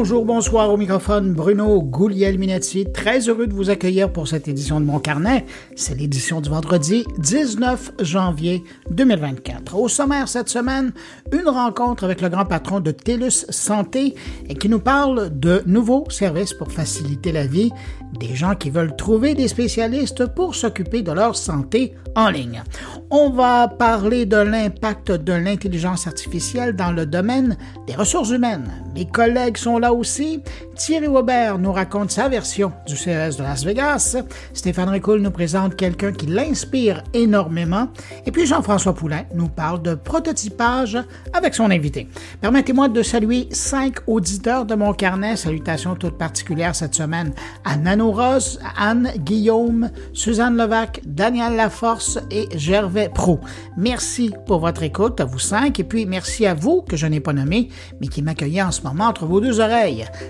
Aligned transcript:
Bonjour, 0.00 0.24
bonsoir 0.24 0.72
au 0.72 0.76
microphone, 0.76 1.34
Bruno 1.34 1.82
Gouliel-Minetti. 1.82 2.92
Très 2.92 3.28
heureux 3.28 3.48
de 3.48 3.52
vous 3.52 3.68
accueillir 3.68 4.12
pour 4.12 4.28
cette 4.28 4.46
édition 4.46 4.78
de 4.78 4.84
Mon 4.84 5.00
Carnet. 5.00 5.44
C'est 5.74 5.98
l'édition 5.98 6.40
du 6.40 6.50
vendredi 6.50 7.04
19 7.18 7.94
janvier 8.02 8.62
2024. 8.92 9.74
Au 9.74 9.88
sommaire 9.88 10.28
cette 10.28 10.50
semaine, 10.50 10.92
une 11.32 11.48
rencontre 11.48 12.04
avec 12.04 12.20
le 12.20 12.28
grand 12.28 12.44
patron 12.44 12.78
de 12.78 12.92
TELUS 12.92 13.46
Santé 13.48 14.14
qui 14.60 14.68
nous 14.68 14.78
parle 14.78 15.36
de 15.36 15.64
nouveaux 15.66 16.08
services 16.10 16.54
pour 16.54 16.70
faciliter 16.70 17.32
la 17.32 17.48
vie 17.48 17.72
des 18.20 18.36
gens 18.36 18.54
qui 18.54 18.70
veulent 18.70 18.94
trouver 18.94 19.34
des 19.34 19.48
spécialistes 19.48 20.26
pour 20.26 20.54
s'occuper 20.54 21.02
de 21.02 21.10
leur 21.10 21.34
santé 21.34 21.94
en 22.14 22.30
ligne. 22.30 22.62
On 23.10 23.30
va 23.30 23.68
parler 23.68 24.26
de 24.26 24.36
l'impact 24.36 25.12
de 25.12 25.32
l'intelligence 25.32 26.06
artificielle 26.06 26.76
dans 26.76 26.92
le 26.92 27.04
domaine 27.04 27.56
des 27.86 27.94
ressources 27.94 28.30
humaines. 28.30 28.70
Mes 28.94 29.06
collègues 29.06 29.56
sont 29.56 29.78
là 29.78 29.87
aussi. 29.92 30.42
Thierry 30.76 31.08
Weber 31.08 31.58
nous 31.58 31.72
raconte 31.72 32.10
sa 32.10 32.28
version 32.28 32.72
du 32.86 32.96
CES 32.96 33.36
de 33.36 33.42
Las 33.42 33.64
Vegas. 33.64 34.16
Stéphane 34.52 34.88
Ricoul 34.88 35.20
nous 35.20 35.30
présente 35.30 35.76
quelqu'un 35.76 36.12
qui 36.12 36.26
l'inspire 36.26 37.02
énormément. 37.14 37.88
Et 38.26 38.30
puis 38.30 38.46
Jean-François 38.46 38.94
Poulain 38.94 39.24
nous 39.34 39.48
parle 39.48 39.82
de 39.82 39.94
prototypage 39.94 40.98
avec 41.32 41.54
son 41.54 41.70
invité. 41.70 42.08
Permettez-moi 42.40 42.88
de 42.88 43.02
saluer 43.02 43.48
cinq 43.50 43.96
auditeurs 44.06 44.64
de 44.64 44.74
mon 44.74 44.92
carnet. 44.92 45.36
Salutations 45.36 45.94
toutes 45.94 46.18
particulières 46.18 46.74
cette 46.74 46.94
semaine 46.94 47.32
à 47.64 47.76
Nano 47.76 48.12
Rose, 48.12 48.60
Anne 48.76 49.10
Guillaume, 49.18 49.90
Suzanne 50.12 50.56
Levac, 50.56 51.00
Daniel 51.04 51.56
Laforce 51.56 52.18
et 52.30 52.48
Gervais 52.56 53.10
Pro. 53.12 53.40
Merci 53.76 54.32
pour 54.46 54.60
votre 54.60 54.82
écoute 54.82 55.20
à 55.20 55.24
vous 55.24 55.38
cinq 55.38 55.80
et 55.80 55.84
puis 55.84 56.06
merci 56.06 56.46
à 56.46 56.54
vous 56.54 56.82
que 56.82 56.96
je 56.96 57.06
n'ai 57.06 57.20
pas 57.20 57.32
nommé 57.32 57.68
mais 58.00 58.08
qui 58.08 58.22
m'accueillez 58.22 58.62
en 58.62 58.70
ce 58.70 58.82
moment 58.82 59.06
entre 59.06 59.26
vos 59.26 59.40
deux 59.40 59.60
oreilles. 59.60 59.77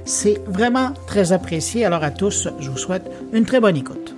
C'est 0.05 0.39
vraiment 0.47 0.93
très 1.07 1.33
apprécié. 1.33 1.85
Alors 1.85 2.05
à 2.05 2.11
tous, 2.11 2.49
je 2.61 2.71
vous 2.71 2.79
souhaite 2.79 3.11
une 3.33 3.45
très 3.45 3.61
bonne 3.61 3.77
écoute. 3.77 4.18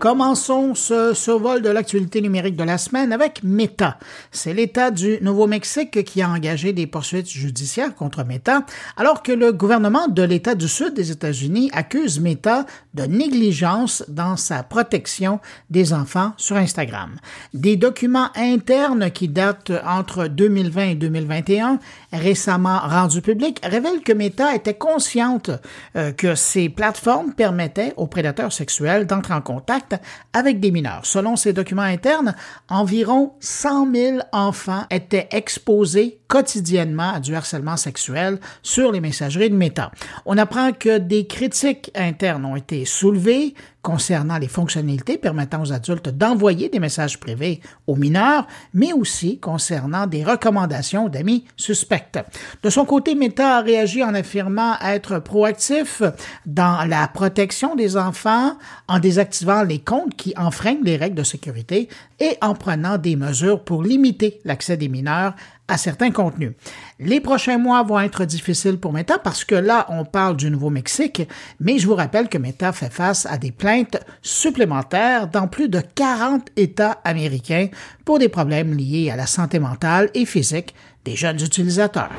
Commençons 0.00 0.74
ce 0.74 1.12
survol 1.12 1.60
de 1.60 1.68
l'actualité 1.68 2.22
numérique 2.22 2.56
de 2.56 2.64
la 2.64 2.78
semaine 2.78 3.12
avec 3.12 3.42
Meta. 3.42 3.98
C'est 4.32 4.54
l'État 4.54 4.90
du 4.90 5.18
Nouveau-Mexique 5.20 6.04
qui 6.04 6.22
a 6.22 6.30
engagé 6.30 6.72
des 6.72 6.86
poursuites 6.86 7.28
judiciaires 7.28 7.94
contre 7.94 8.24
Meta, 8.24 8.64
alors 8.96 9.22
que 9.22 9.30
le 9.30 9.52
gouvernement 9.52 10.08
de 10.08 10.22
l'État 10.22 10.54
du 10.54 10.68
Sud 10.68 10.94
des 10.94 11.10
États-Unis 11.10 11.70
accuse 11.74 12.18
Meta 12.18 12.64
de 12.94 13.02
négligence 13.02 14.02
dans 14.08 14.38
sa 14.38 14.62
protection 14.62 15.38
des 15.68 15.92
enfants 15.92 16.32
sur 16.38 16.56
Instagram. 16.56 17.16
Des 17.52 17.76
documents 17.76 18.30
internes 18.36 19.10
qui 19.10 19.28
datent 19.28 19.72
entre 19.86 20.28
2020 20.28 20.82
et 20.82 20.94
2021, 20.94 21.78
récemment 22.14 22.78
rendus 22.78 23.20
publics, 23.20 23.60
révèlent 23.62 24.00
que 24.02 24.14
Meta 24.14 24.54
était 24.54 24.72
consciente 24.72 25.50
euh, 25.94 26.12
que 26.12 26.34
ces 26.34 26.70
plateformes 26.70 27.34
permettaient 27.34 27.92
aux 27.98 28.06
prédateurs 28.06 28.54
sexuels 28.54 29.06
d'entrer 29.06 29.34
en 29.34 29.42
contact 29.42 29.89
avec 30.32 30.60
des 30.60 30.70
mineurs. 30.70 31.04
Selon 31.04 31.36
ces 31.36 31.52
documents 31.52 31.82
internes, 31.82 32.34
environ 32.68 33.34
100 33.40 33.92
000 33.92 34.18
enfants 34.32 34.84
étaient 34.90 35.28
exposés 35.32 36.19
quotidiennement 36.30 37.14
à 37.14 37.20
du 37.20 37.34
harcèlement 37.34 37.76
sexuel 37.76 38.38
sur 38.62 38.92
les 38.92 39.00
messageries 39.00 39.50
de 39.50 39.56
Meta. 39.56 39.90
On 40.24 40.38
apprend 40.38 40.72
que 40.72 40.98
des 40.98 41.26
critiques 41.26 41.90
internes 41.96 42.44
ont 42.44 42.54
été 42.54 42.84
soulevées 42.84 43.54
concernant 43.82 44.38
les 44.38 44.48
fonctionnalités 44.48 45.18
permettant 45.18 45.62
aux 45.62 45.72
adultes 45.72 46.10
d'envoyer 46.10 46.68
des 46.68 46.78
messages 46.78 47.18
privés 47.18 47.60
aux 47.86 47.96
mineurs, 47.96 48.46
mais 48.74 48.92
aussi 48.92 49.38
concernant 49.38 50.06
des 50.06 50.22
recommandations 50.22 51.08
d'amis 51.08 51.46
suspects. 51.56 52.18
De 52.62 52.70
son 52.70 52.84
côté, 52.84 53.14
Meta 53.14 53.56
a 53.56 53.60
réagi 53.62 54.04
en 54.04 54.14
affirmant 54.14 54.74
être 54.84 55.18
proactif 55.18 56.02
dans 56.46 56.86
la 56.86 57.08
protection 57.08 57.74
des 57.74 57.96
enfants 57.96 58.56
en 58.86 58.98
désactivant 58.98 59.62
les 59.62 59.80
comptes 59.80 60.14
qui 60.14 60.34
enfreignent 60.36 60.84
les 60.84 60.96
règles 60.96 61.16
de 61.16 61.22
sécurité 61.22 61.88
et 62.20 62.36
en 62.42 62.54
prenant 62.54 62.98
des 62.98 63.16
mesures 63.16 63.64
pour 63.64 63.82
limiter 63.82 64.40
l'accès 64.44 64.76
des 64.76 64.88
mineurs 64.88 65.34
certains 65.76 66.10
contenus. 66.10 66.52
Les 66.98 67.20
prochains 67.20 67.58
mois 67.58 67.82
vont 67.82 68.00
être 68.00 68.24
difficiles 68.24 68.78
pour 68.78 68.92
Meta 68.92 69.18
parce 69.18 69.44
que 69.44 69.54
là, 69.54 69.86
on 69.88 70.04
parle 70.04 70.36
du 70.36 70.50
Nouveau-Mexique, 70.50 71.28
mais 71.60 71.78
je 71.78 71.86
vous 71.86 71.94
rappelle 71.94 72.28
que 72.28 72.38
Meta 72.38 72.72
fait 72.72 72.92
face 72.92 73.26
à 73.26 73.38
des 73.38 73.52
plaintes 73.52 73.98
supplémentaires 74.22 75.28
dans 75.28 75.48
plus 75.48 75.68
de 75.68 75.80
40 75.94 76.48
États 76.56 76.98
américains 77.04 77.68
pour 78.04 78.18
des 78.18 78.28
problèmes 78.28 78.74
liés 78.74 79.10
à 79.10 79.16
la 79.16 79.26
santé 79.26 79.58
mentale 79.58 80.10
et 80.14 80.26
physique 80.26 80.74
des 81.04 81.16
jeunes 81.16 81.40
utilisateurs. 81.40 82.10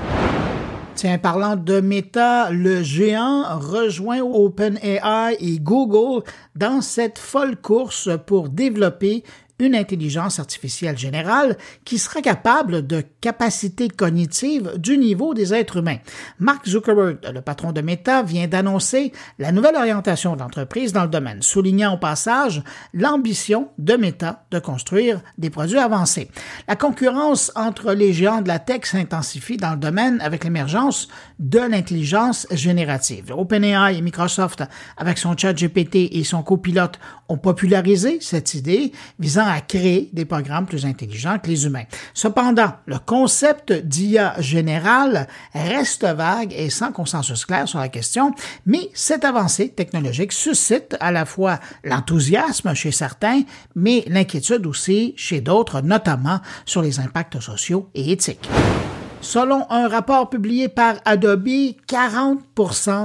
Tiens, 0.95 1.17
parlant 1.17 1.55
de 1.55 1.79
Meta, 1.79 2.51
le 2.51 2.83
géant 2.83 3.57
rejoint 3.57 4.21
OpenAI 4.21 5.35
et 5.39 5.59
Google 5.59 6.23
dans 6.55 6.81
cette 6.81 7.17
folle 7.17 7.55
course 7.55 8.09
pour 8.27 8.49
développer 8.49 9.23
une 9.61 9.75
intelligence 9.75 10.39
artificielle 10.39 10.97
générale 10.97 11.55
qui 11.85 11.99
sera 11.99 12.21
capable 12.21 12.85
de 12.85 13.03
capacités 13.21 13.89
cognitives 13.89 14.73
du 14.77 14.97
niveau 14.97 15.33
des 15.35 15.53
êtres 15.53 15.77
humains. 15.77 15.99
Mark 16.39 16.67
Zuckerberg, 16.67 17.19
le 17.31 17.41
patron 17.41 17.71
de 17.71 17.81
Meta, 17.81 18.23
vient 18.23 18.47
d'annoncer 18.47 19.13
la 19.37 19.51
nouvelle 19.51 19.75
orientation 19.75 20.35
de 20.35 20.39
l'entreprise 20.39 20.93
dans 20.93 21.03
le 21.03 21.09
domaine, 21.09 21.43
soulignant 21.43 21.93
au 21.93 21.97
passage 21.97 22.63
l'ambition 22.93 23.69
de 23.77 23.93
Meta 23.93 24.45
de 24.49 24.57
construire 24.57 25.21
des 25.37 25.51
produits 25.51 25.77
avancés. 25.77 26.29
La 26.67 26.75
concurrence 26.75 27.51
entre 27.55 27.93
les 27.93 28.13
géants 28.13 28.41
de 28.41 28.47
la 28.47 28.57
tech 28.57 28.85
s'intensifie 28.85 29.57
dans 29.57 29.71
le 29.71 29.77
domaine 29.77 30.19
avec 30.21 30.43
l'émergence 30.43 31.07
de 31.37 31.59
l'intelligence 31.59 32.47
générative. 32.49 33.31
OpenAI 33.31 33.97
et 33.97 34.01
Microsoft, 34.01 34.63
avec 34.97 35.19
son 35.19 35.37
chat 35.37 35.53
GPT 35.53 36.09
et 36.11 36.23
son 36.23 36.41
copilote, 36.41 36.99
ont 37.29 37.37
popularisé 37.37 38.17
cette 38.21 38.55
idée 38.55 38.91
visant 39.19 39.50
créer 39.59 40.09
des 40.13 40.23
programmes 40.23 40.65
plus 40.65 40.85
intelligents 40.85 41.37
que 41.39 41.49
les 41.49 41.65
humains. 41.65 41.83
Cependant, 42.13 42.71
le 42.85 42.97
concept 42.99 43.73
d'IA 43.73 44.39
général 44.39 45.27
reste 45.53 46.05
vague 46.05 46.53
et 46.55 46.69
sans 46.69 46.93
consensus 46.93 47.45
clair 47.45 47.67
sur 47.67 47.79
la 47.79 47.89
question, 47.89 48.33
mais 48.65 48.89
cette 48.93 49.25
avancée 49.25 49.69
technologique 49.69 50.31
suscite 50.31 50.95
à 50.99 51.11
la 51.11 51.25
fois 51.25 51.59
l'enthousiasme 51.83 52.73
chez 52.73 52.91
certains, 52.91 53.41
mais 53.75 54.05
l'inquiétude 54.07 54.65
aussi 54.65 55.13
chez 55.17 55.41
d'autres, 55.41 55.81
notamment 55.81 56.39
sur 56.65 56.81
les 56.81 56.99
impacts 56.99 57.39
sociaux 57.39 57.89
et 57.93 58.11
éthiques. 58.11 58.49
Selon 59.21 59.67
un 59.69 59.87
rapport 59.87 60.31
publié 60.31 60.67
par 60.67 60.95
Adobe, 61.05 61.75
40 61.85 62.39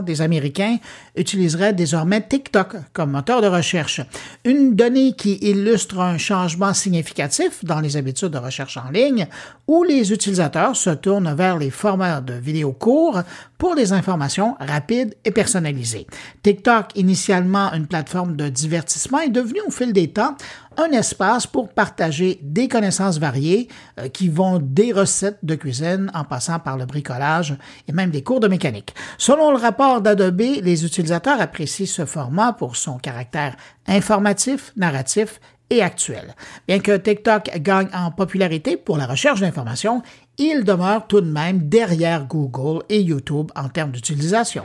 des 0.03 0.23
Américains 0.23 0.79
utiliseraient 1.15 1.75
désormais 1.75 2.27
TikTok 2.27 2.77
comme 2.95 3.11
moteur 3.11 3.43
de 3.43 3.47
recherche. 3.47 4.01
Une 4.45 4.75
donnée 4.75 5.13
qui 5.13 5.35
illustre 5.43 6.01
un 6.01 6.17
changement 6.17 6.73
significatif 6.73 7.63
dans 7.65 7.81
les 7.81 7.99
habitudes 7.99 8.31
de 8.31 8.39
recherche 8.39 8.79
en 8.79 8.91
ligne 8.91 9.29
où 9.67 9.85
les 9.85 10.11
utilisateurs 10.11 10.75
se 10.75 10.91
tournent 10.91 11.35
vers 11.35 11.59
les 11.59 11.71
formats 11.71 12.23
de 12.23 12.33
vidéos 12.33 12.73
courts 12.73 13.21
pour 13.59 13.75
des 13.75 13.93
informations 13.93 14.57
rapides 14.61 15.17
et 15.25 15.31
personnalisées. 15.31 16.07
TikTok, 16.43 16.97
initialement 16.97 17.73
une 17.73 17.87
plateforme 17.87 18.37
de 18.37 18.49
divertissement, 18.49 19.21
est 19.21 19.31
devenu 19.31 19.61
au 19.67 19.71
fil 19.71 19.93
des 19.93 20.09
temps 20.09 20.37
un 20.77 20.91
espace 20.91 21.47
pour 21.47 21.71
partager 21.71 22.39
des 22.43 22.69
connaissances 22.69 23.19
variées 23.19 23.69
euh, 23.99 24.09
qui 24.09 24.29
vont 24.29 24.59
des 24.59 24.93
recettes 24.93 25.39
de 25.43 25.55
cuisine 25.55 26.11
en 26.15 26.25
passant 26.25 26.59
par 26.59 26.77
le 26.77 26.85
bricolage 26.85 27.57
et 27.89 27.93
même 27.93 28.11
des 28.11 28.23
cours 28.23 28.41
de 28.41 28.49
mécanique. 28.49 28.95
Selon 29.17 29.51
le 29.51 29.57
rapport 29.57 30.03
d'Adobe, 30.03 30.41
les 30.41 30.85
utilisateurs 30.85 31.41
apprécient 31.41 31.87
ce 31.87 32.05
format 32.05 32.53
pour 32.53 32.77
son 32.77 32.99
caractère 32.99 33.57
informatif, 33.87 34.73
narratif 34.77 35.41
et 35.71 35.83
actuel. 35.83 36.35
Bien 36.69 36.79
que 36.79 36.97
TikTok 36.97 37.51
gagne 37.59 37.89
en 37.93 38.11
popularité 38.11 38.77
pour 38.77 38.99
la 38.99 39.07
recherche 39.07 39.41
d'informations, 39.41 40.03
il 40.39 40.65
demeure 40.65 41.07
tout 41.07 41.21
de 41.21 41.31
même 41.31 41.69
derrière 41.69 42.27
Google 42.27 42.83
et 42.89 43.01
YouTube 43.01 43.51
en 43.55 43.69
termes 43.69 43.93
d'utilisation. 43.93 44.65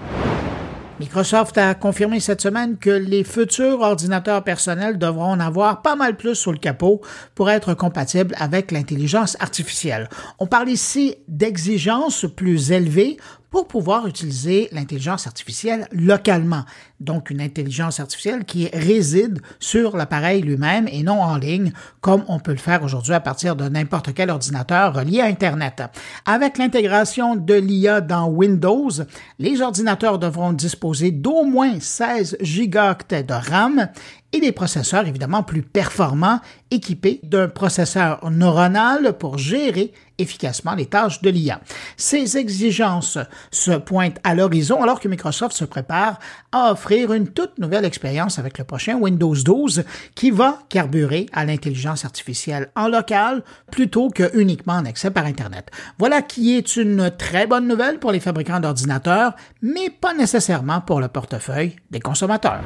Microsoft 1.01 1.57
a 1.57 1.73
confirmé 1.73 2.19
cette 2.19 2.41
semaine 2.41 2.77
que 2.77 2.91
les 2.91 3.23
futurs 3.23 3.79
ordinateurs 3.79 4.43
personnels 4.43 4.99
devront 4.99 5.31
en 5.31 5.39
avoir 5.39 5.81
pas 5.81 5.95
mal 5.95 6.15
plus 6.15 6.35
sous 6.35 6.51
le 6.51 6.59
capot 6.59 7.01
pour 7.33 7.49
être 7.49 7.73
compatibles 7.73 8.35
avec 8.37 8.71
l'intelligence 8.71 9.35
artificielle. 9.39 10.09
On 10.37 10.45
parle 10.45 10.69
ici 10.69 11.15
d'exigences 11.27 12.27
plus 12.35 12.71
élevées 12.71 13.17
pour 13.49 13.67
pouvoir 13.67 14.05
utiliser 14.05 14.69
l'intelligence 14.71 15.25
artificielle 15.25 15.87
localement. 15.91 16.65
Donc 17.01 17.31
une 17.31 17.41
intelligence 17.41 17.99
artificielle 17.99 18.45
qui 18.45 18.69
réside 18.71 19.41
sur 19.59 19.97
l'appareil 19.97 20.43
lui-même 20.43 20.87
et 20.87 21.01
non 21.01 21.19
en 21.19 21.35
ligne, 21.35 21.73
comme 21.99 22.23
on 22.27 22.39
peut 22.39 22.51
le 22.51 22.57
faire 22.57 22.83
aujourd'hui 22.83 23.13
à 23.13 23.19
partir 23.19 23.55
de 23.55 23.67
n'importe 23.67 24.13
quel 24.13 24.29
ordinateur 24.29 24.93
relié 24.93 25.19
à 25.19 25.25
Internet. 25.25 25.81
Avec 26.27 26.59
l'intégration 26.59 27.35
de 27.35 27.55
l'IA 27.55 28.01
dans 28.01 28.27
Windows, 28.27 28.91
les 29.39 29.61
ordinateurs 29.61 30.19
devront 30.19 30.53
disposer 30.53 31.09
d'au 31.09 31.43
moins 31.43 31.79
16 31.79 32.37
gigaoctets 32.39 33.23
de 33.23 33.33
RAM 33.33 33.89
et 34.33 34.39
des 34.39 34.51
processeurs 34.51 35.07
évidemment 35.07 35.43
plus 35.43 35.61
performants 35.61 36.39
équipés 36.69 37.19
d'un 37.23 37.49
processeur 37.49 38.29
neuronal 38.29 39.17
pour 39.17 39.37
gérer 39.37 39.91
efficacement 40.17 40.75
les 40.75 40.85
tâches 40.85 41.21
de 41.21 41.29
l'IA. 41.29 41.59
Ces 41.97 42.37
exigences 42.37 43.17
se 43.49 43.71
pointent 43.71 44.19
à 44.23 44.35
l'horizon 44.35 44.81
alors 44.81 44.99
que 44.99 45.07
Microsoft 45.07 45.55
se 45.55 45.65
prépare 45.65 46.19
à 46.51 46.71
offrir 46.71 46.90
une 46.99 47.27
toute 47.27 47.57
nouvelle 47.57 47.85
expérience 47.85 48.39
avec 48.39 48.57
le 48.57 48.63
prochain 48.63 48.95
Windows 48.95 49.33
12 49.33 49.83
qui 50.15 50.31
va 50.31 50.59
carburer 50.69 51.27
à 51.31 51.45
l'intelligence 51.45 52.05
artificielle 52.05 52.69
en 52.75 52.87
local 52.87 53.43
plutôt 53.71 54.09
que 54.09 54.37
uniquement 54.37 54.73
en 54.73 54.85
accès 54.85 55.11
par 55.11 55.25
Internet. 55.25 55.71
Voilà 55.97 56.21
qui 56.21 56.57
est 56.57 56.75
une 56.75 57.11
très 57.17 57.47
bonne 57.47 57.67
nouvelle 57.67 57.99
pour 57.99 58.11
les 58.11 58.19
fabricants 58.19 58.59
d'ordinateurs, 58.59 59.33
mais 59.61 59.89
pas 59.89 60.13
nécessairement 60.13 60.81
pour 60.81 60.99
le 60.99 61.07
portefeuille 61.07 61.75
des 61.89 61.99
consommateurs. 61.99 62.61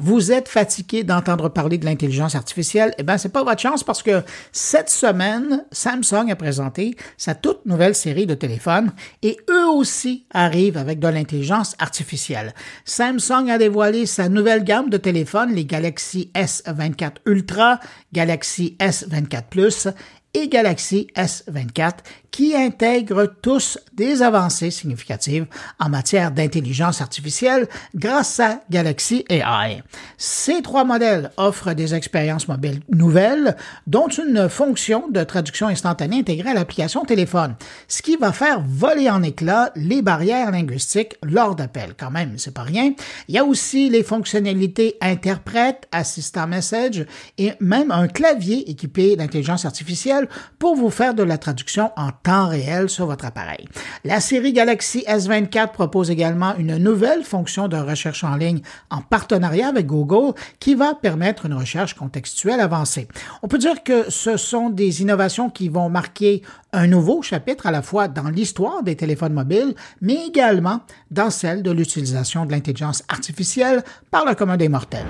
Vous 0.00 0.32
êtes 0.32 0.48
fatigué 0.48 1.04
d'entendre 1.04 1.48
parler 1.48 1.78
de 1.78 1.84
l'intelligence 1.84 2.34
artificielle? 2.34 2.94
Eh 2.98 3.04
bien, 3.04 3.16
c'est 3.16 3.28
pas 3.28 3.44
votre 3.44 3.60
chance 3.60 3.84
parce 3.84 4.02
que 4.02 4.22
cette 4.50 4.90
semaine, 4.90 5.64
Samsung 5.70 6.30
a 6.30 6.36
présenté 6.36 6.96
sa 7.16 7.36
toute 7.36 7.64
nouvelle 7.64 7.94
série 7.94 8.26
de 8.26 8.34
téléphones 8.34 8.92
et 9.22 9.36
eux 9.48 9.68
aussi 9.68 10.26
arrivent 10.32 10.78
avec 10.78 10.98
de 10.98 11.06
l'intelligence 11.06 11.76
artificielle. 11.78 12.54
Samsung 12.84 13.50
a 13.50 13.58
dévoilé 13.58 14.06
sa 14.06 14.28
nouvelle 14.28 14.64
gamme 14.64 14.90
de 14.90 14.96
téléphones, 14.96 15.54
les 15.54 15.64
Galaxy 15.64 16.30
S24 16.34 17.18
Ultra, 17.26 17.78
Galaxy 18.12 18.76
S24 18.80 19.44
Plus 19.48 19.88
et 20.34 20.48
Galaxy 20.48 21.06
S24 21.16 21.98
qui 22.34 22.56
intègrent 22.56 23.32
tous 23.42 23.78
des 23.92 24.20
avancées 24.20 24.72
significatives 24.72 25.46
en 25.78 25.88
matière 25.88 26.32
d'intelligence 26.32 27.00
artificielle 27.00 27.68
grâce 27.94 28.40
à 28.40 28.58
Galaxy 28.70 29.24
AI. 29.28 29.84
Ces 30.18 30.60
trois 30.60 30.82
modèles 30.82 31.30
offrent 31.36 31.74
des 31.74 31.94
expériences 31.94 32.48
mobiles 32.48 32.80
nouvelles, 32.88 33.56
dont 33.86 34.08
une 34.08 34.48
fonction 34.48 35.08
de 35.10 35.22
traduction 35.22 35.68
instantanée 35.68 36.18
intégrée 36.18 36.50
à 36.50 36.54
l'application 36.54 37.04
téléphone, 37.04 37.54
ce 37.86 38.02
qui 38.02 38.16
va 38.16 38.32
faire 38.32 38.60
voler 38.66 39.08
en 39.08 39.22
éclats 39.22 39.70
les 39.76 40.02
barrières 40.02 40.50
linguistiques 40.50 41.16
lors 41.22 41.54
d'appels. 41.54 41.94
Quand 41.96 42.10
même, 42.10 42.36
c'est 42.38 42.52
pas 42.52 42.62
rien. 42.62 42.94
Il 43.28 43.36
y 43.36 43.38
a 43.38 43.44
aussi 43.44 43.90
les 43.90 44.02
fonctionnalités 44.02 44.96
interprète, 45.00 45.86
assistant 45.92 46.48
message 46.48 47.06
et 47.38 47.52
même 47.60 47.92
un 47.92 48.08
clavier 48.08 48.68
équipé 48.68 49.14
d'intelligence 49.14 49.66
artificielle 49.66 50.28
pour 50.58 50.74
vous 50.74 50.90
faire 50.90 51.14
de 51.14 51.22
la 51.22 51.38
traduction 51.38 51.92
en 51.96 52.10
temps 52.24 52.48
réel 52.48 52.88
sur 52.88 53.06
votre 53.06 53.26
appareil. 53.26 53.68
La 54.02 54.18
série 54.18 54.52
Galaxy 54.52 55.04
S24 55.06 55.72
propose 55.72 56.10
également 56.10 56.56
une 56.56 56.78
nouvelle 56.78 57.22
fonction 57.22 57.68
de 57.68 57.76
recherche 57.76 58.24
en 58.24 58.34
ligne 58.34 58.62
en 58.90 59.02
partenariat 59.02 59.68
avec 59.68 59.86
Google 59.86 60.34
qui 60.58 60.74
va 60.74 60.94
permettre 60.94 61.46
une 61.46 61.54
recherche 61.54 61.94
contextuelle 61.94 62.60
avancée. 62.60 63.06
On 63.42 63.48
peut 63.48 63.58
dire 63.58 63.84
que 63.84 64.10
ce 64.10 64.36
sont 64.36 64.70
des 64.70 65.02
innovations 65.02 65.50
qui 65.50 65.68
vont 65.68 65.88
marquer 65.88 66.42
un 66.72 66.86
nouveau 66.86 67.22
chapitre 67.22 67.66
à 67.66 67.70
la 67.70 67.82
fois 67.82 68.08
dans 68.08 68.28
l'histoire 68.30 68.82
des 68.82 68.96
téléphones 68.96 69.34
mobiles, 69.34 69.74
mais 70.00 70.26
également 70.26 70.80
dans 71.10 71.30
celle 71.30 71.62
de 71.62 71.70
l'utilisation 71.70 72.46
de 72.46 72.52
l'intelligence 72.52 73.04
artificielle 73.08 73.84
par 74.10 74.24
le 74.24 74.34
commun 74.34 74.56
des 74.56 74.68
mortels. 74.68 75.06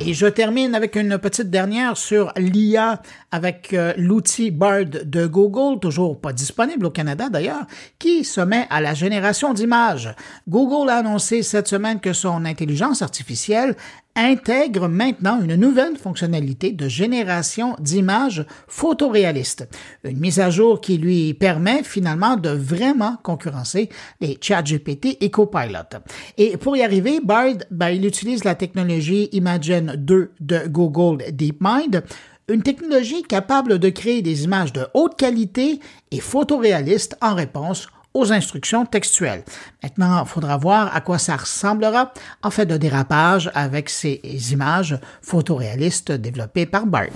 Et 0.00 0.14
je 0.14 0.26
termine 0.26 0.76
avec 0.76 0.94
une 0.94 1.18
petite 1.18 1.50
dernière 1.50 1.96
sur 1.96 2.32
l'IA 2.36 3.02
avec 3.32 3.74
euh, 3.74 3.92
l'outil 3.96 4.52
Bard 4.52 4.84
de 5.04 5.26
Google, 5.26 5.80
toujours 5.80 6.20
pas 6.20 6.32
disponible 6.32 6.86
au 6.86 6.90
Canada 6.90 7.28
d'ailleurs, 7.28 7.66
qui 7.98 8.24
se 8.24 8.40
met 8.40 8.68
à 8.70 8.80
la 8.80 8.94
génération 8.94 9.52
d'images. 9.52 10.14
Google 10.48 10.88
a 10.90 10.98
annoncé 10.98 11.42
cette 11.42 11.66
semaine 11.66 11.98
que 11.98 12.12
son 12.12 12.44
intelligence 12.44 13.02
artificielle 13.02 13.74
intègre 14.18 14.88
maintenant 14.88 15.40
une 15.40 15.54
nouvelle 15.54 15.96
fonctionnalité 15.96 16.72
de 16.72 16.88
génération 16.88 17.76
d'images 17.78 18.44
photoréalistes. 18.66 19.68
Une 20.04 20.18
mise 20.18 20.40
à 20.40 20.50
jour 20.50 20.80
qui 20.80 20.98
lui 20.98 21.34
permet 21.34 21.84
finalement 21.84 22.36
de 22.36 22.50
vraiment 22.50 23.16
concurrencer 23.22 23.88
les 24.20 24.36
ChatGPT 24.40 25.18
et 25.20 25.30
Copilot. 25.30 26.00
Et 26.36 26.56
pour 26.56 26.76
y 26.76 26.82
arriver, 26.82 27.20
Bard, 27.22 27.58
ben, 27.70 27.90
il 27.90 28.04
utilise 28.04 28.44
la 28.44 28.56
technologie 28.56 29.28
Imagen 29.32 29.94
2 29.96 30.32
de 30.40 30.66
Google 30.66 31.24
DeepMind, 31.32 32.02
une 32.48 32.62
technologie 32.62 33.22
capable 33.22 33.78
de 33.78 33.88
créer 33.90 34.22
des 34.22 34.44
images 34.44 34.72
de 34.72 34.86
haute 34.94 35.16
qualité 35.16 35.80
et 36.10 36.20
photoréalistes 36.20 37.16
en 37.20 37.34
réponse 37.34 37.88
instructions 38.24 38.86
textuelles. 38.86 39.44
Maintenant, 39.82 40.22
il 40.24 40.28
faudra 40.28 40.56
voir 40.56 40.94
à 40.94 41.00
quoi 41.00 41.18
ça 41.18 41.36
ressemblera 41.36 42.12
en 42.42 42.50
fait 42.50 42.66
de 42.66 42.76
dérapage 42.76 43.50
avec 43.54 43.88
ces 43.88 44.20
images 44.52 44.98
photoréalistes 45.22 46.12
développées 46.12 46.66
par 46.66 46.86
BART. 46.86 47.08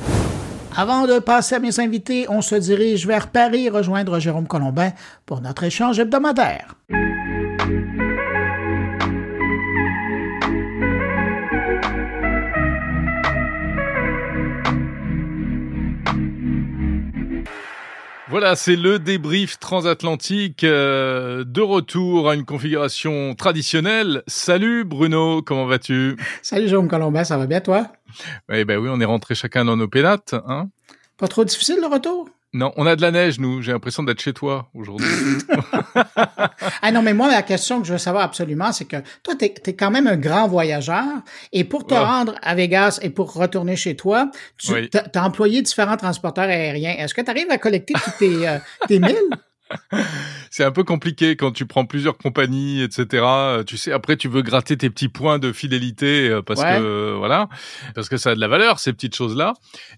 Avant 0.74 1.06
de 1.06 1.18
passer 1.18 1.56
à 1.56 1.58
mes 1.58 1.80
invités, 1.80 2.26
on 2.30 2.40
se 2.40 2.54
dirige 2.54 3.06
vers 3.06 3.28
Paris 3.28 3.68
rejoindre 3.68 4.18
Jérôme 4.18 4.46
Colombin 4.46 4.92
pour 5.26 5.42
notre 5.42 5.64
échange 5.64 5.98
hebdomadaire. 5.98 6.74
Voilà, 18.32 18.56
c'est 18.56 18.76
le 18.76 18.98
débrief 18.98 19.58
transatlantique 19.58 20.64
euh, 20.64 21.44
de 21.44 21.60
retour 21.60 22.30
à 22.30 22.34
une 22.34 22.46
configuration 22.46 23.34
traditionnelle. 23.34 24.22
Salut 24.26 24.84
Bruno, 24.84 25.42
comment 25.42 25.66
vas-tu? 25.66 26.16
Salut 26.40 26.66
Jérôme 26.66 26.88
Colombin, 26.88 27.24
ça 27.24 27.36
va 27.36 27.46
bien 27.46 27.60
toi? 27.60 27.88
Eh 28.50 28.64
ben 28.64 28.78
oui, 28.78 28.88
on 28.90 28.98
est 29.02 29.04
rentré 29.04 29.34
chacun 29.34 29.66
dans 29.66 29.76
nos 29.76 29.86
pénates. 29.86 30.34
Hein? 30.46 30.70
Pas 31.18 31.28
trop 31.28 31.44
difficile 31.44 31.76
le 31.82 31.88
retour? 31.88 32.26
Non, 32.54 32.72
on 32.76 32.86
a 32.86 32.96
de 32.96 33.02
la 33.02 33.10
neige, 33.10 33.38
nous. 33.38 33.62
J'ai 33.62 33.72
l'impression 33.72 34.02
d'être 34.02 34.20
chez 34.20 34.34
toi 34.34 34.68
aujourd'hui. 34.74 35.08
ah 36.82 36.92
non, 36.92 37.00
mais 37.00 37.14
moi, 37.14 37.28
la 37.28 37.42
question 37.42 37.80
que 37.80 37.86
je 37.86 37.92
veux 37.92 37.98
savoir 37.98 38.24
absolument, 38.24 38.72
c'est 38.72 38.84
que 38.84 38.96
toi, 39.22 39.34
tu 39.34 39.46
es, 39.46 39.72
quand 39.74 39.90
même 39.90 40.06
un 40.06 40.16
grand 40.16 40.48
voyageur 40.48 41.04
et 41.52 41.64
pour 41.64 41.86
te 41.86 41.94
rendre 41.94 42.34
à 42.42 42.54
Vegas 42.54 42.98
et 43.00 43.08
pour 43.08 43.32
retourner 43.32 43.76
chez 43.76 43.96
toi, 43.96 44.30
tu 44.58 44.74
as, 44.74 45.24
employé 45.24 45.62
différents 45.62 45.96
transporteurs 45.96 46.44
aériens. 46.44 46.94
Est-ce 46.98 47.14
que 47.14 47.22
tu 47.22 47.30
arrives 47.30 47.50
à 47.50 47.56
collecter 47.56 47.94
tous 47.94 48.18
tes, 48.18 48.46
euh, 48.46 48.58
tes 48.86 48.98
milles? 48.98 49.30
c'est 50.50 50.64
un 50.64 50.70
peu 50.70 50.84
compliqué 50.84 51.36
quand 51.36 51.52
tu 51.52 51.66
prends 51.66 51.86
plusieurs 51.86 52.18
compagnies, 52.18 52.82
etc. 52.82 53.24
Tu 53.66 53.76
sais, 53.76 53.92
après 53.92 54.16
tu 54.16 54.28
veux 54.28 54.42
gratter 54.42 54.76
tes 54.76 54.90
petits 54.90 55.08
points 55.08 55.38
de 55.38 55.52
fidélité 55.52 56.28
euh, 56.28 56.42
parce 56.42 56.62
que 56.62 57.14
voilà, 57.16 57.48
parce 57.94 58.08
que 58.08 58.16
ça 58.16 58.30
a 58.30 58.34
de 58.34 58.40
la 58.40 58.48
valeur 58.48 58.78
ces 58.78 58.92
petites 58.92 59.14
choses 59.14 59.36
là. 59.36 59.54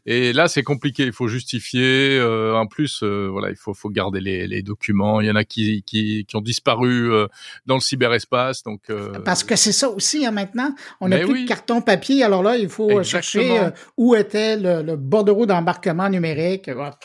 Et 0.06 0.32
là 0.32 0.48
c'est 0.48 0.62
compliqué, 0.62 1.04
il 1.04 1.12
faut 1.12 1.28
justifier. 1.28 2.18
Euh, 2.18 2.54
en 2.54 2.66
plus, 2.66 3.02
euh, 3.02 3.28
voilà, 3.30 3.50
il 3.50 3.56
faut 3.56 3.74
faut 3.74 3.90
garder 3.90 4.20
les, 4.20 4.46
les, 4.46 4.62
documents. 4.62 5.20
Il 5.20 5.26
y 5.26 5.30
en 5.30 5.36
a 5.36 5.44
qui 5.44 5.82
qui, 5.82 6.24
qui 6.26 6.36
ont 6.36 6.40
disparu 6.40 7.10
dans 7.66 7.74
le 7.74 7.80
cyberespace, 7.80 8.62
donc. 8.62 8.82
Parce 9.24 9.44
que 9.44 9.56
c'est 9.56 9.72
ça 9.72 9.88
aussi 9.88 10.24
hein, 10.26 10.30
maintenant. 10.30 10.74
On 11.00 11.08
n'a 11.08 11.18
plus 11.18 11.42
de 11.42 11.48
carton 11.48 11.80
papier, 11.82 12.22
alors 12.22 12.42
là 12.42 12.56
il 12.56 12.68
faut 12.68 13.02
chercher 13.02 13.70
où 13.96 14.14
était 14.14 14.56
le, 14.56 14.82
le 14.82 14.96
bordereau 14.96 15.46
d'embarquement 15.46 16.08
numérique. 16.08 16.68
Voilà, 16.68 16.98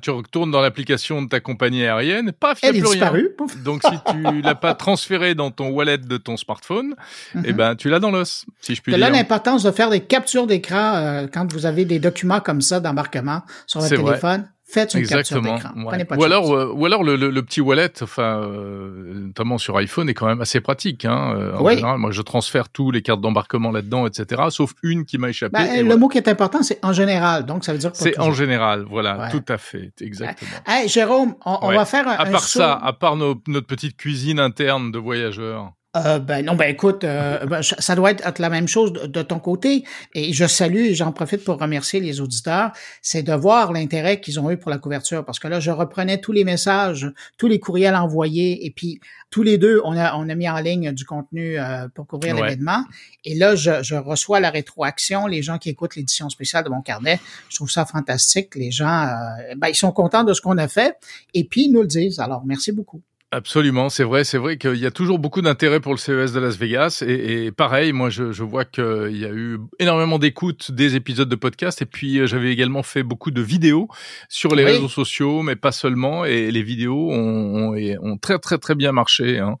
tu 0.00 0.10
retournes 0.10 0.50
dans 0.50 0.60
l'application 0.60 1.22
de 1.22 1.28
ta 1.28 1.40
compagnie 1.40 1.84
aérienne, 1.84 2.32
paf, 2.32 2.60
il 2.62 2.72
n'y 2.72 2.78
a 2.78 2.82
plus 2.82 2.90
disparu. 2.90 3.34
rien. 3.38 3.62
Donc 3.64 3.82
si 3.82 3.96
tu 4.10 4.40
l'as 4.42 4.54
pas 4.54 4.74
transféré 4.74 5.34
dans 5.34 5.50
ton 5.50 5.68
wallet 5.68 5.98
de 5.98 6.16
ton 6.16 6.36
smartphone, 6.36 6.94
eh 7.34 7.38
mhm. 7.38 7.52
ben 7.52 7.76
tu 7.76 7.88
l'as 7.88 7.98
dans 7.98 8.10
l'os, 8.10 8.44
si 8.60 8.74
je 8.74 8.82
puis 8.82 8.92
dire. 8.92 8.98
C'est 8.98 9.10
là 9.10 9.16
l'importance 9.16 9.62
de 9.62 9.70
faire 9.70 9.90
des 9.90 10.00
captures 10.00 10.46
d'écran 10.46 10.94
euh, 10.96 11.26
quand 11.32 11.52
vous 11.52 11.66
avez 11.66 11.84
des 11.84 11.98
documents 11.98 12.40
comme 12.40 12.60
ça 12.60 12.80
d'embarquement 12.80 13.42
sur 13.66 13.80
votre 13.80 13.96
téléphone. 13.96 14.48
Faites 14.68 14.94
une 14.94 15.00
Exactement. 15.00 15.58
capture 15.58 15.72
d'écran. 15.74 16.16
Ou 16.18 16.24
alors, 16.24 16.52
euh, 16.52 16.72
ou 16.74 16.86
alors 16.86 17.04
le, 17.04 17.14
le, 17.14 17.42
petit 17.42 17.60
wallet, 17.60 18.02
enfin, 18.02 18.40
euh, 18.42 19.14
notamment 19.14 19.58
sur 19.58 19.76
iPhone, 19.76 20.08
est 20.08 20.14
quand 20.14 20.26
même 20.26 20.40
assez 20.40 20.60
pratique. 20.60 21.04
Hein, 21.04 21.36
euh, 21.36 21.56
en 21.56 21.68
général, 21.68 21.98
moi, 21.98 22.10
je 22.10 22.20
transfère 22.20 22.68
tous 22.68 22.90
les 22.90 23.00
cartes 23.00 23.20
d'embarquement 23.20 23.70
là-dedans, 23.70 24.08
etc. 24.08 24.42
Sauf 24.50 24.74
une 24.82 25.04
qui 25.04 25.18
m'a 25.18 25.28
échappé. 25.28 25.52
Ben, 25.52 25.86
le 25.86 25.96
mot 25.96 26.08
qui 26.08 26.18
est 26.18 26.26
important, 26.26 26.64
c'est 26.64 26.84
en 26.84 26.92
général. 26.92 27.46
Donc, 27.46 27.64
ça 27.64 27.72
veut 27.72 27.78
dire 27.78 27.92
que 27.92 27.96
c'est 27.96 28.18
en 28.18 28.32
général. 28.32 28.84
Voilà, 28.90 29.28
tout 29.30 29.44
à 29.48 29.56
fait, 29.56 29.92
exactement. 30.00 30.50
Hey, 30.66 30.88
Jérôme, 30.88 31.36
on, 31.44 31.72
va 31.72 31.84
faire 31.84 32.08
un, 32.08 32.14
à 32.14 32.26
part 32.26 32.42
ça, 32.42 32.74
à 32.74 32.92
part 32.92 33.14
notre 33.14 33.60
petite 33.60 33.96
cuisine 33.96 34.40
interne 34.40 34.90
de 34.90 34.98
voyageurs. 34.98 35.72
Euh, 36.04 36.18
ben 36.18 36.44
non, 36.44 36.54
ben 36.54 36.68
écoute, 36.68 37.04
euh, 37.04 37.46
ben, 37.46 37.62
ça 37.62 37.94
doit 37.94 38.10
être 38.10 38.38
la 38.38 38.50
même 38.50 38.68
chose 38.68 38.92
de, 38.92 39.22
ton 39.22 39.38
côté. 39.38 39.84
Et 40.14 40.32
je 40.32 40.46
salue 40.46 40.86
et 40.86 40.94
j'en 40.94 41.12
profite 41.12 41.44
pour 41.44 41.58
remercier 41.58 42.00
les 42.00 42.20
auditeurs, 42.20 42.72
c'est 43.02 43.22
de 43.22 43.32
voir 43.32 43.72
l'intérêt 43.72 44.20
qu'ils 44.20 44.38
ont 44.38 44.50
eu 44.50 44.56
pour 44.56 44.70
la 44.70 44.78
couverture. 44.78 45.24
Parce 45.24 45.38
que 45.38 45.48
là, 45.48 45.60
je 45.60 45.70
reprenais 45.70 46.20
tous 46.20 46.32
les 46.32 46.44
messages, 46.44 47.10
tous 47.38 47.48
les 47.48 47.58
courriels 47.58 47.94
envoyés, 47.94 48.66
et 48.66 48.70
puis 48.70 49.00
tous 49.30 49.42
les 49.42 49.58
deux, 49.58 49.80
on 49.84 49.96
a, 49.96 50.14
on 50.16 50.28
a 50.28 50.34
mis 50.34 50.48
en 50.48 50.58
ligne 50.58 50.92
du 50.92 51.04
contenu 51.04 51.58
euh, 51.58 51.88
pour 51.94 52.06
couvrir 52.06 52.34
l'événement. 52.34 52.84
Et 53.24 53.34
là, 53.34 53.54
je, 53.54 53.82
je, 53.82 53.94
reçois 53.94 54.40
la 54.40 54.50
rétroaction, 54.50 55.26
les 55.26 55.42
gens 55.42 55.58
qui 55.58 55.70
écoutent 55.70 55.96
l'édition 55.96 56.28
spéciale 56.28 56.64
de 56.64 56.68
mon 56.68 56.82
carnet. 56.82 57.20
Je 57.48 57.56
trouve 57.56 57.70
ça 57.70 57.86
fantastique. 57.86 58.54
Les 58.54 58.70
gens, 58.70 59.08
ben, 59.56 59.68
ils 59.68 59.74
sont 59.74 59.92
contents 59.92 60.24
de 60.24 60.32
ce 60.32 60.40
qu'on 60.40 60.58
a 60.58 60.68
fait, 60.68 60.96
et 61.34 61.44
puis 61.44 61.64
ils 61.64 61.72
nous 61.72 61.80
le 61.80 61.86
disent. 61.86 62.20
Alors, 62.20 62.44
merci 62.44 62.72
beaucoup. 62.72 63.02
Absolument, 63.32 63.88
c'est 63.88 64.04
vrai, 64.04 64.22
c'est 64.22 64.38
vrai 64.38 64.56
qu'il 64.56 64.76
y 64.76 64.86
a 64.86 64.92
toujours 64.92 65.18
beaucoup 65.18 65.42
d'intérêt 65.42 65.80
pour 65.80 65.92
le 65.92 65.98
CES 65.98 66.32
de 66.32 66.38
Las 66.38 66.56
Vegas 66.56 67.02
et, 67.04 67.46
et 67.46 67.52
pareil, 67.52 67.92
moi 67.92 68.08
je, 68.08 68.30
je 68.30 68.44
vois 68.44 68.64
qu'il 68.64 69.16
y 69.16 69.24
a 69.24 69.30
eu 69.32 69.58
énormément 69.80 70.20
d'écoutes 70.20 70.70
des 70.70 70.94
épisodes 70.94 71.28
de 71.28 71.34
podcast 71.34 71.82
et 71.82 71.86
puis 71.86 72.20
euh, 72.20 72.28
j'avais 72.28 72.52
également 72.52 72.84
fait 72.84 73.02
beaucoup 73.02 73.32
de 73.32 73.42
vidéos 73.42 73.88
sur 74.28 74.54
les 74.54 74.64
réseaux 74.64 74.88
sociaux, 74.88 75.42
mais 75.42 75.56
pas 75.56 75.72
seulement 75.72 76.24
et 76.24 76.52
les 76.52 76.62
vidéos 76.62 77.10
ont, 77.10 77.74
ont, 77.74 77.96
ont 78.00 78.16
très 78.16 78.38
très 78.38 78.58
très 78.58 78.76
bien 78.76 78.92
marché 78.92 79.40
hein. 79.40 79.56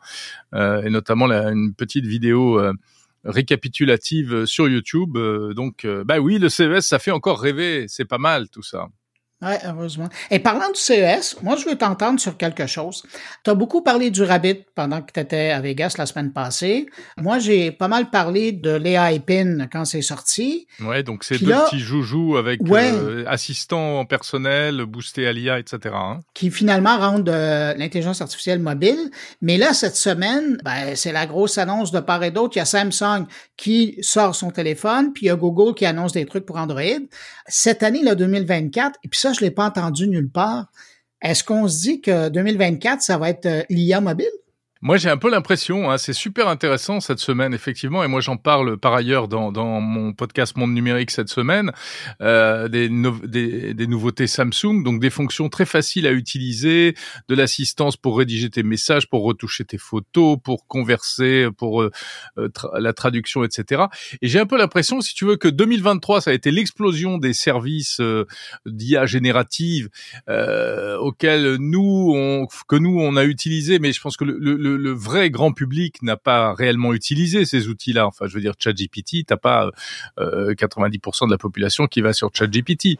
euh, 0.54 0.82
et 0.84 0.90
notamment 0.90 1.26
la, 1.26 1.48
une 1.50 1.74
petite 1.74 2.06
vidéo 2.06 2.60
euh, 2.60 2.72
récapitulative 3.24 4.46
sur 4.46 4.68
YouTube. 4.68 5.18
Donc, 5.56 5.84
bah 6.04 6.20
oui, 6.20 6.38
le 6.38 6.48
CES, 6.48 6.86
ça 6.86 7.00
fait 7.00 7.10
encore 7.10 7.40
rêver. 7.40 7.86
C'est 7.88 8.04
pas 8.04 8.18
mal 8.18 8.48
tout 8.48 8.62
ça. 8.62 8.86
Oui, 9.42 9.52
heureusement. 9.66 10.08
Et 10.30 10.38
parlant 10.38 10.68
du 10.68 10.80
CES, 10.80 11.36
moi, 11.42 11.56
je 11.56 11.68
veux 11.68 11.76
t'entendre 11.76 12.18
sur 12.18 12.38
quelque 12.38 12.66
chose. 12.66 13.02
Tu 13.44 13.50
as 13.50 13.54
beaucoup 13.54 13.82
parlé 13.82 14.10
du 14.10 14.22
Rabbit 14.22 14.64
pendant 14.74 15.02
que 15.02 15.12
tu 15.12 15.20
étais 15.20 15.50
à 15.50 15.60
Vegas 15.60 15.96
la 15.98 16.06
semaine 16.06 16.32
passée. 16.32 16.86
Moi, 17.18 17.38
j'ai 17.38 17.70
pas 17.70 17.86
mal 17.86 18.08
parlé 18.08 18.52
de 18.52 18.70
l'AI 18.70 19.20
Pin 19.20 19.66
quand 19.70 19.84
c'est 19.84 20.00
sorti. 20.00 20.66
Ouais, 20.80 21.02
donc 21.02 21.22
c'est 21.22 21.38
deux 21.38 21.52
petits 21.52 21.80
joujoux 21.80 22.38
avec 22.38 22.60
euh, 22.66 23.24
assistant 23.26 24.06
personnel, 24.06 24.86
boosté 24.86 25.26
à 25.26 25.34
l'IA, 25.34 25.58
etc. 25.58 25.94
Hein. 25.94 26.20
Qui 26.32 26.50
finalement 26.50 26.96
rendent 26.96 27.28
euh, 27.28 27.74
l'intelligence 27.76 28.22
artificielle 28.22 28.60
mobile. 28.60 29.10
Mais 29.42 29.58
là, 29.58 29.74
cette 29.74 29.96
semaine, 29.96 30.56
ben, 30.64 30.96
c'est 30.96 31.12
la 31.12 31.26
grosse 31.26 31.58
annonce 31.58 31.92
de 31.92 32.00
part 32.00 32.24
et 32.24 32.30
d'autre. 32.30 32.56
Il 32.56 32.60
y 32.60 32.62
a 32.62 32.64
Samsung 32.64 33.26
qui 33.58 33.98
sort 34.00 34.34
son 34.34 34.50
téléphone, 34.50 35.12
puis 35.12 35.26
il 35.26 35.28
y 35.28 35.30
a 35.30 35.36
Google 35.36 35.74
qui 35.74 35.84
annonce 35.84 36.12
des 36.12 36.24
trucs 36.24 36.46
pour 36.46 36.56
Android. 36.56 36.82
Cette 37.48 37.82
année, 37.82 38.02
là, 38.02 38.14
2024, 38.14 38.98
et 39.04 39.08
puis 39.08 39.25
ça, 39.26 39.32
je 39.32 39.40
l'ai 39.40 39.50
pas 39.50 39.66
entendu 39.66 40.08
nulle 40.08 40.30
part. 40.30 40.66
Est-ce 41.22 41.42
qu'on 41.42 41.66
se 41.66 41.80
dit 41.80 42.00
que 42.00 42.28
2024, 42.28 43.02
ça 43.02 43.18
va 43.18 43.30
être 43.30 43.46
euh, 43.46 43.62
l'IA 43.70 44.00
mobile? 44.00 44.26
Moi, 44.86 44.98
j'ai 44.98 45.10
un 45.10 45.16
peu 45.16 45.28
l'impression, 45.28 45.90
hein, 45.90 45.98
c'est 45.98 46.12
super 46.12 46.46
intéressant 46.46 47.00
cette 47.00 47.18
semaine, 47.18 47.52
effectivement, 47.52 48.04
et 48.04 48.06
moi 48.06 48.20
j'en 48.20 48.36
parle 48.36 48.76
par 48.78 48.94
ailleurs 48.94 49.26
dans, 49.26 49.50
dans 49.50 49.80
mon 49.80 50.12
podcast 50.12 50.56
Monde 50.56 50.74
Numérique 50.74 51.10
cette 51.10 51.28
semaine, 51.28 51.72
euh, 52.20 52.68
des, 52.68 52.88
des, 53.24 53.74
des, 53.74 53.86
nouveautés 53.88 54.28
Samsung, 54.28 54.84
donc 54.84 55.00
des 55.00 55.10
fonctions 55.10 55.48
très 55.48 55.66
faciles 55.66 56.06
à 56.06 56.12
utiliser, 56.12 56.94
de 57.26 57.34
l'assistance 57.34 57.96
pour 57.96 58.16
rédiger 58.16 58.48
tes 58.48 58.62
messages, 58.62 59.08
pour 59.08 59.24
retoucher 59.24 59.64
tes 59.64 59.76
photos, 59.76 60.38
pour 60.40 60.68
converser, 60.68 61.48
pour 61.58 61.82
euh, 61.82 61.90
euh 62.38 62.48
la 62.78 62.92
traduction, 62.92 63.42
etc. 63.42 63.86
Et 64.22 64.28
j'ai 64.28 64.38
un 64.38 64.46
peu 64.46 64.56
l'impression, 64.56 65.00
si 65.00 65.16
tu 65.16 65.24
veux, 65.24 65.34
que 65.34 65.48
2023, 65.48 66.20
ça 66.20 66.30
a 66.30 66.32
été 66.32 66.52
l'explosion 66.52 67.18
des 67.18 67.32
services 67.32 67.98
euh, 67.98 68.24
d'IA 68.66 69.04
générative 69.04 69.88
euh, 70.28 70.96
auxquels 70.98 71.56
nous, 71.58 72.12
on, 72.14 72.46
que 72.68 72.76
nous, 72.76 73.00
on 73.00 73.16
a 73.16 73.24
utilisé, 73.24 73.80
mais 73.80 73.90
je 73.90 74.00
pense 74.00 74.16
que 74.16 74.24
le, 74.24 74.38
le 74.38 74.75
le, 74.76 74.92
vrai 74.92 75.30
grand 75.30 75.52
public 75.52 76.02
n'a 76.02 76.16
pas 76.16 76.54
réellement 76.54 76.92
utilisé 76.94 77.44
ces 77.44 77.68
outils-là. 77.68 78.06
Enfin, 78.06 78.26
je 78.26 78.34
veux 78.34 78.40
dire, 78.40 78.54
ChatGPT, 78.58 79.26
t'as 79.26 79.36
pas 79.36 79.70
euh, 80.18 80.54
90% 80.54 81.26
de 81.26 81.30
la 81.30 81.38
population 81.38 81.86
qui 81.86 82.00
va 82.00 82.12
sur 82.12 82.30
ChatGPT. 82.32 82.98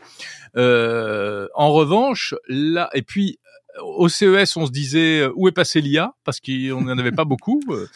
Euh, 0.57 1.49
en 1.55 1.73
revanche, 1.73 2.35
là, 2.49 2.91
et 2.95 3.03
puis 3.03 3.39
au 3.83 4.09
CES, 4.09 4.57
on 4.57 4.67
se 4.67 4.71
disait 4.71 5.21
euh, 5.21 5.33
où 5.35 5.49
est 5.49 5.53
passé 5.53 5.81
l'IA 5.81 6.15
parce 6.25 6.41
qu'on 6.41 6.83
n'en 6.83 6.99
avait 6.99 7.13
pas 7.13 7.25
beaucoup. 7.25 7.61
Euh. 7.71 7.87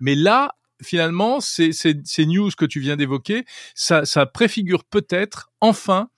Mais 0.00 0.14
là, 0.14 0.54
finalement, 0.82 1.40
ces, 1.40 1.72
ces, 1.72 2.26
news 2.26 2.50
que 2.56 2.64
tu 2.64 2.80
viens 2.80 2.96
d'évoquer, 2.96 3.44
ça 3.74 4.04
préfigure 4.26 4.84
peut-être 4.84 5.50
enfin 5.60 6.08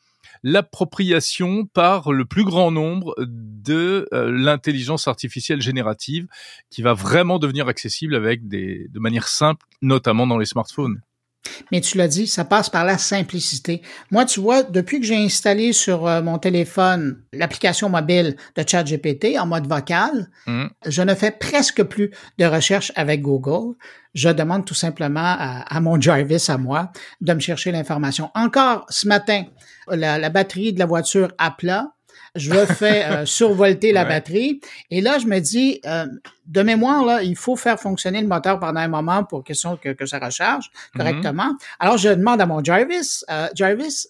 l'appropriation 0.43 1.67
par 1.67 2.13
le 2.13 2.25
plus 2.25 2.45
grand 2.45 2.71
nombre 2.71 3.15
de 3.19 4.09
euh, 4.13 4.31
l'intelligence 4.31 5.09
artificielle 5.09 5.61
générative 5.61 6.27
qui 6.71 6.83
va 6.83 6.95
vraiment 6.95 7.39
devenir 7.39 7.69
accessible 7.69 8.15
avec 8.15 8.49
des, 8.49 8.89
de 8.89 9.01
manière 9.01 9.29
simple, 9.29 9.67
notamment 9.83 10.27
dans 10.27 10.39
les 10.39 10.47
smartphones. 10.47 11.01
Mais 11.73 11.81
tu 11.81 11.99
l'as 11.99 12.09
dit, 12.09 12.27
ça 12.27 12.45
passe 12.45 12.69
par 12.69 12.85
la 12.85 12.99
simplicité. 12.99 13.83
Moi, 14.11 14.25
tu 14.25 14.41
vois, 14.41 14.63
depuis 14.63 15.01
que 15.01 15.07
j'ai 15.07 15.17
installé 15.17 15.73
sur 15.73 16.07
euh, 16.07 16.23
mon 16.23 16.39
téléphone 16.39 17.23
l'application 17.33 17.89
mobile 17.89 18.37
de 18.57 18.65
ChatGPT 18.67 19.39
en 19.39 19.47
mode 19.47 19.67
vocal, 19.67 20.29
mmh. 20.47 20.67
je 20.87 21.03
ne 21.03 21.15
fais 21.15 21.31
presque 21.31 21.83
plus 21.85 22.11
de 22.39 22.45
recherche 22.45 22.93
avec 22.97 23.23
Google. 23.23 23.75
Je 24.15 24.29
demande 24.29 24.65
tout 24.65 24.75
simplement 24.75 25.37
à, 25.39 25.81
mon 25.81 26.01
Jarvis, 26.01 26.47
à 26.49 26.59
moi, 26.59 26.91
de 27.21 27.33
me 27.33 27.39
chercher 27.39 27.71
l'information. 27.71 28.31
Encore 28.35 28.85
ce 28.89 29.07
matin, 29.07 29.45
la, 29.89 30.19
la 30.19 30.31
batterie 30.31 30.73
de 30.73 30.81
la 30.81 30.87
voiture 30.87 31.33
à 31.39 31.53
plat, 31.53 31.93
je 32.35 32.53
fais 32.67 33.05
euh, 33.05 33.25
survolter 33.27 33.93
la 33.93 34.05
batterie. 34.05 34.61
Et 34.91 35.01
là, 35.01 35.19
je 35.19 35.27
me 35.27 35.39
dis, 35.39 35.81
euh, 35.87 36.07
de 36.47 36.63
mémoire, 36.63 37.05
là, 37.05 37.23
il 37.23 37.37
faut 37.37 37.57
faire 37.57 37.79
fonctionner 37.79 38.21
le 38.21 38.27
moteur 38.27 38.59
pendant 38.59 38.81
un 38.81 38.89
moment 38.89 39.25
pour 39.25 39.45
question 39.45 39.77
que, 39.77 39.91
que 39.91 40.07
ça 40.07 40.19
recharge 40.19 40.71
mhm. 40.95 40.99
correctement. 40.99 41.57
Alors, 41.79 41.97
je 41.97 42.09
demande 42.09 42.41
à 42.41 42.47
mon 42.47 42.63
Jarvis, 42.63 43.23
euh, 43.31 43.49
Jarvis, 43.55 44.07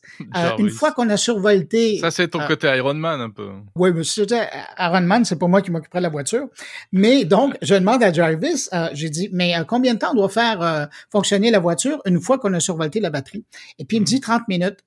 une 0.59 0.71
fois 0.71 0.93
qu'on 0.93 1.09
a 1.11 1.17
survolté... 1.17 1.99
Ça, 1.99 2.11
c'est 2.11 2.29
ton 2.29 2.41
côté 2.47 2.69
Ironman 2.77 3.21
un 3.21 3.31
peu. 3.31 3.49
Oui, 3.75 3.91
mais 3.95 4.05
c'était 4.05 4.49
Ironman, 4.79 5.25
c'est 5.25 5.39
pas 5.39 5.47
moi 5.47 5.63
qui 5.63 5.71
m'occuperai 5.71 5.99
de 6.01 6.05
la 6.05 6.09
voiture. 6.09 6.49
Mais 6.93 7.25
donc, 7.25 7.57
je 7.63 7.75
demande 7.75 8.03
à 8.03 8.13
Jarvis, 8.13 8.69
j'ai 8.93 9.11
dit, 9.11 9.29
mais 9.33 9.55
combien 9.67 9.95
de 9.95 9.99
temps 9.99 10.13
on 10.13 10.17
doit 10.17 10.29
faire 10.29 10.89
fonctionner 11.11 11.51
la 11.51 11.59
voiture 11.59 12.01
une 12.07 12.21
fois 12.21 12.39
qu'on 12.39 12.53
a 12.55 12.61
survolté 12.61 13.01
la 13.01 13.11
batterie? 13.11 13.45
Et 13.79 13.85
puis, 13.85 13.99
il 13.99 14.01
me 14.01 14.07
dit 14.07 14.21
30 14.21 14.41
mhm. 14.41 14.45
minutes 14.49 14.79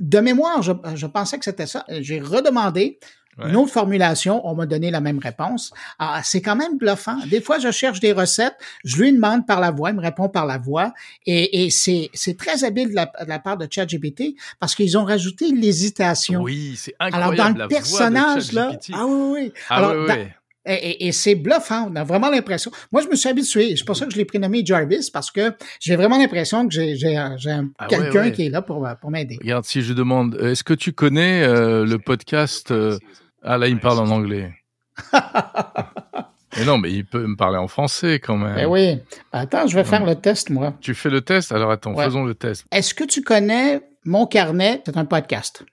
de 0.00 0.18
mémoire, 0.20 0.62
je, 0.62 0.72
je 0.94 1.06
pensais 1.06 1.38
que 1.38 1.44
c'était 1.44 1.66
ça. 1.66 1.84
J'ai 1.88 2.20
redemandé 2.20 2.98
une 3.46 3.54
autre 3.54 3.70
formulation, 3.70 4.44
on 4.48 4.56
m'a 4.56 4.66
donné 4.66 4.90
la 4.90 5.00
même 5.00 5.20
réponse. 5.20 5.72
Ah, 6.00 6.20
c'est 6.24 6.42
quand 6.42 6.56
même 6.56 6.76
bluffant. 6.76 7.16
Des 7.26 7.40
fois, 7.40 7.60
je 7.60 7.70
cherche 7.70 8.00
des 8.00 8.12
recettes, 8.12 8.56
je 8.84 8.96
lui 8.96 9.12
demande 9.12 9.46
par 9.46 9.60
la 9.60 9.70
voix, 9.70 9.90
il 9.90 9.96
me 9.96 10.02
répond 10.02 10.28
par 10.28 10.44
la 10.44 10.58
voix, 10.58 10.92
et, 11.24 11.64
et 11.64 11.70
c'est, 11.70 12.10
c'est 12.14 12.36
très 12.36 12.64
habile 12.64 12.90
de 12.90 12.94
la, 12.96 13.06
de 13.06 13.28
la 13.28 13.38
part 13.38 13.56
de 13.56 13.68
ChatGPT 13.70 14.34
parce 14.58 14.74
qu'ils 14.74 14.98
ont 14.98 15.04
rajouté 15.04 15.52
l'hésitation. 15.52 16.40
Oui, 16.42 16.74
c'est 16.76 16.96
incroyable. 16.98 17.40
Alors 17.40 17.54
dans 17.54 17.62
le 17.62 17.68
personnage 17.68 18.52
là, 18.52 18.72
ah 18.92 19.06
oui, 19.06 19.30
oui. 19.32 19.52
Ah, 19.68 19.76
Alors, 19.76 19.92
oui, 19.92 20.06
oui. 20.08 20.24
Et, 20.68 21.06
et, 21.06 21.12
c'est 21.12 21.34
bluffant. 21.34 21.90
On 21.90 21.96
a 21.96 22.04
vraiment 22.04 22.30
l'impression. 22.30 22.70
Moi, 22.92 23.02
je 23.02 23.08
me 23.08 23.16
suis 23.16 23.28
habitué. 23.28 23.74
C'est 23.76 23.84
pour 23.84 23.96
ça 23.96 24.04
que 24.06 24.12
je 24.12 24.18
l'ai 24.18 24.24
prénommé 24.24 24.64
Jarvis 24.64 25.10
parce 25.10 25.30
que 25.30 25.52
j'ai 25.80 25.96
vraiment 25.96 26.18
l'impression 26.18 26.68
que 26.68 26.74
j'ai, 26.74 26.94
j'ai, 26.96 27.18
j'ai 27.38 27.58
ah 27.78 27.86
quelqu'un 27.86 28.30
qui 28.30 28.46
est 28.46 28.50
là 28.50 28.60
pour, 28.60 28.86
pour 29.00 29.10
m'aider. 29.10 29.38
Regarde, 29.40 29.64
si 29.64 29.82
je 29.82 29.94
demande, 29.94 30.36
est-ce 30.40 30.62
que 30.62 30.74
tu 30.74 30.92
connais 30.92 31.42
euh, 31.42 31.86
le 31.86 31.98
podcast 31.98 32.70
euh... 32.70 32.98
Ah 33.42 33.56
là, 33.56 33.68
il 33.68 33.76
me 33.76 33.80
parle 33.80 33.98
en 34.00 34.10
anglais. 34.10 34.52
mais 35.12 36.64
non, 36.64 36.78
mais 36.78 36.90
il 36.92 37.06
peut 37.06 37.26
me 37.26 37.36
parler 37.36 37.58
en 37.58 37.68
français 37.68 38.18
quand 38.18 38.36
même. 38.36 38.56
Ben 38.56 38.66
oui. 38.66 38.98
Attends, 39.32 39.66
je 39.66 39.76
vais 39.76 39.84
faire 39.84 40.04
le 40.04 40.16
test, 40.16 40.50
moi. 40.50 40.74
Tu 40.80 40.94
fais 40.94 41.10
le 41.10 41.20
test? 41.20 41.52
Alors 41.52 41.70
attends, 41.70 41.94
faisons 41.94 42.24
le 42.24 42.34
test. 42.34 42.66
Est-ce 42.72 42.94
que 42.94 43.04
tu 43.04 43.22
connais 43.22 43.80
Mon 44.04 44.26
Carnet? 44.26 44.82
C'est 44.84 44.96
un 44.96 45.04
podcast. 45.04 45.64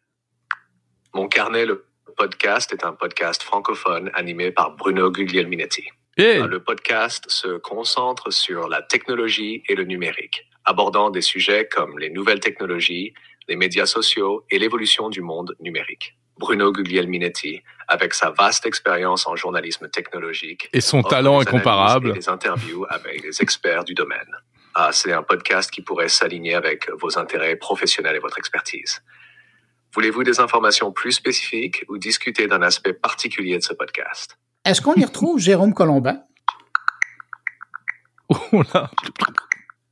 Mon 1.14 1.28
Carnet, 1.28 1.66
le 1.66 1.86
podcast 2.16 2.72
est 2.72 2.86
un 2.86 2.94
podcast 2.94 3.44
francophone 3.44 4.10
animé 4.14 4.52
par 4.52 4.76
Bruno 4.76 5.12
Guglielminetti. 5.12 5.84
Le 6.18 6.58
podcast 6.58 7.26
se 7.28 7.58
concentre 7.58 8.32
sur 8.32 8.70
la 8.70 8.82
technologie 8.82 9.64
et 9.68 9.76
le 9.76 9.84
numérique, 9.84 10.48
abordant 10.64 11.10
des 11.10 11.22
sujets 11.22 11.68
comme 11.68 12.00
les 12.00 12.10
nouvelles 12.10 12.40
technologies, 12.40 13.14
les 13.50 13.58
médias 13.58 13.86
sociaux 13.86 14.46
et 14.50 14.60
l'évolution 14.60 15.10
du 15.10 15.22
monde 15.22 15.56
numérique. 15.60 16.18
Bruno 16.38 16.72
Guglielminetti, 16.72 17.62
avec 17.88 18.14
sa 18.14 18.32
vaste 18.32 18.66
expérience 18.66 19.28
en 19.28 19.36
journalisme 19.36 19.90
technologique 19.90 20.70
et 20.74 20.82
son 20.82 21.02
talent 21.04 21.40
incomparable, 21.40 22.14
des 22.14 22.30
interviews 22.30 22.86
avec 22.90 23.22
des 23.22 23.42
experts 23.42 23.84
du 23.84 23.94
domaine. 23.94 24.32
Ah, 24.74 24.92
c'est 24.92 25.14
un 25.14 25.24
podcast 25.24 25.72
qui 25.72 25.82
pourrait 25.82 26.10
s'aligner 26.10 26.56
avec 26.56 26.90
vos 27.00 27.18
intérêts 27.18 27.56
professionnels 27.56 28.18
et 28.18 28.20
votre 28.20 28.38
expertise. 28.38 29.02
Voulez-vous 29.96 30.26
des 30.26 30.42
informations 30.42 30.92
plus 30.92 31.14
spécifiques 31.14 31.86
ou 31.88 31.98
discuter 31.98 32.48
d'un 32.48 32.62
aspect 32.62 32.92
particulier 32.92 33.58
de 33.58 33.64
ce 33.64 33.74
podcast? 33.74 34.38
Est-ce 34.66 34.82
qu'on 34.82 34.96
y 34.96 35.06
retrouve 35.06 35.40
Jérôme 35.40 35.74
Colombin? 35.74 36.22
Oh 38.52 38.62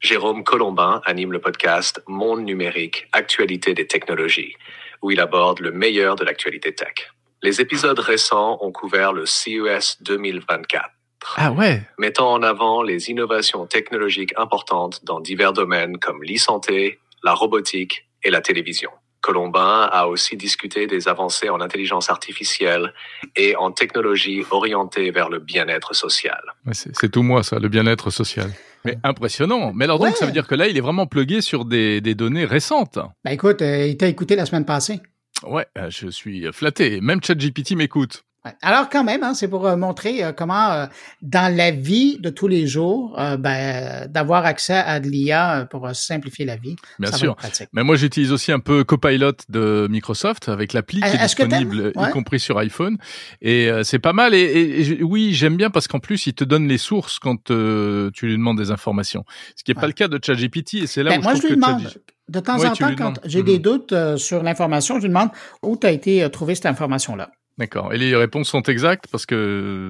Jérôme 0.02 0.44
Colombin 0.44 1.02
anime 1.06 1.32
le 1.32 1.40
podcast 1.40 2.04
Monde 2.08 2.44
numérique, 2.44 3.08
actualité 3.14 3.74
des 3.74 3.88
technologies, 3.88 4.56
où 5.02 5.12
il 5.12 5.22
aborde 5.22 5.62
le 5.62 5.72
meilleur 5.72 6.18
de 6.18 6.26
l'actualité 6.26 6.76
tech. 6.76 7.14
Les 7.42 7.62
épisodes 7.62 8.00
récents 8.00 8.58
ont 8.60 8.74
couvert 8.74 9.14
le 9.14 9.26
CES 9.26 10.02
2024. 10.02 10.90
Ah 11.38 11.54
ouais. 11.54 11.82
Mettant 11.98 12.34
en 12.34 12.44
avant 12.44 12.84
les 12.84 13.10
innovations 13.10 13.66
technologiques 13.68 14.34
importantes 14.36 15.06
dans 15.06 15.22
divers 15.22 15.54
domaines 15.54 15.98
comme 15.98 16.24
l'e-santé, 16.24 17.00
la 17.24 17.34
robotique 17.34 18.10
et 18.24 18.32
la 18.32 18.42
télévision. 18.42 18.92
Colombin 19.24 19.90
a 19.90 20.08
aussi 20.08 20.36
discuté 20.36 20.86
des 20.86 21.08
avancées 21.08 21.50
en 21.50 21.62
intelligence 21.62 22.10
artificielle 22.10 22.94
et 23.38 23.56
en 23.56 23.72
technologie 23.72 24.44
orientée 24.52 25.12
vers 25.12 25.30
le 25.30 25.40
bien-être 25.40 25.96
social. 25.96 26.42
C'est 26.74 27.10
tout 27.10 27.24
moi 27.24 27.42
ça, 27.42 27.58
le 27.58 27.70
bien-être 27.70 28.12
social. 28.12 28.52
Mais 28.84 28.98
impressionnant. 29.04 29.72
Mais 29.74 29.86
alors 29.86 29.98
donc, 29.98 30.18
ça 30.18 30.26
veut 30.26 30.34
dire 30.34 30.46
que 30.46 30.56
là, 30.56 30.68
il 30.68 30.78
est 30.78 30.82
vraiment 30.82 31.08
plugué 31.08 31.40
sur 31.40 31.64
des, 31.64 32.02
données 32.02 32.44
récentes. 32.44 33.00
Ben 33.24 33.32
écoute, 33.32 33.62
euh, 33.62 33.88
il 33.88 33.96
t'a 33.96 34.08
écouté 34.08 34.36
la 34.36 34.46
semaine 34.46 34.66
passée. 34.66 35.00
Ouais, 35.48 35.66
euh, 35.78 35.90
je 35.90 36.10
suis 36.10 36.46
flatté. 36.52 37.00
Même 37.00 37.24
ChatGPT 37.24 37.72
m'écoute. 37.78 38.26
Alors 38.62 38.90
quand 38.90 39.06
même, 39.06 39.24
hein, 39.24 39.34
c'est 39.34 39.48
pour 39.48 39.66
euh, 39.66 39.78
montrer 39.78 40.22
euh, 40.22 40.34
comment 40.34 40.72
euh, 40.72 40.86
dans 41.22 41.56
la 41.56 41.72
vie 41.72 42.18
de 42.20 42.30
tous 42.30 42.50
les 42.50 42.68
jours, 42.68 43.16
ben, 43.40 44.08
d'avoir 44.10 44.46
accès 44.46 44.74
à 44.74 45.00
de 45.00 45.08
l'IA 45.08 45.66
pour 45.70 45.96
simplifier 45.96 46.44
la 46.44 46.58
vie. 46.58 46.76
Bien 47.00 47.12
sûr. 47.12 47.38
Mais 47.72 47.84
moi 47.84 47.96
j'utilise 47.96 48.34
aussi 48.34 48.52
un 48.52 48.60
peu 48.60 48.84
Copilot 48.84 49.32
de 49.48 49.88
Microsoft 49.90 50.50
avec 50.50 50.74
l'appli 50.74 51.00
qui 51.00 51.08
est, 51.08 51.18
disponible, 51.18 51.94
y 51.96 52.10
compris 52.12 52.40
sur 52.40 52.58
iPhone. 52.58 52.98
Et 53.42 53.70
c'est 53.84 54.00
pas 54.00 54.14
mal. 54.14 54.34
Et, 54.34 55.02
oui, 55.04 55.34
j'aime 55.34 55.56
bien 55.56 55.70
parce 55.70 55.88
qu'en 55.88 56.00
plus 56.00 56.28
il 56.28 56.34
te 56.34 56.44
donne 56.44 56.68
les 56.68 56.78
sources 56.78 57.20
quand 57.20 57.46
tu 57.46 58.26
lui 58.26 58.34
demandes 58.34 58.58
des 58.58 58.72
informations. 58.72 59.24
Ce 59.56 59.64
qui 59.64 59.72
n'est 59.72 59.80
pas 59.80 59.88
le 59.88 59.94
cas 59.94 60.10
de 60.10 60.20
ChatGPT. 60.22 60.76
Et 60.76 60.88
c'est 60.88 61.04
là 61.04 61.12
ben, 61.12 61.20
où 61.20 61.24
moi, 61.24 61.36
je, 61.36 61.48
lui 61.48 61.56
demande. 61.56 61.90
De 62.28 62.40
temps 62.40 62.64
en 62.64 62.74
temps, 62.74 62.96
quand 62.98 63.20
j'ai 63.26 63.44
des 63.44 63.58
mhm. 63.58 63.62
doutes 63.62 64.18
sur 64.18 64.44
l'information, 64.44 64.96
je 64.96 65.04
lui 65.04 65.10
demande 65.10 65.30
où 65.62 65.78
tu 65.78 65.88
as 65.88 65.92
été 65.92 66.28
trouver 66.30 66.56
cette 66.56 66.66
information-là. 66.66 67.32
D'accord. 67.58 67.94
Et 67.94 67.98
les 67.98 68.16
réponses 68.16 68.50
sont 68.50 68.64
exactes 68.64 69.06
parce 69.12 69.28
que 69.28 69.88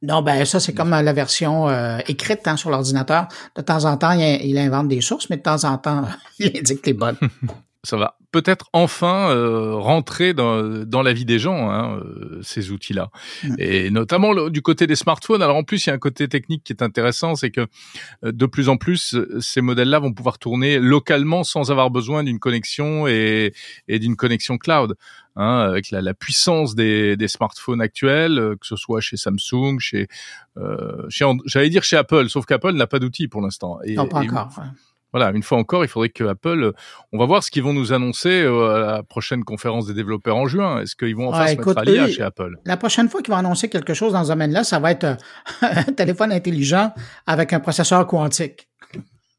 non, 0.00 0.22
ben 0.22 0.46
ça 0.46 0.60
c'est 0.60 0.72
comme 0.72 0.90
la 0.90 1.12
version 1.12 1.68
euh, 1.68 1.98
écrite 2.08 2.48
hein, 2.48 2.56
sur 2.56 2.70
l'ordinateur. 2.70 3.28
De 3.54 3.60
temps 3.60 3.84
en 3.84 3.98
temps, 3.98 4.12
il, 4.12 4.56
invente 4.56 4.88
des 4.88 5.02
sources, 5.02 5.28
mais 5.28 5.36
de 5.36 5.42
temps 5.42 5.64
en 5.64 5.76
temps, 5.76 6.04
il 6.38 6.56
indique 6.56 6.86
les 6.86 6.94
bonnes. 6.94 7.18
ça 7.84 7.96
va 7.96 8.16
peut-être 8.30 8.68
enfin 8.72 9.30
euh, 9.30 9.74
rentrer 9.74 10.34
dans, 10.34 10.84
dans 10.84 11.02
la 11.02 11.12
vie 11.12 11.24
des 11.24 11.38
gens, 11.38 11.70
hein, 11.70 11.98
euh, 11.98 12.40
ces 12.42 12.70
outils-là. 12.70 13.10
Mm. 13.42 13.54
Et 13.58 13.90
notamment 13.90 14.48
du 14.48 14.62
côté 14.62 14.86
des 14.86 14.94
smartphones. 14.94 15.42
Alors 15.42 15.56
en 15.56 15.64
plus, 15.64 15.84
il 15.84 15.88
y 15.88 15.90
a 15.90 15.94
un 15.94 15.98
côté 15.98 16.28
technique 16.28 16.64
qui 16.64 16.72
est 16.72 16.82
intéressant, 16.82 17.34
c'est 17.34 17.50
que 17.50 17.66
de 18.22 18.46
plus 18.46 18.68
en 18.68 18.76
plus, 18.76 19.16
ces 19.40 19.60
modèles-là 19.60 19.98
vont 19.98 20.12
pouvoir 20.12 20.38
tourner 20.38 20.78
localement 20.78 21.44
sans 21.44 21.70
avoir 21.70 21.90
besoin 21.90 22.24
d'une 22.24 22.38
connexion 22.38 23.06
et, 23.06 23.52
et 23.88 23.98
d'une 23.98 24.16
connexion 24.16 24.58
cloud. 24.58 24.96
Hein, 25.34 25.60
avec 25.60 25.90
la, 25.90 26.02
la 26.02 26.12
puissance 26.12 26.74
des, 26.74 27.16
des, 27.16 27.26
smartphones 27.26 27.80
actuels, 27.80 28.38
euh, 28.38 28.54
que 28.54 28.66
ce 28.66 28.76
soit 28.76 29.00
chez 29.00 29.16
Samsung, 29.16 29.78
chez, 29.78 30.06
euh, 30.58 31.06
chez 31.08 31.24
j'allais 31.46 31.70
dire 31.70 31.84
chez 31.84 31.96
Apple, 31.96 32.28
sauf 32.28 32.44
qu'Apple 32.44 32.72
n'a 32.72 32.86
pas 32.86 32.98
d'outils 32.98 33.28
pour 33.28 33.40
l'instant. 33.40 33.78
non, 33.86 34.06
pas 34.08 34.18
encore. 34.18 34.50
Voilà, 35.12 35.30
une 35.34 35.42
fois 35.42 35.58
encore, 35.58 35.84
il 35.84 35.88
faudrait 35.88 36.08
que 36.08 36.24
Apple, 36.24 36.72
on 37.12 37.18
va 37.18 37.26
voir 37.26 37.42
ce 37.42 37.50
qu'ils 37.50 37.62
vont 37.62 37.72
nous 37.72 37.92
annoncer 37.92 38.42
euh, 38.42 38.74
à 38.74 38.78
la 38.78 39.02
prochaine 39.02 39.44
conférence 39.44 39.86
des 39.86 39.94
développeurs 39.94 40.36
en 40.36 40.46
juin. 40.46 40.80
Est-ce 40.80 40.96
qu'ils 40.96 41.14
vont 41.14 41.28
enfin 41.28 41.48
se 41.48 41.56
mettre 41.56 41.78
à 41.78 41.84
l'IA 41.84 42.08
chez 42.08 42.22
Apple? 42.22 42.56
La 42.64 42.76
prochaine 42.76 43.08
fois 43.08 43.20
qu'ils 43.20 43.32
vont 43.32 43.38
annoncer 43.38 43.68
quelque 43.68 43.94
chose 43.94 44.12
dans 44.12 44.24
ce 44.24 44.28
domaine-là, 44.28 44.64
ça 44.64 44.78
va 44.78 44.90
être 44.90 45.16
un 45.62 45.84
téléphone 45.84 46.32
intelligent 46.32 46.92
avec 47.26 47.52
un 47.52 47.60
processeur 47.60 48.06
quantique. 48.06 48.68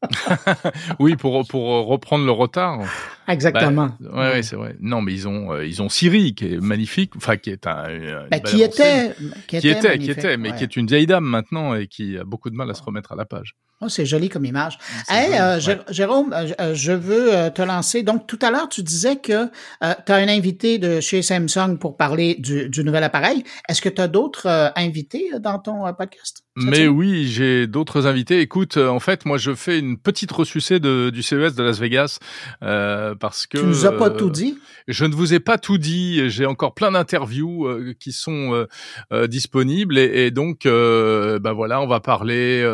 oui, 0.98 1.16
pour, 1.16 1.46
pour 1.46 1.86
reprendre 1.86 2.24
le 2.24 2.30
retard. 2.30 2.80
Exactement. 3.28 3.90
Bah, 4.00 4.32
ouais, 4.32 4.42
c'est 4.42 4.56
vrai. 4.56 4.76
Non, 4.80 5.00
mais 5.00 5.12
ils 5.12 5.28
ont 5.28 5.52
euh, 5.52 5.66
ils 5.66 5.82
ont 5.82 5.88
Siri 5.88 6.34
qui 6.34 6.54
est 6.54 6.60
magnifique, 6.60 7.12
enfin 7.16 7.36
qui 7.36 7.50
est 7.50 7.66
un 7.66 8.26
bah, 8.30 8.40
qui, 8.40 8.62
était, 8.62 9.14
qui, 9.46 9.56
était, 9.56 9.98
qui 9.98 10.10
était, 10.10 10.36
mais 10.36 10.54
qui 10.54 10.62
est 10.62 10.76
une 10.76 10.86
vieille 10.86 11.06
dame 11.06 11.24
maintenant 11.24 11.74
et 11.74 11.86
qui 11.86 12.18
a 12.18 12.24
beaucoup 12.24 12.50
de 12.50 12.56
mal 12.56 12.70
à 12.70 12.74
se 12.74 12.82
remettre 12.82 13.12
à 13.12 13.16
la 13.16 13.24
page. 13.24 13.54
Oh, 13.80 13.88
c'est 13.88 14.06
joli 14.06 14.28
comme 14.28 14.44
image. 14.44 14.78
Hey, 15.08 15.34
euh, 15.34 15.58
Jérôme, 15.90 16.32
euh, 16.32 16.74
je 16.74 16.92
veux 16.92 17.50
te 17.50 17.60
lancer. 17.60 18.02
Donc, 18.02 18.26
tout 18.26 18.38
à 18.40 18.50
l'heure, 18.50 18.68
tu 18.68 18.82
disais 18.82 19.16
que 19.16 19.46
tu 19.46 20.12
as 20.12 20.14
un 20.14 20.28
invité 20.28 20.78
de 20.78 21.00
chez 21.00 21.22
Samsung 21.22 21.76
pour 21.78 21.96
parler 21.96 22.36
du, 22.38 22.70
du 22.70 22.84
nouvel 22.84 23.02
appareil. 23.02 23.42
Est-ce 23.68 23.82
que 23.82 23.88
tu 23.88 24.00
as 24.00 24.08
d'autres 24.08 24.72
invités 24.76 25.28
dans 25.40 25.58
ton 25.58 25.92
podcast? 25.92 26.44
Mais 26.56 26.86
oui, 26.86 27.26
j'ai 27.26 27.66
d'autres 27.66 28.06
invités. 28.06 28.40
Écoute, 28.40 28.76
en 28.76 29.00
fait, 29.00 29.26
moi, 29.26 29.38
je 29.38 29.54
fais 29.54 29.80
une 29.80 29.98
petite 29.98 30.30
ressucée 30.30 30.78
de, 30.78 31.10
du 31.10 31.22
CES 31.22 31.54
de 31.54 31.62
Las 31.62 31.78
Vegas 31.80 32.20
parce 33.18 33.46
que 33.46 33.58
tu 33.58 33.64
nous 33.64 33.86
as 33.86 33.92
pas 33.92 34.10
tout 34.10 34.30
dit? 34.30 34.58
Je 34.86 35.06
ne 35.06 35.14
vous 35.14 35.32
ai 35.32 35.40
pas 35.40 35.56
tout 35.56 35.78
dit. 35.78 36.28
J'ai 36.28 36.44
encore 36.44 36.74
plein 36.74 36.92
d'interviews 36.92 37.66
euh, 37.66 37.94
qui 37.98 38.12
sont 38.12 38.52
euh, 38.52 38.66
euh, 39.12 39.26
disponibles 39.26 39.98
et, 39.98 40.26
et 40.26 40.30
donc, 40.30 40.64
bah 40.64 41.52
voilà, 41.52 41.80
on 41.80 41.86
va 41.86 42.00
parler, 42.00 42.64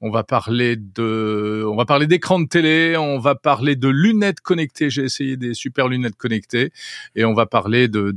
on 0.00 0.10
va 0.10 0.24
parler 0.24 0.76
de, 0.76 1.64
on 1.66 1.76
va 1.76 1.84
parler 1.84 2.06
d'écran 2.06 2.40
de 2.40 2.48
télé, 2.48 2.96
on 2.96 3.18
va 3.18 3.34
parler 3.34 3.76
de 3.76 3.88
lunettes 3.88 4.40
connectées. 4.40 4.90
J'ai 4.90 5.04
essayé 5.04 5.36
des 5.36 5.54
super 5.54 5.88
lunettes 5.88 6.16
connectées 6.16 6.72
et 7.14 7.24
on 7.24 7.34
va 7.34 7.46
parler 7.46 7.88
de 7.88 8.14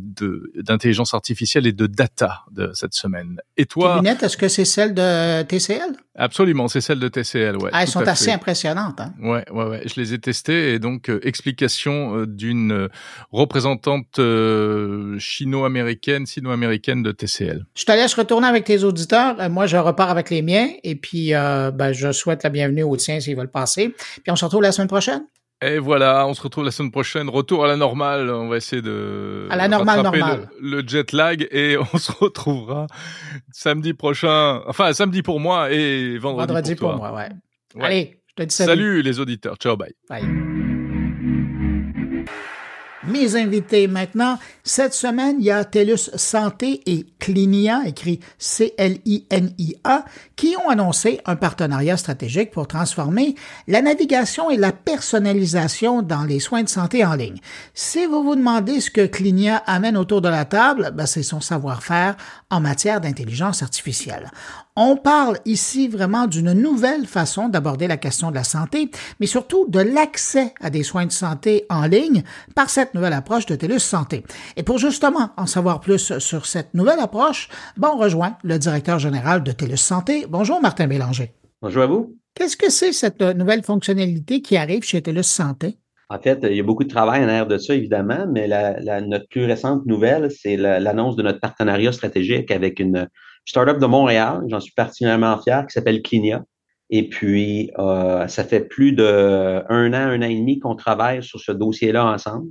d'intelligence 0.55 1.13
artificielle 1.13 1.67
et 1.67 1.73
de 1.73 1.87
data 1.87 2.43
de 2.51 2.71
cette 2.73 2.93
semaine. 2.93 3.41
Et 3.57 3.65
toi, 3.65 3.97
lunettes, 3.97 4.23
est-ce 4.23 4.37
que 4.37 4.47
c'est 4.47 4.65
celle 4.65 4.93
de 4.93 5.41
TCL 5.43 5.95
Absolument, 6.15 6.67
c'est 6.67 6.81
celle 6.81 6.99
de 6.99 7.07
TCL, 7.07 7.55
ouais. 7.57 7.69
Ah, 7.71 7.83
elles 7.83 7.87
sont 7.87 8.05
assez 8.05 8.29
impressionnantes. 8.29 8.99
Hein? 8.99 9.13
Ouais, 9.21 9.45
ouais, 9.51 9.65
ouais. 9.65 9.83
Je 9.85 9.99
les 9.99 10.13
ai 10.13 10.19
testées 10.19 10.73
et 10.73 10.79
donc 10.79 11.09
explication 11.39 12.25
d'une 12.25 12.89
représentante 13.31 14.19
euh, 14.19 15.17
chino-américaine, 15.19 16.25
sino-américaine 16.25 17.03
de 17.03 17.11
TCL. 17.11 17.65
Je 17.75 17.85
te 17.85 17.91
laisse 17.91 18.13
retourner 18.13 18.47
avec 18.47 18.65
tes 18.65 18.83
auditeurs. 18.83 19.39
Euh, 19.39 19.49
moi, 19.49 19.65
je 19.67 19.77
repars 19.77 20.09
avec 20.09 20.29
les 20.29 20.41
miens 20.41 20.69
et 20.83 20.95
puis 20.95 21.33
euh, 21.33 21.71
ben, 21.71 21.91
je 21.91 22.11
souhaite 22.11 22.43
la 22.43 22.49
bienvenue 22.49 22.83
aux 22.83 22.97
tiens 22.97 23.19
s'ils 23.19 23.37
veulent 23.37 23.51
passer. 23.51 23.89
Puis 24.23 24.31
on 24.31 24.35
se 24.35 24.45
retrouve 24.45 24.61
la 24.61 24.71
semaine 24.71 24.87
prochaine. 24.87 25.25
Et 25.61 25.77
voilà, 25.77 26.25
on 26.25 26.33
se 26.33 26.41
retrouve 26.41 26.63
la 26.63 26.71
semaine 26.71 26.91
prochaine. 26.91 27.29
Retour 27.29 27.65
à 27.65 27.67
la 27.67 27.75
normale. 27.75 28.29
On 28.29 28.47
va 28.47 28.57
essayer 28.57 28.81
de 28.81 29.47
à 29.49 29.57
la 29.57 29.67
normale 29.67 30.03
normale. 30.03 30.49
Le, 30.61 30.83
jet 30.87 31.11
lag 31.11 31.47
et 31.51 31.77
on 31.93 31.97
se 31.97 32.13
retrouvera 32.13 32.87
samedi 33.51 33.93
prochain. 33.93 34.61
Enfin, 34.67 34.93
samedi 34.93 35.21
pour 35.21 35.39
moi 35.39 35.71
et 35.71 36.17
vendredi, 36.17 36.47
vendredi 36.47 36.75
pour, 36.75 36.95
moi. 36.95 37.13
Ouais. 37.13 37.29
Allez, 37.81 38.21
je 38.27 38.43
te 38.43 38.47
dis 38.47 38.55
salut. 38.55 38.69
Salut 38.69 39.01
les 39.01 39.19
auditeurs. 39.19 39.57
Ciao, 39.57 39.75
bye. 39.75 39.93
Bye 40.09 40.78
mes 43.09 43.35
invités 43.35 43.87
maintenant. 43.87 44.39
Cette 44.63 44.93
semaine, 44.93 45.37
il 45.39 45.45
y 45.45 45.51
a 45.51 45.63
TELUS 45.65 46.11
Santé 46.15 46.81
et 46.85 47.05
Clinia, 47.19 47.81
écrit 47.85 48.19
C-L-I-N-I-A, 48.37 50.05
qui 50.35 50.55
ont 50.63 50.69
annoncé 50.69 51.19
un 51.25 51.35
partenariat 51.35 51.97
stratégique 51.97 52.51
pour 52.51 52.67
transformer 52.67 53.35
la 53.67 53.81
navigation 53.81 54.49
et 54.49 54.57
la 54.57 54.71
personnalisation 54.71 56.01
dans 56.01 56.23
les 56.23 56.39
soins 56.39 56.63
de 56.63 56.69
santé 56.69 57.03
en 57.03 57.15
ligne. 57.15 57.39
Si 57.73 58.05
vous 58.05 58.23
vous 58.23 58.35
demandez 58.35 58.79
ce 58.79 58.91
que 58.91 59.05
Clinia 59.05 59.57
amène 59.65 59.97
autour 59.97 60.21
de 60.21 60.29
la 60.29 60.45
table, 60.45 60.91
ben 60.93 61.05
c'est 61.05 61.23
son 61.23 61.41
savoir-faire 61.41 62.15
en 62.49 62.59
matière 62.59 63.01
d'intelligence 63.01 63.63
artificielle. 63.63 64.31
On 64.75 64.95
parle 64.95 65.37
ici 65.45 65.87
vraiment 65.87 66.27
d'une 66.27 66.53
nouvelle 66.53 67.05
façon 67.05 67.49
d'aborder 67.49 67.87
la 67.87 67.97
question 67.97 68.29
de 68.29 68.35
la 68.35 68.43
santé, 68.43 68.89
mais 69.19 69.25
surtout 69.25 69.65
de 69.67 69.79
l'accès 69.79 70.53
à 70.61 70.69
des 70.69 70.83
soins 70.83 71.05
de 71.05 71.11
santé 71.11 71.65
en 71.69 71.85
ligne 71.85 72.23
par 72.55 72.69
cette 72.69 72.93
nouvelle 72.93 73.13
approche 73.13 73.45
de 73.45 73.55
TELUS 73.55 73.79
Santé. 73.79 74.23
Et 74.55 74.63
pour 74.63 74.77
justement 74.77 75.31
en 75.37 75.47
savoir 75.47 75.79
plus 75.79 76.17
sur 76.19 76.45
cette 76.45 76.73
nouvelle 76.73 76.99
approche, 76.99 77.49
ben 77.77 77.91
on 77.93 77.97
rejoint 77.97 78.37
le 78.43 78.57
directeur 78.57 78.99
général 78.99 79.43
de 79.43 79.51
TELUS 79.51 79.77
Santé. 79.77 80.25
Bonjour 80.29 80.61
Martin 80.61 80.87
Bélanger. 80.87 81.33
Bonjour 81.61 81.83
à 81.83 81.87
vous. 81.87 82.15
Qu'est-ce 82.35 82.55
que 82.55 82.69
c'est 82.69 82.93
cette 82.93 83.21
nouvelle 83.21 83.63
fonctionnalité 83.63 84.41
qui 84.41 84.55
arrive 84.55 84.83
chez 84.83 85.01
TELUS 85.01 85.23
Santé? 85.23 85.77
En 86.11 86.19
fait, 86.19 86.39
il 86.43 86.55
y 86.55 86.59
a 86.59 86.63
beaucoup 86.63 86.85
de 86.85 86.89
travail 86.89 87.23
en 87.23 87.27
arrière 87.27 87.47
de 87.47 87.57
ça, 87.57 87.75
évidemment, 87.75 88.25
mais 88.31 88.47
la, 88.47 89.01
notre 89.01 89.27
plus 89.27 89.45
récente 89.45 89.85
nouvelle, 89.85 90.31
c'est 90.31 90.57
l'annonce 90.57 91.15
de 91.15 91.21
notre 91.21 91.39
partenariat 91.39 91.91
stratégique 91.91 92.49
avec 92.49 92.79
une, 92.79 93.07
startup 93.45 93.79
de 93.79 93.85
Montréal, 93.85 94.43
j'en 94.47 94.59
suis 94.59 94.73
particulièrement 94.73 95.39
fier, 95.41 95.65
qui 95.67 95.73
s'appelle 95.73 96.01
Clinia. 96.01 96.43
Et 96.89 97.07
puis, 97.07 97.71
euh, 97.77 98.27
ça 98.27 98.43
fait 98.43 98.61
plus 98.61 98.93
de 98.93 99.63
un 99.69 99.93
an, 99.93 100.09
un 100.11 100.21
an 100.21 100.29
et 100.29 100.35
demi 100.35 100.59
qu'on 100.59 100.75
travaille 100.75 101.23
sur 101.23 101.39
ce 101.39 101.51
dossier-là 101.51 102.05
ensemble. 102.05 102.49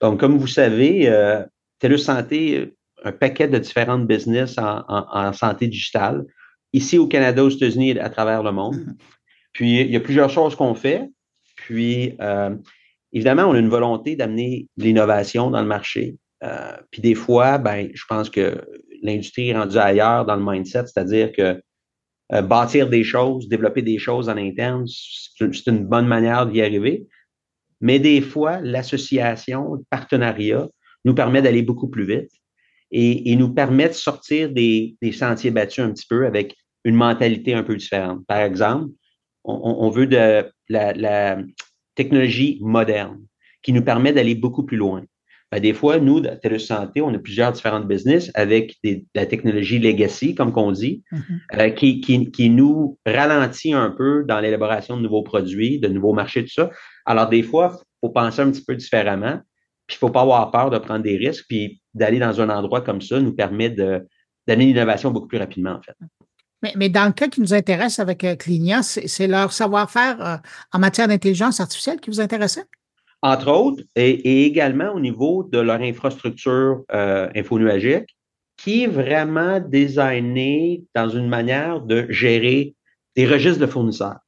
Donc, 0.00 0.20
comme 0.20 0.38
vous 0.38 0.46
savez, 0.46 1.08
euh, 1.08 1.42
TELUS 1.80 1.98
Santé, 1.98 2.74
un 3.04 3.12
paquet 3.12 3.48
de 3.48 3.58
différentes 3.58 4.06
business 4.06 4.56
en, 4.58 5.32
santé 5.32 5.66
digitale, 5.66 6.24
ici 6.72 6.98
au 6.98 7.08
Canada, 7.08 7.44
aux 7.44 7.50
États-Unis 7.50 7.90
et 7.90 8.00
à 8.00 8.08
travers 8.08 8.42
le 8.42 8.52
monde. 8.52 8.76
Mm-hmm. 8.76 8.96
Puis, 9.52 9.80
il 9.80 9.90
y 9.90 9.96
a 9.96 10.00
plusieurs 10.00 10.30
choses 10.30 10.54
qu'on 10.54 10.74
fait. 10.74 11.08
Puis, 11.56 12.16
euh, 12.20 12.54
évidemment, 13.12 13.44
on 13.44 13.54
a 13.54 13.58
une 13.58 13.68
volonté 13.68 14.16
d'amener 14.16 14.68
l'innovation 14.76 15.50
dans 15.50 15.60
le 15.60 15.66
marché. 15.66 16.16
Euh, 16.42 16.76
puis 16.90 17.00
des 17.02 17.14
fois, 17.14 17.58
ben, 17.58 17.88
je 17.94 18.04
pense 18.08 18.28
que 18.28 18.64
l'industrie 19.02 19.50
est 19.50 19.56
rendue 19.56 19.78
ailleurs 19.78 20.24
dans 20.24 20.36
le 20.36 20.44
mindset, 20.44 20.86
c'est-à-dire 20.86 21.32
que 21.32 21.60
euh, 22.32 22.42
bâtir 22.42 22.88
des 22.88 23.04
choses, 23.04 23.48
développer 23.48 23.82
des 23.82 23.98
choses 23.98 24.28
en 24.28 24.36
interne, 24.36 24.86
c'est 24.86 25.66
une 25.66 25.86
bonne 25.86 26.06
manière 26.06 26.46
d'y 26.46 26.62
arriver. 26.62 27.06
Mais 27.80 27.98
des 27.98 28.20
fois, 28.20 28.60
l'association, 28.60 29.74
le 29.74 29.84
partenariat 29.90 30.68
nous 31.04 31.14
permet 31.14 31.42
d'aller 31.42 31.62
beaucoup 31.62 31.88
plus 31.88 32.06
vite 32.06 32.30
et, 32.90 33.34
nous 33.36 33.52
permet 33.52 33.88
de 33.88 33.94
sortir 33.94 34.50
des, 34.50 34.96
sentiers 35.12 35.50
battus 35.50 35.84
un 35.84 35.90
petit 35.90 36.06
peu 36.08 36.26
avec 36.26 36.56
une 36.84 36.94
mentalité 36.94 37.54
un 37.54 37.64
peu 37.64 37.76
différente. 37.76 38.24
Par 38.26 38.38
exemple, 38.38 38.92
on, 39.44 39.90
veut 39.90 40.06
de 40.06 40.50
la 40.68 41.38
technologie 41.94 42.58
moderne 42.60 43.20
qui 43.62 43.72
nous 43.72 43.82
permet 43.82 44.12
d'aller 44.12 44.34
beaucoup 44.34 44.64
plus 44.64 44.76
loin. 44.76 45.04
Ben, 45.52 45.60
des 45.60 45.74
fois, 45.74 45.98
nous, 45.98 46.22
à 46.24 46.34
TELUS 46.34 46.60
Santé, 46.60 47.02
on 47.02 47.12
a 47.12 47.18
plusieurs 47.18 47.52
différentes 47.52 47.86
business 47.86 48.30
avec 48.32 48.76
des, 48.82 49.04
la 49.14 49.26
technologie 49.26 49.78
legacy, 49.78 50.34
comme 50.34 50.50
qu'on 50.50 50.72
dit, 50.72 51.04
mm-hmm. 51.12 51.60
euh, 51.60 51.70
qui, 51.70 52.00
qui, 52.00 52.30
qui, 52.30 52.48
nous 52.48 52.98
ralentit 53.04 53.74
un 53.74 53.90
peu 53.90 54.24
dans 54.26 54.40
l'élaboration 54.40 54.96
de 54.96 55.02
nouveaux 55.02 55.22
produits, 55.22 55.78
de 55.78 55.88
nouveaux 55.88 56.14
marchés, 56.14 56.42
tout 56.42 56.52
ça. 56.52 56.70
Alors, 57.04 57.28
des 57.28 57.42
fois, 57.42 57.76
il 57.78 58.06
faut 58.06 58.12
penser 58.12 58.40
un 58.40 58.50
petit 58.50 58.64
peu 58.64 58.74
différemment. 58.74 59.40
Puis 59.86 59.96
il 59.96 60.04
ne 60.04 60.08
faut 60.08 60.10
pas 60.10 60.22
avoir 60.22 60.50
peur 60.50 60.70
de 60.70 60.78
prendre 60.78 61.02
des 61.02 61.18
risques, 61.18 61.44
puis 61.46 61.82
d'aller 61.92 62.18
dans 62.18 62.40
un 62.40 62.48
endroit 62.48 62.80
comme 62.80 63.02
ça 63.02 63.20
nous 63.20 63.34
permet 63.34 63.68
d'amener 63.68 64.64
l'innovation 64.66 65.10
beaucoup 65.10 65.28
plus 65.28 65.38
rapidement, 65.38 65.72
en 65.72 65.82
fait. 65.82 65.96
Mais, 66.76 66.88
dans 66.88 67.06
le 67.06 67.12
cas 67.12 67.28
qui 67.28 67.42
nous 67.42 67.52
intéresse 67.52 67.98
avec 67.98 68.24
euh, 68.24 68.36
Clinia, 68.36 68.82
c'est 68.82 69.26
leur 69.26 69.52
savoir-faire 69.52 70.24
euh, 70.24 70.36
en 70.72 70.78
matière 70.78 71.08
d'intelligence 71.08 71.60
artificielle 71.60 72.00
qui 72.00 72.08
vous 72.08 72.20
intéressait? 72.20 72.64
Entre 73.22 73.48
autres, 73.48 73.82
et, 73.94 74.44
également 74.46 74.92
au 74.92 75.00
niveau 75.00 75.44
de 75.44 75.58
leur 75.58 75.80
infrastructure 75.80 76.82
euh, 76.92 77.28
infonuagique, 77.36 78.16
qui 78.56 78.82
est 78.82 78.88
vraiment 78.88 79.60
designée 79.60 80.84
dans 80.94 81.08
une 81.08 81.28
manière 81.28 81.80
de 81.80 82.06
gérer 82.10 82.74
des 83.16 83.26
registres 83.26 83.60
de 83.60 83.66
fournisseurs. 83.66 84.18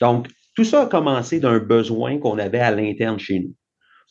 Donc, 0.00 0.28
tout 0.54 0.64
ça 0.64 0.82
a 0.82 0.86
commencé 0.86 1.40
d'un 1.40 1.58
besoin 1.58 2.18
qu'on 2.18 2.38
avait 2.38 2.60
à 2.60 2.70
l'interne 2.70 3.18
chez 3.18 3.40
nous. 3.40 3.54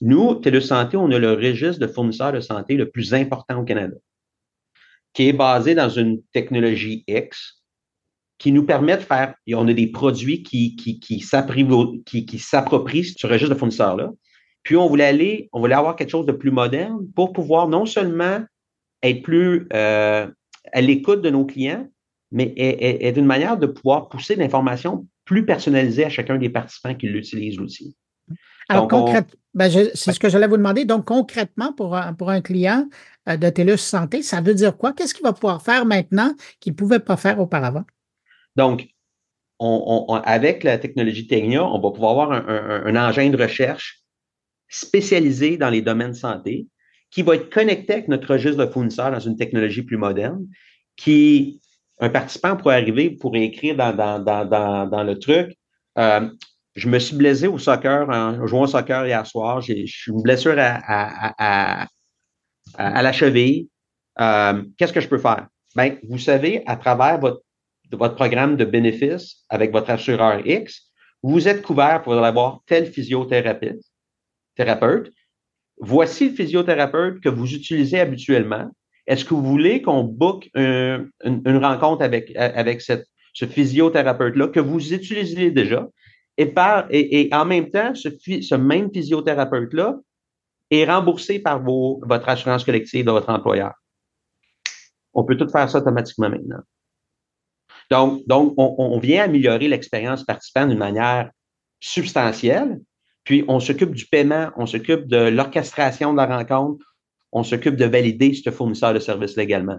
Nous, 0.02 0.36
Télésanté, 0.36 0.96
on 0.96 1.12
a 1.12 1.18
le 1.18 1.34
registre 1.34 1.80
de 1.80 1.88
fournisseurs 1.88 2.34
de 2.34 2.40
santé 2.40 2.76
le 2.76 2.90
plus 2.90 3.14
important 3.14 3.60
au 3.62 3.64
Canada, 3.64 3.96
qui 5.14 5.30
est 5.30 5.34
basé 5.34 5.74
dans 5.74 5.90
une 5.90 6.22
technologie 6.34 7.04
X 7.08 7.64
qui 8.38 8.52
nous 8.52 8.64
permet 8.64 8.98
de 8.98 9.02
faire, 9.02 9.34
et 9.48 9.56
on 9.56 9.68
a 9.68 9.74
des 9.74 9.88
produits 9.88 10.44
qui, 10.44 10.76
qui, 10.76 11.00
qui 11.00 11.20
s'approprient 11.20 13.04
ce 13.04 13.28
registre 13.28 13.54
de 13.54 13.60
fournisseurs-là. 13.60 14.12
Puis 14.64 14.76
on 14.76 14.88
voulait 14.88 15.06
aller, 15.06 15.50
on 15.54 15.60
voulait 15.60 15.76
avoir 15.76 15.96
quelque 15.96 16.10
chose 16.10 16.26
de 16.26 16.32
plus 16.34 16.52
moderne 16.52 17.00
pour 17.16 17.34
pouvoir 17.34 17.68
non 17.68 17.86
seulement 17.86 18.42
être 19.02 19.22
plus 19.22 19.68
euh, 19.74 20.28
à 20.74 20.82
l'écoute 20.82 21.22
de 21.22 21.30
nos 21.30 21.46
clients, 21.46 21.88
mais 22.32 22.54
être 22.58 23.18
une 23.18 23.26
manière 23.26 23.58
de 23.58 23.68
pouvoir 23.68 24.10
pousser 24.10 24.36
l'information 24.36 25.08
plus 25.24 25.46
personnalisée 25.46 26.06
à 26.06 26.10
chacun 26.10 26.38
des 26.38 26.50
participants 26.50 26.94
qui 26.94 27.08
l'utilisent 27.08 27.60
aussi. 27.60 27.96
Alors, 28.70 28.88
concrètement, 28.88 29.40
ben, 29.54 29.72
c'est 29.72 30.12
ce 30.12 30.20
que 30.20 30.28
j'allais 30.30 30.48
vous 30.48 30.58
demander. 30.58 30.84
Donc, 30.84 31.06
concrètement, 31.06 31.72
pour 31.72 31.96
un, 31.96 32.14
pour 32.14 32.30
un 32.30 32.42
client 32.42 32.88
euh, 33.30 33.38
de 33.38 33.50
TELUS 33.50 33.78
Santé, 33.78 34.22
ça 34.22 34.42
veut 34.42 34.54
dire 34.54 34.76
quoi? 34.76 34.92
Qu'est-ce 34.92 35.14
qu'il 35.14 35.24
va 35.24 35.32
pouvoir 35.32 35.62
faire 35.62 35.86
maintenant 35.86 36.34
qu'il 36.60 36.74
ne 36.74 36.76
pouvait 36.78 37.00
pas 37.00 37.16
faire 37.16 37.40
auparavant? 37.40 37.86
Donc, 38.58 38.88
avec 39.60 40.64
la 40.64 40.78
technologie 40.78 41.28
Tegnia, 41.28 41.64
on 41.64 41.80
va 41.80 41.92
pouvoir 41.92 42.12
avoir 42.12 42.32
un, 42.32 42.96
engin 42.96 43.30
de 43.30 43.42
recherche 43.42 44.02
spécialisé 44.68 45.58
dans 45.58 45.70
les 45.70 45.82
domaines 45.82 46.12
de 46.12 46.18
santé 46.18 46.68
qui 47.10 47.22
va 47.22 47.36
être 47.36 47.50
connecté 47.50 47.94
avec 47.94 48.08
notre 48.10 48.34
registre 48.34 48.66
de 48.66 48.70
fournisseurs 48.70 49.12
dans 49.12 49.20
une 49.20 49.38
technologie 49.38 49.84
plus 49.84 49.96
moderne, 49.96 50.46
qui 50.98 51.62
un 52.00 52.10
participant 52.10 52.58
pourrait 52.58 52.76
arriver 52.76 53.12
pour 53.12 53.36
écrire 53.36 53.76
dans, 53.76 53.94
dans, 53.96 55.04
le 55.04 55.18
truc. 55.18 55.56
Euh, 55.98 56.30
je 56.76 56.90
me 56.90 57.00
suis 57.00 57.16
blessé 57.16 57.48
au 57.48 57.58
soccer, 57.58 58.10
en 58.10 58.46
jouant 58.46 58.64
au 58.64 58.68
soccer 58.68 59.08
hier 59.08 59.26
soir. 59.26 59.62
J'ai 59.62 59.86
une 60.08 60.22
blessure 60.22 60.56
à, 60.58 61.88
la 62.78 63.12
cheville. 63.14 63.70
Euh, 64.20 64.64
qu'est-ce 64.78 64.94
que 64.94 65.02
je 65.02 65.08
peux 65.08 65.18
faire? 65.18 65.48
Bien, 65.76 65.96
vous 66.10 66.20
savez, 66.20 66.64
à 66.66 66.76
travers 66.76 67.20
votre 67.20 67.42
de 67.90 67.98
votre 67.98 68.16
programme 68.16 68.58
de 68.58 68.66
bénéfices 68.66 69.44
avec 69.50 69.72
votre 69.72 69.90
assureur 69.90 70.46
X, 70.46 70.92
vous 71.24 71.48
êtes 71.48 71.62
couvert 71.62 72.02
pour 72.04 72.14
avoir 72.14 72.62
tel 72.66 72.86
physiothérapeute. 72.86 73.82
Thérapeute. 74.56 75.12
Voici 75.80 76.30
le 76.30 76.36
physiothérapeute 76.36 77.22
que 77.22 77.30
vous 77.30 77.54
utilisez 77.54 78.00
habituellement. 78.00 78.70
Est-ce 79.06 79.24
que 79.24 79.34
vous 79.34 79.44
voulez 79.44 79.82
qu'on 79.82 80.04
book 80.04 80.50
une, 80.56 81.12
rencontre 81.64 82.04
avec, 82.04 82.36
avec 82.36 82.82
ce 82.82 83.46
physiothérapeute-là 83.46 84.50
que 84.50 84.60
vous 84.60 84.94
utilisez 84.94 85.52
déjà? 85.52 85.88
Et, 86.38 86.46
par, 86.46 86.88
et, 86.92 87.30
en 87.32 87.46
même 87.46 87.72
temps, 87.72 87.96
ce, 87.96 88.10
ce 88.10 88.56
même 88.56 88.92
physiothérapeute-là 88.94 89.96
est 90.70 90.86
remboursé 90.86 91.40
par 91.40 91.64
vos, 91.64 92.02
votre 92.04 92.28
assurance 92.30 92.64
collective 92.64 93.06
de 93.06 93.12
votre 93.12 93.30
employeur. 93.30 93.74
On 95.14 95.24
peut 95.24 95.38
tout 95.38 95.50
faire 95.50 95.70
ça 95.70 95.80
automatiquement 95.80 96.30
maintenant. 96.30 96.62
Donc, 97.90 98.22
donc 98.28 98.54
on, 98.58 99.00
vient 99.00 99.24
améliorer 99.24 99.68
l'expérience 99.68 100.24
participant 100.24 100.68
d'une 100.68 100.78
manière 100.78 101.32
substantielle. 101.80 102.80
Puis, 103.24 103.44
on 103.48 103.60
s'occupe 103.60 103.94
du 103.94 104.06
paiement, 104.06 104.50
on 104.56 104.66
s'occupe 104.66 105.08
de 105.08 105.18
l'orchestration 105.18 106.14
de 106.14 106.18
la 106.18 106.26
rencontre, 106.26 106.86
on 107.32 107.44
s'occupe 107.44 107.76
de 107.76 107.86
valider 107.86 108.34
ce 108.34 108.50
fournisseur 108.52 108.94
de 108.94 109.00
services 109.00 109.36
légalement. 109.36 109.78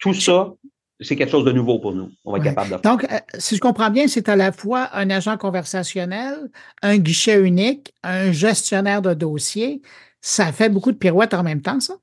Tout 0.00 0.14
ça, 0.14 0.52
c'est 1.00 1.16
quelque 1.16 1.30
chose 1.30 1.44
de 1.44 1.52
nouveau 1.52 1.78
pour 1.78 1.94
nous. 1.94 2.10
On 2.24 2.32
va 2.32 2.38
être 2.38 2.44
capable 2.44 2.68
de 2.68 2.72
faire. 2.76 2.82
Donc, 2.82 3.04
euh, 3.04 3.18
si 3.38 3.56
je 3.56 3.60
comprends 3.60 3.90
bien, 3.90 4.06
c'est 4.06 4.28
à 4.28 4.36
la 4.36 4.52
fois 4.52 4.90
un 4.92 5.08
agent 5.10 5.36
conversationnel, 5.38 6.50
un 6.82 6.98
guichet 6.98 7.40
unique, 7.40 7.94
un 8.02 8.32
gestionnaire 8.32 9.00
de 9.00 9.14
dossier. 9.14 9.80
Ça 10.20 10.52
fait 10.52 10.68
beaucoup 10.68 10.92
de 10.92 10.98
pirouettes 10.98 11.32
en 11.32 11.42
même 11.42 11.62
temps, 11.62 11.80
ça? 11.80 11.94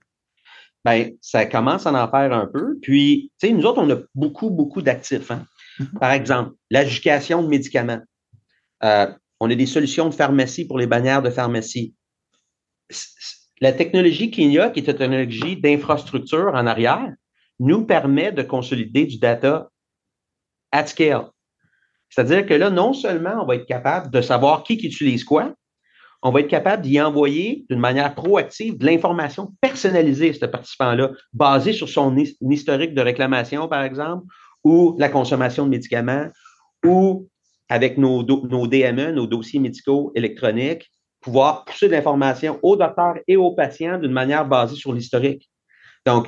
Ben, 0.85 1.11
ça 1.21 1.45
commence 1.45 1.85
à 1.85 1.91
en 1.91 2.09
faire 2.09 2.33
un 2.33 2.47
peu. 2.47 2.77
Puis, 2.81 3.31
tu 3.39 3.47
sais, 3.47 3.53
nous 3.53 3.65
autres, 3.65 3.81
on 3.81 3.89
a 3.89 3.97
beaucoup, 4.15 4.49
beaucoup 4.49 4.81
d'actifs. 4.81 5.31
Hein. 5.31 5.45
Mm-hmm. 5.79 5.99
Par 5.99 6.11
exemple, 6.11 6.51
l'adjudication 6.69 7.43
de 7.43 7.47
médicaments. 7.47 8.01
Euh, 8.83 9.07
on 9.39 9.49
a 9.49 9.55
des 9.55 9.65
solutions 9.65 10.09
de 10.09 10.13
pharmacie 10.13 10.65
pour 10.65 10.79
les 10.79 10.87
bannières 10.87 11.21
de 11.21 11.29
pharmacie. 11.29 11.93
La 13.59 13.73
technologie 13.73 14.31
qu'il 14.31 14.51
y 14.51 14.59
a, 14.59 14.69
qui 14.69 14.79
est 14.79 14.87
une 14.89 14.97
technologie 14.97 15.57
d'infrastructure 15.57 16.51
en 16.53 16.67
arrière, 16.67 17.11
nous 17.59 17.85
permet 17.85 18.31
de 18.31 18.43
consolider 18.43 19.05
du 19.05 19.17
data 19.17 19.69
at 20.71 20.87
scale. 20.87 21.25
C'est-à-dire 22.09 22.45
que 22.45 22.53
là, 22.53 22.69
non 22.69 22.93
seulement 22.93 23.41
on 23.41 23.45
va 23.45 23.55
être 23.55 23.65
capable 23.65 24.11
de 24.11 24.21
savoir 24.21 24.63
qui, 24.63 24.77
qui 24.77 24.87
utilise 24.87 25.23
quoi, 25.23 25.53
on 26.27 26.31
va 26.31 26.41
être 26.41 26.49
capable 26.49 26.83
d'y 26.83 26.99
envoyer 26.99 27.65
d'une 27.69 27.79
manière 27.79 28.13
proactive 28.13 28.77
de 28.77 28.85
l'information 28.85 29.53
personnalisée 29.61 30.31
à 30.31 30.33
ce 30.33 30.45
participant-là, 30.45 31.11
basée 31.31 31.71
sur 31.71 31.87
son 31.87 32.17
historique 32.17 32.93
de 32.93 33.01
réclamation, 33.01 33.69
par 33.69 33.81
exemple, 33.83 34.25
ou 34.65 34.97
la 34.99 35.07
consommation 35.07 35.63
de 35.63 35.69
médicaments, 35.69 36.27
ou 36.85 37.29
avec 37.69 37.97
nos, 37.97 38.23
nos 38.23 38.67
DME, 38.67 39.13
nos 39.13 39.25
dossiers 39.25 39.61
médicaux 39.61 40.11
électroniques, 40.15 40.91
pouvoir 41.21 41.63
pousser 41.63 41.87
de 41.87 41.93
l'information 41.93 42.59
aux 42.61 42.75
docteurs 42.75 43.15
et 43.25 43.37
aux 43.37 43.51
patients 43.51 43.97
d'une 43.97 44.11
manière 44.11 44.45
basée 44.45 44.75
sur 44.75 44.91
l'historique. 44.91 45.49
Donc, 46.05 46.27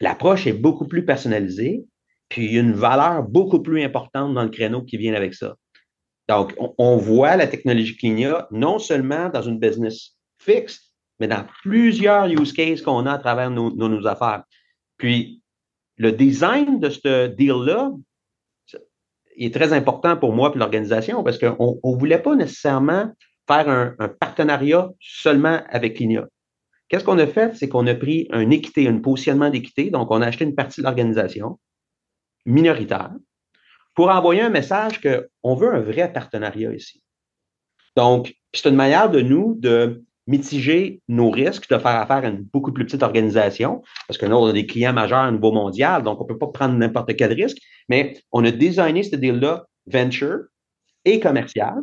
l'approche 0.00 0.46
est 0.46 0.54
beaucoup 0.54 0.88
plus 0.88 1.04
personnalisée, 1.04 1.84
puis 2.30 2.56
une 2.56 2.72
valeur 2.72 3.24
beaucoup 3.24 3.60
plus 3.60 3.82
importante 3.82 4.32
dans 4.32 4.42
le 4.42 4.48
créneau 4.48 4.80
qui 4.80 4.96
vient 4.96 5.12
avec 5.12 5.34
ça. 5.34 5.54
Donc, 6.32 6.54
on, 6.78 6.96
voit 6.96 7.36
la 7.36 7.46
technologie 7.46 7.94
Clinia 7.94 8.48
non 8.50 8.78
seulement 8.78 9.28
dans 9.28 9.42
une 9.42 9.58
business 9.58 10.16
fixe, 10.38 10.94
mais 11.20 11.28
dans 11.28 11.44
plusieurs 11.62 12.26
use 12.26 12.54
cases 12.54 12.80
qu'on 12.80 13.04
a 13.04 13.12
à 13.12 13.18
travers 13.18 13.50
nos, 13.50 14.06
affaires. 14.06 14.44
Puis, 14.96 15.42
le 15.98 16.10
design 16.10 16.80
de 16.80 16.88
ce 16.88 17.26
deal-là 17.26 17.92
est 19.36 19.52
très 19.52 19.74
important 19.74 20.16
pour 20.16 20.32
moi 20.32 20.50
et 20.54 20.58
l'organisation 20.58 21.22
parce 21.22 21.36
qu'on 21.38 21.78
ne 21.84 21.98
voulait 21.98 22.22
pas 22.22 22.34
nécessairement 22.34 23.12
faire 23.46 23.68
un, 23.68 24.08
partenariat 24.08 24.88
seulement 25.00 25.60
avec 25.68 25.96
Clinia. 25.96 26.26
Qu'est-ce 26.88 27.04
qu'on 27.04 27.18
a 27.18 27.26
fait? 27.26 27.54
C'est 27.56 27.68
qu'on 27.68 27.86
a 27.86 27.94
pris 27.94 28.26
un 28.30 28.48
équité, 28.48 28.88
un 28.88 29.00
positionnement 29.00 29.50
d'équité. 29.50 29.90
Donc, 29.90 30.10
on 30.10 30.22
a 30.22 30.28
acheté 30.28 30.44
une 30.44 30.54
partie 30.54 30.80
de 30.80 30.86
l'organisation 30.86 31.58
minoritaire 32.46 33.12
pour 33.94 34.08
envoyer 34.08 34.42
un 34.42 34.50
message 34.50 35.00
qu'on 35.00 35.54
veut 35.54 35.74
un 35.74 35.80
vrai 35.80 36.12
partenariat 36.12 36.72
ici. 36.72 37.02
Donc, 37.96 38.34
c'est 38.54 38.68
une 38.68 38.76
manière 38.76 39.10
de 39.10 39.20
nous 39.20 39.54
de 39.58 40.04
mitiger 40.26 41.02
nos 41.08 41.30
risques, 41.30 41.68
de 41.68 41.78
faire 41.78 41.96
affaire 41.96 42.24
à 42.24 42.28
une 42.28 42.42
beaucoup 42.42 42.72
plus 42.72 42.84
petite 42.84 43.02
organisation, 43.02 43.82
parce 44.06 44.18
que 44.18 44.26
nous, 44.26 44.36
on 44.36 44.46
a 44.46 44.52
des 44.52 44.66
clients 44.66 44.92
majeurs 44.92 45.28
au 45.28 45.32
niveau 45.32 45.52
mondial, 45.52 46.02
donc 46.02 46.20
on 46.20 46.24
ne 46.24 46.28
peut 46.28 46.38
pas 46.38 46.46
prendre 46.46 46.74
n'importe 46.74 47.16
quel 47.16 47.32
risque, 47.32 47.58
mais 47.88 48.20
on 48.30 48.44
a 48.44 48.50
designé 48.50 49.02
ce 49.02 49.16
deal-là 49.16 49.66
venture 49.86 50.44
et 51.04 51.18
commercial. 51.18 51.74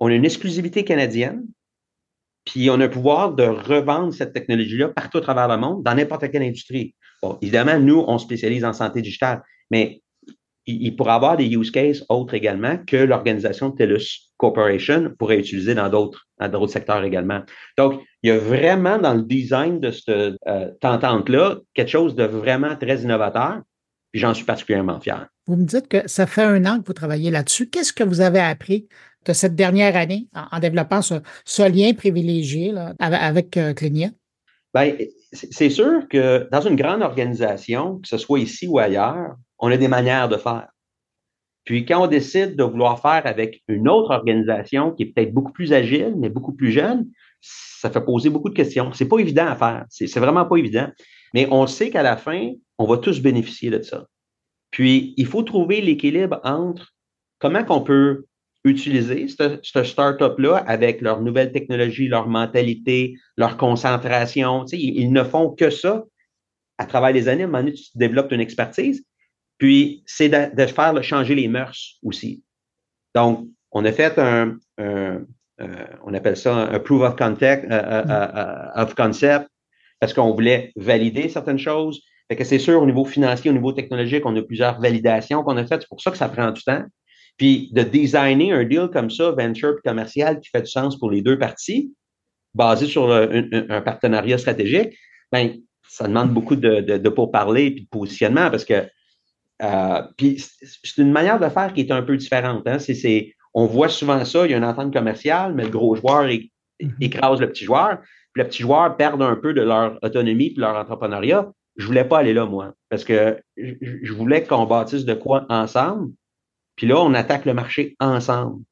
On 0.00 0.08
a 0.08 0.14
une 0.14 0.24
exclusivité 0.24 0.84
canadienne, 0.84 1.46
puis 2.44 2.68
on 2.70 2.74
a 2.74 2.78
le 2.78 2.90
pouvoir 2.90 3.32
de 3.32 3.44
revendre 3.44 4.12
cette 4.12 4.32
technologie-là 4.32 4.88
partout 4.88 5.18
à 5.18 5.20
travers 5.20 5.48
le 5.48 5.56
monde, 5.56 5.82
dans 5.84 5.94
n'importe 5.94 6.30
quelle 6.30 6.42
industrie. 6.42 6.94
Bon, 7.22 7.38
évidemment, 7.40 7.78
nous, 7.78 8.04
on 8.06 8.18
spécialise 8.18 8.64
en 8.64 8.72
santé 8.72 9.00
digitale, 9.00 9.42
mais 9.70 10.02
il, 10.66 10.96
pourrait 10.96 11.12
avoir 11.12 11.36
des 11.36 11.46
use 11.46 11.70
cases 11.70 12.04
autres 12.08 12.34
également 12.34 12.78
que 12.86 12.96
l'organisation 12.96 13.70
TELUS 13.70 14.32
Corporation 14.36 15.12
pourrait 15.18 15.38
utiliser 15.38 15.74
dans 15.74 15.88
d'autres 15.88 16.26
dans 16.40 16.48
d'autres 16.48 16.72
secteurs 16.72 17.04
également. 17.04 17.42
Donc, 17.78 18.00
il 18.22 18.28
y 18.28 18.32
a 18.32 18.38
vraiment 18.38 18.98
dans 18.98 19.14
le 19.14 19.22
design 19.22 19.80
de 19.80 19.90
cette 19.90 20.08
euh, 20.08 20.70
tentante-là 20.80 21.58
quelque 21.74 21.90
chose 21.90 22.14
de 22.14 22.24
vraiment 22.24 22.76
très 22.76 23.02
innovateur, 23.02 23.60
puis 24.10 24.20
j'en 24.20 24.34
suis 24.34 24.44
particulièrement 24.44 25.00
fier. 25.00 25.28
Vous 25.46 25.56
me 25.56 25.64
dites 25.64 25.88
que 25.88 26.08
ça 26.08 26.26
fait 26.26 26.42
un 26.42 26.64
an 26.64 26.80
que 26.80 26.86
vous 26.86 26.94
travaillez 26.94 27.30
là-dessus. 27.30 27.68
Qu'est-ce 27.68 27.92
que 27.92 28.04
vous 28.04 28.20
avez 28.20 28.40
appris 28.40 28.88
de 29.26 29.32
cette 29.32 29.54
dernière 29.54 29.96
année 29.96 30.28
en, 30.34 30.58
développant 30.58 31.00
ce, 31.02 31.68
lien 31.68 31.92
privilégié 31.94 32.74
avec, 32.98 33.56
euh, 33.56 33.74
Clinia? 33.74 34.08
Bien, 34.74 34.94
c'est 35.32 35.70
sûr 35.70 36.08
que 36.08 36.48
dans 36.50 36.60
une 36.60 36.76
grande 36.76 37.02
organisation, 37.02 37.98
que 37.98 38.08
ce 38.08 38.18
soit 38.18 38.40
ici 38.40 38.66
ou 38.66 38.78
ailleurs, 38.78 39.36
on 39.58 39.70
a 39.70 39.76
des 39.76 39.88
manières 39.88 40.28
de 40.28 40.36
faire. 40.36 40.68
Puis 41.64 41.86
quand 41.86 42.04
on 42.04 42.06
décide 42.06 42.56
de 42.56 42.64
vouloir 42.64 43.00
faire 43.00 43.22
avec 43.26 43.62
une 43.68 43.88
autre 43.88 44.10
organisation 44.10 44.92
qui 44.92 45.04
est 45.04 45.06
peut-être 45.06 45.32
beaucoup 45.32 45.52
plus 45.52 45.72
agile, 45.72 46.14
mais 46.18 46.28
beaucoup 46.28 46.52
plus 46.52 46.70
jeune, 46.70 47.08
ça 47.40 47.90
fait 47.90 48.04
poser 48.04 48.30
beaucoup 48.30 48.50
de 48.50 48.54
questions. 48.54 48.92
C'est 48.92 49.08
pas 49.08 49.18
évident 49.18 49.46
à 49.46 49.56
faire. 49.56 49.84
C'est 49.88 50.20
vraiment 50.20 50.44
pas 50.44 50.56
évident. 50.56 50.88
Mais 51.32 51.48
on 51.50 51.66
sait 51.66 51.90
qu'à 51.90 52.02
la 52.02 52.16
fin, 52.16 52.52
on 52.78 52.86
va 52.86 52.98
tous 52.98 53.20
bénéficier 53.20 53.70
de 53.70 53.82
ça. 53.82 54.06
Puis, 54.70 55.14
il 55.16 55.26
faut 55.26 55.42
trouver 55.42 55.80
l'équilibre 55.80 56.40
entre 56.42 56.94
comment 57.38 57.64
qu'on 57.64 57.82
peut 57.82 58.24
utiliser 58.64 59.28
cette, 59.28 59.64
start-up-là 59.64 60.56
avec 60.66 61.00
leur 61.00 61.20
nouvelle 61.20 61.52
technologie, 61.52 62.08
leur 62.08 62.28
mentalité, 62.28 63.14
leur 63.36 63.56
concentration. 63.56 64.64
Tu 64.64 64.76
ils, 64.76 65.12
ne 65.12 65.22
font 65.22 65.50
que 65.50 65.70
ça 65.70 66.04
à 66.78 66.86
travers 66.86 67.12
les 67.12 67.28
années. 67.28 67.42
À 67.42 67.46
un 67.46 67.48
moment 67.48 67.62
donné, 67.62 67.74
tu 67.74 67.90
développes 67.94 68.32
une 68.32 68.40
expertise. 68.40 69.04
Puis, 69.64 70.02
c'est 70.04 70.28
de, 70.28 70.66
faire 70.66 71.02
changer 71.02 71.34
les 71.34 71.48
mœurs 71.48 71.96
aussi. 72.02 72.42
Donc, 73.14 73.48
on 73.72 73.82
a 73.86 73.92
fait 73.92 74.18
un, 74.18 74.58
on 74.78 76.12
appelle 76.12 76.36
ça 76.36 76.54
un 76.54 76.78
proof 76.80 77.00
of 77.00 77.16
concept, 77.16 77.64
euh, 77.72 77.82
euh, 77.82 78.04
euh, 78.10 78.82
of 78.82 78.94
concept 78.94 79.48
parce 80.00 80.12
qu'on 80.12 80.34
voulait 80.34 80.70
valider 80.76 81.30
certaines 81.30 81.58
choses. 81.58 82.02
Fait 82.28 82.36
que 82.36 82.44
c'est 82.44 82.58
sûr, 82.58 82.82
au 82.82 82.84
niveau 82.84 83.06
financier, 83.06 83.50
au 83.50 83.54
niveau 83.54 83.72
technologique, 83.72 84.26
on 84.26 84.36
a 84.36 84.42
plusieurs 84.42 84.78
validations 84.82 85.42
qu'on 85.42 85.56
a 85.56 85.66
faites. 85.66 85.80
C'est 85.80 85.88
pour 85.88 86.02
ça 86.02 86.10
que 86.10 86.18
ça 86.18 86.28
prend 86.28 86.50
du 86.50 86.62
temps. 86.62 86.84
Puis 87.38 87.70
de 87.72 87.84
designer 87.84 88.52
un 88.52 88.64
deal 88.64 88.90
comme 88.92 89.08
ça, 89.08 89.30
venture 89.30 89.76
commercial, 89.82 90.40
qui 90.40 90.50
fait 90.50 90.60
du 90.60 90.70
sens 90.70 90.98
pour 90.98 91.10
les 91.10 91.22
deux 91.22 91.38
parties, 91.38 91.94
basé 92.52 92.84
sur 92.84 93.10
un, 93.10 93.80
partenariat 93.80 94.36
stratégique, 94.36 94.94
ben, 95.32 95.54
ça 95.88 96.06
demande 96.06 96.34
beaucoup 96.34 96.54
de, 96.54 96.82
de, 96.82 96.98
de 96.98 97.08
pourparler 97.08 97.64
et 97.64 97.70
de 97.70 97.86
positionnement 97.90 98.50
parce 98.50 98.66
que 98.66 98.86
euh, 99.62 100.02
puis 100.16 100.38
c'est 100.38 101.00
une 101.00 101.12
manière 101.12 101.38
de 101.38 101.48
faire 101.48 101.72
qui 101.72 101.82
est 101.82 101.90
un 101.92 102.02
peu 102.02 102.16
différente. 102.16 102.66
Hein. 102.66 102.78
C'est, 102.78 103.34
on 103.52 103.66
voit 103.66 103.88
souvent 103.88 104.24
ça, 104.24 104.46
il 104.46 104.50
y 104.50 104.54
a 104.54 104.56
une 104.56 104.64
entente 104.64 104.92
commerciale, 104.92 105.54
mais 105.54 105.64
le 105.64 105.70
gros 105.70 105.94
joueur 105.94 106.26
mm-hmm. 106.26 106.50
écrase 107.00 107.40
le 107.40 107.48
petit 107.48 107.64
joueur. 107.64 108.00
Puis 108.32 108.42
le 108.42 108.48
petit 108.48 108.62
joueur 108.62 108.96
perd 108.96 109.22
un 109.22 109.36
peu 109.36 109.54
de 109.54 109.62
leur 109.62 109.98
autonomie 110.02 110.54
et 110.56 110.60
leur 110.60 110.76
entrepreneuriat. 110.76 111.52
Je 111.76 111.86
voulais 111.86 112.04
pas 112.04 112.18
aller 112.18 112.34
là, 112.34 112.46
moi, 112.46 112.74
parce 112.88 113.04
que 113.04 113.40
je 113.56 114.12
voulais 114.12 114.44
qu'on 114.44 114.64
bâtisse 114.64 115.04
de 115.04 115.14
quoi 115.14 115.44
ensemble. 115.48 116.12
Puis 116.76 116.86
là, 116.86 117.00
on 117.00 117.14
attaque 117.14 117.44
le 117.44 117.54
marché 117.54 117.96
ensemble. 118.00 118.62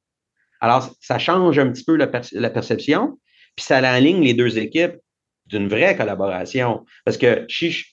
Alors, 0.60 0.88
ça 1.00 1.18
change 1.18 1.58
un 1.58 1.70
petit 1.72 1.84
peu 1.84 1.96
la, 1.96 2.06
perception, 2.06 3.18
puis 3.56 3.64
ça 3.64 3.78
aligne 3.78 4.22
les 4.22 4.34
deux 4.34 4.58
équipes 4.58 4.94
d'une 5.46 5.68
vraie 5.68 5.96
collaboration. 5.96 6.84
Parce 7.04 7.18
que 7.18 7.44
si, 7.48 7.84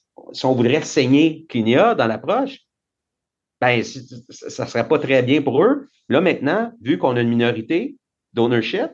on 0.43 0.54
voudrait 0.54 0.84
saigner 0.84 1.45
Clinia 1.49 1.95
dans 1.95 2.06
l'approche, 2.06 2.60
ben, 3.62 3.84
ça 3.84 4.63
ne 4.63 4.69
serait 4.69 4.88
pas 4.88 5.00
très 5.00 5.22
bien 5.22 5.41
pour 5.41 5.62
eux. 5.63 5.88
Là, 6.08 6.22
maintenant, 6.22 6.72
vu 6.82 6.98
qu'on 6.98 7.15
a 7.15 7.22
une 7.22 7.30
minorité 7.30 7.98
d'ownership 8.34 8.91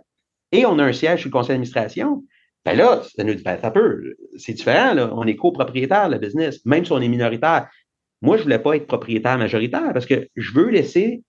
et 0.52 0.66
on 0.66 0.80
a 0.80 0.84
un 0.84 0.94
siège 0.94 1.22
sur 1.22 1.30
le 1.30 1.34
conseil 1.34 1.50
d'administration, 1.50 2.24
ben 2.64 2.76
là, 2.76 3.04
ça 3.16 3.24
nous 3.24 3.36
dit, 3.36 3.44
ben, 3.44 3.60
ça 3.62 3.70
peut, 3.70 4.16
c'est 4.38 4.54
différent, 4.54 4.94
là. 4.94 5.12
On 5.14 5.28
est 5.28 5.36
copropriétaire, 5.36 6.10
le 6.10 6.18
business, 6.18 6.66
même 6.66 6.84
si 6.84 6.92
on 6.92 7.00
est 7.00 7.08
minoritaire. 7.08 7.70
Moi, 8.22 8.38
je 8.38 8.44
voulais 8.44 8.60
pas 8.60 8.76
être 8.76 8.88
propriétaire 8.88 9.38
majoritaire 9.38 9.94
parce 9.94 10.08
que 10.08 10.28
je 10.36 10.52
veux 10.54 10.70
laisser 10.70 11.24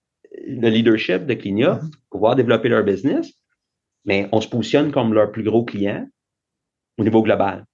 le 0.47 0.69
leadership 0.69 1.25
de 1.25 1.33
Clinia 1.35 1.75
mm-hmm. 1.75 1.91
pouvoir 2.09 2.35
développer 2.35 2.69
leur 2.69 2.83
business, 2.83 3.31
mais 4.05 4.27
on 4.31 4.41
se 4.41 4.47
positionne 4.47 4.91
comme 4.91 5.13
leur 5.13 5.31
plus 5.31 5.43
gros 5.43 5.63
client 5.63 6.07
au 6.97 7.03
niveau 7.03 7.21
global. 7.21 7.65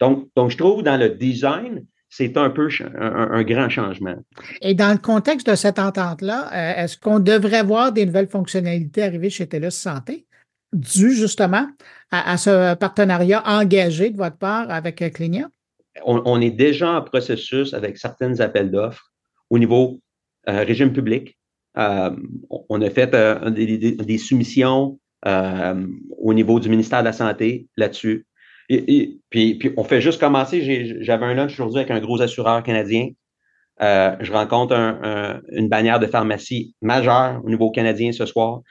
Donc, 0.00 0.28
donc 0.36 0.50
je 0.50 0.58
trouve 0.58 0.82
dans 0.82 0.98
le 0.98 1.08
design, 1.08 1.86
c'est 2.16 2.36
un 2.36 2.48
peu 2.48 2.68
un, 2.96 3.42
grand 3.42 3.68
changement. 3.68 4.14
Et 4.60 4.74
dans 4.74 4.92
le 4.92 4.98
contexte 4.98 5.50
de 5.50 5.56
cette 5.56 5.80
entente-là, 5.80 6.48
euh, 6.52 6.84
est-ce 6.84 6.96
qu'on 6.96 7.18
devrait 7.18 7.64
voir 7.64 7.90
des 7.90 8.06
nouvelles 8.06 8.28
fonctionnalités 8.28 9.02
arriver 9.02 9.30
chez 9.30 9.48
TELUS 9.48 9.72
Santé, 9.72 10.24
dû 10.72 11.12
justement 11.12 11.66
à, 12.12 12.36
ce 12.36 12.74
partenariat 12.74 13.42
engagé 13.44 14.10
de 14.10 14.16
votre 14.16 14.36
part 14.36 14.70
avec 14.70 15.02
euh, 15.02 15.10
Clinia? 15.10 15.48
On, 16.04 16.40
est 16.40 16.50
déjà 16.50 16.92
en 16.92 17.02
processus 17.02 17.74
avec 17.74 17.98
certains 17.98 18.38
appels 18.38 18.70
d'offres 18.70 19.10
au 19.50 19.58
niveau 19.58 20.00
euh, 20.48 20.62
régime 20.62 20.92
public. 20.92 21.36
on 21.76 22.82
a 22.82 22.90
fait 22.90 23.10
des, 23.50 24.18
soumissions 24.18 24.98
au 25.24 26.34
niveau 26.34 26.60
du 26.60 26.68
ministère 26.68 27.00
de 27.00 27.06
la 27.06 27.12
Santé 27.12 27.66
là-dessus. 27.76 28.26
Et, 28.68 29.18
puis, 29.30 29.56
puis, 29.56 29.72
on 29.76 29.84
fait 29.84 30.00
juste 30.00 30.20
commencer. 30.20 30.62
J'avais 31.00 31.26
un 31.26 31.34
lunch 31.34 31.52
aujourd'hui 31.52 31.80
avec 31.80 31.90
un 31.90 32.00
gros 32.00 32.22
assureur 32.22 32.62
canadien. 32.62 33.08
Euh, 33.82 34.16
je 34.20 34.32
rencontre 34.32 34.74
une 35.52 35.68
bannière 35.68 35.98
de 35.98 36.06
pharmacie 36.06 36.74
majeure 36.80 37.40
au 37.44 37.50
niveau 37.50 37.70
canadien 37.70 38.12
ce 38.12 38.24
soir. 38.26 38.62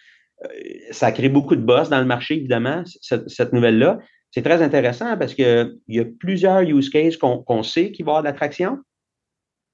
Euh, 0.44 0.48
ça 0.92 1.12
crée 1.12 1.30
beaucoup 1.30 1.56
de 1.56 1.62
boss 1.62 1.90
dans 1.90 2.00
le 2.00 2.06
marché, 2.06 2.36
évidemment, 2.36 2.84
cette, 3.02 3.54
nouvelle-là. 3.54 4.00
C'est 4.32 4.42
très 4.42 4.62
intéressant 4.62 5.16
parce 5.18 5.36
qu'il 5.36 5.78
y 5.88 6.00
a 6.00 6.06
plusieurs 6.20 6.62
use 6.62 6.90
cases 6.90 7.18
qu'on 7.18 7.64
sait 7.64 7.92
qu'il 7.92 8.06
va 8.06 8.10
y 8.10 8.12
avoir 8.14 8.24
de 8.24 8.28
l'attraction. 8.28 8.80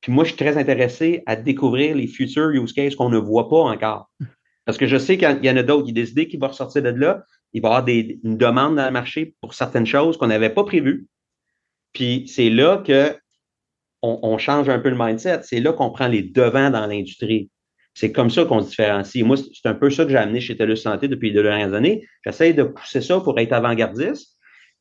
Puis 0.02 0.12
moi, 0.12 0.24
je 0.24 0.30
suis 0.30 0.38
très 0.38 0.58
intéressé 0.58 1.24
à 1.26 1.36
découvrir 1.36 1.96
les 1.96 2.08
futurs 2.08 2.50
use 2.50 2.74
cases 2.74 2.96
qu'on 2.96 3.10
ne 3.10 3.18
voit 3.18 3.50
pas 3.50 3.62
encore. 3.62 4.10
Parce 4.66 4.78
que 4.78 4.86
je 4.86 4.98
sais 4.98 5.18
qu'il 5.18 5.40
y 5.44 5.50
en 5.50 5.58
a 5.58 5.64
d'autres, 5.64 5.88
il 5.88 5.98
y 5.98 6.00
a 6.00 6.04
des 6.04 6.12
idées 6.12 6.28
qui 6.28 6.38
vont 6.38 6.48
ressortir 6.48 6.84
de 6.84 6.90
là 6.90 7.24
il 7.54 7.62
va 7.62 7.68
y 7.68 7.72
avoir 7.72 7.84
des, 7.84 8.20
une 8.24 8.38
demande 8.38 8.76
dans 8.76 8.86
le 8.86 8.92
marché 8.92 9.36
pour 9.42 9.54
certaines 9.54 9.86
choses 9.86 10.18
qu'on 10.18 10.28
n'avait 10.28 10.50
pas 10.50 10.64
prévues. 10.64 11.08
Puis 11.94 12.28
c'est 12.28 12.50
là 12.50 12.84
que 12.86 13.16
on, 14.02 14.38
change 14.38 14.70
un 14.70 14.80
peu 14.80 14.90
le 14.90 14.98
mindset. 14.98 15.42
C'est 15.44 15.60
là 15.60 15.74
qu'on 15.74 15.90
prend 15.90 16.08
les 16.08 16.22
devants 16.22 16.70
dans 16.70 16.88
l'industrie. 16.88 17.52
C'est 17.94 18.14
comme 18.14 18.30
ça 18.30 18.46
qu'on 18.46 18.62
se 18.62 18.70
différencie. 18.70 19.26
Moi, 19.26 19.36
c'est 19.36 19.68
un 19.68 19.74
peu 19.74 19.90
ça 19.90 20.06
que 20.06 20.12
j'ai 20.12 20.18
amené 20.18 20.40
chez 20.40 20.56
TELUS 20.56 20.78
Santé 20.78 21.10
depuis 21.10 21.34
deux 21.34 21.44
dernières 21.44 21.74
années. 21.74 22.08
J'essaie 22.26 22.54
de 22.54 22.64
pousser 22.64 23.02
ça 23.02 23.20
pour 23.20 23.38
être 23.40 23.52
avant-gardiste. 23.52 24.38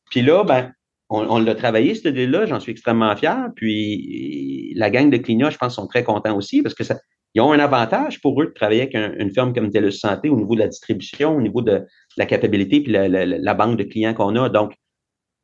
Puis 0.09 0.21
là, 0.21 0.45
ben, 0.45 0.71
on, 1.09 1.39
l'a 1.39 1.55
travaillé, 1.55 1.95
cette 1.95 2.05
idée-là. 2.05 2.45
J'en 2.45 2.61
suis 2.61 2.71
extrêmement 2.71 3.13
fier. 3.17 3.49
Puis 3.57 4.73
la 4.75 4.89
gang 4.89 5.09
de 5.09 5.17
Clignot, 5.17 5.49
je 5.49 5.57
pense, 5.57 5.75
sont 5.75 5.87
très 5.87 6.05
contents 6.05 6.37
aussi 6.37 6.61
parce 6.61 6.75
que 6.75 6.85
ça, 6.85 6.97
ils 7.35 7.41
ont 7.41 7.51
un 7.51 7.59
avantage 7.59 8.21
pour 8.21 8.41
eux 8.41 8.47
de 8.47 8.53
travailler 8.53 8.81
avec 8.81 8.95
une 8.95 9.31
firme 9.31 9.53
comme 9.53 9.69
TELUS 9.69 9.91
Santé 9.91 10.29
au 10.29 10.35
niveau 10.35 10.55
de 10.55 10.61
la 10.61 10.67
distribution, 10.67 11.35
au 11.35 11.41
niveau 11.41 11.61
de, 11.61 11.85
la 12.17 12.25
capacité 12.25 12.81
puis 12.81 12.91
la, 12.91 13.53
banque 13.53 13.77
de 13.77 13.83
clients 13.83 14.13
qu'on 14.13 14.35
a. 14.35 14.49
Donc, 14.49 14.73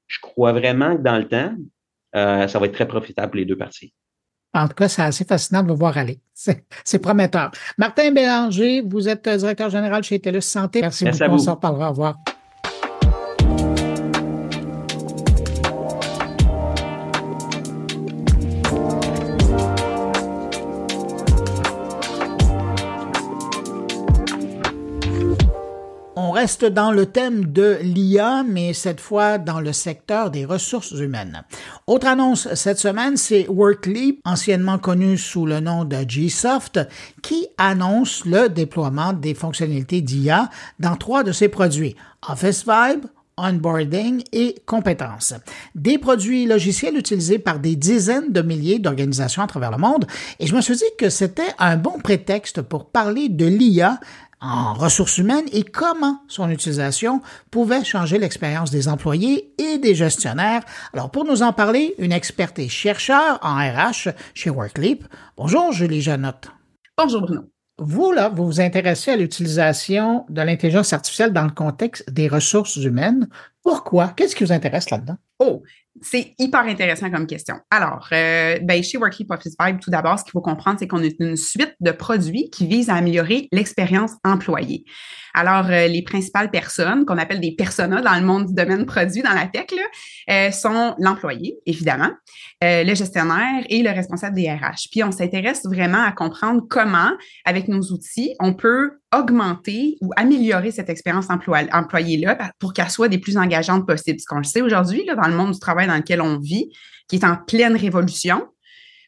je 0.08 0.20
crois 0.20 0.52
vraiment 0.52 0.98
que 0.98 1.02
dans 1.02 1.18
le 1.18 1.28
temps, 1.28 1.54
euh, 2.16 2.48
ça 2.48 2.60
va 2.60 2.66
être 2.66 2.74
très 2.74 2.88
profitable 2.88 3.32
pour 3.32 3.38
les 3.38 3.46
deux 3.46 3.58
parties. 3.58 3.94
En 4.54 4.68
tout 4.68 4.74
cas, 4.74 4.88
c'est 4.88 5.02
assez 5.02 5.26
fascinant 5.26 5.64
de 5.64 5.68
vous 5.70 5.76
voir 5.76 5.98
aller. 5.98 6.20
C'est 6.84 7.00
prometteur. 7.00 7.52
Martin 7.78 8.12
Bélanger, 8.12 8.82
vous 8.82 9.10
êtes 9.10 9.28
directeur 9.28 9.70
général 9.70 10.04
chez 10.04 10.20
TELUS 10.20 10.42
Santé. 10.42 10.82
Merci, 10.82 11.06
beaucoup. 11.06 11.34
On 11.34 11.38
s'en 11.38 11.56
reparlera. 11.56 11.88
Au 11.88 11.92
revoir. 11.92 12.16
Reste 26.36 26.66
dans 26.66 26.92
le 26.92 27.06
thème 27.06 27.54
de 27.54 27.78
l'IA, 27.82 28.44
mais 28.44 28.74
cette 28.74 29.00
fois 29.00 29.38
dans 29.38 29.62
le 29.62 29.72
secteur 29.72 30.32
des 30.32 30.44
ressources 30.44 30.92
humaines. 30.92 31.44
Autre 31.88 32.08
annonce 32.08 32.54
cette 32.56 32.78
semaine, 32.78 33.16
c'est 33.16 33.48
Workleap, 33.48 34.18
anciennement 34.26 34.78
connu 34.78 35.18
sous 35.18 35.46
le 35.46 35.62
nom 35.62 35.86
de 35.86 35.96
Gsoft, 35.96 36.82
qui 37.22 37.48
annonce 37.58 38.26
le 38.26 38.50
déploiement 38.50 39.14
des 39.14 39.34
fonctionnalités 39.34 40.02
d'IA 40.02 40.50
dans 40.78 40.98
trois 40.98 41.24
de 41.24 41.32
ses 41.32 41.48
produits, 41.48 41.96
Office 42.28 42.66
Vibe, 42.68 43.06
onboarding 43.38 44.22
et 44.34 44.56
compétences. 44.66 45.34
Des 45.74 45.98
produits 45.98 46.46
logiciels 46.46 46.98
utilisés 46.98 47.40
par 47.40 47.60
des 47.60 47.78
dizaines 47.78 48.34
de 48.34 48.42
milliers 48.42 48.80
d'organisations 48.80 49.42
à 49.42 49.48
travers 49.48 49.72
le 49.72 49.78
monde 49.78 50.06
et 50.40 50.48
je 50.48 50.56
me 50.56 50.62
suis 50.62 50.76
dit 50.76 50.84
que 50.98 51.10
c'était 51.10 51.54
un 51.60 51.78
bon 51.78 52.00
prétexte 52.00 52.62
pour 52.62 52.86
parler 52.86 53.30
de 53.30 53.46
l'IA 53.46 54.00
en 54.42 54.74
ressources 54.74 55.18
humaines 55.18 55.46
et 55.52 55.64
comment 55.64 56.22
son 56.28 56.50
utilisation 56.50 57.22
pouvait 57.52 57.84
changer 57.84 58.18
l'expérience 58.18 58.72
des 58.72 58.88
employés 58.88 59.54
et 59.58 59.78
des 59.78 59.96
gestionnaires. 59.96 60.64
Alors, 60.94 61.12
pour 61.12 61.26
nous 61.26 61.42
en 61.42 61.54
parler, 61.54 61.96
une 61.98 62.12
experte 62.12 62.60
et 62.60 62.70
chercheur 62.70 63.40
en 63.42 63.56
RH 63.56 64.10
chez 64.34 64.50
Workleap. 64.50 65.06
Bonjour, 65.38 65.72
Julie 65.72 66.02
Janotte. 66.02 66.50
Bonjour, 66.98 67.22
Bruno. 67.22 67.42
Vous, 67.78 68.14
là, 68.14 68.30
vous 68.30 68.46
vous 68.46 68.62
intéressez 68.62 69.12
à 69.12 69.18
l'utilisation 69.18 70.26
de 70.30 70.42
l'intelligence 70.42 70.94
artificielle 70.94 71.34
dans 71.34 71.44
le 71.44 71.52
contexte 71.52 72.10
des 72.10 72.30
ressources 72.30 72.78
humaines. 72.78 73.28
Pourquoi? 73.64 74.10
Qu'est-ce 74.10 74.36
qui 74.36 74.46
vous 74.46 74.54
intéresse 74.54 74.90
là-dedans? 74.90 75.18
Oh, 75.40 75.62
c'est 76.02 76.34
hyper 76.40 76.62
intéressant 76.62 77.10
comme 77.10 77.26
question. 77.26 77.56
Alors, 77.72 78.08
euh, 78.12 78.60
ben, 78.62 78.84
chez 78.84 78.98
Workheap 78.98 79.32
Office 79.32 79.56
Vibe, 79.60 79.80
tout 79.80 79.90
d'abord, 79.90 80.20
ce 80.20 80.24
qu'il 80.24 80.32
faut 80.32 80.42
comprendre, 80.42 80.78
c'est 80.80 80.88
qu'on 80.88 81.04
a 81.04 81.10
une 81.20 81.36
suite 81.36 81.76
de 81.80 81.92
produits 81.92 82.50
qui 82.50 82.68
visent 82.68 82.90
à 82.90 82.96
améliorer 82.96 83.48
l'expérience 83.52 84.12
employée. 84.24 84.84
Alors, 85.38 85.66
euh, 85.70 85.88
les 85.88 86.02
principales 86.02 86.50
personnes 86.50 87.06
qu'on 87.06 87.18
appelle 87.18 87.42
des 87.42 87.52
personas 87.52 88.02
dans 88.02 88.16
le 88.16 88.26
monde 88.26 88.46
du 88.46 88.54
domaine 88.54 88.86
produit 88.86 89.22
dans 89.22 89.34
la 89.34 89.48
tech 89.48 89.66
là, 89.76 89.84
euh, 90.34 90.52
sont 90.52 90.96
l'employé, 90.98 91.58
évidemment, 91.66 92.10
euh, 92.64 92.86
le 92.86 92.96
gestionnaire 92.96 93.66
et 93.70 93.84
le 93.84 93.90
responsable 93.90 94.38
des 94.38 94.50
RH. 94.50 94.88
Puis, 94.90 95.04
on 95.04 95.12
s'intéresse 95.12 95.64
vraiment 95.66 96.02
à 96.02 96.14
comprendre 96.14 96.62
comment, 96.70 97.12
avec 97.44 97.68
nos 97.68 97.82
outils, 97.92 98.34
on 98.40 98.54
peut 98.54 98.92
augmenter 99.14 99.98
ou 100.00 100.12
améliorer 100.16 100.72
cette 100.72 100.90
expérience 100.90 101.28
employée-là 101.30 102.38
pour 102.58 102.72
qu'elle 102.72 102.90
soit 102.90 103.10
des 103.10 103.18
plus 103.18 103.38
engageantes 103.38 103.86
possibles. 103.86 104.22
Ce 104.22 104.26
qu'on 104.26 104.38
le 104.38 104.46
sait 104.46 104.62
aujourd'hui, 104.62 105.06
dans 105.06 105.28
le 105.28 105.36
monde 105.36 105.52
du 105.52 105.60
travail 105.60 105.88
dans 105.88 105.98
lequel 105.98 106.22
on 106.22 106.40
vit, 106.40 106.70
qui 107.10 107.18
est 107.18 107.26
en 107.26 107.36
pleine 107.36 107.76
révolution, 107.76 108.48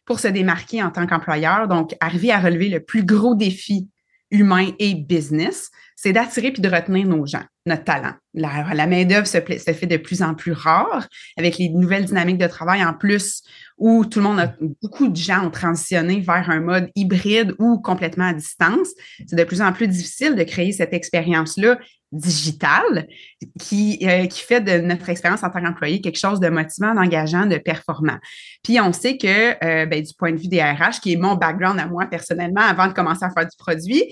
pour 0.06 0.20
se 0.20 0.28
démarquer 0.28 0.84
en 0.84 0.92
tant 0.92 1.08
qu'employeur, 1.08 1.70
donc 1.70 1.96
arriver 2.02 2.32
à 2.32 2.40
relever 2.40 2.68
le 2.68 2.82
plus 2.82 3.06
gros 3.06 3.36
défi 3.36 3.90
humain 4.32 4.72
et 4.80 4.96
business, 4.96 5.72
c'est 6.00 6.14
d'attirer 6.14 6.52
puis 6.52 6.62
de 6.62 6.70
retenir 6.70 7.08
nos 7.08 7.26
gens, 7.26 7.44
notre 7.66 7.84
talent. 7.84 8.14
La, 8.36 8.86
main-d'œuvre 8.86 9.26
se, 9.26 9.40
se, 9.40 9.74
fait 9.74 9.88
de 9.88 9.98
plus 9.98 10.22
en 10.22 10.36
plus 10.36 10.52
rare 10.52 11.08
avec 11.38 11.58
les 11.58 11.70
nouvelles 11.70 12.06
dynamiques 12.06 12.38
de 12.38 12.46
travail 12.46 12.86
en 12.86 12.94
plus 12.94 13.42
où 13.80 14.06
tout 14.06 14.20
le 14.20 14.26
monde 14.26 14.40
a 14.40 14.54
beaucoup 14.84 15.08
de 15.08 15.16
gens 15.16 15.48
ont 15.48 15.50
transitionné 15.50 16.20
vers 16.20 16.52
un 16.52 16.60
mode 16.60 16.92
hybride 16.96 17.56
ou 17.58 17.80
complètement 17.80 18.28
à 18.28 18.34
distance. 18.34 18.90
C'est 19.26 19.36
de 19.36 19.44
plus 19.44 19.60
en 19.62 19.74
plus 19.74 19.88
difficile 19.88 20.36
de 20.36 20.44
créer 20.44 20.72
cette 20.72 20.94
expérience-là 20.94 21.80
digitale 22.12 23.08
qui, 23.60 24.00
euh, 24.04 24.28
qui 24.28 24.42
fait 24.42 24.62
de 24.62 24.80
notre 24.80 25.10
expérience 25.10 25.44
en 25.44 25.50
tant 25.50 25.62
qu'employé 25.62 26.00
quelque 26.00 26.20
chose 26.20 26.40
de 26.40 26.48
motivant, 26.48 26.94
d'engageant, 26.94 27.48
de 27.48 27.58
performant. 27.58 28.18
Puis 28.64 28.80
on 28.80 28.94
sait 28.94 29.18
que 29.18 29.52
euh, 29.66 29.86
ben, 29.88 30.02
du 30.02 30.14
point 30.18 30.32
de 30.32 30.38
vue 30.38 30.48
des 30.48 30.62
RH, 30.62 31.02
qui 31.02 31.14
est 31.14 31.18
mon 31.18 31.36
background 31.36 31.80
à 31.80 31.88
moi 31.88 32.06
personnellement 32.06 32.62
avant 32.62 32.88
de 32.88 32.94
commencer 32.94 33.26
à 33.26 33.32
faire 33.32 33.46
du 33.46 33.58
produit, 33.58 34.04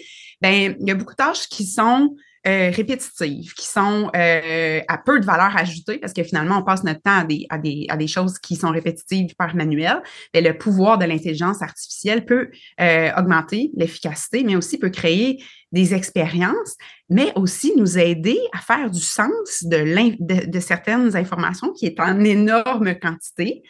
ben 0.42 0.76
il 0.80 0.88
y 0.88 0.92
a 0.92 0.96
beaucoup 0.96 1.14
de 1.14 1.18
tâches 1.18 1.48
qui 1.48 1.66
sont 1.66 2.16
euh, 2.48 2.70
répétitives, 2.70 3.56
qui 3.56 3.66
sont 3.66 4.12
euh, 4.16 4.80
à 4.88 5.00
peu 5.00 5.20
de 5.20 5.26
valeur 5.26 5.58
ajoutée, 5.58 5.98
parce 5.98 6.14
que 6.14 6.22
finalement, 6.22 6.60
on 6.60 6.64
passe 6.64 6.84
notre 6.84 7.02
temps 7.02 7.22
à 7.22 7.24
des, 7.24 7.48
à 7.50 7.58
des, 7.58 7.88
à 7.90 7.98
des 7.98 8.06
choses 8.06 8.38
qui 8.38 8.56
sont 8.56 8.70
répétitives 8.70 9.34
par 9.36 9.56
manuel. 9.56 10.04
Mais 10.32 10.42
le 10.42 10.56
pouvoir 10.56 11.00
de 11.00 11.06
l'intelligence 11.06 11.64
artificielle 11.64 12.24
peut 12.24 12.52
euh, 12.80 13.10
augmenter 13.18 13.72
l'efficacité, 13.76 14.44
mais 14.44 14.56
aussi 14.56 14.78
peut 14.78 14.92
créer 14.92 15.44
des 15.72 15.96
expériences, 15.96 16.76
mais 17.10 17.32
aussi 17.34 17.74
nous 17.76 17.98
aider 17.98 18.38
à 18.54 18.60
faire 18.60 18.92
du 18.92 19.02
sens 19.02 19.64
de, 19.64 19.80
de, 20.20 20.46
de 20.46 20.60
certaines 20.60 21.16
informations 21.16 21.74
qui 21.74 21.88
est 21.88 22.00
en 22.00 22.24
énorme 22.24 22.94
quantité. 23.00 23.64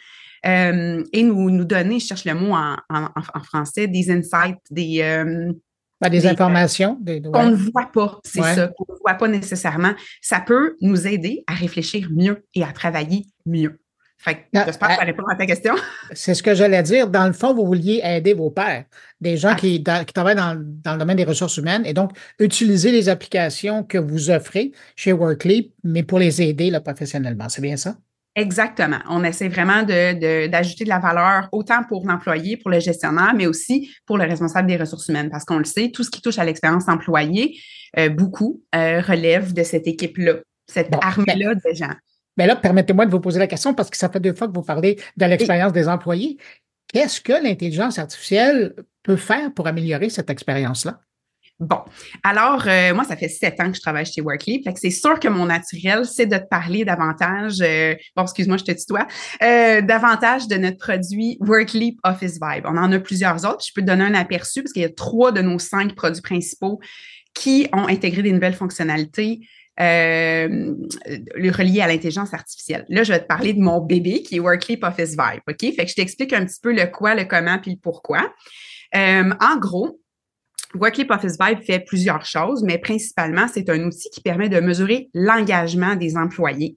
Et 0.44 1.22
nous, 1.24 1.50
nous 1.50 1.64
donner, 1.64 1.98
je 1.98 2.06
cherche 2.06 2.24
le 2.24 2.34
mot 2.34 2.54
en, 2.54 2.76
en, 2.88 3.42
français, 3.42 3.88
des 3.88 4.12
insights, 4.12 4.60
des, 4.70 5.02
ben, 6.00 6.10
des, 6.10 6.26
informations. 6.26 6.98
qu'on 7.32 7.50
ne 7.50 7.56
voit 7.56 7.90
pas, 7.92 8.20
c'est 8.24 8.42
ça, 8.42 8.68
qu'on 8.68 8.92
ne 8.92 8.98
voit 8.98 9.14
pas 9.14 9.28
nécessairement. 9.28 9.94
Ça 10.20 10.40
peut 10.40 10.76
nous 10.80 11.06
aider 11.06 11.42
à 11.46 11.54
réfléchir 11.54 12.08
mieux 12.10 12.44
et 12.54 12.62
à 12.62 12.72
travailler 12.72 13.26
mieux. 13.46 13.80
Fait 14.18 14.46
j'espère 14.52 14.88
que 14.88 14.94
ça 14.94 15.04
répond 15.04 15.26
à 15.26 15.36
ta 15.36 15.46
question. 15.46 15.74
C'est 16.12 16.34
ce 16.34 16.42
que 16.42 16.54
j'allais 16.54 16.82
dire. 16.82 17.06
Dans 17.08 17.26
le 17.26 17.32
fond, 17.32 17.54
vous 17.54 17.66
vouliez 17.66 18.00
aider 18.02 18.32
vos 18.32 18.50
pairs, 18.50 18.84
des 19.20 19.36
gens 19.36 19.50
ah. 19.52 19.54
qui, 19.54 19.82
qui, 19.82 20.12
travaillent 20.12 20.36
dans, 20.36 20.56
dans, 20.56 20.92
le 20.92 20.98
domaine 20.98 21.18
des 21.18 21.24
ressources 21.24 21.58
humaines, 21.58 21.84
et 21.84 21.92
donc 21.92 22.12
utiliser 22.38 22.92
les 22.92 23.08
applications 23.08 23.82
que 23.82 23.98
vous 23.98 24.30
offrez 24.30 24.72
chez 24.96 25.12
Workleap, 25.12 25.70
mais 25.84 26.02
pour 26.02 26.18
les 26.18 26.42
aider 26.42 26.70
là, 26.70 26.80
professionnellement. 26.80 27.48
C'est 27.48 27.62
bien 27.62 27.76
ça? 27.76 27.96
Exactement. 28.36 28.98
On 29.08 29.24
essaie 29.24 29.48
vraiment 29.48 29.82
d'ajouter 29.82 30.84
de, 30.84 30.84
de, 30.84 30.88
la 30.88 30.98
valeur 30.98 31.48
autant 31.52 31.82
pour 31.88 32.06
l'employé, 32.06 32.58
pour 32.58 32.70
le 32.70 32.80
gestionnaire, 32.80 33.32
mais 33.34 33.46
aussi 33.46 33.90
pour 34.04 34.18
le 34.18 34.24
responsable 34.24 34.68
des 34.68 34.76
ressources 34.76 35.08
humaines, 35.08 35.30
parce 35.30 35.46
qu'on 35.46 35.56
le 35.56 35.64
sait, 35.64 35.90
tout 35.90 36.04
ce 36.04 36.10
qui 36.10 36.20
touche 36.20 36.38
à 36.38 36.44
l'expérience 36.44 36.86
employée, 36.86 37.58
euh, 37.98 38.10
beaucoup 38.10 38.62
euh, 38.74 39.00
relève 39.00 39.54
de 39.54 39.62
cette 39.62 39.86
équipe-là, 39.86 40.34
cette 40.66 40.94
armée-là 41.02 41.54
de 41.54 41.74
gens. 41.74 41.94
Mais 42.36 42.46
là, 42.46 42.56
permettez-moi 42.56 43.06
de 43.06 43.10
vous 43.10 43.20
poser 43.20 43.38
la 43.38 43.46
question 43.46 43.72
parce 43.72 43.88
que 43.88 43.96
ça 43.96 44.10
fait 44.10 44.20
deux 44.20 44.34
fois 44.34 44.48
que 44.48 44.52
vous 44.52 44.62
parlez 44.62 45.00
de 45.16 45.24
l'expérience 45.24 45.72
des 45.72 45.88
employés. 45.88 46.36
Qu'est-ce 46.92 47.22
que 47.22 47.32
l'intelligence 47.32 47.98
artificielle 47.98 48.74
peut 49.02 49.16
faire 49.16 49.54
pour 49.54 49.66
améliorer 49.66 50.10
cette 50.10 50.28
expérience-là? 50.28 51.00
Bon, 51.58 51.78
alors 52.22 52.64
euh, 52.66 52.92
moi, 52.94 53.04
ça 53.04 53.16
fait 53.16 53.30
sept 53.30 53.58
ans 53.60 53.70
que 53.70 53.76
je 53.76 53.80
travaille 53.80 54.04
chez 54.04 54.20
Workleap, 54.20 54.64
fait 54.64 54.74
que 54.74 54.78
c'est 54.78 54.90
sûr 54.90 55.18
que 55.18 55.26
mon 55.28 55.46
naturel, 55.46 56.04
c'est 56.04 56.26
de 56.26 56.36
te 56.36 56.46
parler 56.50 56.84
davantage, 56.84 57.62
euh, 57.62 57.94
bon, 58.14 58.24
excuse-moi, 58.24 58.58
je 58.58 58.64
te 58.64 58.72
tutoie, 58.72 59.06
euh, 59.42 59.80
davantage 59.80 60.48
de 60.48 60.56
notre 60.56 60.76
produit 60.76 61.38
Workleap 61.40 61.94
Office 62.04 62.34
Vibe. 62.34 62.66
On 62.66 62.76
en 62.76 62.92
a 62.92 62.98
plusieurs 62.98 63.46
autres. 63.46 63.64
Je 63.66 63.72
peux 63.74 63.80
te 63.80 63.86
donner 63.86 64.04
un 64.04 64.12
aperçu 64.12 64.62
parce 64.62 64.74
qu'il 64.74 64.82
y 64.82 64.86
a 64.86 64.90
trois 64.90 65.32
de 65.32 65.40
nos 65.40 65.58
cinq 65.58 65.94
produits 65.94 66.20
principaux 66.20 66.78
qui 67.32 67.68
ont 67.72 67.88
intégré 67.88 68.20
des 68.20 68.32
nouvelles 68.32 68.54
fonctionnalités 68.54 69.40
euh, 69.80 70.74
à 71.38 71.88
l'intelligence 71.88 72.34
artificielle. 72.34 72.84
Là, 72.90 73.02
je 73.02 73.14
vais 73.14 73.20
te 73.20 73.26
parler 73.26 73.54
de 73.54 73.60
mon 73.60 73.80
bébé 73.80 74.22
qui 74.22 74.36
est 74.36 74.40
Workleap 74.40 74.84
Office 74.84 75.12
Vibe, 75.12 75.40
OK? 75.48 75.74
Fait 75.74 75.84
que 75.84 75.88
je 75.88 75.94
t'explique 75.94 76.34
un 76.34 76.44
petit 76.44 76.60
peu 76.62 76.74
le 76.74 76.84
quoi, 76.84 77.14
le 77.14 77.24
comment 77.24 77.58
puis 77.58 77.70
le 77.70 77.78
pourquoi. 77.78 78.30
en 78.94 79.56
gros, 79.58 79.98
Workleap 80.74 81.10
Office 81.10 81.36
Vibe 81.40 81.62
fait 81.62 81.80
plusieurs 81.80 82.24
choses, 82.24 82.62
mais 82.64 82.78
principalement, 82.78 83.46
c'est 83.52 83.68
un 83.70 83.82
outil 83.84 84.10
qui 84.10 84.20
permet 84.20 84.48
de 84.48 84.60
mesurer 84.60 85.08
l'engagement 85.14 85.94
des 85.94 86.16
employés. 86.16 86.76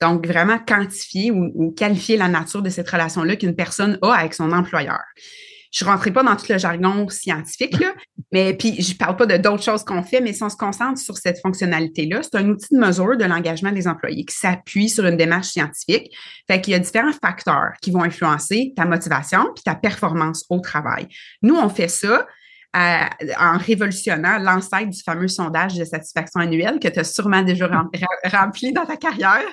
Donc, 0.00 0.26
vraiment 0.26 0.58
quantifier 0.58 1.30
ou, 1.30 1.72
qualifier 1.72 2.16
la 2.16 2.28
nature 2.28 2.62
de 2.62 2.70
cette 2.70 2.88
relation-là 2.88 3.36
qu'une 3.36 3.54
personne 3.54 3.98
a 4.02 4.12
avec 4.12 4.34
son 4.34 4.50
employeur. 4.52 5.00
Je 5.72 5.84
ne 5.84 5.90
rentrerai 5.90 6.10
pas 6.10 6.24
dans 6.24 6.34
tout 6.34 6.46
le 6.48 6.58
jargon 6.58 7.08
scientifique, 7.08 7.78
là, 7.78 7.92
mais 8.32 8.54
puis 8.54 8.82
je 8.82 8.96
parle 8.96 9.16
pas 9.16 9.26
de 9.26 9.36
d'autres 9.36 9.62
choses 9.62 9.84
qu'on 9.84 10.02
fait, 10.02 10.20
mais 10.20 10.32
si 10.32 10.42
on 10.42 10.48
se 10.48 10.56
concentre 10.56 10.98
sur 10.98 11.16
cette 11.16 11.38
fonctionnalité-là, 11.40 12.22
c'est 12.22 12.36
un 12.36 12.48
outil 12.48 12.74
de 12.74 12.80
mesure 12.80 13.16
de 13.16 13.24
l'engagement 13.24 13.70
des 13.70 13.86
employés 13.86 14.24
qui 14.24 14.36
s'appuie 14.36 14.88
sur 14.88 15.06
une 15.06 15.16
démarche 15.16 15.48
scientifique. 15.48 16.10
Fait 16.48 16.60
qu'il 16.60 16.72
y 16.72 16.74
a 16.74 16.80
différents 16.80 17.12
facteurs 17.12 17.72
qui 17.82 17.92
vont 17.92 18.02
influencer 18.02 18.72
ta 18.74 18.84
motivation 18.84 19.44
puis 19.54 19.62
ta 19.62 19.76
performance 19.76 20.44
au 20.48 20.58
travail. 20.58 21.06
Nous, 21.42 21.54
on 21.54 21.68
fait 21.68 21.88
ça 21.88 22.26
en 22.72 23.58
révolutionnant 23.58 24.38
l'ancêtre 24.38 24.90
du 24.90 25.02
fameux 25.02 25.28
sondage 25.28 25.74
de 25.74 25.84
satisfaction 25.84 26.40
annuelle 26.40 26.78
que 26.78 26.88
tu 26.88 27.00
as 27.00 27.04
sûrement 27.04 27.42
déjà 27.42 27.66
rempli 28.32 28.72
dans 28.72 28.86
ta 28.86 28.96
carrière, 28.96 29.44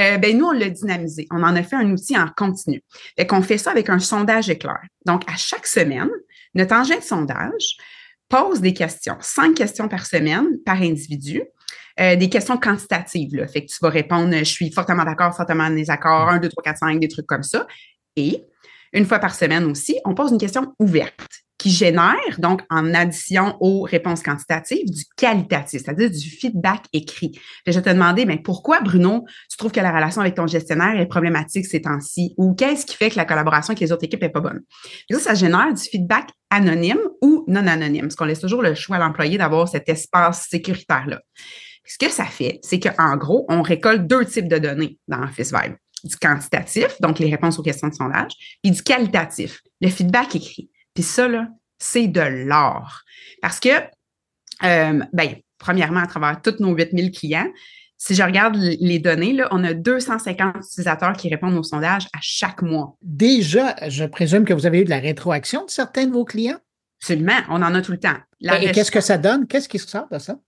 euh, 0.00 0.18
ben 0.18 0.36
nous, 0.36 0.46
on 0.46 0.52
l'a 0.52 0.68
dynamisé. 0.68 1.26
On 1.30 1.42
en 1.42 1.54
a 1.54 1.62
fait 1.62 1.76
un 1.76 1.90
outil 1.90 2.18
en 2.18 2.28
continu. 2.36 2.82
Fait 3.16 3.26
qu'on 3.26 3.42
fait 3.42 3.58
ça 3.58 3.70
avec 3.70 3.88
un 3.88 4.00
sondage 4.00 4.50
éclair. 4.50 4.80
Donc, 5.04 5.22
à 5.30 5.36
chaque 5.36 5.66
semaine, 5.66 6.10
notre 6.54 6.74
engin 6.74 6.96
de 6.96 7.02
sondage 7.02 7.76
pose 8.28 8.60
des 8.60 8.74
questions, 8.74 9.16
cinq 9.20 9.54
questions 9.54 9.88
par 9.88 10.04
semaine 10.04 10.46
par 10.64 10.82
individu. 10.82 11.42
Euh, 11.98 12.14
des 12.14 12.28
questions 12.28 12.58
quantitatives. 12.58 13.34
Là. 13.34 13.48
Fait 13.48 13.64
que 13.64 13.72
tu 13.72 13.78
vas 13.80 13.88
répondre 13.88 14.36
je 14.36 14.44
suis 14.44 14.70
fortement 14.70 15.02
d'accord, 15.02 15.34
fortement 15.34 15.64
en 15.64 15.70
désaccord, 15.70 16.28
1, 16.28 16.40
2, 16.40 16.48
3, 16.50 16.62
4, 16.62 16.78
5, 16.78 17.00
des 17.00 17.08
trucs 17.08 17.26
comme 17.26 17.42
ça. 17.42 17.66
Et 18.16 18.44
une 18.92 19.06
fois 19.06 19.18
par 19.18 19.34
semaine 19.34 19.64
aussi, 19.64 19.98
on 20.04 20.14
pose 20.14 20.30
une 20.30 20.38
question 20.38 20.74
ouverte 20.78 21.45
qui 21.66 21.72
génère, 21.72 22.38
donc 22.38 22.62
en 22.70 22.94
addition 22.94 23.56
aux 23.58 23.82
réponses 23.82 24.22
quantitatives, 24.22 24.88
du 24.88 25.02
qualitatif, 25.16 25.82
c'est-à-dire 25.82 26.08
du 26.08 26.30
feedback 26.30 26.84
écrit. 26.92 27.32
je 27.66 27.72
vais 27.72 27.82
te 27.82 27.90
demander, 27.90 28.24
mais 28.24 28.36
pourquoi, 28.36 28.80
Bruno, 28.80 29.24
tu 29.50 29.56
trouves 29.56 29.72
que 29.72 29.80
la 29.80 29.90
relation 29.90 30.20
avec 30.20 30.36
ton 30.36 30.46
gestionnaire 30.46 30.96
est 31.00 31.06
problématique 31.06 31.66
ces 31.66 31.80
temps-ci? 31.80 32.34
Ou 32.36 32.54
qu'est-ce 32.54 32.86
qui 32.86 32.94
fait 32.94 33.10
que 33.10 33.16
la 33.16 33.24
collaboration 33.24 33.72
avec 33.72 33.80
les 33.80 33.90
autres 33.90 34.04
équipes 34.04 34.22
est 34.22 34.28
pas 34.28 34.40
bonne? 34.40 34.60
Ça, 35.10 35.18
ça 35.18 35.34
génère 35.34 35.74
du 35.74 35.82
feedback 35.82 36.30
anonyme 36.50 37.00
ou 37.20 37.44
non 37.48 37.66
anonyme, 37.66 38.02
parce 38.02 38.14
qu'on 38.14 38.26
laisse 38.26 38.40
toujours 38.40 38.62
le 38.62 38.76
choix 38.76 38.96
à 38.96 39.00
l'employé 39.00 39.36
d'avoir 39.36 39.66
cet 39.66 39.88
espace 39.88 40.46
sécuritaire-là. 40.48 41.20
Ce 41.84 41.98
que 41.98 42.12
ça 42.12 42.26
fait, 42.26 42.60
c'est 42.62 42.78
qu'en 42.78 43.16
gros, 43.16 43.44
on 43.48 43.62
récolte 43.62 44.06
deux 44.06 44.24
types 44.24 44.48
de 44.48 44.58
données 44.58 44.98
dans 45.08 45.24
Office 45.24 45.52
Vibe. 45.52 45.74
Du 46.04 46.14
quantitatif, 46.16 47.00
donc 47.00 47.18
les 47.18 47.28
réponses 47.28 47.58
aux 47.58 47.62
questions 47.62 47.88
de 47.88 47.94
sondage, 47.94 48.30
puis 48.62 48.70
du 48.70 48.82
qualitatif, 48.84 49.62
le 49.80 49.88
feedback 49.88 50.36
écrit. 50.36 50.70
Puis 50.96 51.04
ça, 51.04 51.28
là, 51.28 51.46
c'est 51.78 52.08
de 52.08 52.22
l'or. 52.22 53.02
Parce 53.42 53.60
que, 53.60 53.68
euh, 54.64 55.04
ben, 55.12 55.36
premièrement, 55.58 56.00
à 56.00 56.06
travers 56.06 56.40
tous 56.40 56.56
nos 56.58 56.74
8000 56.74 57.12
clients, 57.12 57.46
si 57.98 58.14
je 58.14 58.22
regarde 58.22 58.56
les 58.56 58.98
données, 58.98 59.34
là, 59.34 59.48
on 59.50 59.62
a 59.62 59.74
250 59.74 60.56
utilisateurs 60.56 61.12
qui 61.12 61.28
répondent 61.28 61.56
au 61.56 61.62
sondage 61.62 62.06
à 62.14 62.18
chaque 62.22 62.62
mois. 62.62 62.96
Déjà, 63.02 63.76
je 63.88 64.04
présume 64.04 64.46
que 64.46 64.54
vous 64.54 64.64
avez 64.64 64.80
eu 64.80 64.84
de 64.84 64.90
la 64.90 64.98
rétroaction 64.98 65.66
de 65.66 65.70
certains 65.70 66.06
de 66.06 66.12
vos 66.12 66.24
clients? 66.24 66.58
Absolument, 67.02 67.40
on 67.50 67.62
en 67.62 67.74
a 67.74 67.82
tout 67.82 67.92
le 67.92 68.00
temps. 68.00 68.16
Et 68.40 68.72
qu'est-ce 68.72 68.90
que 68.90 69.02
ça 69.02 69.18
donne? 69.18 69.46
Qu'est-ce 69.46 69.68
qui 69.68 69.78
sort 69.78 70.08
de 70.10 70.18
ça? 70.18 70.38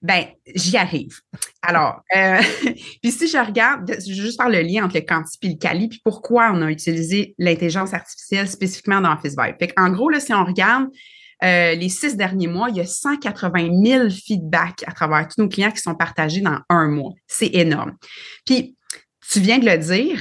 Ben, 0.00 0.26
j'y 0.54 0.76
arrive. 0.76 1.18
Alors, 1.62 2.02
euh, 2.16 2.40
puis 3.02 3.10
si 3.10 3.26
je 3.26 3.38
regarde, 3.38 3.88
je 3.88 4.08
vais 4.08 4.14
juste 4.14 4.40
faire 4.40 4.48
le 4.48 4.60
lien 4.60 4.84
entre 4.84 4.96
le 4.96 5.00
quanti 5.00 5.38
et 5.42 5.48
le 5.48 5.56
quali, 5.56 5.88
puis 5.88 6.00
pourquoi 6.04 6.52
on 6.54 6.62
a 6.62 6.70
utilisé 6.70 7.34
l'intelligence 7.38 7.94
artificielle 7.94 8.48
spécifiquement 8.48 9.00
dans 9.00 9.12
Office 9.12 9.34
Vibe. 9.36 9.56
Fait 9.58 9.72
en 9.76 9.90
gros, 9.90 10.08
là, 10.08 10.20
si 10.20 10.32
on 10.32 10.44
regarde 10.44 10.88
euh, 11.44 11.74
les 11.74 11.88
six 11.88 12.16
derniers 12.16 12.48
mois, 12.48 12.68
il 12.70 12.76
y 12.76 12.80
a 12.80 12.86
180 12.86 13.84
000 13.84 14.10
feedbacks 14.10 14.84
à 14.86 14.92
travers 14.92 15.26
tous 15.28 15.40
nos 15.40 15.48
clients 15.48 15.70
qui 15.70 15.80
sont 15.80 15.94
partagés 15.94 16.40
dans 16.40 16.58
un 16.68 16.88
mois. 16.88 17.12
C'est 17.26 17.54
énorme. 17.54 17.96
Puis, 18.44 18.76
tu 19.30 19.40
viens 19.40 19.58
de 19.58 19.66
le 19.66 19.78
dire, 19.78 20.20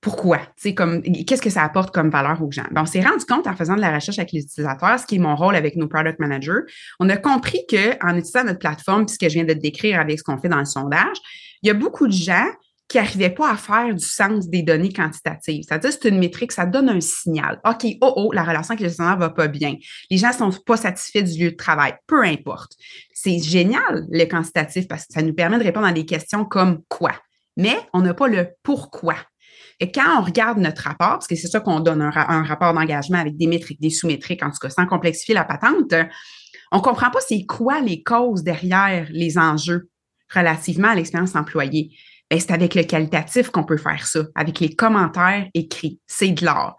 pourquoi? 0.00 0.40
qu'est-ce 0.62 1.42
que 1.42 1.50
ça 1.50 1.64
apporte 1.64 1.92
comme 1.92 2.10
valeur 2.10 2.42
aux 2.42 2.50
gens? 2.50 2.66
On 2.76 2.86
s'est 2.86 3.00
rendu 3.00 3.24
compte 3.24 3.46
en 3.46 3.56
faisant 3.56 3.76
de 3.76 3.80
la 3.80 3.94
recherche 3.94 4.18
avec 4.18 4.32
les 4.32 4.42
utilisateurs, 4.42 5.00
ce 5.00 5.06
qui 5.06 5.16
est 5.16 5.18
mon 5.18 5.34
rôle 5.34 5.56
avec 5.56 5.76
nos 5.76 5.88
product 5.88 6.20
managers, 6.20 6.60
on 7.00 7.08
a 7.08 7.16
compris 7.16 7.60
qu'en 7.68 8.16
utilisant 8.16 8.44
notre 8.44 8.58
plateforme, 8.58 9.06
puisque 9.06 9.28
je 9.28 9.34
viens 9.34 9.44
de 9.44 9.54
décrire 9.54 10.00
avec 10.00 10.18
ce 10.18 10.24
qu'on 10.24 10.38
fait 10.38 10.48
dans 10.48 10.58
le 10.58 10.64
sondage, 10.64 11.16
il 11.62 11.68
y 11.68 11.70
a 11.70 11.74
beaucoup 11.74 12.06
de 12.06 12.12
gens 12.12 12.46
qui 12.88 12.98
n'arrivaient 12.98 13.30
pas 13.30 13.50
à 13.50 13.56
faire 13.56 13.92
du 13.92 14.04
sens 14.04 14.48
des 14.48 14.62
données 14.62 14.92
quantitatives. 14.92 15.64
C'est-à-dire, 15.66 15.90
c'est 15.90 16.08
une 16.08 16.18
métrique, 16.18 16.52
ça 16.52 16.66
donne 16.66 16.88
un 16.88 17.00
signal. 17.00 17.60
OK, 17.66 17.84
oh, 18.00 18.12
oh, 18.16 18.32
la 18.32 18.44
relation 18.44 18.72
avec 18.72 18.80
le 18.80 18.88
gestionnaire 18.88 19.16
va 19.16 19.30
pas 19.30 19.48
bien. 19.48 19.74
Les 20.08 20.18
gens 20.18 20.32
sont 20.32 20.50
pas 20.64 20.76
satisfaits 20.76 21.22
du 21.22 21.44
lieu 21.44 21.50
de 21.50 21.56
travail. 21.56 21.94
Peu 22.06 22.22
importe. 22.22 22.74
C'est 23.12 23.40
génial, 23.40 24.06
le 24.08 24.24
quantitatif, 24.26 24.86
parce 24.86 25.06
que 25.06 25.14
ça 25.14 25.22
nous 25.22 25.34
permet 25.34 25.58
de 25.58 25.64
répondre 25.64 25.86
à 25.86 25.92
des 25.92 26.06
questions 26.06 26.44
comme 26.44 26.82
quoi. 26.88 27.12
Mais 27.56 27.76
on 27.92 28.02
n'a 28.02 28.14
pas 28.14 28.28
le 28.28 28.50
pourquoi. 28.62 29.16
Et 29.80 29.92
quand 29.92 30.20
on 30.20 30.22
regarde 30.22 30.58
notre 30.58 30.82
rapport, 30.82 31.10
parce 31.10 31.26
que 31.26 31.36
c'est 31.36 31.48
ça 31.48 31.60
qu'on 31.60 31.80
donne 31.80 32.00
un, 32.00 32.42
rapport 32.42 32.72
d'engagement 32.72 33.18
avec 33.18 33.36
des 33.36 33.46
métriques, 33.46 33.80
des 33.80 33.90
sous-métriques, 33.90 34.42
en 34.42 34.50
tout 34.50 34.58
cas, 34.58 34.70
sans 34.70 34.86
complexifier 34.86 35.34
la 35.34 35.44
patente, 35.44 35.94
on 36.72 36.80
comprend 36.80 37.10
pas 37.10 37.20
c'est 37.20 37.44
quoi 37.44 37.80
les 37.80 38.02
causes 38.02 38.42
derrière 38.42 39.06
les 39.10 39.38
enjeux 39.38 39.90
relativement 40.34 40.88
à 40.88 40.94
l'expérience 40.94 41.36
employée. 41.36 41.90
Ben, 42.30 42.40
c'est 42.40 42.52
avec 42.52 42.74
le 42.74 42.82
qualitatif 42.82 43.50
qu'on 43.50 43.64
peut 43.64 43.76
faire 43.76 44.06
ça, 44.06 44.24
avec 44.34 44.60
les 44.60 44.74
commentaires 44.74 45.46
écrits. 45.54 46.00
C'est 46.06 46.30
de 46.30 46.44
l'art. 46.44 46.76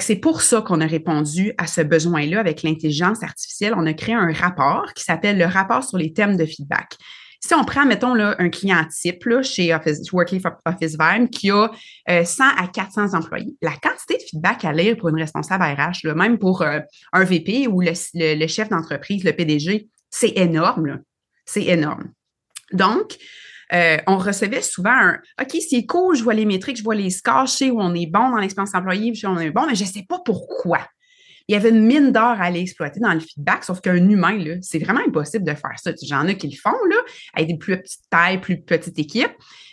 C'est 0.00 0.16
pour 0.16 0.42
ça 0.42 0.60
qu'on 0.60 0.80
a 0.80 0.86
répondu 0.86 1.54
à 1.56 1.66
ce 1.66 1.80
besoin-là 1.80 2.40
avec 2.40 2.62
l'intelligence 2.62 3.22
artificielle. 3.22 3.74
On 3.76 3.86
a 3.86 3.94
créé 3.94 4.14
un 4.14 4.32
rapport 4.32 4.92
qui 4.94 5.02
s'appelle 5.02 5.38
le 5.38 5.46
rapport 5.46 5.82
sur 5.82 5.96
les 5.96 6.12
thèmes 6.12 6.36
de 6.36 6.44
feedback. 6.44 6.96
Si 7.40 7.54
on 7.54 7.64
prend, 7.64 7.86
mettons, 7.86 8.14
là, 8.14 8.34
un 8.38 8.50
client 8.50 8.84
type 8.90 9.24
là, 9.24 9.42
chez 9.42 9.72
Office, 9.72 10.12
Workleaf 10.12 10.42
Office 10.64 10.96
Vibe 10.98 11.30
qui 11.30 11.50
a 11.50 11.70
100 12.06 12.10
euh, 12.10 12.48
à 12.56 12.66
400 12.66 13.14
employés, 13.14 13.56
la 13.62 13.72
quantité 13.72 14.16
de 14.16 14.22
feedback 14.28 14.64
à 14.64 14.72
lire 14.72 14.96
pour 14.96 15.08
une 15.08 15.18
responsable 15.18 15.62
RH, 15.62 16.12
même 16.16 16.38
pour 16.38 16.62
euh, 16.62 16.80
un 17.12 17.24
VP 17.24 17.68
ou 17.68 17.80
le, 17.80 17.92
le 18.14 18.46
chef 18.48 18.68
d'entreprise, 18.68 19.22
le 19.22 19.32
PDG, 19.32 19.88
c'est 20.10 20.36
énorme. 20.36 21.00
C'est 21.46 21.64
énorme. 21.64 22.12
Donc, 22.72 23.16
euh, 23.72 23.98
on 24.06 24.16
recevait 24.16 24.62
souvent 24.62 24.90
un 24.92 25.18
OK, 25.40 25.56
c'est 25.68 25.84
cool, 25.86 26.16
je 26.16 26.22
vois 26.22 26.34
les 26.34 26.46
métriques, 26.46 26.78
je 26.78 26.82
vois 26.82 26.94
les 26.94 27.10
scores, 27.10 27.46
je 27.46 27.52
sais 27.52 27.70
où 27.70 27.80
on 27.80 27.94
est 27.94 28.06
bon 28.06 28.30
dans 28.30 28.38
l'expérience 28.38 28.74
employée, 28.74 29.14
je 29.14 29.20
sais 29.20 29.26
où 29.26 29.30
on 29.30 29.38
est 29.38 29.50
bon, 29.50 29.66
mais 29.66 29.74
je 29.74 29.84
ne 29.84 29.88
sais 29.88 30.04
pas 30.08 30.20
pourquoi. 30.24 30.80
Il 31.48 31.54
y 31.54 31.56
avait 31.56 31.70
une 31.70 31.84
mine 31.84 32.12
d'or 32.12 32.22
à 32.22 32.44
aller 32.44 32.60
exploiter 32.60 33.00
dans 33.00 33.12
le 33.12 33.20
feedback, 33.20 33.64
sauf 33.64 33.80
qu'un 33.80 33.96
humain, 33.96 34.58
c'est 34.60 34.78
vraiment 34.78 35.00
impossible 35.06 35.44
de 35.44 35.54
faire 35.54 35.78
ça. 35.78 35.92
J'en 36.06 36.26
ai 36.26 36.36
qui 36.36 36.48
le 36.48 36.56
font, 36.56 36.76
là, 36.90 36.96
avec 37.34 37.48
des 37.48 37.56
plus 37.56 37.80
petites 37.80 38.08
tailles, 38.10 38.40
plus 38.40 38.60
petites 38.60 38.98
équipes. 38.98 39.32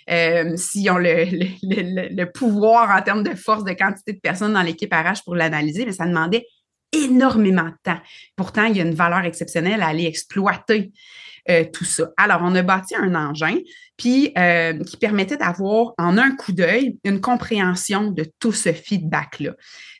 Euh, 0.09 0.55
s'ils 0.55 0.89
ont 0.91 0.97
le, 0.97 1.25
le, 1.63 2.15
le, 2.15 2.31
pouvoir 2.31 2.95
en 2.95 3.01
termes 3.01 3.23
de 3.23 3.35
force, 3.35 3.63
de 3.63 3.73
quantité 3.73 4.13
de 4.13 4.19
personnes 4.19 4.53
dans 4.53 4.61
l'équipe 4.61 4.93
RH 4.93 5.23
pour 5.25 5.35
l'analyser, 5.35 5.85
mais 5.85 5.91
ça 5.91 6.05
demandait 6.05 6.45
énormément 6.91 7.65
de 7.65 7.75
temps. 7.83 7.99
Pourtant, 8.35 8.65
il 8.65 8.77
y 8.77 8.81
a 8.81 8.83
une 8.83 8.93
valeur 8.93 9.25
exceptionnelle 9.25 9.81
à 9.81 9.87
aller 9.87 10.05
exploiter 10.05 10.91
tout 11.73 11.85
ça. 11.85 12.09
Alors, 12.17 12.41
on 12.43 12.55
a 12.55 12.61
bâti 12.61 12.95
un 12.95 13.13
engin 13.15 13.57
puis 13.97 14.33
euh, 14.37 14.77
qui 14.79 14.97
permettait 14.97 15.37
d'avoir 15.37 15.93
en 15.97 16.17
un 16.17 16.35
coup 16.35 16.51
d'œil 16.51 16.97
une 17.03 17.21
compréhension 17.21 18.11
de 18.11 18.25
tout 18.39 18.51
ce 18.51 18.73
feedback-là. 18.73 19.51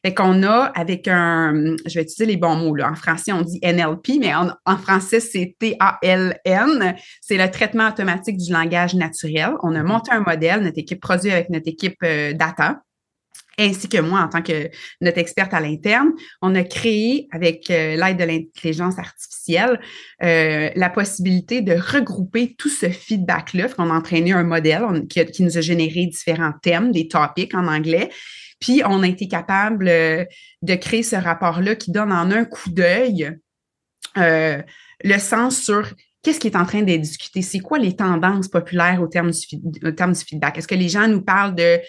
Fait 0.04 0.14
qu'on 0.14 0.44
a 0.44 0.72
avec 0.76 1.08
un, 1.08 1.76
je 1.86 1.96
vais 1.96 2.04
utiliser 2.04 2.26
les 2.26 2.38
bons 2.38 2.58
mots 2.58 2.76
là. 2.76 2.90
En 2.92 2.96
français, 2.96 3.32
on 3.32 3.42
dit 3.42 3.60
NLP, 3.64 4.20
mais 4.20 4.36
en, 4.36 4.50
en 4.66 4.78
français, 4.78 5.20
c'est 5.20 5.56
T-A-L-N. 5.60 6.96
C'est 7.22 7.38
le 7.38 7.50
traitement 7.50 7.88
automatique 7.88 8.38
du 8.38 8.52
langage 8.52 8.96
naturel. 8.96 9.52
On 9.64 9.76
a 9.76 9.80
mm-hmm. 9.80 9.84
monté 9.84 10.12
un 10.12 10.22
modèle, 10.22 10.62
notre 10.62 10.80
équipe 10.80 11.00
produit 11.00 11.32
avec 11.32 11.50
notre 11.50 11.68
équipe 11.68 11.98
euh, 12.04 12.34
data 12.34 12.82
ainsi 13.58 13.88
que 13.88 14.00
moi 14.00 14.22
en 14.22 14.28
tant 14.28 14.42
que 14.42 14.70
notre 15.02 15.18
experte 15.18 15.54
à 15.54 15.60
l'interne, 15.60 16.12
on 16.42 16.56
a 16.56 16.64
créé 16.64 17.28
avec 17.32 17.70
euh, 17.70 17.96
l'aide 17.96 18.18
de 18.18 18.24
l'intelligence 18.24 19.00
artificielle 19.00 19.80
euh, 20.24 20.70
la 20.76 20.90
possibilité 20.90 21.62
de 21.62 21.74
regrouper 21.74 22.56
tout 22.58 22.70
ce 22.70 22.90
feedback-là. 22.90 23.68
On 23.78 23.90
a 23.90 23.94
entraîné 23.94 24.34
un 24.34 24.44
modèle 24.44 24.84
qui, 25.10 25.44
nous 25.44 25.58
a 25.58 25.62
généré 25.62 26.06
différents 26.06 26.54
thèmes, 26.62 26.92
des 26.92 27.08
topics 27.08 27.54
en 27.54 27.68
anglais. 27.68 28.10
Puis 28.60 28.82
on 28.86 29.04
a 29.04 29.08
été 29.08 29.28
capable 29.28 29.88
euh, 29.88 30.26
de 30.62 30.76
créer 30.76 31.04
ce 31.04 31.16
rapport-là 31.16 31.76
qui 31.76 31.92
donne 31.92 32.12
en 32.12 32.32
un 32.32 32.46
coup 32.46 32.70
d'œil 32.70 33.32
le 34.18 35.20
sens 35.20 35.62
sur 35.62 35.94
qu'est-ce 36.26 36.40
qui 36.40 36.48
est 36.48 36.56
en 36.56 36.66
train 36.66 36.82
d'être 36.82 37.02
discuté, 37.02 37.44
c'est 37.44 37.60
quoi 37.60 37.78
les 37.78 37.96
tendances 37.96 38.48
populaires 38.48 39.02
au 39.02 39.08
terme 39.08 39.32
du 39.32 40.26
feedback? 40.26 40.58
Est-ce 40.58 40.68
que 40.68 40.74
les 40.74 40.90
gens 40.90 41.08
nous 41.08 41.22
parlent 41.22 41.54
de 41.54 41.80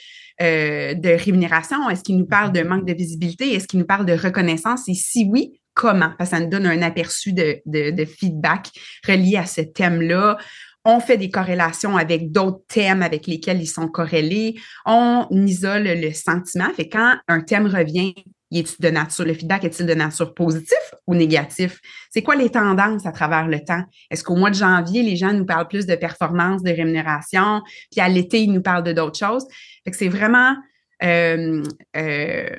euh, 0.42 0.94
de 0.94 1.08
rémunération? 1.10 1.88
Est-ce 1.88 2.02
qu'il 2.02 2.16
nous 2.18 2.26
parle 2.26 2.52
de 2.52 2.62
manque 2.62 2.86
de 2.86 2.92
visibilité? 2.92 3.54
Est-ce 3.54 3.66
qu'il 3.66 3.78
nous 3.78 3.86
parle 3.86 4.06
de 4.06 4.12
reconnaissance? 4.12 4.88
Et 4.88 4.94
si 4.94 5.26
oui, 5.30 5.60
comment? 5.74 6.10
Parce 6.18 6.30
que 6.30 6.36
ça 6.36 6.42
nous 6.42 6.50
donne 6.50 6.66
un 6.66 6.82
aperçu 6.82 7.32
de, 7.32 7.60
de, 7.66 8.04
feedback 8.04 8.70
relié 9.06 9.36
à 9.36 9.46
ce 9.46 9.60
thème-là. 9.60 10.36
On 10.84 11.00
fait 11.00 11.16
des 11.16 11.30
corrélations 11.30 11.96
avec 11.96 12.30
d'autres 12.30 12.62
thèmes 12.68 13.02
avec 13.02 13.26
lesquels 13.26 13.60
ils 13.60 13.66
sont 13.66 13.88
corrélés. 13.88 14.54
On 14.84 15.26
isole 15.30 15.84
le 15.84 16.12
sentiment. 16.12 16.72
Fait 16.74 16.88
quand 16.88 17.16
un 17.26 17.40
thème 17.40 17.66
revient, 17.66 18.14
est 18.52 18.80
de 18.80 18.88
nature, 18.88 19.24
le 19.24 19.34
feedback 19.34 19.64
est-il 19.64 19.86
de 19.86 19.94
nature 19.94 20.34
positif 20.34 20.78
ou 21.06 21.14
négatif? 21.14 21.80
C'est 22.10 22.22
quoi 22.22 22.36
les 22.36 22.50
tendances 22.50 23.06
à 23.06 23.12
travers 23.12 23.48
le 23.48 23.60
temps? 23.64 23.82
Est-ce 24.10 24.22
qu'au 24.22 24.36
mois 24.36 24.50
de 24.50 24.56
janvier, 24.56 25.02
les 25.02 25.16
gens 25.16 25.32
nous 25.32 25.44
parlent 25.44 25.68
plus 25.68 25.86
de 25.86 25.94
performance, 25.96 26.62
de 26.62 26.70
rémunération, 26.70 27.62
puis 27.90 28.00
à 28.00 28.08
l'été, 28.08 28.42
ils 28.42 28.52
nous 28.52 28.62
parlent 28.62 28.84
de 28.84 28.92
d'autres 28.92 29.18
choses? 29.18 29.46
C'est 29.90 30.08
vraiment 30.08 30.54
euh, 31.02 31.62
euh, 31.96 32.50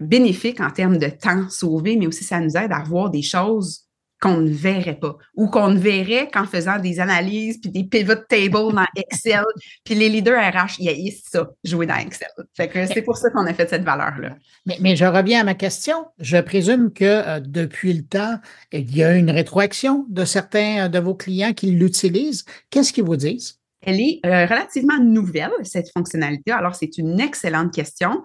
bénéfique 0.00 0.60
en 0.60 0.70
termes 0.70 0.98
de 0.98 1.08
temps 1.08 1.48
sauvé, 1.48 1.96
mais 1.96 2.06
aussi 2.06 2.24
ça 2.24 2.40
nous 2.40 2.56
aide 2.56 2.72
à 2.72 2.82
voir 2.82 3.10
des 3.10 3.22
choses 3.22 3.89
qu'on 4.20 4.38
ne 4.38 4.50
verrait 4.50 4.98
pas 4.98 5.16
ou 5.34 5.48
qu'on 5.48 5.68
ne 5.68 5.78
verrait 5.78 6.28
qu'en 6.30 6.44
faisant 6.44 6.78
des 6.78 7.00
analyses 7.00 7.58
puis 7.58 7.70
des 7.70 7.84
pivot 7.84 8.14
tables 8.28 8.74
dans 8.74 8.86
Excel. 8.94 9.44
puis 9.84 9.94
les 9.94 10.08
leaders 10.08 10.38
RH, 10.38 10.78
ils 10.78 11.12
ça, 11.12 11.50
jouer 11.64 11.86
dans 11.86 11.96
Excel. 11.96 12.28
Fait 12.54 12.68
que 12.68 12.86
c'est 12.86 13.02
pour 13.02 13.16
ça 13.16 13.30
qu'on 13.30 13.46
a 13.46 13.54
fait 13.54 13.68
cette 13.68 13.84
valeur-là. 13.84 14.36
Mais, 14.66 14.76
mais, 14.80 14.96
je 14.96 15.06
reviens 15.06 15.40
à 15.40 15.44
ma 15.44 15.54
question. 15.54 16.06
Je 16.18 16.36
présume 16.36 16.92
que 16.92 17.04
euh, 17.04 17.40
depuis 17.40 17.92
le 17.92 18.02
temps, 18.02 18.38
il 18.72 18.94
y 18.94 19.02
a 19.02 19.14
une 19.14 19.30
rétroaction 19.30 20.06
de 20.08 20.24
certains 20.24 20.88
de 20.88 20.98
vos 20.98 21.14
clients 21.14 21.54
qui 21.54 21.70
l'utilisent. 21.70 22.44
Qu'est-ce 22.70 22.92
qu'ils 22.92 23.04
vous 23.04 23.16
disent? 23.16 23.60
Elle 23.82 24.00
est 24.00 24.20
euh, 24.26 24.44
relativement 24.44 24.98
nouvelle, 24.98 25.52
cette 25.62 25.90
fonctionnalité. 25.90 26.52
Alors, 26.52 26.74
c'est 26.74 26.98
une 26.98 27.18
excellente 27.18 27.72
question. 27.72 28.22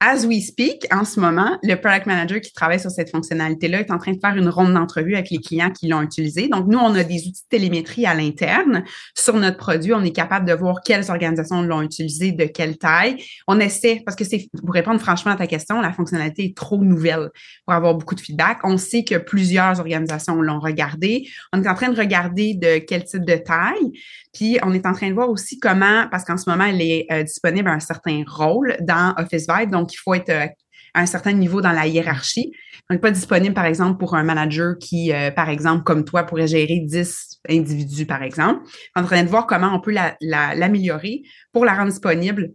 As 0.00 0.24
we 0.24 0.40
speak, 0.46 0.86
en 0.92 1.04
ce 1.04 1.18
moment, 1.18 1.58
le 1.64 1.74
product 1.74 2.06
manager 2.06 2.40
qui 2.40 2.52
travaille 2.52 2.78
sur 2.78 2.90
cette 2.90 3.10
fonctionnalité-là 3.10 3.80
est 3.80 3.90
en 3.90 3.98
train 3.98 4.12
de 4.12 4.20
faire 4.20 4.36
une 4.36 4.48
ronde 4.48 4.72
d'entrevue 4.72 5.14
avec 5.14 5.28
les 5.30 5.38
clients 5.38 5.72
qui 5.72 5.88
l'ont 5.88 6.02
utilisé. 6.02 6.46
Donc, 6.46 6.68
nous, 6.68 6.78
on 6.78 6.94
a 6.94 7.02
des 7.02 7.26
outils 7.26 7.42
de 7.42 7.48
télémétrie 7.48 8.06
à 8.06 8.14
l'interne 8.14 8.84
sur 9.16 9.34
notre 9.34 9.56
produit. 9.56 9.92
On 9.92 10.04
est 10.04 10.12
capable 10.12 10.46
de 10.46 10.52
voir 10.52 10.82
quelles 10.84 11.10
organisations 11.10 11.62
l'ont 11.62 11.82
utilisé, 11.82 12.30
de 12.30 12.44
quelle 12.44 12.78
taille. 12.78 13.16
On 13.48 13.58
essaie, 13.58 14.00
parce 14.06 14.14
que 14.16 14.22
c'est, 14.22 14.48
pour 14.64 14.72
répondre 14.72 15.00
franchement 15.00 15.32
à 15.32 15.36
ta 15.36 15.48
question, 15.48 15.80
la 15.80 15.92
fonctionnalité 15.92 16.44
est 16.44 16.56
trop 16.56 16.78
nouvelle 16.78 17.30
pour 17.66 17.74
avoir 17.74 17.96
beaucoup 17.96 18.14
de 18.14 18.20
feedback. 18.20 18.58
On 18.62 18.78
sait 18.78 19.02
que 19.02 19.16
plusieurs 19.16 19.80
organisations 19.80 20.40
l'ont 20.40 20.60
regardé. 20.60 21.28
On 21.52 21.60
est 21.60 21.68
en 21.68 21.74
train 21.74 21.88
de 21.88 21.98
regarder 21.98 22.54
de 22.54 22.78
quel 22.78 23.02
type 23.02 23.24
de 23.24 23.34
taille. 23.34 23.90
Puis, 24.32 24.58
on 24.62 24.72
est 24.72 24.86
en 24.86 24.92
train 24.92 25.08
de 25.08 25.14
voir 25.14 25.30
aussi 25.30 25.58
comment, 25.58 26.06
parce 26.10 26.24
qu'en 26.24 26.36
ce 26.36 26.48
moment, 26.48 26.64
elle 26.64 26.82
est 26.82 27.06
euh, 27.10 27.22
disponible 27.22 27.68
à 27.68 27.72
un 27.72 27.80
certain 27.80 28.22
rôle 28.26 28.76
dans 28.80 29.14
Office 29.16 29.46
Vibe. 29.48 29.70
Donc, 29.70 29.92
il 29.94 29.96
faut 29.96 30.14
être 30.14 30.30
euh, 30.30 30.46
à 30.94 31.00
un 31.00 31.06
certain 31.06 31.32
niveau 31.32 31.60
dans 31.60 31.72
la 31.72 31.86
hiérarchie. 31.86 32.52
On 32.90 32.94
n'est 32.94 33.00
pas 33.00 33.10
disponible, 33.10 33.54
par 33.54 33.66
exemple, 33.66 33.98
pour 33.98 34.14
un 34.14 34.22
manager 34.22 34.76
qui, 34.78 35.12
euh, 35.12 35.30
par 35.30 35.48
exemple, 35.48 35.84
comme 35.84 36.04
toi, 36.04 36.24
pourrait 36.24 36.46
gérer 36.46 36.80
10 36.84 37.40
individus, 37.48 38.06
par 38.06 38.22
exemple. 38.22 38.60
On 38.96 39.00
est 39.00 39.04
en 39.04 39.06
train 39.06 39.22
de 39.22 39.28
voir 39.28 39.46
comment 39.46 39.74
on 39.74 39.80
peut 39.80 39.94
l'améliorer 40.20 41.22
pour 41.52 41.64
la 41.64 41.74
rendre 41.74 41.90
disponible 41.90 42.52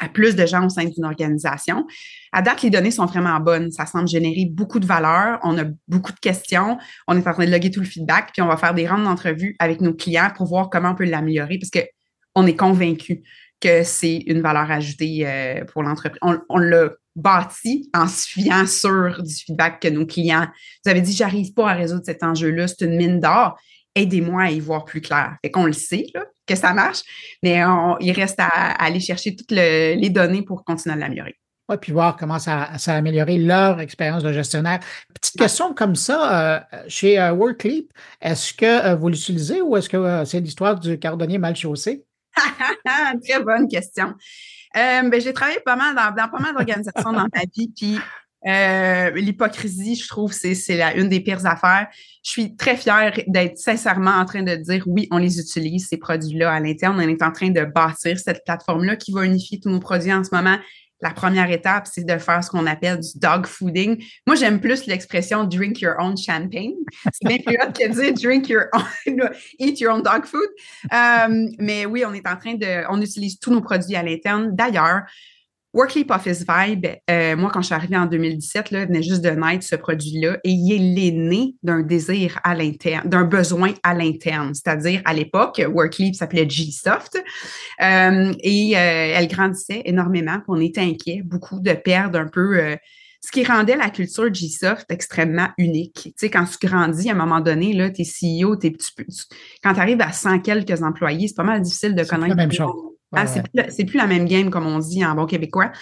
à 0.00 0.08
plus 0.08 0.34
de 0.34 0.44
gens 0.44 0.66
au 0.66 0.68
sein 0.68 0.84
d'une 0.84 1.04
organisation. 1.04 1.86
À 2.34 2.42
date, 2.42 2.62
les 2.62 2.70
données 2.70 2.90
sont 2.90 3.06
vraiment 3.06 3.38
bonnes. 3.38 3.70
Ça 3.70 3.86
semble 3.86 4.08
générer 4.08 4.48
beaucoup 4.50 4.80
de 4.80 4.86
valeur. 4.86 5.38
On 5.44 5.56
a 5.56 5.62
beaucoup 5.86 6.10
de 6.10 6.18
questions. 6.18 6.78
On 7.06 7.16
est 7.16 7.24
en 7.28 7.32
train 7.32 7.46
de 7.46 7.50
loguer 7.52 7.70
tout 7.70 7.78
le 7.78 7.86
feedback, 7.86 8.30
puis 8.32 8.42
on 8.42 8.48
va 8.48 8.56
faire 8.56 8.74
des 8.74 8.88
rondes 8.88 9.04
d'entrevue 9.04 9.54
avec 9.60 9.80
nos 9.80 9.94
clients 9.94 10.30
pour 10.36 10.48
voir 10.48 10.68
comment 10.68 10.90
on 10.90 10.94
peut 10.96 11.04
l'améliorer 11.04 11.60
parce 11.60 11.70
qu'on 11.70 12.44
est 12.44 12.56
convaincu 12.56 13.22
que 13.60 13.84
c'est 13.84 14.16
une 14.26 14.42
valeur 14.42 14.68
ajoutée 14.68 15.24
euh, 15.24 15.64
pour 15.66 15.84
l'entreprise. 15.84 16.18
On, 16.22 16.58
l'a 16.58 16.90
bâti 17.14 17.88
en 17.94 18.08
se 18.08 18.26
fiant 18.26 18.66
sur 18.66 19.22
du 19.22 19.32
feedback 19.32 19.78
que 19.78 19.88
nos 19.88 20.04
clients. 20.04 20.48
Vous 20.84 20.90
avez 20.90 21.02
dit, 21.02 21.12
j'arrive 21.12 21.54
pas 21.54 21.70
à 21.70 21.74
résoudre 21.74 22.02
cet 22.04 22.24
enjeu-là, 22.24 22.66
c'est 22.66 22.84
une 22.84 22.96
mine 22.96 23.20
d'or. 23.20 23.56
Aidez-moi 23.94 24.42
à 24.42 24.50
y 24.50 24.58
voir 24.58 24.84
plus 24.84 25.00
clair. 25.00 25.36
Fait 25.44 25.52
qu'on 25.52 25.66
le 25.66 25.72
sait, 25.72 26.06
là, 26.12 26.24
que 26.48 26.56
ça 26.56 26.74
marche, 26.74 27.02
mais 27.44 27.62
il 28.00 28.10
reste 28.10 28.40
à, 28.40 28.72
aller 28.72 28.98
chercher 28.98 29.36
toutes 29.36 29.52
les 29.52 30.10
données 30.10 30.42
pour 30.42 30.64
continuer 30.64 30.96
à 30.96 30.98
l'améliorer. 30.98 31.36
Oui, 31.68 31.76
puis 31.80 31.92
voir 31.92 32.16
comment 32.16 32.38
ça, 32.38 32.68
a 32.74 32.92
amélioré 32.92 33.38
leur 33.38 33.80
expérience 33.80 34.22
de 34.22 34.32
gestionnaire. 34.32 34.80
Petite 35.14 35.38
question 35.38 35.72
comme 35.72 35.96
ça, 35.96 36.56
euh, 36.56 36.60
chez 36.88 37.18
euh, 37.18 37.32
Workleap, 37.32 37.86
est-ce 38.20 38.52
que 38.52 38.66
euh, 38.66 38.94
vous 38.94 39.08
l'utilisez 39.08 39.62
ou 39.62 39.76
est-ce 39.76 39.88
que 39.88 40.24
c'est 40.26 40.40
l'histoire 40.40 40.78
du 40.78 40.98
cardonnier 40.98 41.38
mal 41.38 41.56
chaussé? 41.56 42.04
Très 43.24 43.42
bonne 43.42 43.66
question. 43.66 44.14
Euh, 44.76 45.08
ben, 45.08 45.20
j'ai 45.20 45.32
travaillé 45.32 45.60
pas 45.64 45.76
mal 45.76 45.94
dans, 45.94 46.28
pas 46.28 46.38
mal 46.38 46.52
d'organisations 46.52 47.12
dans 47.12 47.28
ma 47.32 47.44
vie, 47.54 47.72
puis 47.74 47.98
euh, 48.46 49.10
l'hypocrisie, 49.12 49.94
je 49.96 50.06
trouve, 50.06 50.32
c'est, 50.32 50.54
c'est 50.54 50.76
la, 50.76 50.94
une 50.96 51.08
des 51.08 51.20
pires 51.20 51.46
affaires. 51.46 51.88
Je 52.22 52.30
suis 52.30 52.56
très 52.56 52.76
fière 52.76 53.18
d'être 53.26 53.56
sincèrement 53.56 54.10
en 54.10 54.24
train 54.24 54.42
de 54.42 54.54
dire 54.56 54.84
oui, 54.86 55.08
on 55.10 55.18
les 55.18 55.38
utilise, 55.38 55.88
ces 55.88 55.96
produits-là 55.96 56.52
à 56.52 56.60
l'interne. 56.60 57.00
On 57.00 57.08
est 57.08 57.22
en 57.22 57.32
train 57.32 57.50
de 57.50 57.64
bâtir 57.64 58.18
cette 58.18 58.44
plateforme-là 58.44 58.96
qui 58.96 59.12
va 59.12 59.24
unifier 59.24 59.60
tous 59.60 59.70
nos 59.70 59.80
produits 59.80 60.12
en 60.12 60.24
ce 60.24 60.34
moment. 60.34 60.58
La 61.00 61.10
première 61.10 61.50
étape, 61.50 61.86
c'est 61.90 62.04
de 62.04 62.18
faire 62.18 62.42
ce 62.42 62.50
qu'on 62.50 62.66
appelle 62.66 63.00
du 63.00 63.18
dog 63.18 63.46
fooding. 63.46 64.02
Moi, 64.26 64.36
j'aime 64.36 64.60
plus 64.60 64.86
l'expression 64.86 65.44
drink 65.44 65.80
your 65.80 65.94
own 65.98 66.16
champagne. 66.16 66.74
C'est 67.12 67.28
bien 67.28 67.38
plus 67.44 67.56
hot 67.56 67.72
que 67.72 67.88
dire 67.88 68.14
drink 68.14 68.48
your 68.48 68.64
own, 68.72 69.28
eat 69.58 69.80
your 69.80 69.94
own 69.94 70.02
dog 70.02 70.24
food. 70.24 70.48
Euh, 70.92 71.48
mais 71.58 71.84
oui, 71.84 72.04
on 72.06 72.14
est 72.14 72.26
en 72.26 72.36
train 72.36 72.54
de, 72.54 72.84
on 72.88 73.00
utilise 73.02 73.38
tous 73.38 73.50
nos 73.50 73.60
produits 73.60 73.96
à 73.96 74.02
l'interne. 74.02 74.54
D'ailleurs, 74.54 75.02
Workleap 75.74 76.10
Office 76.12 76.44
Vibe, 76.48 76.86
euh, 77.10 77.36
moi, 77.36 77.50
quand 77.52 77.60
je 77.60 77.66
suis 77.66 77.74
arrivée 77.74 77.96
en 77.96 78.06
2017, 78.06 78.70
là, 78.70 78.86
venait 78.86 79.02
juste 79.02 79.22
de 79.22 79.30
naître 79.30 79.64
ce 79.64 79.74
produit-là 79.74 80.38
et 80.44 80.50
il 80.50 80.72
est 80.72 80.78
l'aîné 80.78 81.56
d'un 81.64 81.82
désir 81.82 82.38
à 82.44 82.54
l'interne, 82.54 83.08
d'un 83.08 83.24
besoin 83.24 83.74
à 83.82 83.92
l'interne. 83.92 84.54
C'est-à-dire, 84.54 85.02
à, 85.04 85.12
l'époque, 85.12 85.60
Workleap 85.66 86.14
s'appelait 86.14 86.48
G-Soft 86.48 87.20
euh, 87.82 88.32
et 88.40 88.76
euh, 88.76 89.14
elle 89.16 89.26
grandissait 89.26 89.82
énormément. 89.84 90.38
On 90.46 90.60
était 90.60 90.80
inquiet, 90.80 91.22
beaucoup 91.24 91.58
de 91.58 91.72
perdre 91.72 92.20
un 92.20 92.28
peu 92.28 92.76
ce 93.20 93.32
qui 93.32 93.44
rendait 93.44 93.76
la 93.76 93.90
culture 93.90 94.32
G-Soft 94.32 94.86
extrêmement 94.90 95.48
unique. 95.58 96.02
Tu 96.04 96.12
sais, 96.16 96.30
quand 96.30 96.44
tu 96.44 96.64
grandis, 96.64 97.08
à 97.08 97.14
un 97.14 97.16
moment 97.16 97.40
donné, 97.40 97.72
là, 97.72 97.90
t'es 97.90 98.04
CEO, 98.04 98.54
t'es, 98.54 98.72
quand 99.62 99.74
tu 99.74 99.80
arrives 99.80 100.00
à 100.02 100.12
100 100.12 100.38
quelques 100.40 100.82
employés, 100.82 101.26
c'est 101.26 101.36
pas 101.36 101.42
mal 101.42 101.62
difficile 101.62 101.96
de 101.96 102.04
connaître. 102.04 102.36
la 102.36 102.46
même 102.46 102.52
chose. 102.52 102.93
Ah, 103.16 103.26
c'est, 103.26 103.84
plus, 103.84 103.98
la 103.98 104.06
même 104.06 104.26
game, 104.26 104.50
comme 104.50 104.66
on 104.66 104.78
dit 104.78 105.04
en 105.04 105.14
bon 105.14 105.26
québécois. 105.26 105.72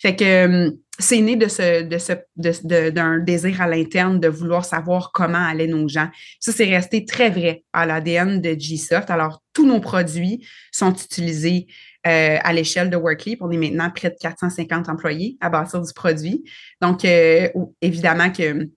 Fait 0.00 0.16
que 0.16 0.66
hum, 0.66 0.76
c'est 0.98 1.20
né 1.20 1.36
de 1.36 1.48
ce, 1.48 1.82
de 1.82 1.98
ce, 1.98 2.90
d'un 2.90 3.18
désir 3.18 3.60
à 3.60 3.66
l'interne 3.66 4.20
de 4.20 4.28
vouloir 4.28 4.64
savoir 4.64 5.10
comment 5.12 5.44
allaient 5.44 5.66
nos 5.66 5.88
gens. 5.88 6.08
Ça, 6.40 6.52
c'est 6.52 6.64
resté 6.64 7.04
très 7.04 7.30
vrai 7.30 7.64
à 7.72 7.86
l'ADN 7.86 8.40
de 8.40 8.54
G-Soft. 8.58 9.10
Alors, 9.10 9.42
tous 9.52 9.66
nos 9.66 9.80
produits 9.80 10.46
sont 10.70 10.92
utilisés 10.92 11.66
euh, 12.06 12.38
à 12.42 12.52
l'échelle 12.52 12.90
de 12.90 12.96
Workleap. 12.96 13.42
On 13.42 13.50
est 13.50 13.56
maintenant 13.56 13.90
près 13.90 14.10
de 14.10 14.16
450 14.20 14.88
employés 14.88 15.36
à 15.40 15.48
bâtir 15.48 15.80
du 15.80 15.92
produit. 15.92 16.44
Donc, 16.80 17.04
euh, 17.04 17.48
évidemment 17.80 18.30
que 18.30 18.68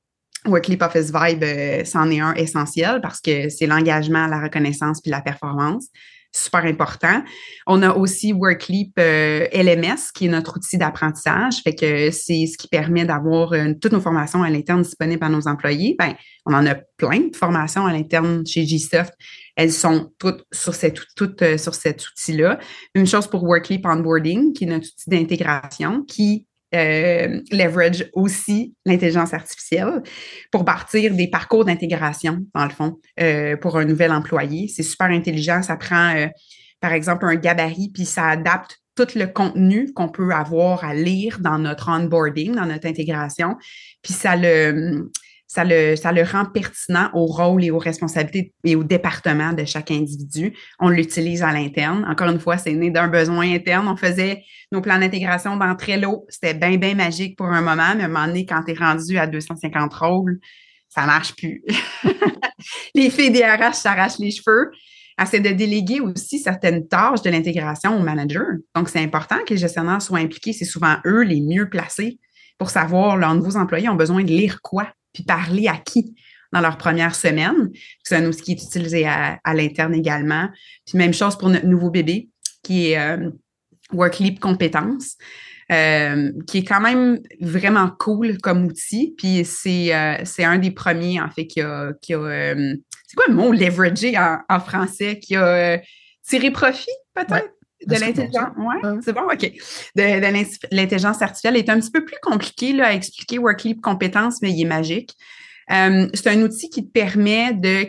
Workleap 0.46 0.84
Office 0.84 1.12
Vibe, 1.12 1.44
euh, 1.44 1.84
c'en 1.86 2.10
est 2.12 2.20
un 2.20 2.34
essentiel 2.36 3.02
parce 3.02 3.20
que 3.20 3.50
c'est 3.50 3.66
l'engagement, 3.66 4.28
la 4.28 4.42
reconnaissance 4.42 5.02
puis 5.02 5.12
la 5.12 5.22
performance 5.22 5.88
super 6.36 6.66
important. 6.66 7.24
On 7.66 7.82
a 7.82 7.94
aussi 7.94 8.34
Workleap 8.34 8.92
euh, 9.00 9.48
LMS, 9.54 10.12
qui 10.14 10.26
est 10.26 10.30
notre 10.30 10.58
outil 10.58 10.78
d'apprentissage. 10.78 11.62
Fait 11.64 11.76
que 11.76 12.12
c'est 12.12 12.46
ce 12.46 12.58
qui 12.58 12.68
permet 12.68 13.06
d'avoir 13.06 13.54
euh, 13.54 13.74
toutes 13.82 13.94
nos 13.94 14.02
formations 14.02 14.44
à 14.44 14.50
l'interne 14.50 14.82
disponibles 14.82 15.24
à 15.24 15.30
nos 15.30 15.48
employés. 15.48 15.96
Ben, 15.98 16.14
on 16.46 16.54
en 16.54 16.66
a 16.66 16.76
plein 16.98 17.28
de 17.32 17.36
formations 17.36 17.86
à 17.86 17.94
l'interne 17.94 18.46
chez 18.46 18.66
GSoft. 18.66 19.14
Elles 19.56 19.72
sont 19.72 20.12
toutes 20.20 20.44
sur, 20.52 20.74
euh, 20.74 21.58
sur 21.58 21.76
cet 21.76 22.08
outil-là. 22.08 22.60
Une 22.94 23.08
chose 23.08 23.28
pour 23.28 23.44
Workleap 23.44 23.86
Onboarding, 23.86 24.54
qui 24.54 24.66
est 24.66 24.68
notre 24.68 24.88
outil 24.88 25.10
d'intégration, 25.10 26.04
qui 26.04 26.48
euh, 26.76 27.42
leverage 27.52 28.06
aussi 28.14 28.76
l'intelligence 28.86 29.34
artificielle 29.34 30.04
pour 30.52 30.64
bâtir 30.64 31.14
des 31.14 31.28
parcours 31.30 31.66
d'intégration, 31.66 32.40
dans 32.54 32.66
le 32.66 32.72
fond, 32.72 33.00
euh, 33.20 33.56
pour 33.58 33.78
un 33.78 33.86
nouvel 33.86 34.12
employé. 34.12 34.68
C'est 34.68 34.84
super 34.84 35.08
intelligent. 35.08 35.62
Ça 35.62 35.78
prend, 35.78 36.16
euh, 36.16 36.28
par 36.82 36.94
exemple, 36.94 37.26
un 37.26 37.36
gabarit, 37.36 37.92
puis 37.94 38.06
ça 38.06 38.28
adapte 38.28 38.80
tout 38.96 39.08
le 39.16 39.26
contenu 39.28 39.92
qu'on 39.94 40.10
peut 40.10 40.32
avoir 40.32 40.84
à 40.84 40.94
lire 40.94 41.40
dans 41.40 41.60
notre 41.60 41.90
onboarding, 41.90 42.56
dans 42.56 42.66
notre 42.66 42.88
intégration, 42.88 43.56
puis 44.02 44.14
ça 44.14 44.36
le, 44.36 45.10
ça 45.48 45.64
le, 45.64 45.96
ça 45.96 46.12
le 46.12 46.24
rend 46.24 46.46
pertinent 46.46 47.10
au 47.14 47.26
rôle 47.26 47.64
et 47.64 47.72
aux 47.72 47.78
responsabilités 47.78 48.54
et 48.64 48.76
au 48.76 48.84
département 48.84 49.54
de 49.54 49.64
chaque 49.66 49.92
individu. 49.92 50.54
On 50.80 50.90
l'utilise 50.90 51.44
à 51.44 51.52
l'interne. 51.52 52.06
Encore 52.10 52.30
une 52.30 52.40
fois, 52.40 52.58
c'est 52.58 52.74
né 52.74 52.90
d'un 52.90 53.08
besoin 53.08 53.54
interne. 53.54 53.88
On 53.88 53.96
faisait 53.96 54.44
nos 54.72 54.82
plans 54.82 55.00
d'intégration 55.00 55.56
dans 55.58 55.76
Trello. 55.76 56.26
C'était 56.30 56.54
bien, 56.54 56.78
bien 56.78 56.96
magique 56.96 57.38
pour 57.38 57.48
un 57.48 57.62
moment, 57.62 57.96
mais 57.96 58.04
à 58.04 58.06
un 58.06 58.08
moment 58.08 58.28
donné, 58.28 58.46
quand 58.46 58.64
tu 58.64 58.72
es 58.72 58.76
rendu 58.76 59.18
à 59.18 59.28
250 59.28 59.94
rôles, 59.94 60.40
ça 60.90 61.06
marche 61.06 61.36
plus. 61.36 61.64
les 62.96 63.10
filles 63.10 63.32
des 63.32 63.44
RH 63.44 63.76
s'arrachent 63.76 64.20
les 64.20 64.32
cheveux. 64.32 64.72
C'est 65.26 65.40
de 65.40 65.50
déléguer 65.50 66.02
aussi 66.02 66.40
certaines 66.40 66.88
tâches 66.88 67.22
de 67.22 67.30
l'intégration 67.30 67.98
au 67.98 68.04
manager. 68.04 68.48
Donc, 68.76 68.90
c'est 68.90 69.00
important 69.00 69.38
que 69.48 69.54
les 69.54 69.60
gestionnaires 69.60 70.02
soient 70.02 70.20
impliqués. 70.20 70.52
C'est 70.52 70.66
souvent 70.66 70.98
eux 71.06 71.22
les 71.22 71.40
mieux 71.40 71.70
placés 71.70 72.20
pour 72.58 72.70
savoir 72.70 73.16
leurs 73.16 73.36
nouveaux 73.36 73.56
employés 73.58 73.90
ont 73.90 73.96
besoin 73.96 74.24
de 74.24 74.30
lire 74.30 74.62
quoi? 74.62 74.88
Puis 75.16 75.24
parler 75.24 75.68
à 75.68 75.78
qui 75.78 76.14
dans 76.52 76.62
leur 76.62 76.78
première 76.78 77.16
semaine. 77.16 77.72
C'est 78.04 78.16
un 78.16 78.26
outil 78.26 78.44
qui 78.44 78.52
est 78.52 78.64
utilisé 78.64 79.08
à, 79.08 79.40
l'interne 79.54 79.96
également. 79.96 80.50
Puis 80.86 80.98
même 80.98 81.14
chose 81.14 81.38
pour 81.38 81.50
notre 81.50 81.66
nouveau 81.66 81.90
bébé, 81.90 82.30
qui 82.64 82.92
est 82.92 83.00
euh, 83.00 83.30
Workleap 83.92 84.40
Compétences. 84.40 85.18
Euh, 85.72 86.32
qui 86.46 86.60
est 86.60 86.64
quand 86.64 86.80
même 86.80 87.20
vraiment 87.42 87.90
cool 87.90 88.38
comme 88.38 88.66
outil. 88.66 89.16
Puis 89.18 89.44
c'est 89.46 89.96
euh, 89.96 90.24
un 90.38 90.60
des 90.60 90.70
premiers, 90.70 91.20
en 91.20 91.32
fait, 91.32 91.48
qui 91.48 91.60
a. 91.60 91.92
Qui 92.04 92.14
a 92.14 92.54
c'est 93.08 93.16
quoi 93.16 93.26
le 93.28 93.34
mot? 93.34 93.52
Leveragé 93.52 94.16
en, 94.18 94.60
français? 94.60 95.20
Qui 95.20 95.36
a 95.36 95.82
tiré 96.28 96.52
profit, 96.52 96.92
peut-être? 97.16 97.55
De 97.86 97.96
l'intelligence, 97.96 98.50
ouais, 98.58 99.00
c'est 99.02 99.14
bon, 99.14 99.24
OK. 99.24 99.52
De, 99.96 100.76
l'intelligence 100.76 101.22
artificielle 101.22 101.58
est 101.58 101.70
un 101.70 101.80
petit 101.80 101.92
peu 101.92 102.04
plus 102.04 102.18
compliqué 102.22 102.74
là, 102.74 102.88
à 102.88 102.94
expliquer 102.94 103.38
Workleap 103.38 103.82
compétences, 103.82 104.42
mais 104.42 104.52
il 104.52 104.62
est 104.62 104.68
magique. 104.68 105.16
Euh, 105.72 106.08
c'est 106.14 106.30
un 106.30 106.42
outil 106.42 106.70
qui 106.70 106.86
te 106.86 106.92
permet 106.92 107.54
de 107.54 107.84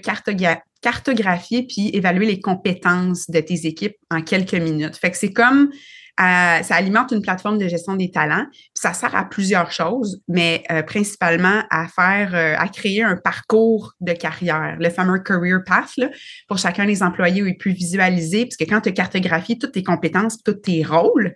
cartographier 0.80 1.66
puis 1.66 1.90
évaluer 1.92 2.26
les 2.26 2.40
compétences 2.40 3.28
de 3.30 3.40
tes 3.40 3.66
équipes 3.66 3.97
en 4.11 4.22
quelques 4.22 4.55
minutes. 4.55 4.97
Fait 4.97 5.11
que 5.11 5.16
c'est 5.16 5.32
comme 5.32 5.70
ça 6.19 6.75
alimente 6.75 7.12
une 7.12 7.21
plateforme 7.21 7.59
de 7.59 7.69
gestion 7.69 7.95
des 7.95 8.11
talents. 8.11 8.47
ça 8.75 8.93
sert 8.93 9.14
à 9.14 9.25
plusieurs 9.25 9.71
choses, 9.71 10.23
mais 10.29 10.62
euh, 10.71 10.83
principalement 10.83 11.62
à 11.71 11.89
faire, 11.89 12.35
euh, 12.35 12.55
à 12.57 12.69
créer 12.69 13.03
un 13.03 13.17
parcours 13.17 13.95
de 14.01 14.12
carrière, 14.12 14.77
le 14.79 14.91
fameux 14.91 15.19
career 15.19 15.61
path 15.64 15.91
là, 15.97 16.09
pour 16.49 16.59
chacun 16.59 16.87
des 16.87 17.03
employés 17.03 17.43
où 17.43 17.47
il 17.47 17.59
peut 17.59 17.71
visualiser, 17.71 18.47
parce 18.47 18.57
que 18.57 18.64
quand 18.64 18.81
tu 18.81 18.89
as 18.89 18.93
cartographié 18.93 19.59
toutes 19.59 19.73
tes 19.73 19.83
compétences, 19.83 20.43
tous 20.43 20.55
tes 20.55 20.83
rôles 20.85 21.35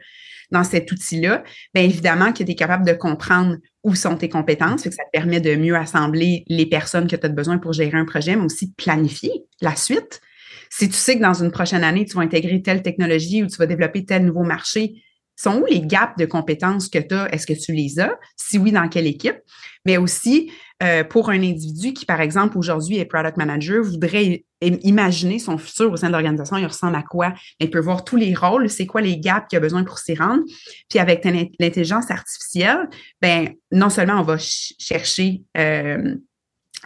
dans 0.51 0.64
cet 0.64 0.91
outil-là, 0.91 1.45
bien 1.74 1.85
évidemment 1.85 2.33
que 2.33 2.43
tu 2.43 2.51
es 2.51 2.55
capable 2.55 2.87
de 2.87 2.93
comprendre 2.93 3.57
où 3.85 3.95
sont 3.95 4.16
tes 4.16 4.28
compétences, 4.28 4.83
fait 4.83 4.91
que 4.91 4.97
ça 4.97 5.05
te 5.05 5.11
permet 5.12 5.41
de 5.41 5.55
mieux 5.57 5.76
assembler 5.76 6.45
les 6.49 6.66
personnes 6.66 7.07
que 7.07 7.16
tu 7.16 7.26
as 7.26 7.28
besoin 7.28 7.59
pour 7.59 7.72
gérer 7.72 7.97
un 7.97 8.05
projet, 8.05 8.35
mais 8.35 8.45
aussi 8.45 8.72
planifier 8.72 9.45
la 9.61 9.76
suite 9.76 10.20
si 10.70 10.88
tu 10.88 10.94
sais 10.94 11.16
que 11.16 11.22
dans 11.22 11.34
une 11.34 11.50
prochaine 11.50 11.84
année, 11.84 12.06
tu 12.06 12.16
vas 12.16 12.22
intégrer 12.22 12.62
telle 12.62 12.82
technologie 12.82 13.42
ou 13.42 13.46
tu 13.48 13.56
vas 13.56 13.66
développer 13.66 14.04
tel 14.04 14.24
nouveau 14.24 14.44
marché, 14.44 14.94
sont 15.36 15.62
où 15.62 15.66
les 15.66 15.80
gaps 15.80 16.16
de 16.18 16.26
compétences 16.26 16.88
que 16.88 16.98
tu 16.98 17.14
as? 17.14 17.32
Est-ce 17.34 17.46
que 17.46 17.54
tu 17.54 17.72
les 17.72 17.98
as? 17.98 18.12
Si 18.36 18.58
oui, 18.58 18.72
dans 18.72 18.88
quelle 18.88 19.06
équipe? 19.06 19.38
Mais 19.86 19.96
aussi, 19.96 20.50
euh, 20.82 21.02
pour 21.02 21.30
un 21.30 21.42
individu 21.42 21.92
qui, 21.94 22.04
par 22.04 22.20
exemple, 22.20 22.58
aujourd'hui 22.58 22.98
est 22.98 23.06
product 23.06 23.38
manager, 23.38 23.82
voudrait 23.82 24.44
imaginer 24.60 25.38
son 25.38 25.56
futur 25.56 25.90
au 25.90 25.96
sein 25.96 26.08
de 26.08 26.12
l'organisation, 26.12 26.58
il 26.58 26.66
ressemble 26.66 26.96
à 26.96 27.02
quoi? 27.02 27.32
Il 27.58 27.70
peut 27.70 27.80
voir 27.80 28.04
tous 28.04 28.16
les 28.16 28.34
rôles, 28.34 28.68
c'est 28.68 28.86
quoi 28.86 29.00
les 29.00 29.18
gaps 29.18 29.46
qu'il 29.48 29.56
a 29.56 29.60
besoin 29.60 29.82
pour 29.84 29.98
s'y 29.98 30.14
rendre. 30.14 30.42
Puis 30.90 30.98
avec 30.98 31.24
l'intelligence 31.58 32.10
artificielle, 32.10 32.88
ben 33.22 33.48
non 33.72 33.88
seulement 33.88 34.20
on 34.20 34.24
va 34.24 34.36
chercher 34.38 35.42
euh, 35.56 36.16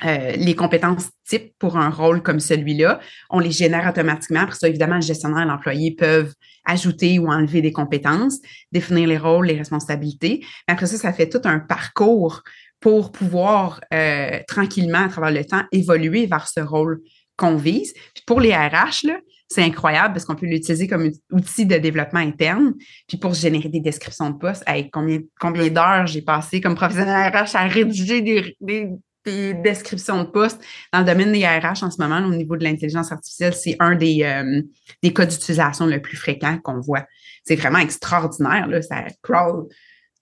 euh, 0.05 0.33
les 0.33 0.57
compétences 0.57 1.11
types 1.25 1.55
pour 1.59 1.77
un 1.77 1.89
rôle 1.89 2.21
comme 2.21 2.41
celui-là, 2.41 2.99
on 3.31 3.39
les 3.39 3.53
génère 3.53 3.89
automatiquement. 3.89 4.41
Après 4.41 4.57
ça, 4.57 4.69
évidemment, 4.69 4.97
le 4.97 5.03
gestionnaire 5.03 5.43
et 5.43 5.47
l'employé 5.47 5.95
peuvent 5.95 6.35
ajouter 6.65 7.19
ou 7.21 7.29
enlever 7.29 7.63
des 7.63 7.73
compétences, 7.73 8.41
définir 8.73 9.09
les 9.09 9.19
rôles, 9.19 9.47
les 9.47 9.57
responsabilités. 9.57 10.45
après 10.67 10.87
ça, 10.87 10.97
ça 10.97 11.13
fait 11.13 11.29
tout 11.29 11.43
un 11.45 11.61
parcours 11.61 12.43
pour 12.81 13.13
pouvoir 13.13 13.81
euh, 13.93 14.41
tranquillement, 14.49 15.05
à 15.05 15.09
travers 15.09 15.31
le 15.31 15.45
temps, 15.45 15.63
évoluer 15.71 16.27
vers 16.27 16.49
ce 16.49 16.61
rôle 16.61 17.01
qu'on 17.37 17.57
vise. 17.57 17.95
Puis 18.15 18.25
pour 18.27 18.41
les 18.41 18.55
RH, 18.55 19.07
c'est 19.49 19.63
incroyable 19.63 20.15
parce 20.15 20.25
qu'on 20.25 20.35
peut 20.35 20.47
l'utiliser 20.47 20.89
comme 20.89 21.11
outil 21.31 21.67
de 21.67 21.77
développement 21.77 22.21
interne. 22.21 22.75
Puis 23.07 23.17
pour 23.17 23.35
générer 23.35 23.69
des 23.69 23.81
descriptions 23.81 24.31
de 24.31 24.39
poste, 24.39 24.65
avec 24.67 24.91
combien, 24.91 25.21
combien 25.41 25.69
d'heures 25.69 26.07
j'ai 26.07 26.23
passé 26.23 26.61
comme 26.61 26.75
professionnel 26.75 27.33
RH 27.33 27.55
à 27.55 27.67
rédiger 27.69 28.21
des 28.21 28.91
descriptions 29.25 30.23
de 30.23 30.29
poste 30.29 30.61
dans 30.93 31.01
le 31.01 31.05
domaine 31.05 31.33
des 31.33 31.47
RH 31.47 31.83
en 31.83 31.91
ce 31.91 32.01
moment, 32.01 32.19
au 32.19 32.35
niveau 32.35 32.57
de 32.57 32.65
l'intelligence 32.65 33.11
artificielle, 33.13 33.55
c'est 33.55 33.77
un 33.81 33.95
des, 33.95 34.23
euh, 34.23 34.63
des 35.03 35.13
cas 35.13 35.27
d'utilisation 35.27 35.87
le 35.87 36.01
plus 36.01 36.17
fréquent 36.17 36.59
qu'on 36.63 36.81
voit. 36.81 37.05
C'est 37.45 37.57
vraiment 37.57 37.79
extraordinaire. 37.79 38.67
Là, 38.67 38.83
ça 38.83 39.05
crawl 39.23 39.67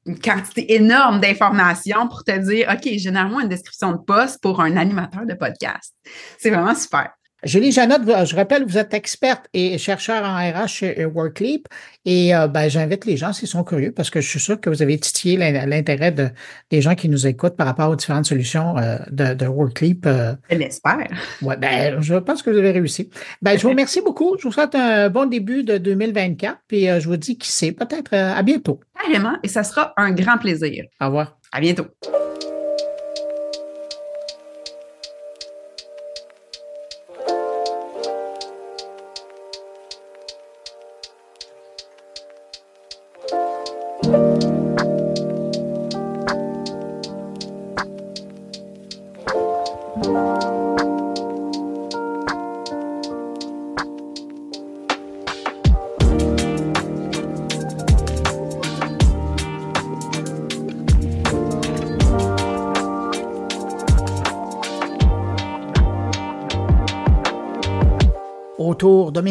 une 0.05 0.19
quantité 0.19 0.75
énorme 0.75 1.21
d'informations 1.21 2.09
pour 2.09 2.25
te 2.25 2.37
dire, 2.37 2.69
OK, 2.73 2.99
généralement 2.99 3.41
une 3.41 3.49
description 3.49 3.93
de 3.93 3.99
poste 3.99 4.43
pour 4.43 4.61
un 4.61 4.77
animateur 4.77 5.27
de 5.27 5.35
podcast. 5.35 5.95
C'est 6.39 6.51
vraiment 6.51 6.75
super. 6.75 7.11
Julie 7.45 7.73
Janotte, 7.73 8.03
je 8.25 8.37
rappelle, 8.37 8.65
vous 8.65 8.79
êtes 8.79 8.95
experte 8.95 9.47
et 9.53 9.77
chercheur 9.77 10.25
en 10.25 10.37
RH 10.37 10.69
chez 10.69 11.05
Workleap. 11.05 11.67
Et 12.05 12.35
euh, 12.35 12.47
ben, 12.47 12.69
j'invite 12.69 13.05
les 13.05 13.17
gens 13.17 13.33
s'ils 13.33 13.49
sont 13.49 13.65
curieux, 13.65 13.91
parce 13.91 14.11
que 14.11 14.21
je 14.21 14.29
suis 14.29 14.39
sûr 14.39 14.61
que 14.61 14.71
vous 14.71 14.81
avez 14.81 14.97
titillé 14.99 15.37
l'intérêt 15.37 16.13
de, 16.13 16.29
des 16.71 16.81
gens 16.81 16.95
qui 16.95 17.09
nous 17.09 17.27
écoutent 17.27 17.57
par 17.57 17.67
rapport 17.67 17.91
aux 17.91 17.97
différentes 17.97 18.27
solutions 18.27 18.79
euh, 18.79 18.99
de, 19.11 19.35
de 19.35 19.47
Workleap. 19.47 20.07
Euh. 20.07 20.35
Je 20.51 20.57
l'espère. 20.57 21.09
Ouais, 21.43 21.57
ben, 21.57 22.01
je 22.01 22.15
pense 22.15 22.43
que 22.43 22.51
vous 22.51 22.59
avez 22.59 22.71
réussi. 22.71 23.11
Ben, 23.41 23.59
je 23.59 23.63
vous 23.63 23.71
remercie 23.71 24.03
beaucoup. 24.03 24.37
Je 24.39 24.45
vous 24.45 24.53
souhaite 24.53 24.77
un 24.77 25.11
bon 25.11 25.29
début 25.29 25.65
de 25.65 25.79
2024. 25.79 26.59
Puis 26.69 26.87
je 26.87 27.09
vous 27.09 27.17
dis 27.17 27.39
qui 27.39 27.51
sait, 27.51 27.73
peut-être 27.73 28.15
à 28.15 28.43
bientôt. 28.43 28.79
Carrément. 29.01 29.37
Et 29.43 29.49
ça 29.49 29.65
sera 29.65 29.93
un 29.97 30.13
grand 30.13 30.39
plaisir. 30.39 30.85
Au 31.01 31.07
revoir. 31.07 31.39
À 31.51 31.61
bientôt. 31.61 31.87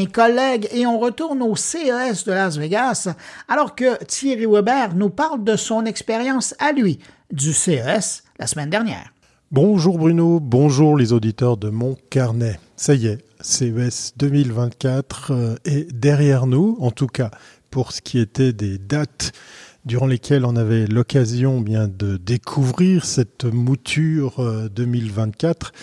Mes 0.02 0.08
collègues 0.08 0.68
et 0.72 0.88
on 0.88 0.98
retourne 0.98 1.44
au 1.44 1.56
CES 1.56 2.24
de 2.26 2.32
Las 2.32 2.58
Vegas 2.58 3.08
alors 3.48 3.76
que 3.76 4.04
Thierry 4.06 4.48
Weber 4.48 4.96
nous 4.96 5.12
parle 5.12 5.44
de 5.44 5.56
son 5.56 5.86
expérience 5.86 6.56
à 6.58 6.72
lui 6.72 6.98
du 7.32 7.54
CES 7.54 8.24
la 8.40 8.48
semaine 8.48 8.72
dernière. 8.72 9.14
Bonjour 9.52 10.00
Bruno, 10.00 10.40
bonjour 10.40 10.98
les 10.98 11.14
auditeurs 11.14 11.56
de 11.58 11.70
mon 11.70 11.96
carnet. 12.10 12.60
Ça 12.76 12.96
y 12.96 13.06
est, 13.06 13.20
CES 13.42 14.14
2024 14.18 15.32
euh, 15.32 15.56
est 15.66 15.92
derrière 15.94 16.48
nous, 16.48 16.78
en 16.80 16.90
tout 16.90 17.08
cas 17.08 17.30
pour 17.70 17.92
ce 17.92 18.02
qui 18.02 18.18
était 18.18 18.54
des 18.54 18.80
dates 18.80 19.34
durant 19.86 20.08
lesquelles 20.08 20.46
on 20.46 20.56
avait 20.56 20.88
l'occasion 20.88 21.62
bien 21.62 21.88
de 21.88 22.18
découvrir 22.18 23.06
cette 23.06 23.46
mouture 23.46 24.44
2024. 24.74 25.74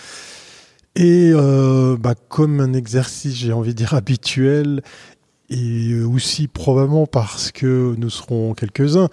Euh, 0.97 1.01
et 1.01 1.31
euh, 1.33 1.97
bah, 1.97 2.15
comme 2.15 2.59
un 2.59 2.73
exercice, 2.73 3.35
j'ai 3.35 3.53
envie 3.53 3.71
de 3.71 3.77
dire 3.77 3.93
habituel, 3.93 4.81
et 5.49 5.99
aussi 6.01 6.47
probablement 6.47 7.07
parce 7.07 7.51
que 7.51 7.95
nous 7.97 8.11
serons 8.11 8.53
quelques-uns 8.53 9.09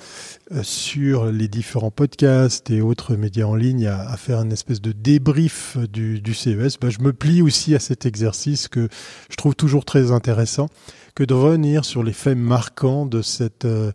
euh, 0.53 0.63
sur 0.63 1.27
les 1.27 1.49
différents 1.49 1.91
podcasts 1.91 2.71
et 2.71 2.83
autres 2.83 3.17
médias 3.17 3.47
en 3.47 3.55
ligne 3.55 3.87
à, 3.87 4.15
faire 4.19 4.43
une 4.43 4.53
espèce 4.53 4.83
de 4.83 4.93
débrief 4.93 5.79
du, 5.91 6.35
CES, 6.35 6.79
bah, 6.79 6.91
je 6.91 7.01
me 7.01 7.13
plie 7.13 7.41
aussi 7.41 7.75
à 7.75 7.79
cet 7.79 8.05
exercice 8.05 8.69
que 8.69 8.89
je 9.31 9.37
trouve 9.37 9.55
toujours 9.55 9.87
très 9.87 10.13
intéressant, 10.13 10.69
que 11.15 11.25
de 11.25 11.33
revenir 11.33 11.87
sur 11.87 12.03
les 12.03 12.13
faits 12.13 12.37
marquants 12.37 13.07
de 13.07 13.23
cette 13.23 13.65
euh, 13.65 13.93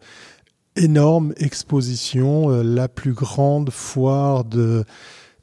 énorme 0.75 1.33
exposition, 1.37 2.49
la 2.63 2.87
plus 2.87 3.13
grande 3.13 3.69
foire 3.69 4.45
de 4.45 4.59
euh, 4.59 4.83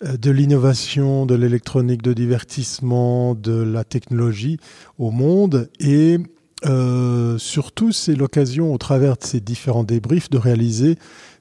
de 0.03 0.31
l'innovation, 0.31 1.27
de 1.27 1.35
l'électronique 1.35 2.03
de 2.03 2.13
divertissement, 2.13 3.35
de 3.35 3.63
la 3.63 3.85
technologie 3.85 4.59
au 4.99 5.11
monde. 5.11 5.71
Et 5.81 6.19
euh, 6.67 7.39
surtout, 7.39 7.93
c'est 7.93 8.15
l'occasion, 8.15 8.73
au 8.73 8.79
travers 8.79 9.17
de 9.17 9.25
ces 9.25 9.41
différents 9.41 9.85
débriefs, 9.85 10.31
de 10.31 10.39
réaliser 10.39 10.99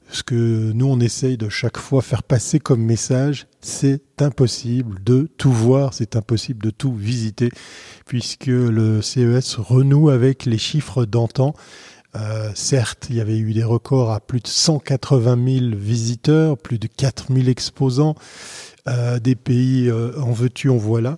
ce 0.09 0.23
que 0.23 0.71
nous, 0.71 0.85
on 0.85 0.99
essaye 0.99 1.37
de 1.37 1.49
chaque 1.49 1.77
fois 1.77 2.01
faire 2.01 2.23
passer 2.23 2.59
comme 2.59 2.81
message, 2.81 3.47
c'est 3.59 4.01
impossible 4.19 5.03
de 5.03 5.29
tout 5.37 5.51
voir, 5.51 5.93
c'est 5.93 6.15
impossible 6.15 6.63
de 6.63 6.69
tout 6.69 6.93
visiter, 6.93 7.49
puisque 8.05 8.47
le 8.47 9.01
CES 9.01 9.55
renoue 9.57 10.09
avec 10.09 10.45
les 10.45 10.57
chiffres 10.57 11.05
d'antan. 11.05 11.53
Euh, 12.15 12.51
certes, 12.55 13.07
il 13.09 13.17
y 13.17 13.21
avait 13.21 13.37
eu 13.37 13.53
des 13.53 13.63
records 13.63 14.11
à 14.11 14.19
plus 14.19 14.39
de 14.39 14.47
180 14.47 15.59
000 15.59 15.75
visiteurs, 15.75 16.57
plus 16.57 16.79
de 16.79 16.87
4 16.87 17.33
000 17.33 17.47
exposants, 17.47 18.15
euh, 18.87 19.19
des 19.19 19.35
pays 19.35 19.89
euh, 19.89 20.19
en 20.19 20.31
veux-tu, 20.31 20.69
en 20.69 20.77
voilà. 20.77 21.17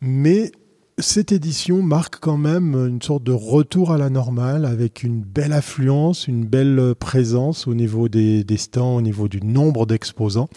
Mais 0.00 0.50
cette 0.98 1.32
édition 1.32 1.82
marque 1.82 2.18
quand 2.20 2.36
même 2.36 2.74
une 2.74 3.02
sorte 3.02 3.22
de 3.24 3.32
retour 3.32 3.92
à 3.92 3.98
la 3.98 4.10
normale 4.10 4.64
avec 4.64 5.02
une 5.02 5.20
belle 5.22 5.52
affluence, 5.52 6.26
une 6.26 6.44
belle 6.44 6.94
présence 6.98 7.66
au 7.66 7.74
niveau 7.74 8.08
des, 8.08 8.44
stands, 8.56 8.96
au 8.96 9.02
niveau 9.02 9.28
du 9.28 9.40
nombre 9.40 9.86
d'exposants. 9.86 10.48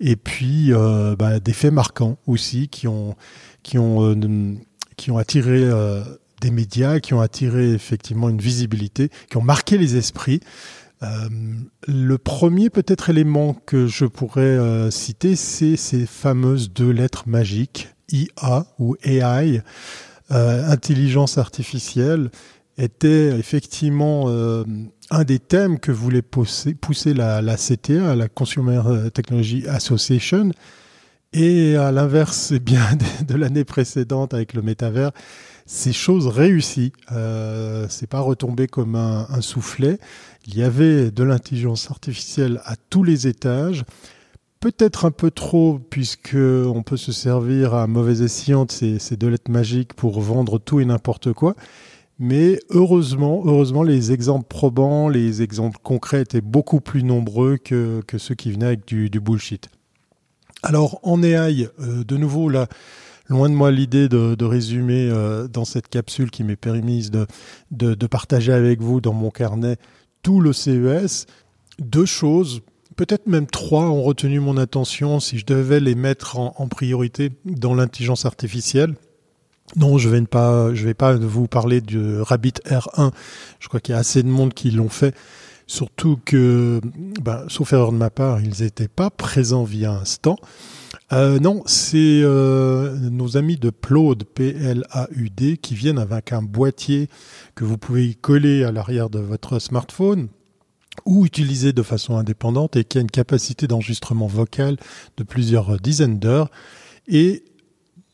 Et 0.00 0.16
puis 0.16 0.72
bah, 1.18 1.40
des 1.40 1.52
faits 1.52 1.72
marquants 1.72 2.18
aussi 2.26 2.68
qui 2.68 2.86
ont, 2.86 3.14
qui 3.62 3.78
ont, 3.78 4.16
qui 4.96 5.10
ont 5.10 5.18
attiré 5.18 5.68
des 6.44 6.50
médias 6.50 7.00
qui 7.00 7.14
ont 7.14 7.22
attiré 7.22 7.72
effectivement 7.72 8.28
une 8.28 8.40
visibilité, 8.40 9.08
qui 9.30 9.38
ont 9.38 9.42
marqué 9.42 9.78
les 9.78 9.96
esprits. 9.96 10.40
Euh, 11.02 11.28
le 11.88 12.18
premier 12.18 12.68
peut-être 12.68 13.08
élément 13.08 13.54
que 13.54 13.86
je 13.86 14.04
pourrais 14.04 14.42
euh, 14.42 14.90
citer, 14.90 15.36
c'est 15.36 15.76
ces 15.76 16.04
fameuses 16.04 16.70
deux 16.70 16.90
lettres 16.90 17.24
magiques, 17.26 17.88
IA 18.12 18.66
ou 18.78 18.94
AI, 19.04 19.62
euh, 20.32 20.70
intelligence 20.70 21.38
artificielle, 21.38 22.30
était 22.76 23.28
effectivement 23.38 24.28
un 25.10 25.24
des 25.24 25.38
thèmes 25.38 25.78
que 25.78 25.92
voulait 25.92 26.22
pousser, 26.22 26.74
pousser 26.74 27.14
la, 27.14 27.40
la, 27.40 27.56
CTA, 27.56 28.16
la 28.16 28.28
Consumer 28.28 28.82
Technology 29.14 29.64
Association. 29.68 30.50
Et 31.32 31.76
à 31.76 31.92
l'inverse, 31.92 32.50
eh 32.52 32.58
bien 32.58 32.82
de 33.28 33.34
l'année 33.36 33.64
précédente 33.64 34.34
avec 34.34 34.54
le 34.54 34.62
métavers, 34.62 35.12
ces 35.66 35.92
choses 35.92 36.26
réussies. 36.26 36.92
Euh, 37.12 37.86
c'est 37.88 38.06
pas 38.06 38.20
retombé 38.20 38.66
comme 38.66 38.96
un, 38.96 39.40
soufflet. 39.40 39.98
Il 40.46 40.56
y 40.56 40.62
avait 40.62 41.10
de 41.10 41.22
l'intelligence 41.22 41.90
artificielle 41.90 42.60
à 42.64 42.76
tous 42.90 43.02
les 43.02 43.26
étages. 43.26 43.84
Peut-être 44.60 45.04
un 45.04 45.10
peu 45.10 45.30
trop, 45.30 45.78
puisque 45.90 46.36
on 46.36 46.82
peut 46.82 46.96
se 46.96 47.12
servir 47.12 47.74
à 47.74 47.86
mauvais 47.86 48.22
escient 48.22 48.64
de 48.64 48.72
ces, 48.72 49.16
deux 49.16 49.28
lettres 49.28 49.50
magiques 49.50 49.94
pour 49.94 50.20
vendre 50.20 50.58
tout 50.58 50.80
et 50.80 50.84
n'importe 50.84 51.32
quoi. 51.32 51.54
Mais 52.18 52.60
heureusement, 52.70 53.42
heureusement, 53.44 53.82
les 53.82 54.12
exemples 54.12 54.46
probants, 54.46 55.08
les 55.08 55.42
exemples 55.42 55.78
concrets 55.82 56.22
étaient 56.22 56.40
beaucoup 56.40 56.80
plus 56.80 57.02
nombreux 57.02 57.56
que, 57.56 58.02
ceux 58.16 58.34
qui 58.34 58.52
venaient 58.52 58.66
avec 58.66 58.86
du, 58.86 59.10
du 59.10 59.20
bullshit. 59.20 59.68
Alors 60.62 60.98
en 61.02 61.22
AI, 61.22 61.68
euh, 61.80 62.04
de 62.04 62.16
nouveau 62.16 62.48
là, 62.48 62.68
loin 63.28 63.48
de 63.48 63.54
moi 63.54 63.70
l'idée 63.70 64.08
de, 64.08 64.44
résumer 64.44 65.08
euh, 65.10 65.48
dans 65.48 65.64
cette 65.64 65.88
capsule 65.88 66.30
qui 66.30 66.44
m'est 66.44 66.56
permise 66.56 67.10
de, 67.10 67.26
de, 67.70 68.06
partager 68.06 68.52
avec 68.52 68.80
vous 68.80 69.00
dans 69.00 69.12
mon 69.12 69.30
carnet 69.30 69.76
tout 70.22 70.40
le 70.40 70.52
CES. 70.52 71.26
Deux 71.78 72.06
choses, 72.06 72.60
peut-être 72.96 73.26
même 73.26 73.46
trois, 73.46 73.90
ont 73.90 74.02
retenu 74.02 74.40
mon 74.40 74.56
attention 74.56 75.20
si 75.20 75.38
je 75.38 75.46
devais 75.46 75.80
les 75.80 75.94
mettre 75.94 76.38
en, 76.38 76.68
priorité 76.68 77.32
dans 77.44 77.74
l'intelligence 77.74 78.24
artificielle. 78.26 78.94
Non, 79.76 79.96
je 79.98 80.08
vais 80.08 80.20
ne 80.20 80.26
pas, 80.26 80.74
je 80.74 80.84
vais 80.84 80.94
pas 80.94 81.16
vous 81.16 81.48
parler 81.48 81.80
du 81.80 82.20
Rabbit 82.20 82.54
R1. 82.66 83.10
Je 83.58 83.68
crois 83.68 83.80
qu'il 83.80 83.94
y 83.94 83.96
a 83.96 83.98
assez 83.98 84.22
de 84.22 84.28
monde 84.28 84.52
qui 84.52 84.70
l'ont 84.70 84.90
fait. 84.90 85.14
Surtout 85.66 86.18
que, 86.22 86.80
ben, 87.22 87.44
sauf 87.48 87.72
erreur 87.72 87.90
de 87.90 87.96
ma 87.96 88.10
part, 88.10 88.40
ils 88.42 88.62
n'étaient 88.62 88.88
pas 88.88 89.08
présents 89.08 89.64
via 89.64 89.92
instant. 89.92 90.36
Euh, 91.14 91.38
non, 91.38 91.62
c'est 91.64 92.22
euh, 92.24 92.96
nos 92.98 93.36
amis 93.36 93.56
de 93.56 93.70
Plaud, 93.70 94.16
P-L-A-U-D, 94.34 95.58
qui 95.58 95.74
viennent 95.76 96.00
avec 96.00 96.32
un 96.32 96.42
boîtier 96.42 97.08
que 97.54 97.62
vous 97.62 97.78
pouvez 97.78 98.14
coller 98.14 98.64
à 98.64 98.72
l'arrière 98.72 99.10
de 99.10 99.20
votre 99.20 99.60
smartphone 99.60 100.26
ou 101.06 101.24
utiliser 101.24 101.72
de 101.72 101.82
façon 101.82 102.16
indépendante 102.16 102.74
et 102.74 102.82
qui 102.82 102.98
a 102.98 103.00
une 103.00 103.10
capacité 103.12 103.68
d'enregistrement 103.68 104.26
vocal 104.26 104.76
de 105.16 105.22
plusieurs 105.22 105.78
dizaines 105.78 106.18
d'heures 106.18 106.50
et 107.06 107.44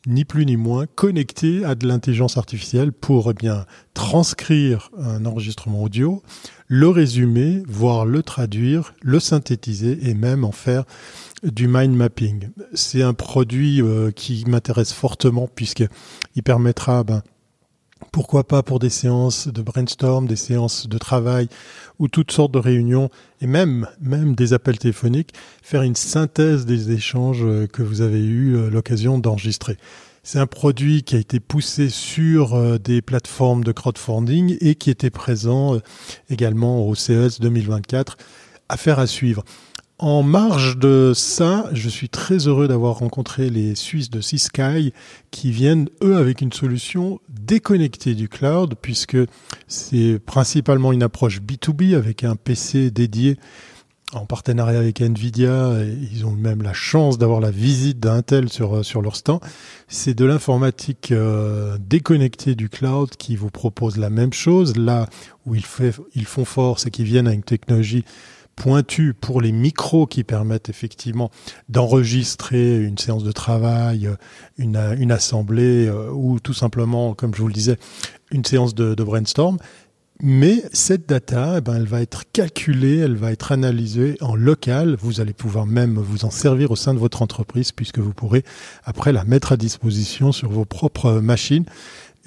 ni 0.07 0.23
plus 0.25 0.45
ni 0.45 0.55
moins 0.55 0.85
connecté 0.85 1.63
à 1.63 1.75
de 1.75 1.87
l'intelligence 1.87 2.37
artificielle 2.37 2.91
pour 2.91 3.31
eh 3.31 3.33
bien 3.33 3.65
transcrire 3.93 4.89
un 4.97 5.25
enregistrement 5.25 5.83
audio, 5.83 6.23
le 6.67 6.87
résumer, 6.87 7.61
voire 7.67 8.05
le 8.05 8.23
traduire, 8.23 8.93
le 9.01 9.19
synthétiser 9.19 10.09
et 10.09 10.13
même 10.13 10.43
en 10.43 10.51
faire 10.51 10.85
du 11.43 11.67
mind 11.67 11.95
mapping. 11.95 12.49
C'est 12.73 13.01
un 13.01 13.13
produit 13.13 13.81
euh, 13.81 14.11
qui 14.11 14.43
m'intéresse 14.47 14.93
fortement 14.93 15.47
puisqu'il 15.47 16.43
permettra, 16.43 17.03
ben, 17.03 17.23
pourquoi 18.11 18.43
pas 18.43 18.63
pour 18.63 18.79
des 18.79 18.89
séances 18.89 19.47
de 19.47 19.61
brainstorm, 19.61 20.27
des 20.27 20.35
séances 20.35 20.87
de 20.87 20.97
travail 20.97 21.47
ou 21.99 22.07
toutes 22.07 22.31
sortes 22.31 22.51
de 22.51 22.59
réunions 22.59 23.09
et 23.41 23.47
même, 23.47 23.87
même 23.99 24.35
des 24.35 24.53
appels 24.53 24.77
téléphoniques, 24.77 25.33
faire 25.61 25.83
une 25.83 25.95
synthèse 25.95 26.65
des 26.65 26.91
échanges 26.91 27.43
euh, 27.43 27.67
que 27.67 27.81
vous 27.81 28.01
avez 28.01 28.23
eu 28.23 28.55
euh, 28.55 28.69
l'occasion 28.69 29.17
d'enregistrer. 29.17 29.77
C'est 30.23 30.39
un 30.39 30.47
produit 30.47 31.01
qui 31.01 31.15
a 31.15 31.19
été 31.19 31.39
poussé 31.39 31.89
sur 31.89 32.79
des 32.79 33.01
plateformes 33.01 33.63
de 33.63 33.71
crowdfunding 33.71 34.55
et 34.61 34.75
qui 34.75 34.91
était 34.91 35.09
présent 35.09 35.79
également 36.29 36.87
au 36.87 36.93
CES 36.93 37.39
2024. 37.39 38.17
Affaire 38.69 38.99
à 38.99 39.07
suivre. 39.07 39.43
En 40.01 40.23
marge 40.23 40.77
de 40.77 41.11
ça, 41.15 41.69
je 41.73 41.87
suis 41.87 42.09
très 42.09 42.47
heureux 42.47 42.67
d'avoir 42.67 42.95
rencontré 42.97 43.51
les 43.51 43.75
Suisses 43.75 44.09
de 44.09 44.19
Sysky 44.19 44.93
qui 45.29 45.51
viennent, 45.51 45.89
eux, 46.01 46.17
avec 46.17 46.41
une 46.41 46.51
solution 46.51 47.19
déconnectée 47.29 48.15
du 48.15 48.27
cloud, 48.27 48.73
puisque 48.81 49.17
c'est 49.67 50.17
principalement 50.25 50.91
une 50.91 51.03
approche 51.03 51.39
B2B 51.39 51.95
avec 51.95 52.23
un 52.23 52.35
PC 52.35 52.89
dédié 52.89 53.37
en 54.13 54.25
partenariat 54.25 54.79
avec 54.79 55.01
Nvidia, 55.01 55.73
ils 56.11 56.25
ont 56.25 56.31
même 56.31 56.63
la 56.63 56.73
chance 56.73 57.17
d'avoir 57.17 57.39
la 57.39 57.51
visite 57.51 57.99
d'Intel 57.99 58.49
sur, 58.49 58.77
euh, 58.77 58.83
sur 58.83 59.01
leur 59.01 59.15
stand. 59.15 59.39
C'est 59.87 60.13
de 60.13 60.25
l'informatique 60.25 61.11
euh, 61.11 61.77
déconnectée 61.79 62.55
du 62.55 62.67
cloud 62.67 63.11
qui 63.11 63.35
vous 63.35 63.49
propose 63.49 63.97
la 63.97 64.09
même 64.09 64.33
chose. 64.33 64.75
Là 64.75 65.07
où 65.45 65.55
ils, 65.55 65.63
font 65.63 66.45
fort, 66.45 66.79
c'est 66.79 66.91
qu'ils 66.91 67.05
viennent 67.05 67.27
avec 67.27 67.37
une 67.37 67.43
technologie 67.43 68.03
pointue 68.55 69.13
pour 69.13 69.41
les 69.41 69.51
micros 69.51 70.07
qui 70.07 70.23
permettent 70.23 70.69
effectivement 70.69 71.31
d'enregistrer 71.69 72.81
une 72.81 72.97
séance 72.97 73.23
de 73.23 73.31
travail, 73.31 74.09
une, 74.57 74.77
une 74.97 75.11
assemblée 75.11 75.87
euh, 75.87 76.11
ou 76.11 76.39
tout 76.39 76.53
simplement, 76.53 77.13
comme 77.13 77.33
je 77.33 77.41
vous 77.41 77.47
le 77.47 77.53
disais, 77.53 77.77
une 78.31 78.45
séance 78.45 78.75
de, 78.75 78.93
de 78.93 79.03
brainstorm. 79.03 79.57
Mais 80.23 80.63
cette 80.71 81.09
data, 81.09 81.55
eh 81.57 81.61
ben, 81.61 81.77
elle 81.77 81.87
va 81.87 81.99
être 81.99 82.25
calculée, 82.31 82.99
elle 82.99 83.15
va 83.15 83.31
être 83.31 83.51
analysée 83.51 84.17
en 84.21 84.35
local. 84.35 84.95
Vous 84.99 85.19
allez 85.19 85.33
pouvoir 85.33 85.65
même 85.65 85.95
vous 85.95 86.25
en 86.25 86.29
servir 86.29 86.69
au 86.69 86.75
sein 86.75 86.93
de 86.93 86.99
votre 86.99 87.23
entreprise 87.23 87.71
puisque 87.71 87.97
vous 87.97 88.13
pourrez 88.13 88.43
après 88.83 89.13
la 89.13 89.23
mettre 89.23 89.53
à 89.53 89.57
disposition 89.57 90.31
sur 90.31 90.51
vos 90.51 90.65
propres 90.65 91.13
machines. 91.13 91.65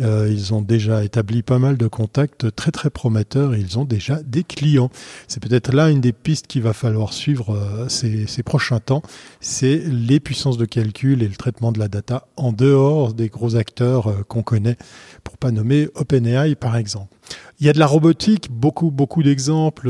Euh, 0.01 0.29
ils 0.29 0.53
ont 0.53 0.61
déjà 0.61 1.05
établi 1.05 1.43
pas 1.43 1.61
mal 1.61 1.77
de 1.77 1.87
contacts 1.87 2.55
très 2.57 2.73
très 2.73 2.91
prometteurs 2.91 3.55
et 3.55 3.61
ils 3.61 3.79
ont 3.79 3.85
déjà 3.85 4.23
des 4.25 4.43
clients. 4.43 4.91
C'est 5.29 5.41
peut-être 5.41 5.73
là 5.73 5.91
une 5.91 6.01
des 6.01 6.13
pistes 6.13 6.49
qu'il 6.49 6.63
va 6.63 6.73
falloir 6.73 7.13
suivre 7.13 7.55
euh, 7.55 7.89
ces, 7.89 8.43
prochains 8.43 8.81
temps. 8.81 9.03
C'est 9.41 9.83
les 9.87 10.19
puissances 10.19 10.59
de 10.59 10.65
calcul 10.65 11.23
et 11.23 11.29
le 11.29 11.37
traitement 11.37 11.71
de 11.71 11.79
la 11.79 11.89
data 11.89 12.27
en 12.37 12.53
dehors 12.53 13.15
des 13.15 13.29
gros 13.29 13.55
acteurs 13.55 14.09
euh, 14.09 14.23
qu'on 14.27 14.43
connaît, 14.43 14.77
pour 15.23 15.39
pas 15.39 15.53
nommer 15.53 15.89
OpenAI 15.95 16.57
par 16.57 16.77
exemple. 16.77 17.15
Il 17.61 17.67
y 17.67 17.71
a 17.71 17.73
de 17.73 17.79
la 17.79 17.87
robotique, 17.87 18.51
beaucoup 18.51 18.91
beaucoup 18.91 19.23
d'exemples. 19.23 19.89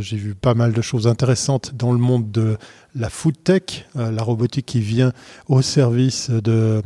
J'ai 0.00 0.16
vu 0.16 0.34
pas 0.34 0.54
mal 0.54 0.72
de 0.72 0.80
choses 0.80 1.08
intéressantes 1.08 1.74
dans 1.74 1.92
le 1.92 1.98
monde 1.98 2.30
de 2.30 2.56
la 2.94 3.10
food 3.10 3.34
tech, 3.42 3.86
la 3.96 4.22
robotique 4.22 4.64
qui 4.64 4.80
vient 4.80 5.12
au 5.48 5.60
service 5.60 6.30
de 6.30 6.82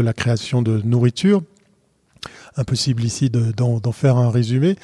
la 0.00 0.12
création 0.12 0.62
de 0.62 0.80
nourriture 0.82 1.42
impossible 2.58 3.04
ici 3.04 3.30
d'en 3.30 3.92
faire 3.92 4.16
un 4.16 4.30
résumé. 4.30 4.76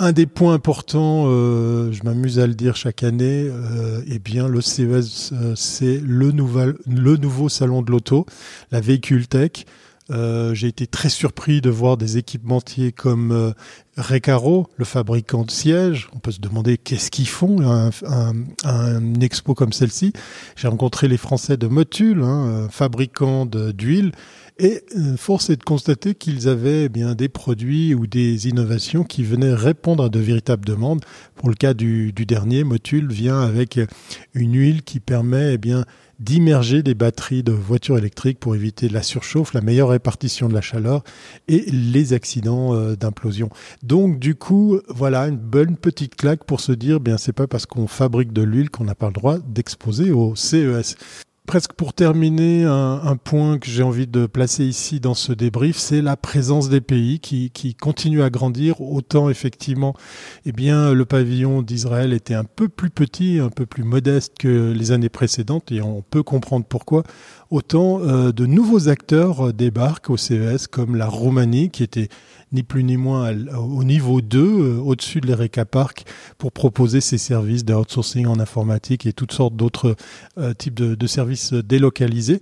Un 0.00 0.12
des 0.12 0.26
points 0.26 0.54
importants, 0.54 1.24
euh, 1.26 1.90
je 1.90 2.04
m'amuse 2.04 2.38
à 2.38 2.46
le 2.46 2.54
dire 2.54 2.76
chaque 2.76 3.02
année, 3.02 3.48
euh, 3.50 4.00
eh 4.06 4.20
bien 4.20 4.46
le 4.46 4.60
CES, 4.60 5.32
euh, 5.32 5.54
c'est 5.56 6.00
le, 6.00 6.32
le 6.86 7.16
nouveau 7.16 7.48
salon 7.48 7.82
de 7.82 7.90
l'auto, 7.90 8.24
la 8.70 8.80
véhicule 8.80 9.26
tech. 9.26 9.64
Euh, 10.10 10.54
j'ai 10.54 10.68
été 10.68 10.86
très 10.86 11.08
surpris 11.08 11.60
de 11.60 11.68
voir 11.68 11.96
des 11.96 12.16
équipementiers 12.16 12.92
comme 12.92 13.52
Recaro, 13.96 14.68
le 14.76 14.84
fabricant 14.84 15.42
de 15.42 15.50
sièges. 15.50 16.08
On 16.14 16.20
peut 16.20 16.30
se 16.30 16.40
demander 16.40 16.78
qu'est-ce 16.78 17.10
qu'ils 17.10 17.28
font 17.28 17.60
un, 17.60 17.90
un, 18.06 18.34
un, 18.64 19.20
expo 19.20 19.54
comme 19.54 19.72
celle-ci. 19.72 20.12
J'ai 20.54 20.68
rencontré 20.68 21.08
les 21.08 21.18
Français 21.18 21.56
de 21.56 21.66
Motul, 21.66 22.22
hein, 22.22 22.68
fabricant 22.70 23.46
d'huile. 23.46 24.12
Et 24.60 24.82
euh, 24.96 25.16
force 25.16 25.50
est 25.50 25.56
de 25.56 25.62
constater 25.62 26.16
qu'ils 26.16 26.48
avaient 26.48 26.84
eh 26.84 26.88
bien 26.88 27.14
des 27.14 27.28
produits 27.28 27.94
ou 27.94 28.08
des 28.08 28.48
innovations 28.48 29.04
qui 29.04 29.22
venaient 29.22 29.54
répondre 29.54 30.04
à 30.04 30.08
de 30.08 30.18
véritables 30.18 30.64
demandes. 30.64 31.04
Pour 31.36 31.48
le 31.48 31.54
cas 31.54 31.74
du, 31.74 32.12
dernier, 32.12 32.64
Motul 32.64 33.12
vient 33.12 33.40
avec 33.40 33.78
une 34.34 34.54
huile 34.54 34.82
qui 34.82 34.98
permet 34.98 35.54
eh 35.54 35.74
d'immerger 36.18 36.82
des 36.82 36.94
batteries 36.94 37.44
de 37.44 37.52
voitures 37.52 37.98
électriques 37.98 38.40
pour 38.40 38.56
éviter 38.56 38.88
la 38.88 39.04
surchauffe, 39.04 39.54
la 39.54 39.60
meilleure 39.60 39.90
répartition 39.90 40.48
de 40.48 40.54
la 40.54 40.60
chaleur 40.60 41.04
et 41.46 41.64
les 41.70 42.12
accidents 42.12 42.74
euh, 42.74 42.96
d'implosion. 42.96 43.50
Donc 43.84 44.18
du 44.18 44.34
coup, 44.34 44.80
voilà 44.88 45.28
une 45.28 45.36
bonne 45.36 45.76
petite 45.76 46.16
claque 46.16 46.42
pour 46.42 46.58
se 46.58 46.72
dire 46.72 46.98
bien 46.98 47.16
c'est 47.16 47.32
pas 47.32 47.46
parce 47.46 47.66
qu'on 47.66 47.86
fabrique 47.86 48.32
de 48.32 48.42
l'huile 48.42 48.70
qu'on 48.70 48.84
n'a 48.84 48.96
pas 48.96 49.06
le 49.06 49.12
droit 49.12 49.38
d'exposer 49.38 50.10
au 50.10 50.34
CES 50.34 50.96
presque 51.48 51.72
pour 51.72 51.94
terminer, 51.94 52.64
un, 52.64 53.16
point 53.16 53.58
que 53.58 53.70
j'ai 53.70 53.82
envie 53.82 54.06
de 54.06 54.26
placer 54.26 54.66
ici 54.66 55.00
dans 55.00 55.14
ce 55.14 55.32
débrief, 55.32 55.78
c'est 55.78 56.02
la 56.02 56.14
présence 56.14 56.68
des 56.68 56.82
pays 56.82 57.20
qui, 57.20 57.74
continue 57.74 58.22
à 58.22 58.28
grandir. 58.28 58.82
Autant 58.82 59.30
effectivement, 59.30 59.94
eh 60.44 60.52
bien, 60.52 60.92
le 60.92 61.06
pavillon 61.06 61.62
d'Israël 61.62 62.12
était 62.12 62.34
un 62.34 62.44
peu 62.44 62.68
plus 62.68 62.90
petit, 62.90 63.38
un 63.40 63.48
peu 63.48 63.64
plus 63.64 63.82
modeste 63.82 64.34
que 64.38 64.72
les 64.72 64.92
années 64.92 65.08
précédentes, 65.08 65.72
et 65.72 65.80
on 65.80 66.02
peut 66.02 66.22
comprendre 66.22 66.66
pourquoi. 66.68 67.02
Autant 67.48 68.02
euh, 68.02 68.30
de 68.30 68.44
nouveaux 68.44 68.90
acteurs 68.90 69.54
débarquent 69.54 70.10
au 70.10 70.18
CES, 70.18 70.66
comme 70.66 70.96
la 70.96 71.06
Roumanie, 71.06 71.70
qui 71.70 71.82
était 71.82 72.10
ni 72.52 72.62
plus 72.62 72.84
ni 72.84 72.96
moins 72.96 73.32
au 73.56 73.84
niveau 73.84 74.20
2, 74.20 74.38
euh, 74.38 74.78
au-dessus 74.78 75.20
de 75.20 75.26
l'Ereka 75.26 75.64
Park, 75.64 76.04
pour 76.38 76.52
proposer 76.52 77.00
ses 77.00 77.18
services 77.18 77.64
de 77.64 77.74
outsourcing 77.74 78.26
en 78.26 78.40
informatique 78.40 79.06
et 79.06 79.12
toutes 79.12 79.32
sortes 79.32 79.56
d'autres 79.56 79.96
euh, 80.38 80.54
types 80.54 80.74
de, 80.74 81.06
services 81.06 81.52
délocalisés. 81.52 82.40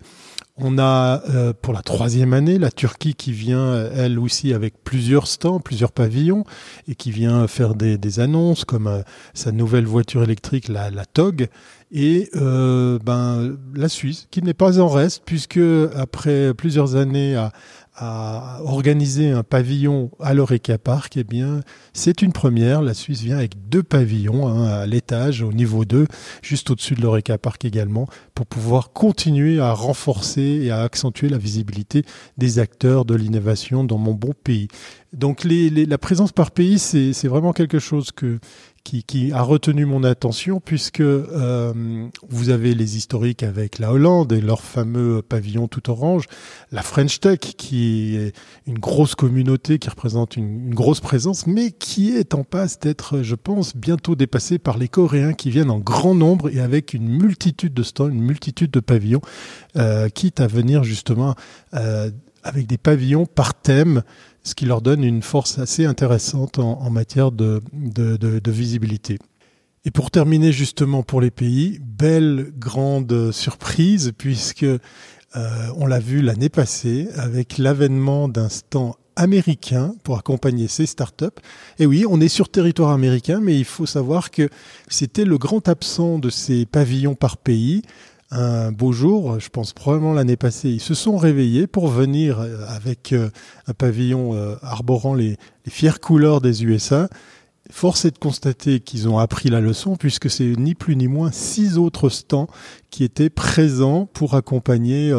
On 0.59 0.79
a 0.79 1.23
euh, 1.29 1.53
pour 1.53 1.75
la 1.75 1.83
troisième 1.83 2.33
année 2.33 2.59
la 2.59 2.71
Turquie 2.71 3.15
qui 3.15 3.33
vient 3.33 3.91
elle 3.95 4.19
aussi 4.19 4.55
avec 4.55 4.83
plusieurs 4.83 5.27
stands, 5.27 5.61
plusieurs 5.61 5.93
pavillons 5.93 6.45
et 6.89 6.95
qui 6.95 7.11
vient 7.11 7.47
faire 7.47 7.75
des, 7.75 8.21
annonces 8.21 8.65
comme 8.65 9.03
sa 9.35 9.53
nouvelle 9.53 9.85
voiture 9.85 10.23
électrique, 10.23 10.69
la, 10.69 10.91
la 10.91 11.05
TOG, 11.05 11.49
et 11.93 12.31
ben 12.35 13.57
la 13.75 13.89
Suisse 13.89 14.27
qui 14.31 14.43
n'est 14.43 14.55
pas 14.55 14.81
en 14.81 14.89
reste 14.89 15.23
puisque 15.27 15.61
après 15.95 16.55
plusieurs 16.55 16.97
années 16.97 17.37
à, 17.37 17.53
à 17.97 18.61
organiser 18.63 19.31
un 19.31 19.43
pavillon 19.43 20.11
à 20.21 20.35
l'Oreca 20.35 20.77
Park, 20.77 21.17
eh 21.17 21.25
bien, 21.25 21.61
c'est 21.95 22.21
une 22.21 22.33
première. 22.33 22.83
La 22.83 22.93
Suisse 22.93 23.23
vient 23.23 23.39
avec 23.39 23.69
deux 23.69 23.83
pavillons 23.83 24.47
hein, 24.49 24.65
à 24.67 24.87
l'étage, 24.87 25.43
au 25.43 25.53
niveau 25.53 25.85
2, 25.85 26.07
juste 26.43 26.71
au-dessus 26.71 26.95
de 26.95 27.01
l'Oreca 27.01 27.39
Park 27.39 27.65
également, 27.65 28.07
pour 28.35 28.47
pouvoir 28.47 28.93
continuer 28.93 29.61
à 29.61 29.73
renforcer 29.73 30.61
et 30.63 30.71
à 30.71 30.83
accentuer 30.83 31.31
la 31.31 31.39
visibilité 31.39 32.05
des 32.37 32.59
acteurs 32.59 33.07
de 33.07 33.15
l'innovation 33.15 33.83
dans 33.83 33.99
mon 33.99 34.13
bon 34.13 34.33
pays. 34.45 34.69
Donc 35.15 35.45
les, 35.45 35.71
la 35.71 35.99
présence 35.99 36.33
par 36.33 36.51
pays, 36.51 36.79
c'est 36.79 37.29
vraiment 37.29 37.55
quelque 37.55 37.79
chose 37.79 38.13
que, 38.13 38.39
qui, 39.07 39.33
a 39.33 39.43
retenu 39.43 39.85
mon 39.85 40.05
attention 40.05 40.61
puisque 40.61 41.01
euh, 41.01 42.09
vous 42.29 42.51
avez 42.51 42.75
les 42.75 42.97
historiques 42.97 43.43
avec 43.43 43.79
la 43.79 43.93
Hollande 43.93 44.33
et 44.33 44.41
leur 44.41 44.61
fameux 44.63 45.23
pavillon 45.23 45.67
tout 45.69 45.91
orange, 45.91 46.25
la 46.71 46.83
French 46.83 47.21
Tech 47.21 47.41
qui 47.41 48.17
est 48.17 48.33
une 48.67 48.79
grosse 48.79 49.15
communauté 49.15 49.79
qui 49.79 49.89
représente 49.89 50.37
une, 50.37 50.75
grosse 50.75 51.01
présence, 51.01 51.47
mais 51.47 51.71
qui 51.71 52.17
est 52.17 52.35
en 52.35 52.45
passe 52.45 52.79
d'être, 52.79 53.23
je 53.23 53.35
pense, 53.35 53.77
bientôt 53.77 54.15
dépassée 54.15 54.59
par 54.59 54.79
les 54.79 54.89
Coréens 54.89 55.33
qui 55.33 55.51
viennent 55.51 55.71
en 55.71 55.79
grand 55.79 56.15
nombre 56.15 56.49
et 56.55 56.61
avec 56.61 56.95
une 56.95 57.09
multitude 57.09 57.75
de 57.75 57.83
stands, 57.83 58.09
une 58.09 58.23
multitude 58.23 58.71
de 58.71 58.81
pavillons, 58.81 59.23
euh, 59.77 60.09
quitte 60.09 60.41
à 60.41 60.47
venir 60.47 60.85
justement 60.85 61.35
euh, 61.75 62.11
avec 62.43 62.67
des 62.67 62.79
pavillons 62.79 63.27
par 63.27 63.55
thème 63.55 64.03
ce 64.47 64.55
qui 64.55 64.65
leur 64.65 64.81
donne 64.81 65.03
une 65.03 65.23
force 65.23 65.59
assez 65.59 65.87
intéressante 65.87 66.61
en, 66.61 66.89
matière 66.89 67.33
de, 67.33 67.61
visibilité. 68.47 69.19
Et 69.85 69.91
pour 69.91 70.13
terminer 70.13 70.53
justement 70.53 71.03
pour 71.03 71.21
les 71.21 71.33
pays, 71.33 71.81
belle 71.83 72.53
grande 72.57 73.33
surprise 73.33 74.13
puisque 74.17 74.63
euh, 74.63 74.79
on 75.77 75.87
l'a 75.87 75.99
vu 75.99 76.23
l'année 76.23 76.49
passée 76.49 77.09
avec 77.17 77.59
l'avènement 77.59 78.29
d'un 78.29 78.49
stand 78.49 78.93
américain 79.17 79.97
pour 80.05 80.17
accompagner 80.17 80.69
ces 80.69 80.87
startups. 80.87 81.27
Et 81.81 81.87
oui, 81.87 82.05
on 82.09 82.21
est 82.21 82.29
sur 82.29 82.49
territoire 82.49 82.93
américain, 82.93 83.41
mais 83.43 83.59
il 83.59 83.65
faut 83.65 83.87
savoir 83.87 84.31
que 84.31 84.49
c'était 84.87 85.25
le 85.25 85.39
grand 85.39 85.69
absent 85.69 86.21
de 86.21 86.31
ces 86.31 86.67
pavillons 86.67 87.17
par 87.17 87.37
pays 87.37 87.83
un 88.31 88.73
beau 88.73 88.93
jour, 88.93 89.39
je 89.39 89.49
pense 89.49 89.73
probablement 89.73 90.13
l'année 90.13 90.37
passée, 90.37 90.71
ils 90.71 90.81
se 90.81 90.95
sont 90.95 91.17
réveillés 91.17 91.67
pour 91.67 91.87
venir 91.89 92.41
euh, 92.41 92.65
avec 92.69 93.13
euh, 93.13 93.31
un 93.69 93.73
pavillon 93.73 94.35
euh, 94.35 94.57
arborant 94.63 95.15
les, 95.15 95.37
fières 95.69 96.01
couleurs 96.01 96.41
des 96.41 96.65
USA. 96.65 97.09
Force 97.71 98.05
est 98.05 98.13
de 98.13 98.19
constater 98.19 98.79
qu'ils 98.79 99.09
ont 99.09 99.19
appris 99.19 99.49
la 99.49 99.61
leçon 99.61 99.97
puisque 99.97 100.31
c'est 100.31 100.55
ni 100.57 100.77
plus 100.77 100.95
ni 100.95 101.09
moins 101.09 101.33
six 101.33 101.79
autres 101.79 102.09
stands 102.09 102.47
qui 102.91 103.03
étaient 103.03 103.31
présents 103.31 104.07
pour 104.07 104.35
accompagner 104.35 105.13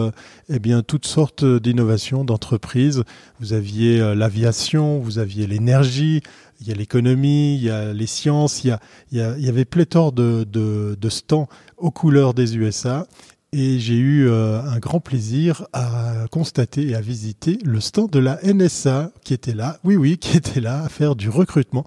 eh 0.48 0.60
bien 0.60 0.82
toutes 0.82 1.06
sortes 1.06 1.44
d'innovations 1.44 2.24
d'entreprises. 2.24 3.04
Vous 3.42 3.52
aviez 3.52 4.16
l'aviation, 4.16 5.00
vous 5.00 5.20
aviez 5.20 5.46
l'énergie, 5.46 6.22
il 6.60 6.68
y 6.68 6.72
a 6.72 6.76
l'économie, 6.76 7.56
il 7.56 7.64
y 7.64 7.70
a 7.70 7.94
les 7.94 8.08
sciences, 8.08 8.64
il 8.64 8.68
y, 8.68 8.72
a, 8.72 8.80
il 9.12 9.46
y, 9.46 9.50
avait 9.50 9.66
pléthore 9.66 10.12
de, 10.12 10.44
de, 10.44 10.98
de 11.00 11.10
stands 11.10 11.48
aux 11.78 11.92
couleurs 11.92 12.34
des 12.34 12.58
USA. 12.58 13.08
et 13.54 13.80
j'ai 13.80 13.96
eu 13.96 14.28
euh, 14.28 14.62
un 14.62 14.80
grand 14.80 15.00
plaisir 15.00 15.68
à 15.72 16.26
constater 16.32 16.88
et 16.88 16.96
à 16.96 17.02
visiter 17.02 17.60
le 17.64 17.80
stand 17.80 18.10
de 18.10 18.20
la 18.20 18.40
NSA 18.44 19.12
qui 19.24 19.34
était 19.34 19.54
là, 19.54 19.80
oui 19.84 19.96
oui, 19.96 20.18
qui 20.18 20.36
était 20.38 20.60
là 20.60 20.84
à 20.84 20.90
faire 20.90 21.16
du 21.16 21.30
recrutement. 21.30 21.86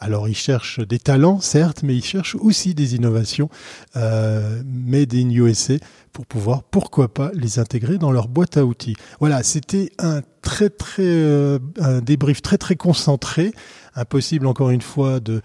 Alors 0.00 0.28
ils 0.28 0.36
cherchent 0.36 0.80
des 0.80 0.98
talents, 0.98 1.40
certes, 1.40 1.82
mais 1.82 1.96
ils 1.96 2.04
cherchent 2.04 2.36
aussi 2.36 2.74
des 2.74 2.94
innovations 2.94 3.48
euh, 3.96 4.62
made 4.66 5.14
in 5.14 5.30
USA 5.30 5.74
pour 6.12 6.26
pouvoir, 6.26 6.62
pourquoi 6.64 7.12
pas, 7.12 7.30
les 7.34 7.58
intégrer 7.58 7.96
dans 7.96 8.10
leur 8.10 8.28
boîte 8.28 8.56
à 8.56 8.64
outils. 8.64 8.96
Voilà, 9.20 9.42
c'était 9.42 9.92
un 9.98 10.20
très 10.42 10.70
très 10.70 11.02
euh, 11.02 11.58
un 11.80 12.00
débrief 12.00 12.42
très 12.42 12.58
très 12.58 12.76
concentré. 12.76 13.52
Impossible 13.98 14.46
encore 14.46 14.70
une 14.70 14.80
fois 14.80 15.18
de, 15.18 15.42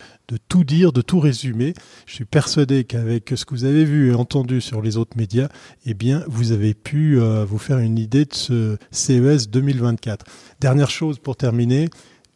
tout 0.47 0.64
dire, 0.64 0.93
de 0.93 1.01
tout 1.01 1.20
résumer. 1.20 1.74
Je 2.06 2.14
suis 2.14 2.26
persuadé 2.26 2.84
qu'avec 2.84 3.34
ce 3.36 3.45
que 3.45 3.56
vous 3.56 3.66
avez 3.66 3.84
vu 3.84 4.12
et 4.12 4.14
entendu 4.14 4.62
sur 4.62 4.84
les 4.84 4.95
autres 4.95 5.18
médias, 5.18 5.49
eh 5.88 5.95
bien, 5.95 6.24
vous 6.28 6.51
avez 6.51 6.76
pu 6.76 7.20
euh, 7.20 7.45
vous 7.45 7.58
faire 7.58 7.80
une 7.80 7.97
idée 7.97 8.26
de 8.26 8.34
ce 8.36 8.78
CES 8.91 9.49
2024. 9.49 10.26
Dernière 10.60 10.91
chose 10.91 11.18
pour 11.18 11.36
terminer, 11.36 11.89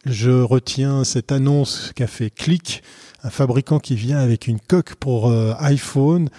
je 0.06 0.30
retiens 0.30 1.04
cette 1.04 1.30
annonce 1.30 1.92
qu'a 1.94 2.08
fait 2.08 2.30
Click, 2.30 2.82
un 3.22 3.30
fabricant 3.30 3.78
qui 3.78 3.94
vient 3.94 4.18
avec 4.18 4.48
une 4.48 4.58
coque 4.58 4.96
pour 4.96 5.28
euh, 5.28 5.54
iPhone 5.60 6.30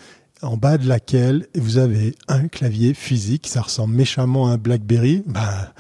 en 0.42 0.58
bas 0.58 0.78
de 0.78 0.90
laquelle 0.90 1.48
vous 1.56 1.78
avez 1.78 2.16
un 2.28 2.50
clavier 2.50 2.94
physique. 2.94 3.48
Ça 3.48 3.62
ressemble 3.62 3.96
méchamment 3.96 4.50
à 4.50 4.52
un 4.52 4.58
BlackBerry. 4.58 5.24
Bah, 5.26 5.74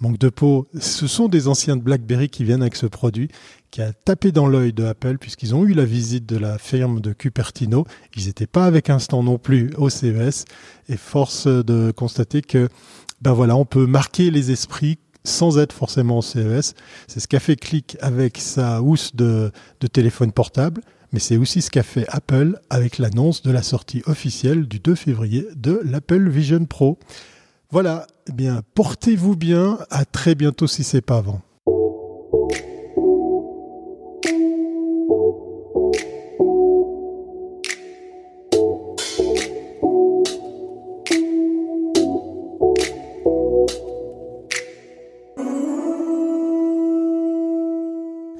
manque 0.00 0.18
de 0.18 0.28
peau. 0.28 0.68
Ce 0.78 1.06
sont 1.06 1.28
des 1.28 1.48
anciens 1.48 1.76
de 1.76 1.82
BlackBerry 1.82 2.28
qui 2.28 2.44
viennent 2.44 2.62
avec 2.62 2.76
ce 2.76 2.86
produit, 2.86 3.28
qui 3.70 3.82
a 3.82 3.92
tapé 3.92 4.32
dans 4.32 4.46
l'œil 4.46 4.72
de 4.72 4.84
Apple 4.84 5.18
puisqu'ils 5.18 5.54
ont 5.54 5.64
eu 5.64 5.72
la 5.72 5.84
visite 5.84 6.26
de 6.26 6.36
la 6.36 6.58
firme 6.58 7.00
de 7.00 7.12
Cupertino. 7.12 7.86
Ils 8.16 8.26
n'étaient 8.26 8.46
pas 8.46 8.66
avec 8.66 8.90
un 8.90 8.98
stand 8.98 9.24
non 9.24 9.38
plus 9.38 9.70
au 9.76 9.88
CES 9.88 10.44
et 10.88 10.96
force 10.96 11.46
de 11.46 11.90
constater 11.90 12.42
que 12.42 12.68
ben 13.22 13.32
voilà, 13.32 13.56
on 13.56 13.64
peut 13.64 13.86
marquer 13.86 14.30
les 14.30 14.50
esprits 14.50 14.98
sans 15.24 15.58
être 15.58 15.72
forcément 15.72 16.18
au 16.18 16.22
CES. 16.22 16.74
C'est 17.08 17.20
ce 17.20 17.28
qu'a 17.28 17.40
fait 17.40 17.56
Click 17.56 17.96
avec 18.00 18.38
sa 18.38 18.82
housse 18.82 19.16
de 19.16 19.50
téléphone 19.92 20.32
portable 20.32 20.82
mais 21.12 21.20
c'est 21.20 21.36
aussi 21.36 21.62
ce 21.62 21.70
qu'a 21.70 21.82
fait 21.82 22.04
Apple 22.08 22.58
avec 22.70 22.98
l'annonce 22.98 23.42
de 23.42 23.50
la 23.50 23.62
sortie 23.62 24.02
officielle 24.06 24.66
du 24.66 24.80
2 24.80 24.94
février 24.94 25.46
de 25.56 25.80
l'Apple 25.84 26.28
Vision 26.28 26.64
Pro. 26.66 26.98
Voilà, 27.70 28.06
eh 28.28 28.32
bien, 28.32 28.62
portez-vous 28.74 29.36
bien, 29.36 29.78
à 29.90 30.04
très 30.04 30.34
bientôt 30.36 30.68
si 30.68 30.84
c'est 30.84 31.00
pas 31.00 31.18
avant. 31.18 31.40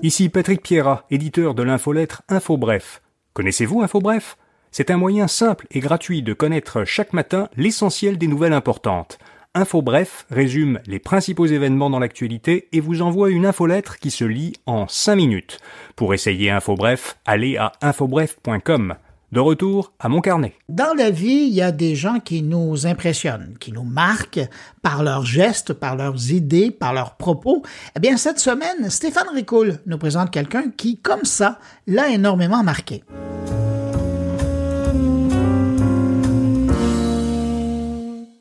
Ici 0.03 0.29
Patrick 0.29 0.62
Pierrat, 0.62 1.05
éditeur 1.11 1.55
de 1.57 1.64
l'infolettre 1.64 2.22
InfoBref. 2.29 3.03
Connaissez-vous 3.35 3.83
InfoBref? 3.83 4.37
C'est 4.79 4.91
un 4.91 4.99
moyen 4.99 5.27
simple 5.27 5.66
et 5.70 5.81
gratuit 5.81 6.22
de 6.22 6.35
connaître 6.35 6.85
chaque 6.85 7.14
matin 7.14 7.49
l'essentiel 7.57 8.18
des 8.18 8.27
nouvelles 8.27 8.53
importantes. 8.53 9.16
InfoBref 9.55 10.27
résume 10.29 10.81
les 10.87 10.99
principaux 10.99 11.47
événements 11.47 11.89
dans 11.89 11.99
l'actualité 11.99 12.68
et 12.72 12.81
vous 12.81 13.01
envoie 13.01 13.31
une 13.31 13.47
infolettre 13.47 13.99
qui 13.99 14.11
se 14.11 14.27
lit 14.27 14.53
en 14.66 14.87
5 14.87 15.16
minutes. 15.16 15.61
Pour 15.97 16.12
essayer 16.12 16.51
InfoBref, 16.51 17.16
allez 17.24 17.57
à 17.57 17.72
infobref.com. 17.81 18.97
De 19.33 19.41
retour 19.41 19.95
à 19.99 20.11
mon 20.11 20.20
carnet. 20.20 20.53
Dans 20.68 20.93
la 20.93 21.09
vie, 21.09 21.47
il 21.49 21.55
y 21.55 21.62
a 21.62 21.72
des 21.72 21.95
gens 21.95 22.20
qui 22.20 22.43
nous 22.43 22.87
impressionnent, 22.87 23.57
qui 23.59 23.72
nous 23.72 23.83
marquent 23.83 24.47
par 24.83 25.03
leurs 25.03 25.24
gestes, 25.24 25.72
par 25.72 25.97
leurs 25.97 26.33
idées, 26.33 26.70
par 26.70 26.93
leurs 26.93 27.16
propos. 27.16 27.62
Eh 27.97 28.01
bien, 28.01 28.18
cette 28.18 28.41
semaine, 28.41 28.91
Stéphane 28.91 29.35
Ricoul 29.35 29.79
nous 29.87 29.97
présente 29.97 30.31
quelqu'un 30.31 30.64
qui, 30.77 30.99
comme 30.99 31.24
ça, 31.24 31.61
l'a 31.87 32.11
énormément 32.11 32.62
marqué. 32.62 33.03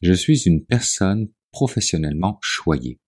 Je 0.08 0.14
suis 0.14 0.43
une 0.43 0.64
personne 0.64 1.30
professionnellement 1.51 2.38
choyée. 2.39 2.99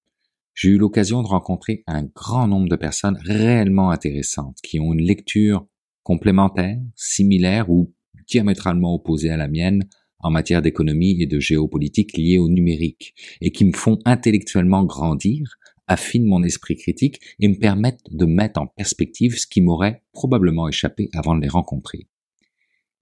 J'ai 0.55 0.69
eu 0.69 0.77
l'occasion 0.79 1.21
de 1.21 1.27
rencontrer 1.27 1.83
un 1.85 2.05
grand 2.05 2.47
nombre 2.47 2.67
de 2.67 2.75
personnes 2.75 3.19
réellement 3.23 3.91
intéressantes 3.91 4.57
qui 4.63 4.79
ont 4.79 4.93
une 4.93 5.05
lecture 5.05 5.67
complémentaires, 6.01 6.79
similaires 6.95 7.69
ou 7.69 7.93
diamétralement 8.27 8.95
opposés 8.95 9.29
à 9.29 9.37
la 9.37 9.47
mienne 9.47 9.87
en 10.17 10.31
matière 10.31 10.63
d'économie 10.63 11.21
et 11.21 11.27
de 11.27 11.39
géopolitique 11.39 12.17
liées 12.17 12.39
au 12.39 12.49
numérique, 12.49 13.13
et 13.41 13.51
qui 13.51 13.65
me 13.65 13.73
font 13.73 13.99
intellectuellement 14.05 14.83
grandir, 14.83 15.59
affinent 15.85 16.25
mon 16.25 16.41
esprit 16.41 16.77
critique 16.77 17.21
et 17.39 17.47
me 17.47 17.59
permettent 17.59 18.09
de 18.09 18.25
mettre 18.25 18.59
en 18.59 18.65
perspective 18.65 19.37
ce 19.37 19.45
qui 19.45 19.61
m'aurait 19.61 20.01
probablement 20.13 20.67
échappé 20.67 21.11
avant 21.13 21.35
de 21.35 21.41
les 21.41 21.47
rencontrer. 21.47 22.07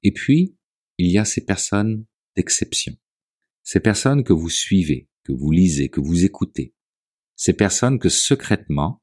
Et 0.03 0.11
puis, 0.11 0.57
il 0.97 1.09
y 1.09 1.17
a 1.17 1.23
ces 1.23 1.45
personnes 1.45 2.03
d'exception, 2.35 2.93
ces 3.65 3.79
personnes 3.79 4.23
que 4.23 4.31
vous 4.31 4.49
suivez, 4.49 5.09
que 5.23 5.33
vous 5.33 5.51
lisez, 5.51 5.89
que 5.89 5.99
vous 5.99 6.23
écoutez, 6.23 6.75
ces 7.35 7.53
personnes 7.53 7.97
que 7.97 8.09
secrètement 8.09 9.01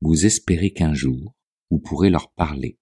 vous 0.00 0.24
espérez 0.24 0.72
qu'un 0.72 0.94
jour 0.94 1.34
vous 1.68 1.80
pourrez 1.80 2.10
leur 2.10 2.30
parler, 2.32 2.78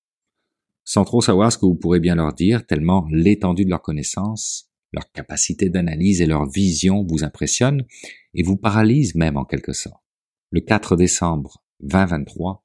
sans 0.85 1.05
trop 1.05 1.22
savoir 1.22 1.51
ce 1.51 1.57
que 1.57 1.64
vous 1.64 1.74
pourrez 1.74 2.01
bien 2.01 2.16
leur 2.16 2.35
dire, 2.35 2.66
tellement 2.66 3.07
l'étendue 3.11 3.64
de 3.64 3.70
leurs 3.70 3.80
connaissances, 3.80 4.70
leur 4.93 5.11
capacité 5.12 5.70
d'analyse 5.70 6.20
et 6.20 6.26
leur 6.26 6.47
vision 6.51 7.07
vous 7.09 7.24
impressionnent 7.24 7.87
et 8.35 8.43
vous 8.43 8.59
paralysent 8.59 9.14
même 9.14 9.39
en 9.39 9.47
quelque 9.47 9.72
sorte. 9.72 10.03
Le 10.51 10.61
4 10.61 10.97
décembre 10.97 11.64
2023, 11.80 12.62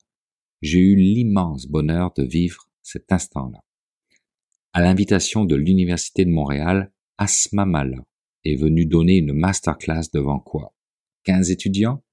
j'ai 0.61 0.79
eu 0.79 0.95
l'immense 0.97 1.67
bonheur 1.67 2.11
de 2.17 2.23
vivre 2.23 2.69
cet 2.81 3.13
instant-là. 3.13 3.63
À 4.73 4.81
l'invitation 4.81 5.45
de 5.45 5.55
l'Université 5.55 6.25
de 6.25 6.31
Montréal, 6.31 6.91
Asma 7.17 7.65
Mala 7.65 8.03
est 8.47 8.55
venue 8.55 8.85
donner 8.85 9.17
une 9.17 9.33
masterclass 9.33 10.09
devant 10.13 10.39
quoi? 10.39 10.73
15 11.23 11.51
étudiants? 11.51 12.03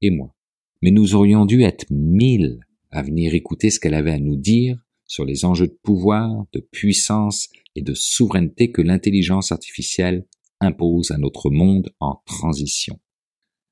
Et 0.00 0.10
moi. 0.10 0.34
Mais 0.82 0.90
nous 0.90 1.14
aurions 1.14 1.46
dû 1.46 1.62
être 1.62 1.86
mille 1.90 2.60
à 2.90 3.02
venir 3.02 3.34
écouter 3.34 3.70
ce 3.70 3.80
qu'elle 3.80 3.94
avait 3.94 4.12
à 4.12 4.18
nous 4.18 4.36
dire 4.36 4.78
sur 5.06 5.24
les 5.24 5.44
enjeux 5.44 5.68
de 5.68 5.78
pouvoir, 5.82 6.46
de 6.52 6.60
puissance 6.60 7.48
et 7.74 7.82
de 7.82 7.94
souveraineté 7.94 8.70
que 8.70 8.82
l'intelligence 8.82 9.52
artificielle 9.52 10.26
impose 10.60 11.10
à 11.10 11.18
notre 11.18 11.50
monde 11.50 11.92
en 12.00 12.22
transition. 12.26 12.98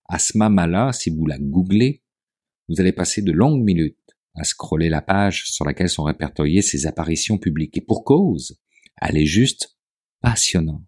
Asma 0.09 0.49
Mala, 0.49 0.93
si 0.93 1.11
vous 1.11 1.27
la 1.27 1.39
googlez, 1.39 2.03
vous 2.69 2.81
allez 2.81 2.93
passer 2.93 3.23
de 3.23 3.33
longues 3.33 3.63
minutes 3.63 3.99
à 4.35 4.45
scroller 4.45 4.89
la 4.89 5.03
page 5.03 5.45
sur 5.51 5.65
laquelle 5.65 5.89
sont 5.89 6.05
répertoriées 6.05 6.63
ses 6.63 6.87
apparitions 6.87 7.39
publiques. 7.39 7.77
Et 7.77 7.83
pour 7.83 8.05
cause, 8.05 8.59
elle 9.01 9.17
est 9.17 9.27
juste 9.27 9.77
passionnante. 10.21 10.83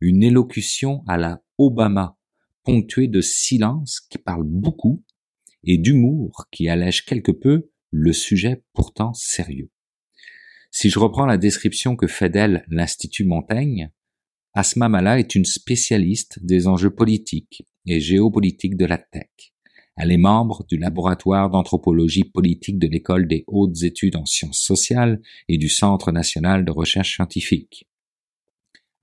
Une 0.00 0.22
élocution 0.22 1.02
à 1.06 1.16
la 1.16 1.42
Obama, 1.58 2.16
ponctuée 2.64 3.08
de 3.08 3.20
silence 3.20 4.00
qui 4.00 4.18
parle 4.18 4.44
beaucoup 4.44 5.02
et 5.64 5.78
d'humour 5.78 6.46
qui 6.52 6.68
allège 6.68 7.04
quelque 7.04 7.32
peu 7.32 7.70
le 7.90 8.12
sujet 8.12 8.62
pourtant 8.74 9.12
sérieux. 9.14 9.70
Si 10.70 10.90
je 10.90 10.98
reprends 10.98 11.26
la 11.26 11.38
description 11.38 11.96
que 11.96 12.06
fait 12.06 12.28
d'elle 12.28 12.64
l'Institut 12.68 13.24
Montaigne, 13.24 13.90
Asma 14.54 14.88
Mala 14.88 15.18
est 15.18 15.34
une 15.34 15.44
spécialiste 15.44 16.44
des 16.44 16.66
enjeux 16.66 16.94
politiques 16.94 17.64
et 17.86 18.00
géopolitiques 18.00 18.76
de 18.76 18.84
la 18.84 18.98
tech. 18.98 19.30
Elle 19.96 20.12
est 20.12 20.16
membre 20.16 20.64
du 20.68 20.76
laboratoire 20.76 21.50
d'anthropologie 21.50 22.24
politique 22.24 22.78
de 22.78 22.86
l'École 22.86 23.26
des 23.26 23.42
hautes 23.48 23.82
études 23.82 24.14
en 24.14 24.26
sciences 24.26 24.60
sociales 24.60 25.20
et 25.48 25.58
du 25.58 25.68
Centre 25.68 26.12
national 26.12 26.64
de 26.64 26.70
recherche 26.70 27.16
scientifique. 27.16 27.87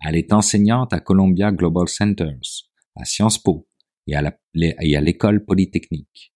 Elle 0.07 0.17
est 0.17 0.33
enseignante 0.33 0.93
à 0.93 0.99
Columbia 0.99 1.51
Global 1.51 1.87
Centers, 1.87 2.69
à 2.95 3.05
Sciences 3.05 3.39
Po 3.39 3.67
et 4.05 4.15
à 4.15 5.01
l'École 5.01 5.43
polytechnique. 5.43 6.31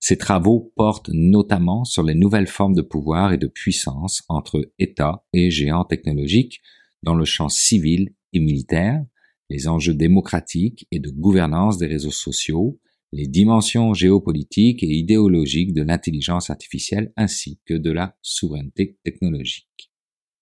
Ses 0.00 0.18
travaux 0.18 0.72
portent 0.74 1.10
notamment 1.12 1.84
sur 1.84 2.02
les 2.02 2.16
nouvelles 2.16 2.48
formes 2.48 2.74
de 2.74 2.82
pouvoir 2.82 3.32
et 3.32 3.38
de 3.38 3.46
puissance 3.46 4.24
entre 4.28 4.72
États 4.80 5.24
et 5.32 5.52
géants 5.52 5.84
technologiques 5.84 6.60
dans 7.04 7.14
le 7.14 7.24
champ 7.24 7.48
civil 7.48 8.12
et 8.32 8.40
militaire, 8.40 9.04
les 9.50 9.68
enjeux 9.68 9.94
démocratiques 9.94 10.88
et 10.90 10.98
de 10.98 11.10
gouvernance 11.10 11.78
des 11.78 11.86
réseaux 11.86 12.10
sociaux, 12.10 12.80
les 13.12 13.28
dimensions 13.28 13.94
géopolitiques 13.94 14.82
et 14.82 14.92
idéologiques 14.92 15.74
de 15.74 15.82
l'intelligence 15.82 16.50
artificielle 16.50 17.12
ainsi 17.16 17.60
que 17.66 17.74
de 17.74 17.92
la 17.92 18.16
souveraineté 18.20 18.98
technologique. 19.04 19.92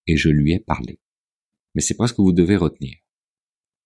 Et 0.06 0.16
je 0.16 0.30
lui 0.30 0.54
ai 0.54 0.60
parlé. 0.60 0.98
Mais 1.74 1.80
c'est 1.80 1.96
pas 1.96 2.06
ce 2.06 2.12
que 2.12 2.22
vous 2.22 2.32
devez 2.32 2.56
retenir. 2.56 2.96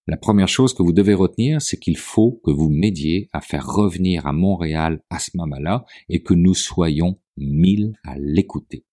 La 0.07 0.17
première 0.17 0.49
chose 0.49 0.73
que 0.73 0.83
vous 0.83 0.95
devez 0.95 1.13
retenir, 1.13 1.61
c'est 1.61 1.79
qu'il 1.79 1.99
faut 1.99 2.41
que 2.43 2.51
vous 2.51 2.71
m'aidiez 2.71 3.29
à 3.33 3.43
faire 3.43 3.67
revenir 3.67 4.27
à 4.27 4.33
Montréal 4.33 5.03
Asma 5.11 5.45
Mala 5.45 5.85
et 6.09 6.23
que 6.23 6.33
nous 6.33 6.55
soyons 6.55 7.21
mille 7.37 7.93
à 8.05 8.19
l'écouter. 8.19 8.87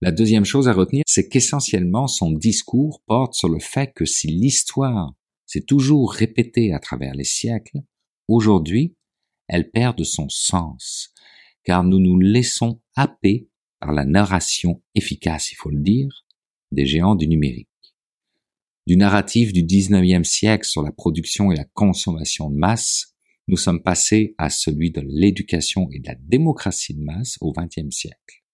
La 0.00 0.10
deuxième 0.10 0.44
chose 0.44 0.68
à 0.68 0.72
retenir, 0.72 1.04
c'est 1.06 1.28
qu'essentiellement 1.28 2.08
son 2.08 2.32
discours 2.32 3.02
porte 3.06 3.34
sur 3.34 3.48
le 3.48 3.60
fait 3.60 3.92
que 3.92 4.04
si 4.04 4.28
l'histoire 4.28 5.14
s'est 5.46 5.64
toujours 5.64 6.12
répétée 6.12 6.72
à 6.72 6.78
travers 6.78 7.14
les 7.14 7.24
siècles, 7.24 7.78
aujourd'hui, 8.28 8.96
elle 9.48 9.70
perd 9.70 9.96
de 9.96 10.04
son 10.04 10.28
sens, 10.28 11.14
car 11.64 11.84
nous 11.84 11.98
nous 11.98 12.18
laissons 12.18 12.80
happer 12.96 13.48
par 13.80 13.92
la 13.92 14.04
narration 14.04 14.82
efficace, 14.94 15.52
il 15.52 15.56
faut 15.56 15.70
le 15.70 15.80
dire, 15.80 16.08
des 16.72 16.86
géants 16.86 17.14
du 17.14 17.28
numérique. 17.28 17.68
Du 18.86 18.96
narratif 18.96 19.52
du 19.52 19.62
19e 19.62 20.24
siècle 20.24 20.66
sur 20.66 20.82
la 20.82 20.92
production 20.92 21.52
et 21.52 21.56
la 21.56 21.64
consommation 21.64 22.50
de 22.50 22.56
masse, 22.56 23.14
nous 23.46 23.56
sommes 23.56 23.82
passés 23.82 24.34
à 24.38 24.50
celui 24.50 24.90
de 24.90 25.02
l'éducation 25.06 25.88
et 25.92 25.98
de 25.98 26.06
la 26.06 26.14
démocratie 26.14 26.94
de 26.94 27.02
masse 27.02 27.36
au 27.40 27.52
20e 27.52 27.90
siècle. 27.90 28.44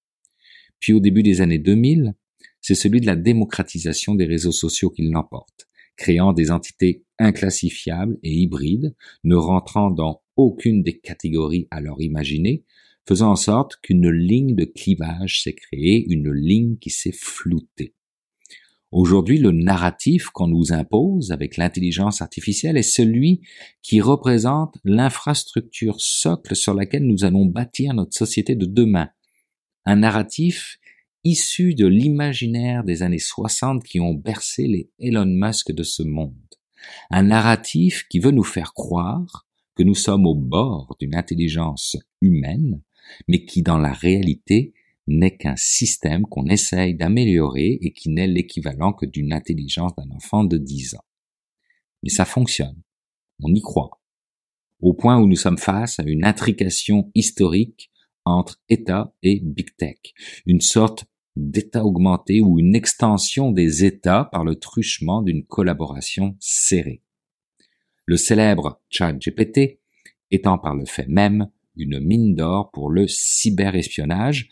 Puis 0.80 0.92
au 0.92 1.00
début 1.00 1.22
des 1.22 1.40
années 1.40 1.58
2000, 1.58 2.14
c'est 2.60 2.74
celui 2.74 3.00
de 3.00 3.06
la 3.06 3.16
démocratisation 3.16 4.14
des 4.14 4.24
réseaux 4.24 4.52
sociaux 4.52 4.90
qui 4.90 5.02
l'emporte, 5.02 5.68
créant 5.96 6.32
des 6.32 6.50
entités 6.50 7.04
inclassifiables 7.18 8.18
et 8.22 8.32
hybrides, 8.32 8.94
ne 9.22 9.36
rentrant 9.36 9.90
dans 9.90 10.22
aucune 10.36 10.82
des 10.82 10.98
catégories 10.98 11.68
alors 11.70 12.02
imaginées, 12.02 12.64
faisant 13.06 13.30
en 13.30 13.36
sorte 13.36 13.76
qu'une 13.82 14.10
ligne 14.10 14.54
de 14.54 14.64
clivage 14.64 15.42
s'est 15.42 15.54
créée, 15.54 16.06
une 16.08 16.32
ligne 16.32 16.76
qui 16.78 16.90
s'est 16.90 17.12
floutée. 17.12 17.94
Aujourd'hui, 18.94 19.38
le 19.38 19.50
narratif 19.50 20.28
qu'on 20.28 20.46
nous 20.46 20.72
impose 20.72 21.32
avec 21.32 21.56
l'intelligence 21.56 22.22
artificielle 22.22 22.76
est 22.76 22.82
celui 22.82 23.40
qui 23.82 24.00
représente 24.00 24.78
l'infrastructure 24.84 26.00
socle 26.00 26.54
sur 26.54 26.74
laquelle 26.74 27.04
nous 27.04 27.24
allons 27.24 27.44
bâtir 27.44 27.92
notre 27.92 28.16
société 28.16 28.54
de 28.54 28.66
demain, 28.66 29.10
un 29.84 29.96
narratif 29.96 30.78
issu 31.24 31.74
de 31.74 31.88
l'imaginaire 31.88 32.84
des 32.84 33.02
années 33.02 33.18
60 33.18 33.82
qui 33.82 33.98
ont 33.98 34.14
bercé 34.14 34.68
les 34.68 34.88
Elon 35.00 35.26
Musk 35.26 35.72
de 35.72 35.82
ce 35.82 36.04
monde. 36.04 36.36
Un 37.10 37.24
narratif 37.24 38.06
qui 38.08 38.20
veut 38.20 38.30
nous 38.30 38.44
faire 38.44 38.74
croire 38.74 39.48
que 39.74 39.82
nous 39.82 39.96
sommes 39.96 40.24
au 40.24 40.36
bord 40.36 40.94
d'une 41.00 41.16
intelligence 41.16 41.96
humaine, 42.20 42.80
mais 43.26 43.44
qui 43.44 43.62
dans 43.62 43.78
la 43.78 43.92
réalité 43.92 44.72
n'est 45.06 45.36
qu'un 45.36 45.56
système 45.56 46.22
qu'on 46.22 46.46
essaye 46.46 46.94
d'améliorer 46.94 47.78
et 47.80 47.92
qui 47.92 48.10
n'est 48.10 48.26
l'équivalent 48.26 48.92
que 48.92 49.06
d'une 49.06 49.32
intelligence 49.32 49.94
d'un 49.96 50.10
enfant 50.10 50.44
de 50.44 50.56
10 50.56 50.94
ans. 50.94 51.04
Mais 52.02 52.10
ça 52.10 52.24
fonctionne. 52.24 52.82
On 53.42 53.52
y 53.54 53.60
croit. 53.60 54.00
Au 54.80 54.94
point 54.94 55.18
où 55.18 55.26
nous 55.26 55.36
sommes 55.36 55.58
face 55.58 55.98
à 56.00 56.04
une 56.04 56.24
intrication 56.24 57.10
historique 57.14 57.90
entre 58.24 58.62
État 58.68 59.14
et 59.22 59.40
Big 59.42 59.76
Tech, 59.76 59.98
une 60.46 60.60
sorte 60.60 61.04
d'État 61.36 61.84
augmenté 61.84 62.40
ou 62.40 62.58
une 62.58 62.74
extension 62.74 63.50
des 63.50 63.84
États 63.84 64.28
par 64.30 64.44
le 64.44 64.56
truchement 64.56 65.22
d'une 65.22 65.44
collaboration 65.44 66.36
serrée. 66.38 67.02
Le 68.06 68.16
célèbre 68.16 68.82
GPT 68.90 69.80
étant 70.30 70.58
par 70.58 70.74
le 70.74 70.84
fait 70.84 71.08
même 71.08 71.48
une 71.76 71.98
mine 72.00 72.34
d'or 72.34 72.70
pour 72.70 72.90
le 72.90 73.08
cyberespionnage 73.08 74.48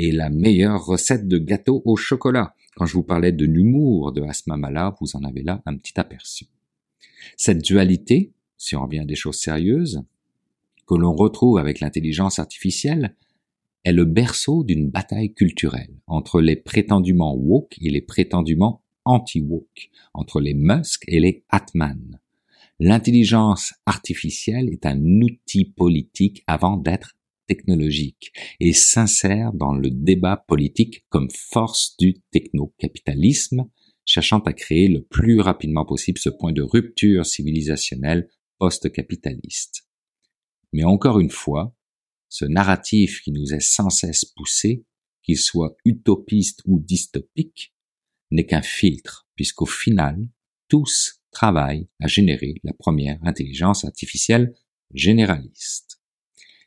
et 0.00 0.12
la 0.12 0.30
meilleure 0.30 0.84
recette 0.86 1.28
de 1.28 1.36
gâteau 1.36 1.82
au 1.84 1.94
chocolat. 1.94 2.54
Quand 2.74 2.86
je 2.86 2.94
vous 2.94 3.02
parlais 3.02 3.32
de 3.32 3.44
l'humour 3.44 4.12
de 4.12 4.22
Asma 4.22 4.56
Mala, 4.56 4.96
vous 5.00 5.14
en 5.14 5.24
avez 5.24 5.42
là 5.42 5.62
un 5.66 5.76
petit 5.76 6.00
aperçu. 6.00 6.46
Cette 7.36 7.62
dualité, 7.62 8.32
si 8.56 8.76
on 8.76 8.84
revient 8.84 9.00
à 9.00 9.04
des 9.04 9.14
choses 9.14 9.38
sérieuses, 9.38 10.02
que 10.86 10.94
l'on 10.94 11.12
retrouve 11.12 11.58
avec 11.58 11.80
l'intelligence 11.80 12.38
artificielle 12.38 13.14
est 13.84 13.92
le 13.92 14.06
berceau 14.06 14.64
d'une 14.64 14.88
bataille 14.88 15.34
culturelle 15.34 15.94
entre 16.06 16.40
les 16.40 16.56
prétendument 16.56 17.34
woke 17.34 17.76
et 17.80 17.90
les 17.90 18.00
prétendument 18.00 18.82
anti-woke, 19.04 19.90
entre 20.14 20.40
les 20.40 20.54
Musk 20.54 21.04
et 21.08 21.20
les 21.20 21.44
Atman. 21.50 22.18
L'intelligence 22.78 23.74
artificielle 23.84 24.70
est 24.70 24.86
un 24.86 25.20
outil 25.20 25.66
politique 25.66 26.42
avant 26.46 26.78
d'être 26.78 27.16
technologique 27.50 28.32
et 28.60 28.72
s'insère 28.72 29.52
dans 29.52 29.74
le 29.74 29.90
débat 29.90 30.36
politique 30.36 31.04
comme 31.08 31.28
force 31.30 31.96
du 31.98 32.14
techno-capitalisme, 32.30 33.68
cherchant 34.04 34.38
à 34.38 34.52
créer 34.52 34.86
le 34.86 35.02
plus 35.02 35.40
rapidement 35.40 35.84
possible 35.84 36.18
ce 36.18 36.30
point 36.30 36.52
de 36.52 36.62
rupture 36.62 37.26
civilisationnelle 37.26 38.28
post-capitaliste. 38.58 39.88
Mais 40.72 40.84
encore 40.84 41.18
une 41.18 41.30
fois, 41.30 41.74
ce 42.28 42.44
narratif 42.44 43.20
qui 43.22 43.32
nous 43.32 43.52
est 43.52 43.66
sans 43.76 43.90
cesse 43.90 44.24
poussé, 44.24 44.84
qu'il 45.24 45.36
soit 45.36 45.76
utopiste 45.84 46.62
ou 46.66 46.78
dystopique, 46.78 47.74
n'est 48.30 48.46
qu'un 48.46 48.62
filtre, 48.62 49.28
puisqu'au 49.34 49.66
final, 49.66 50.28
tous 50.68 51.20
travaillent 51.32 51.88
à 52.00 52.06
générer 52.06 52.54
la 52.62 52.72
première 52.74 53.18
intelligence 53.24 53.84
artificielle 53.84 54.54
généraliste. 54.94 55.89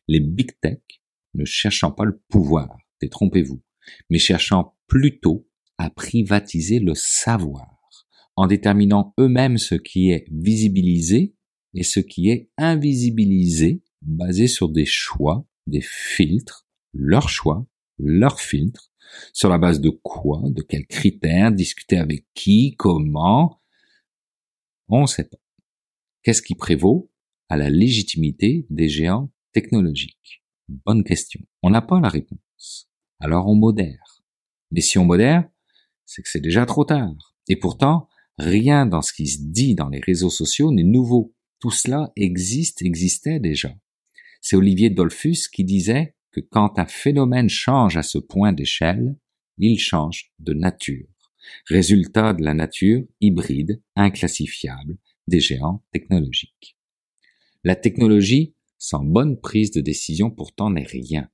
Les 0.08 0.20
big 0.20 0.52
tech 0.62 0.80
ne 1.34 1.46
cherchant 1.46 1.92
pas 1.92 2.06
le 2.06 2.22
pouvoir, 2.30 2.78
détrompez-vous, 3.02 3.62
mais 4.10 4.20
cherchant 4.20 4.76
plutôt 4.88 5.48
à 5.78 5.90
privatiser 5.90 6.80
le 6.80 6.94
savoir, 6.94 7.74
en 8.36 8.48
déterminant 8.48 9.14
eux-mêmes 9.20 9.58
ce 9.58 9.76
qui 9.76 10.12
est 10.12 10.26
visibilisé 10.32 11.36
et 11.74 11.84
ce 11.84 12.00
qui 12.00 12.30
est 12.30 12.50
invisibilisé 12.58 13.82
basé 14.02 14.48
sur 14.48 14.70
des 14.70 14.86
choix, 14.86 15.48
des 15.68 15.82
filtres, 15.82 16.68
leurs 16.94 17.30
choix, 17.30 17.66
leurs 17.98 18.40
filtres, 18.40 18.92
sur 19.34 19.50
la 19.50 19.58
base 19.58 19.80
de 19.80 19.90
quoi, 19.90 20.42
de 20.46 20.62
quels 20.62 20.88
critères, 20.88 21.52
discuter 21.52 21.98
avec 21.98 22.26
qui, 22.34 22.76
comment, 22.78 23.62
on 24.88 25.02
ne 25.02 25.08
sait 25.08 25.26
pas. 25.26 25.38
Qu'est-ce 26.24 26.42
qui 26.42 26.56
prévaut 26.56 27.12
à 27.50 27.58
la 27.58 27.70
légitimité 27.70 28.66
des 28.70 28.90
géants 28.90 29.30
technologiques 29.54 30.44
Bonne 30.70 31.04
question. 31.04 31.42
On 31.62 31.70
n'a 31.70 31.82
pas 31.82 32.00
la 32.00 32.10
réponse. 32.10 32.90
Alors 33.20 33.48
on 33.48 33.56
modère. 33.56 34.24
Mais 34.72 34.82
si 34.82 34.98
on 34.98 35.06
modère, 35.06 35.48
c'est 36.06 36.22
que 36.22 36.30
c'est 36.30 36.40
déjà 36.40 36.66
trop 36.66 36.86
tard. 36.86 37.14
Et 37.48 37.56
pourtant, 37.56 38.10
rien 38.38 38.86
dans 38.86 39.02
ce 39.02 39.14
qui 39.14 39.28
se 39.28 39.40
dit 39.42 39.76
dans 39.76 39.90
les 39.90 40.00
réseaux 40.00 40.30
sociaux 40.30 40.72
n'est 40.72 40.84
nouveau. 40.84 41.36
Tout 41.60 41.72
cela 41.72 42.12
existe, 42.16 42.82
existait 42.82 43.40
déjà. 43.40 43.74
C'est 44.42 44.56
Olivier 44.56 44.90
Dolphus 44.90 45.48
qui 45.52 45.64
disait 45.64 46.16
que 46.32 46.42
quand 46.42 46.80
un 46.80 46.86
phénomène 46.86 47.50
change 47.50 47.96
à 47.96 48.04
ce 48.04 48.18
point 48.18 48.52
d'échelle, 48.52 49.16
il 49.58 49.80
change 49.80 50.32
de 50.40 50.54
nature. 50.54 51.08
Résultat 51.68 52.34
de 52.34 52.44
la 52.44 52.54
nature 52.54 53.04
hybride, 53.22 53.82
inclassifiable, 53.96 54.98
des 55.28 55.40
géants 55.40 55.84
technologiques. 55.92 56.78
La 57.64 57.76
technologie, 57.76 58.56
sans 58.84 59.06
bonne 59.06 59.40
prise 59.40 59.72
de 59.72 59.80
décision, 59.80 60.30
pourtant 60.30 60.70
n'est 60.70 60.84
rien. 60.84 61.30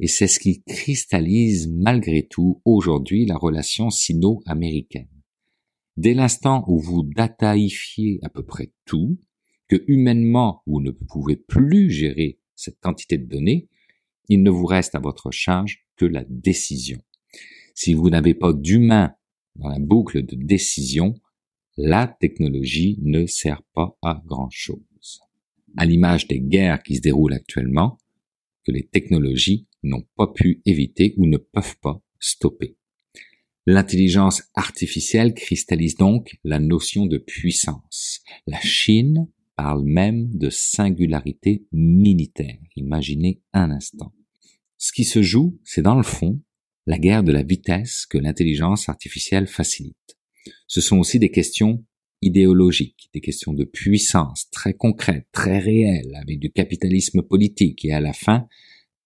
Et 0.00 0.08
c'est 0.08 0.26
ce 0.26 0.40
qui 0.40 0.64
cristallise 0.64 1.68
malgré 1.68 2.26
tout 2.26 2.60
aujourd'hui 2.64 3.26
la 3.26 3.36
relation 3.36 3.90
sino-américaine. 3.90 5.08
Dès 5.96 6.14
l'instant 6.14 6.64
où 6.66 6.80
vous 6.80 7.04
dataifiez 7.04 8.18
à 8.24 8.28
peu 8.28 8.42
près 8.44 8.72
tout, 8.86 9.20
que 9.68 9.84
humainement 9.86 10.64
vous 10.66 10.80
ne 10.80 10.90
pouvez 10.90 11.36
plus 11.36 11.90
gérer 11.90 12.40
cette 12.56 12.80
quantité 12.80 13.18
de 13.18 13.26
données, 13.26 13.68
il 14.28 14.42
ne 14.42 14.50
vous 14.50 14.66
reste 14.66 14.96
à 14.96 15.00
votre 15.00 15.30
charge 15.30 15.86
que 15.94 16.06
la 16.06 16.24
décision. 16.28 16.98
Si 17.76 17.94
vous 17.94 18.10
n'avez 18.10 18.34
pas 18.34 18.52
d'humain 18.52 19.14
dans 19.54 19.68
la 19.68 19.78
boucle 19.78 20.26
de 20.26 20.34
décision, 20.34 21.14
la 21.76 22.08
technologie 22.08 22.98
ne 23.00 23.26
sert 23.26 23.62
pas 23.74 23.96
à 24.02 24.20
grand 24.26 24.50
chose. 24.50 24.82
À 25.76 25.86
l'image 25.86 26.28
des 26.28 26.40
guerres 26.40 26.82
qui 26.82 26.96
se 26.96 27.00
déroulent 27.00 27.32
actuellement, 27.32 27.98
que 28.64 28.72
les 28.72 28.86
technologies 28.86 29.66
n'ont 29.82 30.04
pas 30.16 30.28
pu 30.28 30.62
éviter 30.64 31.14
ou 31.16 31.26
ne 31.26 31.36
peuvent 31.36 31.78
pas 31.80 32.02
stopper. 32.18 32.76
L'intelligence 33.66 34.42
artificielle 34.54 35.34
cristallise 35.34 35.96
donc 35.96 36.36
la 36.44 36.58
notion 36.58 37.06
de 37.06 37.18
puissance. 37.18 38.20
La 38.46 38.60
Chine 38.60 39.28
parle 39.56 39.84
même 39.84 40.28
de 40.36 40.50
singularité 40.50 41.66
militaire. 41.72 42.58
Imaginez 42.76 43.40
un 43.52 43.70
instant. 43.70 44.12
Ce 44.76 44.92
qui 44.92 45.04
se 45.04 45.22
joue, 45.22 45.58
c'est 45.64 45.82
dans 45.82 45.94
le 45.94 46.02
fond 46.02 46.40
la 46.86 46.98
guerre 46.98 47.22
de 47.22 47.32
la 47.32 47.42
vitesse 47.42 48.04
que 48.04 48.18
l'intelligence 48.18 48.88
artificielle 48.90 49.46
facilite. 49.46 50.18
Ce 50.66 50.82
sont 50.82 50.98
aussi 50.98 51.18
des 51.18 51.30
questions 51.30 51.82
idéologiques, 52.22 53.10
des 53.12 53.20
questions 53.20 53.52
de 53.52 53.64
puissance 53.64 54.48
très 54.50 54.74
concrètes, 54.74 55.26
très 55.32 55.58
réelles, 55.58 56.14
avec 56.14 56.38
du 56.38 56.50
capitalisme 56.50 57.22
politique 57.22 57.84
et 57.84 57.92
à 57.92 58.00
la 58.00 58.12
fin, 58.12 58.48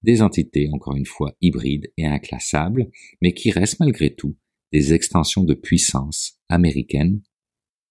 des 0.03 0.23
entités, 0.23 0.69
encore 0.73 0.97
une 0.97 1.07
fois, 1.07 1.37
hybrides 1.41 1.91
et 1.97 2.07
inclassables, 2.07 2.91
mais 3.21 3.33
qui 3.33 3.51
restent 3.51 3.81
malgré 3.81 4.15
tout 4.15 4.37
des 4.73 4.93
extensions 4.93 5.45
de 5.45 5.55
puissance 5.55 6.39
américaines 6.49 7.23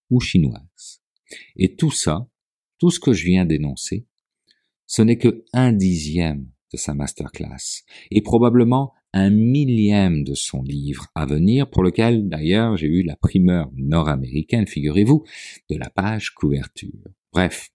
ou 0.09 0.19
chinoises. 0.19 1.01
Et 1.57 1.75
tout 1.75 1.91
ça, 1.91 2.29
tout 2.77 2.91
ce 2.91 2.99
que 2.99 3.13
je 3.13 3.25
viens 3.25 3.45
d'énoncer, 3.45 4.05
ce 4.85 5.01
n'est 5.01 5.17
que 5.17 5.43
un 5.51 5.73
dixième 5.73 6.49
de 6.71 6.77
sa 6.77 6.93
masterclass, 6.93 7.83
et 8.11 8.21
probablement 8.21 8.93
un 9.17 9.31
millième 9.31 10.23
de 10.23 10.35
son 10.35 10.61
livre 10.61 11.07
à 11.15 11.25
venir, 11.25 11.69
pour 11.69 11.83
lequel 11.83 12.29
d'ailleurs 12.29 12.77
j'ai 12.77 12.87
eu 12.87 13.01
la 13.01 13.15
primeur 13.15 13.71
nord-américaine, 13.75 14.67
figurez-vous, 14.67 15.23
de 15.69 15.75
la 15.75 15.89
page 15.89 16.35
couverture. 16.35 17.07
Bref, 17.33 17.71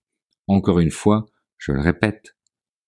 encore 0.46 0.78
une 0.78 0.92
fois, 0.92 1.26
je 1.58 1.72
le 1.72 1.80
répète, 1.80 2.36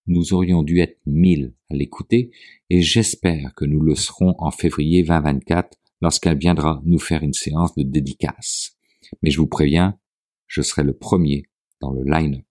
nous 0.06 0.34
aurions 0.34 0.62
dû 0.62 0.78
être 0.78 1.00
mille 1.04 1.54
à 1.68 1.74
l'écouter, 1.74 2.30
et 2.70 2.80
j'espère 2.80 3.54
que 3.54 3.64
nous 3.64 3.80
le 3.80 3.96
serons 3.96 4.36
en 4.38 4.52
février 4.52 5.02
2024 5.02 5.76
lorsqu'elle 6.00 6.38
viendra 6.38 6.80
nous 6.84 7.00
faire 7.00 7.24
une 7.24 7.32
séance 7.32 7.74
de 7.74 7.82
dédicace. 7.82 8.76
Mais 9.22 9.30
je 9.30 9.38
vous 9.38 9.48
préviens, 9.48 9.98
je 10.46 10.62
serai 10.62 10.84
le 10.84 10.92
premier 10.92 11.44
dans 11.80 11.90
le 11.90 12.04
line-up. 12.04 12.44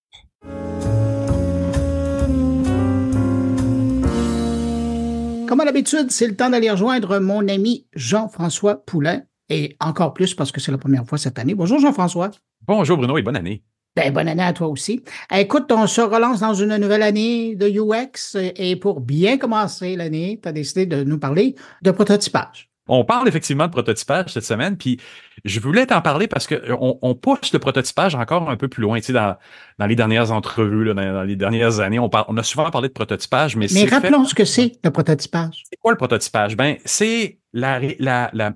Comme 5.54 5.60
à 5.60 5.66
l'habitude, 5.66 6.10
c'est 6.10 6.26
le 6.26 6.36
temps 6.36 6.50
d'aller 6.50 6.72
rejoindre 6.72 7.20
mon 7.20 7.48
ami 7.48 7.86
Jean-François 7.94 8.84
Poulain, 8.84 9.22
et 9.50 9.78
encore 9.80 10.16
plus 10.16 10.34
parce 10.34 10.52
que 10.52 10.60
c'est 10.60 10.72
la 10.72 10.80
première 10.80 11.06
fois 11.06 11.20
cette 11.20 11.38
année. 11.38 11.54
Bonjour 11.54 11.78
Jean-François. 11.78 12.32
Bonjour 12.66 12.98
Bruno 12.98 13.20
et 13.20 13.22
bonne 13.22 13.36
année. 13.36 13.62
Ben, 13.96 14.12
bonne 14.12 14.28
année 14.28 14.42
à 14.42 14.52
toi 14.54 14.66
aussi. 14.66 15.04
Écoute, 15.32 15.72
on 15.72 15.86
se 15.86 16.02
relance 16.02 16.40
dans 16.40 16.56
une 16.56 16.76
nouvelle 16.78 17.04
année 17.04 17.56
de 17.56 17.70
UX 17.70 18.36
et 18.36 18.76
pour 18.78 19.00
bien 19.00 19.38
commencer 19.38 19.96
l'année, 19.96 20.40
tu 20.42 20.50
as 20.50 20.54
décidé 20.54 20.88
de 20.88 21.04
nous 21.04 21.20
parler 21.20 21.54
de 21.84 21.92
prototypage. 21.92 22.73
On 22.88 23.06
parle 23.06 23.28
effectivement 23.28 23.68
de 23.68 23.72
prototypage 23.72 24.34
cette 24.34 24.44
semaine, 24.44 24.76
puis 24.76 25.00
je 25.46 25.60
voulais 25.60 25.86
t'en 25.86 26.02
parler 26.02 26.28
parce 26.28 26.48
que 26.48 26.56
on, 26.80 27.16
pousse 27.16 27.54
le 27.54 27.60
prototypage 27.60 28.14
encore 28.16 28.50
un 28.50 28.58
peu 28.58 28.68
plus 28.68 28.82
loin. 28.82 29.00
Tu 29.00 29.06
sais, 29.06 29.14
dans, 29.14 29.38
dans 29.80 29.86
les 29.86 29.96
dernières 29.96 30.32
entrevues, 30.32 30.94
dans, 30.94 31.24
les 31.24 31.36
dernières 31.38 31.80
années, 31.80 32.00
on, 32.00 32.10
on 32.28 32.38
a 32.38 32.44
souvent 32.44 32.70
parlé 32.72 32.90
de 32.90 32.94
prototypage, 32.94 33.56
mais, 33.56 33.68
mais 33.74 33.86
rappelons 33.86 34.26
ce 34.26 34.36
que 34.36 34.46
c'est 34.46 34.74
le 34.84 34.92
prototypage. 34.92 35.64
C'est 35.70 35.80
quoi 35.80 35.92
le 35.92 35.98
prototypage? 35.98 36.58
Ben, 36.58 36.76
c'est 36.84 37.40
la, 37.54 37.80
la, 38.00 38.30
la 38.34 38.54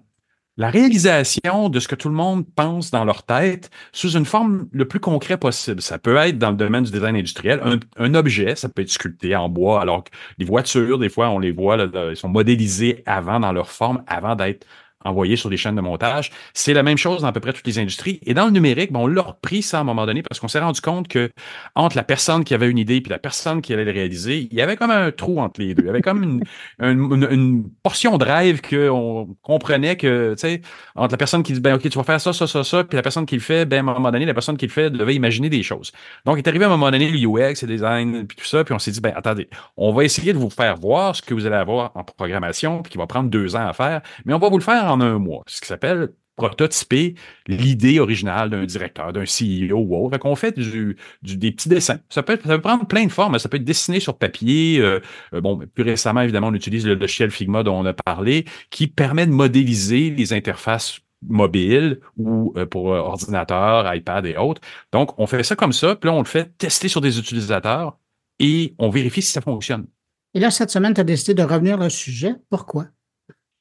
la 0.57 0.69
réalisation 0.69 1.69
de 1.69 1.79
ce 1.79 1.87
que 1.87 1.95
tout 1.95 2.09
le 2.09 2.15
monde 2.15 2.45
pense 2.55 2.91
dans 2.91 3.05
leur 3.05 3.23
tête 3.23 3.69
sous 3.91 4.11
une 4.17 4.25
forme 4.25 4.67
le 4.71 4.87
plus 4.87 4.99
concret 4.99 5.37
possible. 5.37 5.81
Ça 5.81 5.99
peut 5.99 6.15
être 6.17 6.37
dans 6.37 6.49
le 6.49 6.57
domaine 6.57 6.83
du 6.83 6.91
design 6.91 7.15
industriel, 7.15 7.61
un, 7.97 8.13
objet, 8.15 8.55
ça 8.55 8.67
peut 8.67 8.81
être 8.81 8.89
sculpté 8.89 9.35
en 9.35 9.49
bois, 9.49 9.81
alors 9.81 10.03
que 10.03 10.09
les 10.39 10.45
voitures, 10.45 10.97
des 10.97 11.09
fois, 11.09 11.29
on 11.29 11.39
les 11.39 11.51
voit, 11.51 11.77
là, 11.77 11.87
ils 12.09 12.17
sont 12.17 12.29
modélisés 12.29 13.03
avant 13.05 13.39
dans 13.39 13.51
leur 13.51 13.69
forme, 13.69 14.03
avant 14.07 14.35
d'être 14.35 14.65
envoyés 15.07 15.35
sur 15.35 15.49
des 15.49 15.57
chaînes 15.57 15.75
de 15.75 15.81
montage. 15.81 16.31
C'est 16.53 16.73
la 16.73 16.83
même 16.83 16.97
chose 16.97 17.21
dans 17.21 17.27
à 17.27 17.31
peu 17.31 17.39
près 17.39 17.53
toutes 17.53 17.67
les 17.67 17.79
industries. 17.79 18.19
Et 18.25 18.33
dans 18.33 18.45
le 18.45 18.51
numérique, 18.51 18.91
bon, 18.91 19.03
on 19.03 19.07
l'a 19.07 19.21
repris 19.21 19.61
ça 19.61 19.77
à 19.77 19.81
un 19.81 19.83
moment 19.83 20.05
donné 20.05 20.23
parce 20.23 20.39
qu'on 20.39 20.47
s'est 20.47 20.59
rendu 20.59 20.81
compte 20.81 21.07
que 21.07 21.31
entre 21.75 21.95
la 21.95 22.03
personne 22.03 22.43
qui 22.43 22.53
avait 22.53 22.69
une 22.69 22.77
idée 22.77 22.97
et 22.97 23.09
la 23.09 23.19
personne 23.19 23.61
qui 23.61 23.73
allait 23.73 23.85
le 23.85 23.91
réaliser, 23.91 24.47
il 24.51 24.57
y 24.57 24.61
avait 24.61 24.75
comme 24.75 24.91
un 24.91 25.11
trou 25.11 25.39
entre 25.39 25.61
les 25.61 25.73
deux. 25.73 25.83
Il 25.83 25.87
y 25.87 25.89
avait 25.89 26.01
comme 26.01 26.23
une, 26.23 26.43
une, 26.79 27.69
portion 27.83 28.17
de 28.17 28.25
rêve 28.25 28.61
qu'on 28.61 29.35
comprenait 29.41 29.95
que, 29.95 30.33
tu 30.33 30.41
sais, 30.41 30.61
entre 30.95 31.13
la 31.13 31.17
personne 31.17 31.43
qui 31.43 31.53
dit, 31.53 31.59
ben, 31.59 31.75
OK, 31.75 31.89
tu 31.89 31.97
vas 31.97 32.03
faire 32.03 32.21
ça, 32.21 32.33
ça, 32.33 32.47
ça, 32.47 32.63
ça, 32.63 32.83
puis 32.83 32.95
la 32.95 33.01
personne 33.01 33.25
qui 33.25 33.35
le 33.35 33.41
fait, 33.41 33.65
ben, 33.65 33.77
à 33.87 33.91
un 33.91 33.93
moment 33.93 34.11
donné, 34.11 34.25
la 34.25 34.33
personne 34.33 34.57
qui 34.57 34.65
le 34.65 34.71
fait 34.71 34.89
devait 34.89 35.15
imaginer 35.15 35.49
des 35.49 35.63
choses. 35.63 35.91
Donc, 36.25 36.35
il 36.35 36.39
est 36.39 36.47
arrivé 36.47 36.65
à 36.65 36.67
un 36.67 36.71
moment 36.71 36.91
donné 36.91 37.09
le 37.09 37.17
UX, 37.17 37.61
le 37.61 37.67
design, 37.67 38.27
puis 38.27 38.37
tout 38.37 38.45
ça, 38.45 38.63
puis 38.63 38.73
on 38.73 38.79
s'est 38.79 38.91
dit, 38.91 39.01
ben, 39.01 39.13
attendez, 39.15 39.49
on 39.77 39.93
va 39.93 40.03
essayer 40.03 40.33
de 40.33 40.37
vous 40.37 40.49
faire 40.49 40.75
voir 40.75 41.15
ce 41.15 41.21
que 41.21 41.33
vous 41.33 41.45
allez 41.45 41.55
avoir 41.55 41.91
en 41.95 42.03
programmation, 42.03 42.81
puis 42.81 42.91
qui 42.91 42.97
va 42.97 43.07
prendre 43.07 43.29
deux 43.29 43.55
ans 43.55 43.67
à 43.67 43.73
faire, 43.73 44.01
mais 44.25 44.33
on 44.33 44.39
va 44.39 44.49
vous 44.49 44.57
le 44.57 44.63
faire 44.63 44.85
en 44.91 44.96
un 45.05 45.19
mois, 45.19 45.43
ce 45.47 45.61
qui 45.61 45.67
s'appelle 45.67 46.09
prototyper 46.37 47.15
l'idée 47.47 47.99
originale 47.99 48.49
d'un 48.49 48.65
directeur, 48.65 49.11
d'un 49.11 49.23
CEO 49.23 49.79
ou 49.79 50.05
autre. 50.05 50.17
Fait 50.37 50.55
fait 50.55 50.95
des 51.23 51.51
petits 51.51 51.67
dessins. 51.67 51.99
Ça 52.09 52.23
peut, 52.23 52.37
prendre 52.37 52.85
plein 52.85 53.05
de 53.05 53.11
formes. 53.11 53.37
Ça 53.39 53.49
peut 53.49 53.57
être 53.57 53.65
dessiné 53.65 53.99
sur 53.99 54.17
papier. 54.17 54.79
Euh, 54.79 55.01
euh, 55.33 55.41
bon, 55.41 55.59
plus 55.73 55.83
récemment, 55.83 56.21
évidemment, 56.21 56.47
on 56.47 56.53
utilise 56.53 56.85
le 56.85 56.93
logiciel 56.93 57.31
Figma 57.31 57.63
dont 57.63 57.77
on 57.77 57.85
a 57.85 57.93
parlé, 57.93 58.45
qui 58.69 58.87
permet 58.87 59.25
de 59.25 59.31
modéliser 59.31 60.11
les 60.11 60.31
interfaces 60.31 60.99
mobiles 61.27 61.99
ou 62.17 62.53
euh, 62.55 62.67
pour 62.67 62.85
ordinateur, 62.85 63.93
iPad 63.93 64.25
et 64.27 64.37
autres. 64.37 64.61
Donc, 64.93 65.17
on 65.19 65.25
fait 65.25 65.43
ça 65.43 65.55
comme 65.55 65.73
ça, 65.73 65.95
puis 65.95 66.07
là, 66.07 66.13
on 66.13 66.19
le 66.19 66.25
fait 66.25 66.55
tester 66.57 66.87
sur 66.87 67.01
des 67.01 67.17
utilisateurs 67.17 67.97
et 68.39 68.75
on 68.77 68.89
vérifie 68.89 69.23
si 69.23 69.31
ça 69.31 69.41
fonctionne. 69.41 69.87
Et 70.35 70.39
là, 70.39 70.51
cette 70.51 70.69
semaine, 70.69 70.93
tu 70.93 71.01
as 71.01 71.03
décidé 71.03 71.33
de 71.33 71.41
revenir 71.41 71.79
au 71.79 71.89
sujet. 71.89 72.35
Pourquoi? 72.51 72.85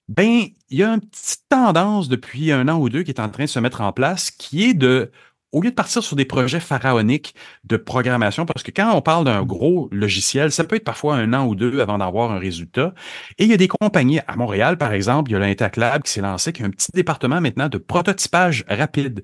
Ben, 0.08 0.46
il 0.68 0.78
y 0.78 0.84
a 0.84 0.90
une 0.94 1.00
petite 1.00 1.42
tendance 1.48 2.08
depuis 2.08 2.52
un 2.52 2.68
an 2.68 2.78
ou 2.78 2.88
deux 2.88 3.02
qui 3.02 3.10
est 3.10 3.20
en 3.20 3.28
train 3.28 3.44
de 3.44 3.48
se 3.48 3.58
mettre 3.58 3.80
en 3.80 3.92
place, 3.92 4.30
qui 4.30 4.64
est 4.64 4.74
de, 4.74 5.10
au 5.50 5.62
lieu 5.62 5.70
de 5.70 5.74
partir 5.74 6.02
sur 6.02 6.14
des 6.14 6.24
projets 6.24 6.60
pharaoniques 6.60 7.34
de 7.64 7.76
programmation, 7.76 8.46
parce 8.46 8.62
que 8.62 8.70
quand 8.70 8.94
on 8.94 9.02
parle 9.02 9.24
d'un 9.24 9.42
gros 9.44 9.88
logiciel, 9.90 10.52
ça 10.52 10.62
peut 10.62 10.76
être 10.76 10.84
parfois 10.84 11.16
un 11.16 11.32
an 11.32 11.46
ou 11.46 11.56
deux 11.56 11.80
avant 11.80 11.98
d'avoir 11.98 12.30
un 12.30 12.38
résultat. 12.38 12.94
Et 13.38 13.44
il 13.44 13.50
y 13.50 13.54
a 13.54 13.56
des 13.56 13.66
compagnies, 13.68 14.20
à 14.28 14.36
Montréal, 14.36 14.78
par 14.78 14.92
exemple, 14.92 15.30
il 15.30 15.34
y 15.34 15.36
a 15.36 15.40
l'Intaclab 15.40 16.02
qui 16.02 16.12
s'est 16.12 16.20
lancé, 16.20 16.52
qui 16.52 16.62
a 16.62 16.66
un 16.66 16.70
petit 16.70 16.92
département 16.94 17.40
maintenant 17.40 17.68
de 17.68 17.78
prototypage 17.78 18.64
rapide. 18.68 19.22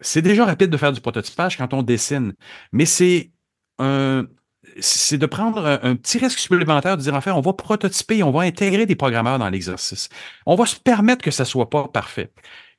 C'est 0.00 0.22
déjà 0.22 0.44
rapide 0.44 0.70
de 0.70 0.76
faire 0.76 0.92
du 0.92 1.00
prototypage 1.00 1.56
quand 1.56 1.72
on 1.72 1.82
dessine, 1.82 2.34
mais 2.72 2.84
c'est 2.84 3.30
un, 3.78 4.26
c'est 4.80 5.18
de 5.18 5.26
prendre 5.26 5.78
un, 5.82 5.96
petit 5.96 6.18
risque 6.18 6.38
supplémentaire, 6.38 6.96
de 6.96 7.02
dire 7.02 7.14
en 7.14 7.20
fait, 7.20 7.30
on 7.30 7.40
va 7.40 7.52
prototyper, 7.52 8.22
on 8.22 8.30
va 8.30 8.42
intégrer 8.42 8.86
des 8.86 8.96
programmeurs 8.96 9.38
dans 9.38 9.48
l'exercice. 9.48 10.08
On 10.46 10.54
va 10.54 10.66
se 10.66 10.76
permettre 10.76 11.22
que 11.22 11.30
ça 11.30 11.44
soit 11.44 11.70
pas 11.70 11.88
parfait. 11.88 12.30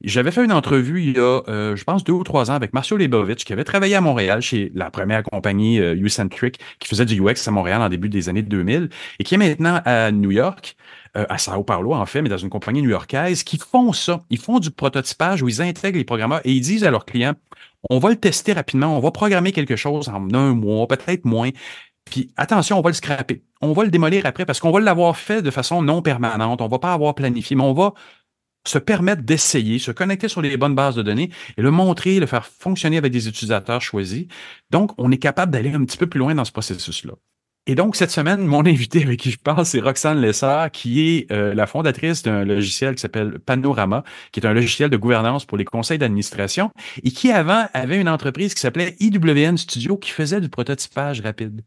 J'avais 0.03 0.29
fait 0.29 0.45
une 0.45 0.51
entrevue 0.51 1.01
il 1.01 1.17
y 1.17 1.19
a, 1.19 1.41
euh, 1.47 1.75
je 1.75 1.83
pense, 1.83 2.03
deux 2.03 2.13
ou 2.13 2.23
trois 2.23 2.51
ans 2.51 2.53
avec 2.53 2.71
Marcio 2.71 2.97
Lebovitch, 2.97 3.45
qui 3.45 3.53
avait 3.53 3.63
travaillé 3.63 3.95
à 3.95 4.01
Montréal 4.01 4.41
chez 4.41 4.71
la 4.75 4.91
première 4.91 5.23
compagnie 5.23 5.79
euh, 5.79 5.95
Ucentric, 5.95 6.59
qui 6.79 6.87
faisait 6.87 7.05
du 7.05 7.19
UX 7.19 7.47
à 7.47 7.51
Montréal 7.51 7.81
en 7.81 7.89
début 7.89 8.09
des 8.09 8.29
années 8.29 8.43
2000, 8.43 8.89
et 9.19 9.23
qui 9.23 9.33
est 9.33 9.39
maintenant 9.39 9.81
à 9.85 10.11
New 10.11 10.29
York, 10.29 10.75
euh, 11.17 11.25
à 11.29 11.39
Sao 11.39 11.63
Paulo 11.63 11.93
en 11.93 12.05
fait, 12.05 12.21
mais 12.21 12.29
dans 12.29 12.37
une 12.37 12.49
compagnie 12.49 12.83
new-yorkaise, 12.83 13.41
qui 13.41 13.57
font 13.57 13.91
ça. 13.91 14.23
Ils 14.29 14.37
font 14.37 14.59
du 14.59 14.69
prototypage 14.69 15.41
où 15.41 15.49
ils 15.49 15.63
intègrent 15.63 15.97
les 15.97 16.03
programmeurs 16.03 16.41
et 16.43 16.51
ils 16.51 16.61
disent 16.61 16.83
à 16.83 16.91
leurs 16.91 17.05
clients, 17.05 17.33
on 17.89 17.99
va 17.99 18.09
le 18.09 18.17
tester 18.17 18.53
rapidement, 18.53 18.95
on 18.97 18.99
va 18.99 19.11
programmer 19.11 19.51
quelque 19.51 19.75
chose 19.75 20.09
en 20.09 20.33
un 20.33 20.53
mois, 20.53 20.87
peut-être 20.87 21.25
moins, 21.25 21.49
puis 22.09 22.31
attention, 22.37 22.77
on 22.79 22.81
va 22.81 22.89
le 22.89 22.95
scraper. 22.95 23.43
On 23.61 23.73
va 23.73 23.83
le 23.83 23.91
démolir 23.91 24.25
après 24.25 24.45
parce 24.45 24.59
qu'on 24.59 24.71
va 24.71 24.79
l'avoir 24.79 25.17
fait 25.17 25.41
de 25.41 25.51
façon 25.51 25.81
non 25.81 26.01
permanente. 26.01 26.61
On 26.61 26.67
va 26.67 26.79
pas 26.79 26.93
avoir 26.93 27.15
planifié, 27.15 27.55
mais 27.55 27.63
on 27.63 27.73
va 27.73 27.93
se 28.67 28.77
permettre 28.77 29.23
d'essayer, 29.23 29.79
se 29.79 29.91
connecter 29.91 30.27
sur 30.27 30.41
les 30.41 30.57
bonnes 30.57 30.75
bases 30.75 30.95
de 30.95 31.01
données 31.01 31.31
et 31.57 31.61
le 31.61 31.71
montrer, 31.71 32.19
le 32.19 32.25
faire 32.25 32.45
fonctionner 32.45 32.97
avec 32.97 33.11
des 33.13 33.27
utilisateurs 33.27 33.81
choisis. 33.81 34.25
Donc, 34.69 34.91
on 34.97 35.11
est 35.11 35.17
capable 35.17 35.51
d'aller 35.51 35.73
un 35.73 35.83
petit 35.85 35.97
peu 35.97 36.07
plus 36.07 36.19
loin 36.19 36.35
dans 36.35 36.45
ce 36.45 36.51
processus-là. 36.51 37.13
Et 37.69 37.75
donc, 37.75 37.97
cette 37.97 38.11
semaine, 38.11 38.45
mon 38.45 38.61
invité 38.65 39.03
avec 39.03 39.19
qui 39.19 39.29
je 39.29 39.37
parle, 39.37 39.65
c'est 39.65 39.81
Roxane 39.81 40.21
Lessard, 40.21 40.71
qui 40.71 41.01
est 41.01 41.31
euh, 41.31 41.53
la 41.53 41.67
fondatrice 41.67 42.23
d'un 42.23 42.45
logiciel 42.45 42.95
qui 42.95 43.01
s'appelle 43.01 43.39
Panorama, 43.45 44.05
qui 44.31 44.39
est 44.39 44.47
un 44.47 44.53
logiciel 44.53 44.89
de 44.89 44.95
gouvernance 44.95 45.43
pour 45.45 45.57
les 45.57 45.65
conseils 45.65 45.97
d'administration, 45.97 46.71
et 47.03 47.11
qui 47.11 47.29
avant 47.29 47.67
avait 47.73 47.99
une 47.99 48.07
entreprise 48.07 48.53
qui 48.53 48.61
s'appelait 48.61 48.95
IWN 49.01 49.57
Studio, 49.57 49.97
qui 49.97 50.11
faisait 50.11 50.39
du 50.39 50.47
prototypage 50.47 51.19
rapide. 51.19 51.61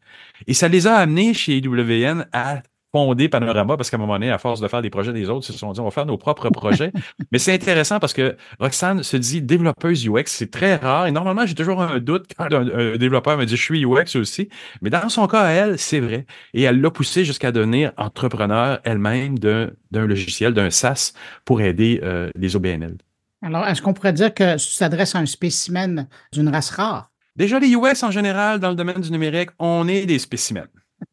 Et 0.47 0.55
ça 0.55 0.69
les 0.69 0.87
a 0.87 0.95
amenés 0.95 1.35
chez 1.35 1.59
IWN 1.59 2.27
à 2.33 2.63
fondé 2.93 3.29
Panorama 3.29 3.77
parce 3.77 3.91
qu'à 3.91 3.97
un 3.97 4.01
moment 4.01 4.15
donné, 4.15 4.31
à 4.31 4.39
force 4.39 4.61
de 4.61 4.69
faire 4.69 4.83
des 4.83 4.91
projets 4.91 5.13
des 5.13 5.29
autres, 5.29 5.47
ils 5.49 5.53
se 5.53 5.59
sont 5.59 5.73
dit 5.73 5.81
on 5.81 5.85
va 5.85 5.91
faire 5.91 6.07
nos 6.07 6.19
propres 6.19 6.51
projets. 6.51 6.93
Mais 7.33 7.39
c'est 7.39 7.55
intéressant 7.55 7.99
parce 7.99 8.13
que 8.13 8.37
Roxane 8.59 9.03
se 9.03 9.17
dit 9.17 9.43
développeuse 9.43 10.07
UX, 10.07 10.25
c'est 10.27 10.51
très 10.51 10.77
rare. 10.77 11.07
Et 11.07 11.13
normalement, 11.13 11.47
j'ai 11.47 11.55
toujours 11.55 11.83
un 11.83 11.99
doute 11.99 12.33
quand 12.37 12.53
un, 12.53 12.97
développeur 12.97 13.37
me 13.37 13.45
dit 13.45 13.57
je 13.57 13.63
suis 13.63 13.85
UX 13.85 14.17
aussi. 14.17 14.49
Mais 14.83 14.91
dans 14.91 15.09
son 15.09 15.27
cas, 15.27 15.49
elle, 15.49 15.79
c'est 15.79 16.01
vrai. 16.01 16.27
Et 16.55 16.63
elle 16.63 16.81
l'a 16.81 16.91
poussé 16.91 17.25
jusqu'à 17.25 17.53
devenir 17.53 17.93
entrepreneur 17.97 18.81
elle-même 18.85 19.39
d'un 19.39 19.71
logiciel, 19.93 20.55
d'un 20.55 20.71
SaaS 20.71 21.13
pour 21.45 21.61
aider 21.61 22.01
euh, 22.03 22.31
les 22.35 22.57
OBNL. 22.57 22.97
Alors, 23.43 23.67
est-ce 23.67 23.81
qu'on 23.81 23.95
pourrait 23.95 24.13
dire 24.13 24.35
que 24.35 24.59
ça 24.59 24.59
s'adresse 24.59 25.15
à 25.15 25.19
un 25.19 25.27
spécimen 25.27 26.09
d'une 26.33 26.49
race 26.49 26.71
rare? 26.71 27.11
Déjà, 27.37 27.59
les 27.59 27.75
UX 27.75 28.03
en 28.03 28.11
général, 28.11 28.61
dans 28.61 28.69
le 28.69 28.75
domaine 28.75 29.01
du 29.01 29.11
numérique, 29.11 29.51
on 29.59 29.89
est 29.89 30.05
des 30.05 30.19
spécimens. 30.19 30.67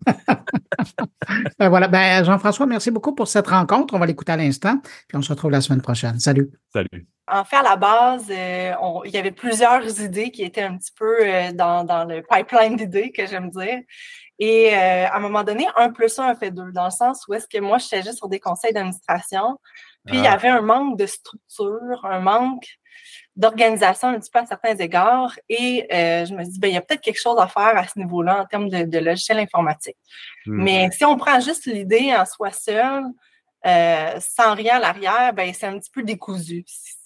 ben 1.59 1.69
voilà. 1.69 1.87
Ben, 1.87 2.23
Jean-François, 2.23 2.65
merci 2.65 2.91
beaucoup 2.91 3.13
pour 3.15 3.27
cette 3.27 3.47
rencontre. 3.47 3.93
On 3.93 3.99
va 3.99 4.05
l'écouter 4.05 4.31
à 4.31 4.37
l'instant, 4.37 4.79
puis 5.07 5.17
on 5.17 5.21
se 5.21 5.29
retrouve 5.29 5.51
la 5.51 5.61
semaine 5.61 5.81
prochaine. 5.81 6.19
Salut. 6.19 6.51
Salut. 6.73 7.07
En 7.29 7.43
fait, 7.43 7.57
à 7.57 7.63
la 7.63 7.75
base, 7.75 8.27
euh, 8.29 8.73
il 9.03 9.11
y 9.11 9.17
avait 9.17 9.31
plusieurs 9.31 9.99
idées 10.01 10.31
qui 10.31 10.43
étaient 10.43 10.61
un 10.61 10.77
petit 10.77 10.93
peu 10.97 11.17
euh, 11.21 11.51
dans, 11.51 12.07
le 12.07 12.21
pipeline 12.21 12.77
d'idées, 12.77 13.11
que 13.11 13.25
j'aime 13.25 13.49
dire. 13.49 13.79
Et 14.39 14.73
euh, 14.73 15.07
à 15.07 15.17
un 15.17 15.19
moment 15.19 15.43
donné, 15.43 15.67
un 15.75 15.91
plus 15.91 16.17
un 16.19 16.35
fait 16.35 16.51
deux, 16.51 16.71
dans 16.71 16.85
le 16.85 16.91
sens 16.91 17.27
où 17.27 17.33
est-ce 17.33 17.47
que 17.47 17.59
moi, 17.59 17.79
je 17.79 17.97
juste 17.97 18.17
sur 18.17 18.29
des 18.29 18.39
conseils 18.39 18.71
d'administration, 18.71 19.59
puis 20.05 20.17
il 20.17 20.23
y 20.23 20.27
ah. 20.27 20.33
avait 20.33 20.47
un 20.47 20.61
manque 20.61 20.97
de 20.97 21.05
structure, 21.05 22.05
un 22.05 22.19
manque 22.19 22.65
d'organisation 23.37 24.09
un 24.09 24.19
petit 24.19 24.31
peu 24.31 24.39
à 24.39 24.45
certains 24.45 24.75
égards. 24.75 25.37
Et 25.47 25.87
euh, 25.93 26.25
je 26.25 26.33
me 26.33 26.43
dis, 26.43 26.59
ben, 26.59 26.67
il 26.69 26.73
y 26.73 26.77
a 26.77 26.81
peut-être 26.81 27.01
quelque 27.01 27.21
chose 27.21 27.39
à 27.39 27.47
faire 27.47 27.77
à 27.77 27.87
ce 27.87 27.97
niveau-là 27.99 28.41
en 28.41 28.45
termes 28.45 28.69
de, 28.69 28.83
de 28.83 28.97
logiciel 28.97 29.39
informatique. 29.39 29.95
Hmm. 30.45 30.63
Mais 30.63 30.89
si 30.91 31.05
on 31.05 31.15
prend 31.17 31.39
juste 31.39 31.65
l'idée 31.67 32.13
en 32.15 32.25
soi 32.25 32.51
seule, 32.51 33.05
euh, 33.65 34.19
sans 34.19 34.55
rien 34.55 34.77
à 34.77 34.79
l'arrière, 34.79 35.33
ben, 35.33 35.53
c'est 35.53 35.67
un 35.67 35.77
petit 35.77 35.91
peu 35.91 36.01
décousu. 36.01 36.65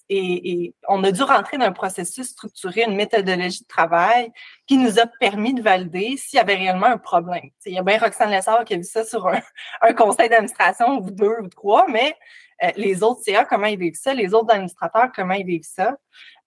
et, 0.09 0.73
on 0.87 1.03
a 1.03 1.11
dû 1.11 1.21
rentrer 1.23 1.57
dans 1.57 1.65
un 1.65 1.71
processus 1.73 2.29
structuré, 2.29 2.83
une 2.83 2.95
méthodologie 2.95 3.61
de 3.63 3.67
travail 3.67 4.31
qui 4.67 4.77
nous 4.77 4.99
a 4.99 5.05
permis 5.19 5.53
de 5.53 5.61
valider 5.61 6.15
s'il 6.17 6.37
y 6.37 6.39
avait 6.39 6.55
réellement 6.55 6.87
un 6.87 6.97
problème. 6.97 7.49
il 7.65 7.73
y 7.73 7.77
a 7.77 7.83
bien 7.83 7.97
Roxane 7.97 8.31
Lessard 8.31 8.63
qui 8.65 8.73
a 8.73 8.77
vu 8.77 8.83
ça 8.83 9.05
sur 9.05 9.27
un, 9.27 9.93
conseil 9.97 10.29
d'administration 10.29 10.97
ou 10.97 11.11
deux 11.11 11.35
ou 11.41 11.47
trois, 11.49 11.85
mais 11.89 12.15
les 12.75 13.03
autres 13.03 13.21
CA, 13.23 13.45
comment 13.45 13.67
ils 13.67 13.79
vivent 13.79 13.95
ça, 13.95 14.13
les 14.13 14.33
autres 14.33 14.53
administrateurs, 14.53 15.11
comment 15.15 15.33
ils 15.33 15.45
vivent 15.45 15.63
ça, 15.63 15.97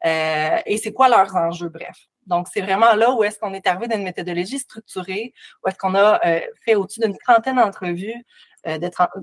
euh, 0.07 0.59
et 0.67 0.77
c'est 0.79 0.93
quoi 0.93 1.09
leurs 1.09 1.35
enjeux, 1.35 1.69
bref. 1.69 1.97
Donc, 2.27 2.49
c'est 2.53 2.63
vraiment 2.63 2.95
là 2.95 3.13
où 3.13 3.23
est-ce 3.23 3.39
qu'on 3.39 3.53
est 3.53 3.67
arrivé 3.67 3.87
dans 3.89 3.97
une 3.97 4.05
méthodologie 4.05 4.59
structurée, 4.59 5.35
où 5.63 5.69
est-ce 5.69 5.77
qu'on 5.77 5.95
a 5.95 6.21
euh, 6.27 6.41
fait 6.65 6.75
au-dessus 6.75 7.01
d'une 7.01 7.17
trentaine 7.19 7.57
d'entrevues 7.57 8.25
euh, 8.67 8.79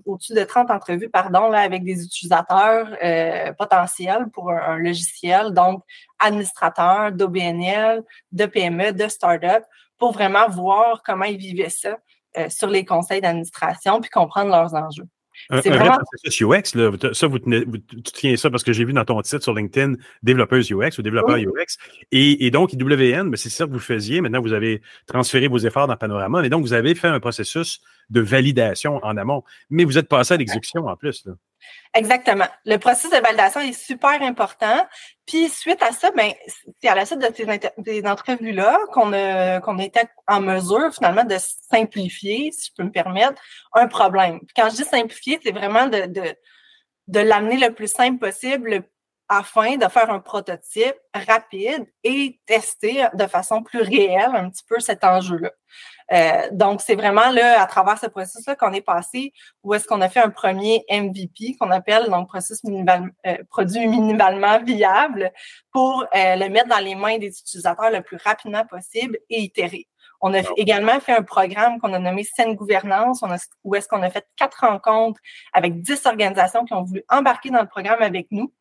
au-dessus 0.05 0.33
de 0.35 0.43
30 0.43 0.69
entrevues, 0.69 1.09
pardon, 1.09 1.49
là, 1.49 1.61
avec 1.61 1.83
des 1.83 2.03
utilisateurs 2.03 2.95
euh, 3.03 3.51
potentiels 3.53 4.27
pour 4.31 4.51
un, 4.51 4.77
logiciel, 4.77 5.51
donc 5.51 5.83
administrateurs 6.19 7.11
d'OBNL, 7.11 8.03
de 8.31 8.45
PME, 8.45 8.93
de 8.93 9.07
start-up, 9.07 9.63
pour 9.97 10.11
vraiment 10.11 10.47
voir 10.47 11.01
comment 11.03 11.25
ils 11.25 11.37
vivaient 11.37 11.69
ça 11.69 11.97
euh, 12.37 12.49
sur 12.49 12.67
les 12.67 12.85
conseils 12.85 13.21
d'administration, 13.21 13.99
puis 13.99 14.11
comprendre 14.11 14.51
leurs 14.51 14.75
enjeux. 14.75 15.07
Un, 15.49 15.59
vraiment... 15.59 15.97
processus 15.97 16.41
UX, 16.41 16.75
là, 16.75 16.91
ça, 17.13 17.27
vous, 17.27 17.39
tu 17.39 18.11
tiens 18.13 18.35
ça 18.35 18.49
parce 18.49 18.63
que 18.63 18.73
j'ai 18.73 18.85
vu 18.85 18.93
dans 18.93 19.05
ton 19.05 19.21
titre 19.21 19.43
sur 19.43 19.53
LinkedIn 19.53 19.95
développeurs 20.23 20.59
UX 20.59 20.97
ou 20.97 21.01
développeurs 21.01 21.37
UX. 21.37 21.77
Et, 22.11 22.45
et, 22.45 22.51
donc, 22.51 22.73
IWN, 22.73 23.29
mais 23.29 23.37
c'est 23.37 23.49
ça 23.49 23.65
que 23.65 23.71
vous 23.71 23.79
faisiez. 23.79 24.21
Maintenant, 24.21 24.41
vous 24.41 24.53
avez 24.53 24.81
transféré 25.07 25.47
vos 25.47 25.57
efforts 25.57 25.87
dans 25.87 25.97
Panorama. 25.97 26.45
Et 26.45 26.49
donc, 26.49 26.61
vous 26.63 26.73
avez 26.73 26.95
fait 26.95 27.07
un 27.07 27.19
processus 27.19 27.81
de 28.09 28.21
validation 28.21 28.99
en 29.03 29.17
amont. 29.17 29.43
Mais 29.69 29.83
vous 29.83 29.97
êtes 29.97 30.07
passé 30.07 30.33
à 30.33 30.37
l'exécution 30.37 30.87
en 30.87 30.95
plus. 30.95 31.25
Là. 31.25 31.33
Exactement. 31.93 32.47
Le 32.65 32.77
processus 32.77 33.11
de 33.11 33.17
validation 33.17 33.59
est 33.59 33.73
super 33.73 34.21
important. 34.21 34.85
Puis 35.25 35.49
suite 35.49 35.81
à 35.83 35.91
ça, 35.91 36.11
ben, 36.11 36.31
c'est 36.81 36.87
à 36.89 36.95
la 36.95 37.05
suite 37.05 37.19
de 37.19 37.29
ces 37.85 38.05
entrevues-là 38.05 38.77
qu'on 38.93 39.13
a, 39.13 39.59
qu'on 39.59 39.77
était 39.77 40.07
en 40.27 40.41
mesure 40.41 40.93
finalement 40.93 41.23
de 41.23 41.35
simplifier, 41.69 42.51
si 42.51 42.69
je 42.69 42.75
peux 42.77 42.83
me 42.83 42.91
permettre, 42.91 43.41
un 43.73 43.87
problème. 43.87 44.39
quand 44.55 44.69
je 44.69 44.77
dis 44.77 44.83
simplifier, 44.83 45.39
c'est 45.43 45.51
vraiment 45.51 45.87
de, 45.87 46.05
de, 46.07 46.35
de 47.07 47.19
l'amener 47.19 47.57
le 47.57 47.73
plus 47.73 47.91
simple 47.91 48.19
possible 48.19 48.83
afin 49.33 49.77
de 49.77 49.87
faire 49.87 50.09
un 50.09 50.19
prototype 50.19 50.97
rapide 51.13 51.85
et 52.03 52.37
tester 52.45 53.07
de 53.13 53.25
façon 53.27 53.63
plus 53.63 53.81
réelle 53.81 54.31
un 54.33 54.49
petit 54.49 54.65
peu 54.67 54.81
cet 54.81 55.05
enjeu-là. 55.05 55.51
Euh, 56.11 56.49
donc, 56.51 56.81
c'est 56.81 56.95
vraiment 56.95 57.29
là, 57.31 57.61
à 57.61 57.65
travers 57.65 57.97
ce 57.97 58.07
processus-là 58.07 58.57
qu'on 58.57 58.73
est 58.73 58.81
passé 58.81 59.31
où 59.63 59.73
est-ce 59.73 59.87
qu'on 59.87 60.01
a 60.01 60.09
fait 60.09 60.19
un 60.19 60.31
premier 60.31 60.83
MVP 60.91 61.55
qu'on 61.57 61.71
appelle 61.71 62.09
donc 62.09 62.27
processus 62.27 62.61
minimal, 62.65 63.09
euh, 63.25 63.37
produit 63.49 63.87
minimalement 63.87 64.61
viable 64.61 65.31
pour 65.71 66.03
euh, 66.13 66.35
le 66.35 66.49
mettre 66.49 66.67
dans 66.67 66.83
les 66.83 66.95
mains 66.95 67.17
des 67.17 67.29
utilisateurs 67.29 67.89
le 67.89 68.01
plus 68.01 68.17
rapidement 68.21 68.65
possible 68.65 69.17
et 69.29 69.43
itérer. 69.43 69.87
On 70.21 70.33
a 70.33 70.41
également 70.55 70.99
fait 70.99 71.13
un 71.13 71.23
programme 71.23 71.79
qu'on 71.79 71.93
a 71.93 71.99
nommé 71.99 72.23
Saine 72.23 72.55
Gouvernance, 72.55 73.23
on 73.23 73.31
a, 73.31 73.37
où 73.63 73.75
est-ce 73.75 73.87
qu'on 73.87 74.03
a 74.03 74.09
fait 74.09 74.25
quatre 74.37 74.65
rencontres 74.65 75.19
avec 75.53 75.81
dix 75.81 76.05
organisations 76.05 76.63
qui 76.65 76.73
ont 76.73 76.83
voulu 76.83 77.03
embarquer 77.09 77.49
dans 77.49 77.61
le 77.61 77.67
programme 77.67 78.01
avec 78.01 78.27
nous. 78.31 78.53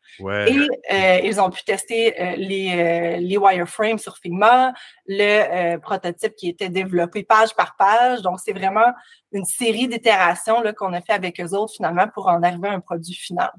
Et 0.48 0.68
euh, 0.92 1.20
ils 1.22 1.40
ont 1.40 1.50
pu 1.50 1.62
tester 1.62 2.20
euh, 2.20 2.36
les, 2.36 2.72
euh, 2.72 3.16
les 3.18 3.36
wireframes 3.36 3.98
sur 3.98 4.16
Figma, 4.16 4.72
le 5.06 5.76
prototype 5.76 6.34
qui 6.34 6.48
était 6.48 6.70
développé 6.70 7.22
page 7.22 7.54
par 7.54 7.76
page. 7.76 8.22
Donc, 8.22 8.40
c'est 8.40 8.52
vraiment 8.52 8.92
une 9.32 9.44
série 9.44 9.86
d'itérations 9.86 10.62
qu'on 10.76 10.92
a 10.94 11.00
fait 11.00 11.12
avec 11.12 11.40
eux 11.40 11.54
autres 11.54 11.74
finalement 11.74 12.08
pour 12.08 12.28
en 12.28 12.42
arriver 12.42 12.68
à 12.68 12.72
un 12.72 12.80
produit 12.80 13.14
final. 13.14 13.50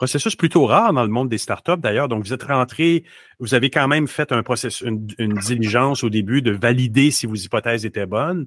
Processus 0.00 0.34
plutôt 0.34 0.64
rare 0.64 0.94
dans 0.94 1.02
le 1.02 1.10
monde 1.10 1.28
des 1.28 1.36
startups 1.36 1.76
d'ailleurs. 1.76 2.08
Donc, 2.08 2.24
vous 2.24 2.32
êtes 2.32 2.44
rentré, 2.44 3.04
vous 3.38 3.52
avez 3.52 3.68
quand 3.68 3.86
même 3.86 4.08
fait 4.08 4.32
un 4.32 4.42
processus, 4.42 4.80
une, 4.80 5.34
diligence 5.34 6.02
au 6.02 6.08
début 6.08 6.40
de 6.40 6.52
valider 6.52 7.10
si 7.10 7.26
vos 7.26 7.34
hypothèses 7.34 7.84
étaient 7.84 8.06
bonnes, 8.06 8.46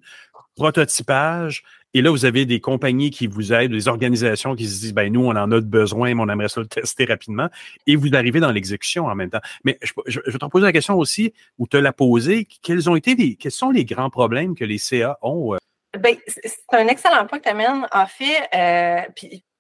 prototypage, 0.55 1.63
et 1.93 2.01
là, 2.01 2.09
vous 2.09 2.25
avez 2.25 2.47
des 2.47 2.59
compagnies 2.59 3.11
qui 3.11 3.27
vous 3.27 3.53
aident, 3.53 3.71
des 3.71 3.87
organisations 3.87 4.55
qui 4.55 4.67
se 4.67 4.79
disent, 4.79 4.93
ben 4.95 5.13
nous, 5.13 5.23
on 5.23 5.35
en 5.35 5.51
a 5.51 5.61
besoin, 5.61 6.15
mais 6.15 6.21
on 6.23 6.27
aimerait 6.27 6.49
ça 6.49 6.59
le 6.59 6.65
tester 6.65 7.05
rapidement. 7.05 7.49
Et 7.85 7.97
vous 7.97 8.09
arrivez 8.15 8.39
dans 8.39 8.51
l'exécution 8.51 9.05
en 9.05 9.13
même 9.13 9.29
temps. 9.29 9.41
Mais 9.63 9.77
je, 9.83 9.91
je, 10.07 10.21
vais 10.21 10.39
te 10.39 10.45
poser 10.47 10.65
la 10.65 10.71
question 10.71 10.97
aussi, 10.97 11.35
ou 11.59 11.67
te 11.67 11.77
la 11.77 11.93
poser. 11.93 12.47
Quels 12.63 12.89
ont 12.89 12.95
été 12.95 13.13
les, 13.13 13.35
quels 13.35 13.51
sont 13.51 13.69
les 13.69 13.85
grands 13.85 14.09
problèmes 14.09 14.55
que 14.55 14.65
les 14.65 14.79
CA 14.79 15.19
ont? 15.21 15.53
Euh? 15.53 15.57
Ben, 15.99 16.15
c'est 16.25 16.55
un 16.71 16.87
excellent 16.87 17.27
point 17.27 17.37
que 17.37 17.43
tu 17.43 17.49
amènes. 17.49 17.87
En 17.91 18.07
fait, 18.07 18.49
euh, 18.55 19.01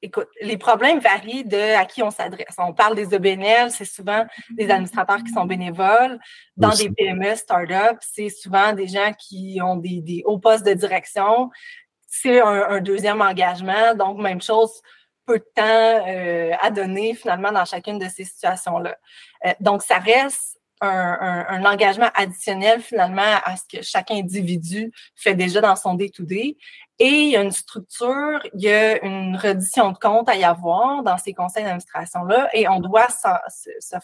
écoute, 0.03 0.27
les 0.41 0.57
problèmes 0.57 0.99
varient 0.99 1.45
de 1.45 1.75
à 1.75 1.85
qui 1.85 2.03
on 2.03 2.11
s'adresse. 2.11 2.55
On 2.57 2.73
parle 2.73 2.95
des 2.95 3.13
OBNL, 3.13 3.71
c'est 3.71 3.85
souvent 3.85 4.25
des 4.51 4.69
administrateurs 4.69 5.23
qui 5.23 5.31
sont 5.31 5.45
bénévoles. 5.45 6.19
Dans 6.57 6.69
des 6.69 6.89
PME, 6.89 7.35
startups, 7.35 7.99
c'est 8.01 8.29
souvent 8.29 8.73
des 8.73 8.87
gens 8.87 9.13
qui 9.17 9.59
ont 9.63 9.77
des, 9.77 10.21
hauts 10.25 10.39
postes 10.39 10.65
de 10.65 10.73
direction. 10.73 11.49
C'est 12.05 12.41
un, 12.41 12.81
deuxième 12.81 13.21
engagement. 13.21 13.95
Donc, 13.95 14.19
même 14.19 14.41
chose, 14.41 14.81
peu 15.25 15.39
de 15.39 15.47
temps 15.55 16.07
euh, 16.07 16.51
à 16.61 16.69
donner 16.69 17.15
finalement 17.15 17.51
dans 17.51 17.65
chacune 17.65 17.97
de 17.97 18.07
ces 18.09 18.25
situations-là. 18.25 18.97
Euh, 19.45 19.53
donc, 19.61 19.81
ça 19.81 19.97
reste 19.97 20.59
un, 20.83 21.65
engagement 21.65 22.09
additionnel 22.13 22.81
finalement 22.81 23.21
à 23.43 23.55
ce 23.55 23.77
que 23.77 23.83
chaque 23.83 24.11
individu 24.11 24.91
fait 25.15 25.35
déjà 25.35 25.61
dans 25.61 25.75
son 25.75 25.95
day-to-day. 25.95 26.57
Et 26.99 27.07
il 27.07 27.29
y 27.29 27.37
a 27.37 27.41
une 27.41 27.51
structure, 27.51 28.39
il 28.53 28.61
y 28.61 28.69
a 28.69 29.03
une 29.03 29.35
reddition 29.35 29.91
de 29.91 29.97
compte 29.97 30.29
à 30.29 30.35
y 30.35 30.43
avoir 30.43 31.03
dans 31.03 31.17
ces 31.17 31.33
conseils 31.33 31.63
d'administration-là 31.63 32.49
et 32.53 32.67
on 32.67 32.79
doit 32.79 33.07
se, 33.09 33.97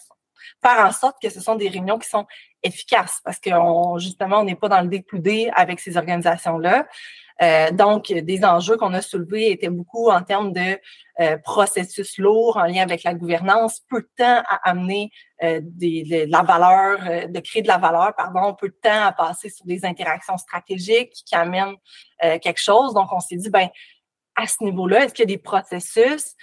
faire 0.62 0.86
en 0.86 0.92
sorte 0.92 1.18
que 1.22 1.30
ce 1.30 1.40
sont 1.40 1.56
des 1.56 1.70
réunions 1.70 2.00
qui 2.00 2.10
sont 2.10 2.26
efficaces 2.64 3.22
parce 3.24 3.40
que 3.40 3.52
justement, 3.98 4.40
on 4.40 4.44
n'est 4.44 4.56
pas 4.56 4.70
dans 4.70 4.82
le 4.82 4.88
day-to-day 4.88 5.52
avec 5.54 5.80
ces 5.80 5.98
organisations-là. 5.98 6.88
Euh, 7.42 7.72
donc, 7.72 8.12
des 8.12 8.44
enjeux 8.44 8.78
qu'on 8.78 8.94
a 8.94 9.02
soulevés 9.02 9.52
étaient 9.52 9.70
beaucoup 9.70 10.10
en 10.10 10.22
termes 10.22 10.52
de 10.52 10.80
euh, 11.20 11.38
processus 11.38 12.18
lourds 12.18 12.58
en 12.58 12.64
lien 12.64 12.82
avec 12.82 13.04
la 13.04 13.14
gouvernance, 13.14 13.82
peu 13.90 14.02
de 14.02 14.10
temps 14.18 14.44
à 14.48 14.70
amener 14.70 15.10
euh, 15.44 15.62
des, 15.64 16.04
de, 16.04 16.32
la 16.32 16.42
valeur, 16.44 17.30
de 17.30 17.40
créer 17.40 17.62
de 17.62 17.68
la 17.68 17.78
valeur, 17.78 18.14
pardon, 18.16 18.54
peu 18.54 18.68
de 18.68 18.78
temps 18.82 19.06
à 19.06 19.12
passer 19.14 19.50
sur 19.50 19.66
des 19.66 19.86
interactions 19.86 20.38
stratégiques 20.38 21.14
qui 21.26 21.36
amènent 21.36 21.76
quelque 22.22 22.60
chose. 22.60 22.94
Donc, 22.94 23.08
on 23.12 23.20
s'est 23.20 23.38
dit, 23.38 23.50
ben 23.50 23.70
à 24.36 24.48
ce 24.48 24.64
niveau-là, 24.64 25.04
est-ce 25.04 25.14
qu'il 25.14 25.24
y 25.24 25.34
a 25.34 25.36
des 25.36 25.42
processus 25.42 26.36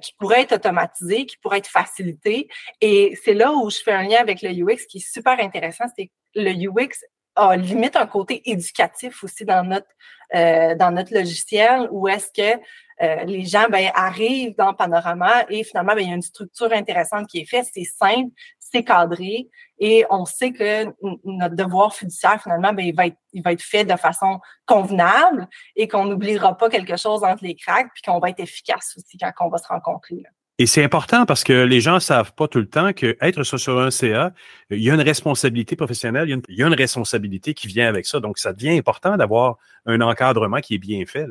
qui 0.00 0.14
pourraient 0.18 0.42
être 0.42 0.52
automatisés, 0.52 1.26
qui 1.26 1.36
pourraient 1.38 1.58
être 1.58 1.68
facilités? 1.68 2.48
Et 2.80 3.18
c'est 3.22 3.34
là 3.34 3.52
où 3.52 3.70
je 3.70 3.78
fais 3.78 3.92
un 3.92 4.02
lien 4.02 4.18
avec 4.18 4.42
le 4.42 4.50
UX 4.50 4.86
qui 4.86 4.98
est 4.98 5.12
super 5.12 5.38
intéressant, 5.40 5.84
c'est 5.96 6.10
le 6.34 6.52
UX 6.52 7.04
a 7.38 7.56
limite 7.56 7.96
un 7.96 8.06
côté 8.06 8.42
éducatif 8.50 9.22
aussi 9.24 9.44
dans 9.44 9.64
notre 9.64 9.88
euh, 10.34 10.74
dans 10.74 10.90
notre 10.90 11.14
logiciel 11.14 11.88
où 11.90 12.06
est-ce 12.06 12.30
que 12.30 12.60
euh, 13.00 13.24
les 13.24 13.46
gens 13.46 13.66
ben, 13.70 13.90
arrivent 13.94 14.54
dans 14.56 14.74
Panorama 14.74 15.44
et 15.48 15.64
finalement, 15.64 15.94
ben, 15.94 16.02
il 16.02 16.08
y 16.08 16.12
a 16.12 16.16
une 16.16 16.20
structure 16.22 16.70
intéressante 16.72 17.28
qui 17.28 17.38
est 17.38 17.46
faite. 17.46 17.66
C'est 17.72 17.84
simple, 17.84 18.30
c'est 18.58 18.84
cadré 18.84 19.48
et 19.78 20.04
on 20.10 20.26
sait 20.26 20.52
que 20.52 20.84
notre 21.24 21.54
devoir 21.54 21.94
fiduciaire, 21.94 22.42
finalement, 22.42 22.74
ben, 22.74 22.84
il, 22.84 22.94
va 22.94 23.06
être, 23.06 23.16
il 23.32 23.42
va 23.42 23.52
être 23.52 23.62
fait 23.62 23.84
de 23.84 23.96
façon 23.96 24.38
convenable 24.66 25.48
et 25.76 25.88
qu'on 25.88 26.04
n'oubliera 26.04 26.58
pas 26.58 26.68
quelque 26.68 26.96
chose 26.96 27.24
entre 27.24 27.44
les 27.44 27.54
cracks 27.54 27.88
puis 27.94 28.02
qu'on 28.02 28.18
va 28.18 28.28
être 28.28 28.40
efficace 28.40 28.94
aussi 28.98 29.16
quand 29.16 29.46
on 29.46 29.48
va 29.48 29.56
se 29.56 29.68
rencontrer. 29.68 30.24
Et 30.60 30.66
c'est 30.66 30.82
important 30.82 31.24
parce 31.24 31.44
que 31.44 31.52
les 31.52 31.80
gens 31.80 31.94
ne 31.94 32.00
savent 32.00 32.32
pas 32.34 32.48
tout 32.48 32.58
le 32.58 32.68
temps 32.68 32.92
qu'être 32.92 33.44
sur 33.44 33.78
un 33.78 33.92
CA, 33.92 34.32
il 34.70 34.82
y 34.82 34.90
a 34.90 34.94
une 34.94 35.00
responsabilité 35.00 35.76
professionnelle, 35.76 36.28
il 36.28 36.56
y, 36.56 36.62
a 36.62 36.66
une, 36.66 36.74
responsabilité 36.74 37.54
qui 37.54 37.68
vient 37.68 37.88
avec 37.88 38.06
ça. 38.06 38.18
Donc, 38.18 38.38
ça 38.38 38.52
devient 38.52 38.76
important 38.76 39.16
d'avoir 39.16 39.58
un 39.86 40.00
encadrement 40.00 40.58
qui 40.60 40.74
est 40.74 40.78
bien 40.78 41.04
fait. 41.06 41.26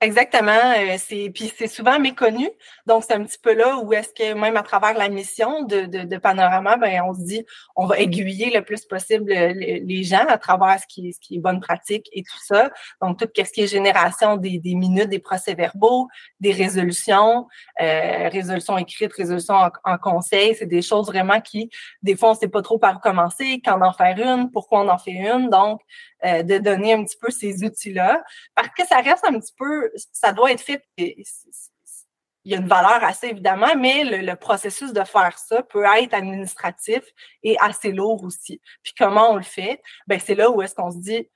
Exactement. 0.00 0.52
Euh, 0.52 0.94
c'est 0.96 1.28
puis 1.34 1.52
c'est 1.56 1.66
souvent 1.66 1.98
méconnu. 1.98 2.48
Donc 2.86 3.02
c'est 3.02 3.14
un 3.14 3.24
petit 3.24 3.38
peu 3.42 3.52
là 3.52 3.78
où 3.78 3.92
est-ce 3.92 4.10
que 4.10 4.32
même 4.34 4.56
à 4.56 4.62
travers 4.62 4.94
la 4.96 5.08
mission 5.08 5.64
de, 5.64 5.86
de, 5.86 6.04
de, 6.04 6.16
Panorama, 6.18 6.76
ben 6.76 7.02
on 7.04 7.14
se 7.14 7.20
dit 7.22 7.44
on 7.74 7.86
va 7.86 7.98
aiguiller 7.98 8.50
le 8.54 8.62
plus 8.62 8.84
possible 8.84 9.32
les, 9.32 10.02
gens 10.04 10.24
à 10.28 10.38
travers 10.38 10.78
ce 10.78 10.86
qui 10.86 11.12
ce 11.12 11.18
qui 11.18 11.36
est 11.36 11.38
bonne 11.40 11.58
pratique 11.58 12.08
et 12.12 12.22
tout 12.22 12.38
ça. 12.44 12.70
Donc 13.02 13.18
tout 13.18 13.28
ce 13.36 13.50
qui 13.50 13.62
est 13.62 13.66
génération 13.66 14.36
des, 14.36 14.60
des 14.60 14.76
minutes, 14.76 15.08
des 15.08 15.18
procès-verbaux, 15.18 16.06
des 16.38 16.52
résolutions, 16.52 17.48
euh, 17.80 18.28
résolutions 18.28 18.78
écrites, 18.78 19.12
résolutions 19.12 19.54
en, 19.56 19.70
en 19.82 19.98
conseil, 19.98 20.54
c'est 20.54 20.66
des 20.66 20.82
choses 20.82 21.08
vraiment 21.08 21.40
qui 21.40 21.70
des 22.02 22.14
fois 22.16 22.30
on 22.30 22.34
sait 22.34 22.46
pas 22.46 22.62
trop 22.62 22.78
par 22.78 22.98
où 22.98 23.00
commencer, 23.00 23.60
quand 23.64 23.82
en 23.82 23.92
faire 23.92 24.16
une, 24.16 24.52
pourquoi 24.52 24.82
on 24.82 24.88
en 24.88 24.98
fait 24.98 25.10
une. 25.10 25.50
Donc 25.50 25.80
euh, 26.24 26.42
de 26.42 26.58
donner 26.58 26.92
un 26.92 27.04
petit 27.04 27.16
peu 27.20 27.30
ces 27.30 27.64
outils-là, 27.64 28.22
parce 28.54 28.68
que 28.76 28.86
ça 28.86 28.98
reste 29.00 29.24
un 29.24 29.38
petit 29.38 29.54
peu, 29.56 29.90
ça 30.12 30.32
doit 30.32 30.52
être 30.52 30.60
fait. 30.60 30.82
Il 30.96 32.52
y 32.52 32.54
a 32.54 32.58
une 32.58 32.68
valeur 32.68 33.04
assez 33.04 33.28
évidemment, 33.28 33.76
mais 33.76 34.04
le, 34.04 34.34
processus 34.34 34.92
de 34.92 35.04
faire 35.04 35.38
ça 35.38 35.62
peut 35.62 35.84
être 35.84 36.14
administratif 36.14 37.02
et 37.42 37.56
assez 37.60 37.92
lourd 37.92 38.22
aussi. 38.24 38.60
Puis 38.82 38.94
comment 38.96 39.32
on 39.32 39.36
le 39.36 39.42
fait? 39.42 39.82
Ben 40.06 40.18
c'est 40.18 40.34
là 40.34 40.50
où 40.50 40.62
est-ce 40.62 40.74
qu'on 40.74 40.90
se 40.90 40.98
dit, 40.98 41.28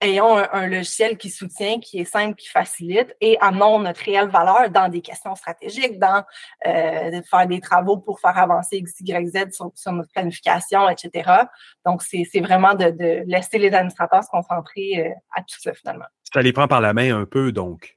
ayons 0.00 0.36
un, 0.36 0.66
logiciel 0.66 1.16
qui 1.16 1.30
soutient, 1.30 1.78
qui 1.80 1.98
est 1.98 2.04
simple, 2.04 2.34
qui 2.34 2.48
facilite 2.48 3.14
et 3.20 3.38
amenons 3.40 3.78
notre 3.78 4.02
réelle 4.02 4.28
valeur 4.28 4.70
dans 4.70 4.88
des 4.88 5.00
questions 5.00 5.34
stratégiques, 5.34 5.98
dans 5.98 6.24
euh, 6.66 7.22
faire 7.28 7.46
des 7.46 7.60
travaux 7.60 7.98
pour 7.98 8.20
faire 8.20 8.36
avancer 8.36 8.76
X, 8.78 9.00
Y, 9.00 9.28
Z 9.28 9.52
sur, 9.52 9.70
sur 9.74 9.92
notre 9.92 10.10
planification, 10.12 10.88
etc. 10.88 11.30
Donc, 11.84 12.02
c'est 12.02 12.40
vraiment 12.40 12.74
de, 12.74 12.90
de, 12.90 13.22
laisser 13.26 13.58
les 13.58 13.72
administrateurs 13.72 14.24
se 14.24 14.30
concentrer 14.30 15.06
euh, 15.06 15.10
à 15.34 15.40
tout 15.40 15.60
ça 15.60 15.72
finalement. 15.74 16.06
Ça 16.32 16.42
les 16.42 16.52
prend 16.52 16.68
par 16.68 16.80
la 16.80 16.92
main 16.92 17.16
un 17.16 17.24
peu, 17.24 17.52
donc. 17.52 17.96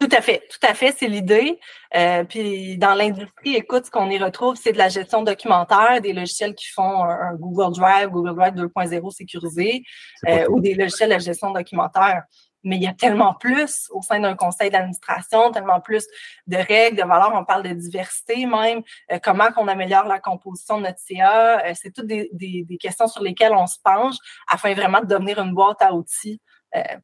Tout 0.00 0.08
à 0.10 0.20
fait, 0.20 0.42
tout 0.50 0.66
à 0.66 0.74
fait, 0.74 0.92
c'est 0.98 1.06
l'idée. 1.06 1.58
Euh, 1.94 2.24
puis 2.24 2.76
dans 2.78 2.94
l'industrie, 2.94 3.54
écoute, 3.54 3.86
ce 3.86 3.90
qu'on 3.90 4.10
y 4.10 4.18
retrouve, 4.18 4.56
c'est 4.56 4.72
de 4.72 4.78
la 4.78 4.88
gestion 4.88 5.22
documentaire, 5.22 6.00
des 6.00 6.12
logiciels 6.12 6.54
qui 6.54 6.66
font 6.66 7.04
un, 7.04 7.34
Google 7.34 7.72
Drive, 7.74 8.08
Google 8.08 8.34
Drive 8.34 8.54
2.0 8.54 9.10
sécurisé, 9.12 9.84
euh, 10.28 10.46
ou 10.50 10.60
des 10.60 10.74
logiciels 10.74 11.14
de 11.14 11.18
gestion 11.20 11.52
documentaire. 11.52 12.24
Mais 12.64 12.76
il 12.76 12.82
y 12.82 12.88
a 12.88 12.92
tellement 12.92 13.34
plus 13.34 13.88
au 13.92 14.02
sein 14.02 14.18
d'un 14.18 14.34
conseil 14.34 14.70
d'administration, 14.70 15.52
tellement 15.52 15.80
plus 15.80 16.06
de 16.48 16.56
règles, 16.56 16.96
de 16.96 17.06
valeurs. 17.06 17.32
On 17.34 17.44
parle 17.44 17.62
de 17.62 17.72
diversité 17.72 18.46
même, 18.46 18.82
euh, 19.12 19.18
comment 19.22 19.52
qu'on 19.52 19.68
améliore 19.68 20.06
la 20.06 20.18
composition 20.18 20.78
de 20.78 20.86
notre 20.86 20.98
CA. 20.98 21.62
c'est 21.74 21.92
toutes 21.92 22.06
des, 22.06 22.30
des, 22.32 22.64
des, 22.68 22.78
questions 22.78 23.06
sur 23.06 23.22
lesquelles 23.22 23.52
on 23.52 23.66
se 23.66 23.78
penche 23.82 24.16
afin 24.48 24.74
vraiment 24.74 25.00
de 25.00 25.06
devenir 25.06 25.38
une 25.38 25.54
boîte 25.54 25.82
à 25.82 25.94
outils 25.94 26.40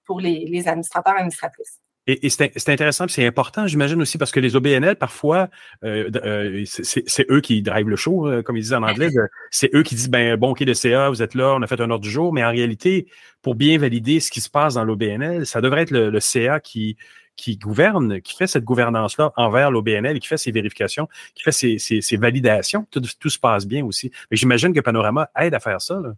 pour 0.04 0.20
les, 0.20 0.46
les 0.46 0.66
administrateurs 0.66 1.14
et 1.14 1.18
administratrices. 1.18 1.80
Et, 2.10 2.28
c'est 2.28 2.68
intéressant, 2.68 3.06
c'est 3.08 3.26
important, 3.26 3.66
j'imagine 3.66 4.00
aussi, 4.02 4.18
parce 4.18 4.32
que 4.32 4.40
les 4.40 4.56
OBNL, 4.56 4.96
parfois, 4.96 5.48
euh, 5.84 6.10
euh, 6.24 6.64
c'est 6.66 7.30
eux 7.30 7.40
qui 7.40 7.62
drivent 7.62 7.88
le 7.88 7.96
show, 7.96 8.26
euh, 8.26 8.42
comme 8.42 8.56
ils 8.56 8.62
disent 8.62 8.72
en 8.72 8.82
anglais. 8.82 9.10
C'est 9.50 9.70
eux 9.74 9.82
qui 9.82 9.94
disent, 9.94 10.10
ben 10.10 10.36
bon, 10.36 10.50
OK, 10.50 10.60
le 10.60 10.74
CA, 10.74 11.08
vous 11.08 11.22
êtes 11.22 11.34
là, 11.34 11.54
on 11.54 11.62
a 11.62 11.66
fait 11.66 11.80
un 11.80 11.90
ordre 11.90 12.02
du 12.02 12.10
jour, 12.10 12.32
mais 12.32 12.44
en 12.44 12.50
réalité, 12.50 13.06
pour 13.42 13.54
bien 13.54 13.78
valider 13.78 14.18
ce 14.18 14.30
qui 14.30 14.40
se 14.40 14.50
passe 14.50 14.74
dans 14.74 14.84
l'OBNL, 14.84 15.46
ça 15.46 15.60
devrait 15.60 15.82
être 15.82 15.92
le, 15.92 16.20
CA 16.20 16.58
qui, 16.58 16.96
qui 17.36 17.56
gouverne, 17.56 18.20
qui 18.20 18.34
fait 18.34 18.46
cette 18.46 18.64
gouvernance-là 18.64 19.32
envers 19.36 19.70
l'OBNL, 19.70 20.18
qui 20.18 20.26
fait 20.26 20.36
ses 20.36 20.50
vérifications, 20.50 21.08
qui 21.34 21.44
fait 21.44 21.52
ses, 21.52 22.16
validations. 22.16 22.86
Tout, 22.90 23.02
tout, 23.20 23.30
se 23.30 23.38
passe 23.38 23.66
bien 23.66 23.84
aussi. 23.84 24.10
Mais 24.30 24.36
j'imagine 24.36 24.72
que 24.72 24.80
Panorama 24.80 25.30
aide 25.36 25.54
à 25.54 25.60
faire 25.60 25.80
ça. 25.80 26.00
Là. 26.00 26.14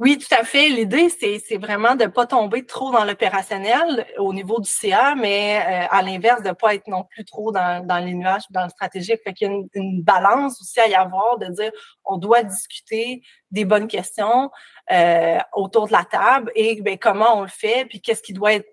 Oui, 0.00 0.16
tout 0.16 0.34
à 0.34 0.44
fait. 0.44 0.70
L'idée, 0.70 1.10
c'est 1.10 1.58
vraiment 1.58 1.94
de 1.94 2.04
ne 2.04 2.08
pas 2.08 2.24
tomber 2.24 2.64
trop 2.64 2.90
dans 2.90 3.04
l'opérationnel 3.04 4.06
au 4.16 4.32
niveau 4.32 4.58
du 4.58 4.68
CA, 4.68 5.14
mais 5.14 5.58
euh, 5.60 5.86
à 5.90 6.00
l'inverse, 6.00 6.42
de 6.42 6.48
ne 6.48 6.54
pas 6.54 6.74
être 6.74 6.88
non 6.88 7.04
plus 7.04 7.26
trop 7.26 7.52
dans, 7.52 7.86
dans 7.86 7.98
les 7.98 8.14
nuages, 8.14 8.44
dans 8.48 8.64
le 8.64 8.70
stratégique. 8.70 9.20
Fait 9.22 9.34
qu'il 9.34 9.48
y 9.48 9.50
a 9.50 9.60
une, 9.74 10.02
balance 10.02 10.58
aussi 10.62 10.80
à 10.80 10.88
y 10.88 10.94
avoir 10.94 11.36
de 11.36 11.48
dire 11.48 11.70
on 12.06 12.16
doit 12.16 12.42
discuter 12.42 13.20
des 13.50 13.66
bonnes 13.66 13.88
questions 13.88 14.50
euh, 14.90 15.38
autour 15.52 15.86
de 15.86 15.92
la 15.92 16.04
table 16.04 16.50
et 16.54 16.80
ben, 16.80 16.96
comment 16.96 17.36
on 17.36 17.42
le 17.42 17.48
fait, 17.48 17.84
puis 17.84 18.00
qu'est-ce 18.00 18.22
qui 18.22 18.32
doit 18.32 18.54
être 18.54 18.68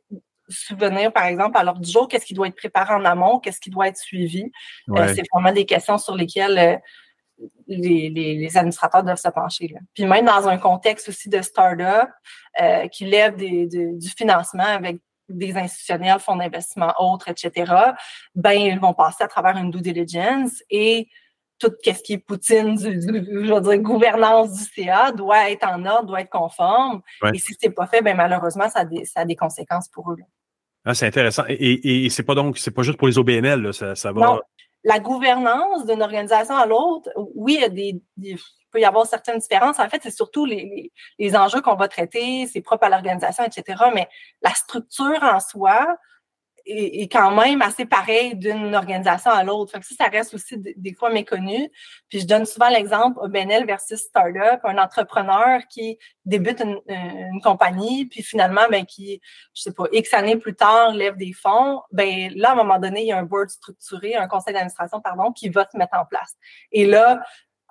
souvenir, 0.48 1.12
par 1.12 1.26
exemple, 1.26 1.58
à 1.58 1.64
l'ordre 1.66 1.82
du 1.82 1.92
jour, 1.92 2.08
qu'est-ce 2.08 2.26
qui 2.26 2.36
doit 2.36 2.48
être 2.48 2.56
préparé 2.56 2.94
en 2.94 3.04
amont, 3.04 3.40
qu'est-ce 3.40 3.60
qui 3.60 3.70
doit 3.70 3.90
être 3.90 3.98
suivi. 3.98 4.50
Euh, 4.92 5.14
c'est 5.14 5.24
vraiment 5.34 5.52
des 5.52 5.66
questions 5.66 5.98
sur 5.98 6.16
lesquelles 6.16 6.80
les, 7.68 8.58
administrateurs 8.58 9.04
doivent 9.04 9.18
se 9.18 9.30
pencher. 9.30 9.74
Puis 9.94 10.06
même 10.06 10.26
dans 10.26 10.48
un 10.48 10.58
contexte 10.58 11.10
aussi 11.10 11.30
de 11.30 11.42
start-up 11.42 12.10
euh, 12.62 12.88
qui 12.88 13.06
lève 13.06 13.36
du 13.36 14.10
financement 14.10 14.64
avec 14.64 15.00
des 15.30 15.56
institutionnels, 15.58 16.20
fonds 16.20 16.38
d'investissement 16.38 16.94
autres, 17.00 17.30
etc., 17.30 17.74
ben 18.36 18.54
ils 18.54 18.80
vont 18.80 18.94
passer 18.94 19.24
à 19.24 19.28
travers 19.28 19.58
une 19.58 19.72
due 19.72 19.82
diligence 19.82 20.64
et 20.70 21.10
tout 21.60 21.72
ce 21.84 22.04
qui 22.04 22.14
est 22.14 22.18
poutine 22.20 22.76
du, 22.76 23.02
je 23.02 23.54
veux 23.54 23.62
dire, 23.62 23.78
gouvernance 23.80 24.54
du 24.54 24.64
CA 24.64 25.12
doit 25.12 25.50
être 25.50 25.68
en 25.68 25.86
ordre, 25.86 26.08
doit 26.08 26.22
être 26.22 26.30
conforme. 26.30 27.02
Et 27.34 27.40
si 27.40 27.56
c'est 27.60 27.72
pas 27.72 27.88
fait, 27.88 28.02
ben 28.02 28.16
malheureusement, 28.16 28.70
ça 28.70 28.82
a 28.82 28.86
des, 28.86 29.06
ça 29.06 29.22
a 29.22 29.26
des 29.26 29.36
conséquences 29.36 29.90
pour 29.90 30.12
eux. 30.12 30.18
Ah, 30.86 30.94
c'est 30.94 31.08
intéressant. 31.08 31.44
Et, 31.50 32.06
et, 32.06 32.10
c'est 32.10 32.24
pas 32.24 32.36
donc, 32.36 32.58
c'est 32.58 32.72
pas 32.72 32.84
juste 32.84 32.98
pour 32.98 33.08
les 33.08 33.18
OBNL, 33.18 33.74
ça, 33.74 33.96
ça 33.96 34.12
va 34.12 34.40
la 34.88 35.00
gouvernance 35.00 35.86
d'une 35.86 36.02
organisation 36.02 36.56
à 36.56 36.66
l'autre, 36.66 37.10
oui, 37.36 37.56
il, 37.56 37.62
y 37.62 37.64
a 37.66 37.70
des, 37.70 38.02
peut 38.72 38.80
y 38.80 38.86
avoir 38.86 39.06
certaines 39.06 39.40
différences. 39.40 39.80
En 39.80 39.90
fait, 39.90 40.00
c'est 40.02 40.16
surtout 40.16 40.46
les 40.46 40.92
enjeux 41.36 41.60
qu'on 41.60 41.76
va 41.76 41.90
traiter, 41.90 42.48
c'est 42.48 42.62
propre 42.62 42.86
à 42.86 42.90
l'organisation, 42.90 43.44
etc. 43.44 43.84
Mais 43.94 44.08
la 44.42 44.52
structure 44.52 45.22
en 45.24 45.42
soi, 45.42 45.98
est, 46.68 47.12
quand 47.12 47.32
même 47.32 47.62
assez 47.62 47.86
pareil 47.86 48.36
d'une 48.36 48.76
organisation 48.76 49.32
à 49.32 49.44
l'autre. 49.44 49.72
Fait 49.72 49.80
que 49.80 49.86
ça, 49.86 50.06
ça 50.06 50.10
reste 50.10 50.34
aussi 50.34 50.58
des 50.58 50.94
fois 50.94 51.10
méconnu. 51.10 51.70
Puis 52.10 52.22
je 52.22 52.28
donne 52.28 52.46
souvent 52.46 52.70
l'exemple 52.70 53.20
OBNL 53.22 53.66
versus 53.66 54.00
startup, 54.00 54.60
un 54.64 54.78
entrepreneur 54.78 55.62
qui 55.70 55.98
débute 56.26 56.62
une, 56.62 56.80
une, 56.88 57.42
compagnie, 57.42 58.06
puis 58.06 58.22
finalement, 58.22 58.68
ben, 58.70 58.86
qui, 58.86 59.22
je 59.54 59.62
sais 59.64 59.74
pas, 59.74 59.86
X 59.92 60.14
années 60.14 60.38
plus 60.38 60.56
tard, 60.56 60.94
lève 60.94 61.16
des 61.16 61.34
fonds, 61.34 61.82
ben 61.92 62.32
là, 62.36 62.50
à 62.50 62.52
un 62.54 62.56
moment 62.56 62.80
donné, 62.80 63.02
il 63.02 63.08
y 63.08 63.12
a 63.12 63.18
un 63.18 63.24
board 63.24 63.50
structuré, 63.50 64.16
un 64.16 64.28
conseil 64.28 64.54
d'administration, 64.54 65.00
pardon, 65.02 65.32
qui 65.32 65.50
va 65.50 65.66
se 65.72 65.78
mettre 65.78 65.98
en 65.98 66.06
place. 66.06 66.36
Et 66.72 66.86
là, 66.86 67.22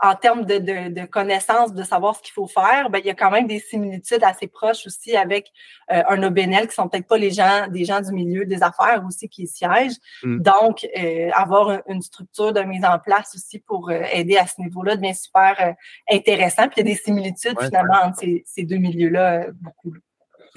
en 0.02 0.14
termes 0.14 0.44
de, 0.44 0.58
de, 0.58 1.00
de 1.00 1.06
connaissances, 1.06 1.72
de 1.72 1.82
savoir 1.82 2.16
ce 2.16 2.22
qu'il 2.22 2.32
faut 2.32 2.46
faire, 2.46 2.90
ben, 2.90 2.98
il 2.98 3.06
y 3.06 3.10
a 3.10 3.14
quand 3.14 3.30
même 3.30 3.46
des 3.46 3.60
similitudes 3.60 4.22
assez 4.22 4.46
proches 4.46 4.86
aussi 4.86 5.16
avec 5.16 5.50
euh, 5.90 6.02
un 6.08 6.22
OBNL 6.22 6.68
qui 6.68 6.74
sont 6.74 6.88
peut-être 6.88 7.06
pas 7.06 7.16
les 7.16 7.30
gens, 7.30 7.66
des 7.68 7.84
gens 7.84 8.00
du 8.00 8.12
milieu 8.12 8.44
des 8.44 8.62
affaires 8.62 9.02
aussi 9.06 9.28
qui 9.28 9.44
y 9.44 9.46
siègent. 9.46 9.96
Mm. 10.22 10.42
Donc, 10.42 10.86
euh, 10.98 11.30
avoir 11.32 11.80
une 11.88 12.02
structure 12.02 12.52
de 12.52 12.60
mise 12.60 12.84
en 12.84 12.98
place 12.98 13.34
aussi 13.34 13.58
pour 13.58 13.88
euh, 13.88 14.02
aider 14.12 14.36
à 14.36 14.46
ce 14.46 14.60
niveau-là 14.60 14.96
devient 14.96 15.14
super 15.14 15.74
intéressant. 16.10 16.68
Puis 16.68 16.82
il 16.82 16.86
y 16.86 16.90
a 16.90 16.94
des 16.94 17.00
similitudes 17.00 17.60
finalement 17.60 18.04
entre 18.04 18.18
ces, 18.18 18.42
ces 18.46 18.64
deux 18.64 18.76
milieux-là 18.76 19.46
beaucoup. 19.60 19.94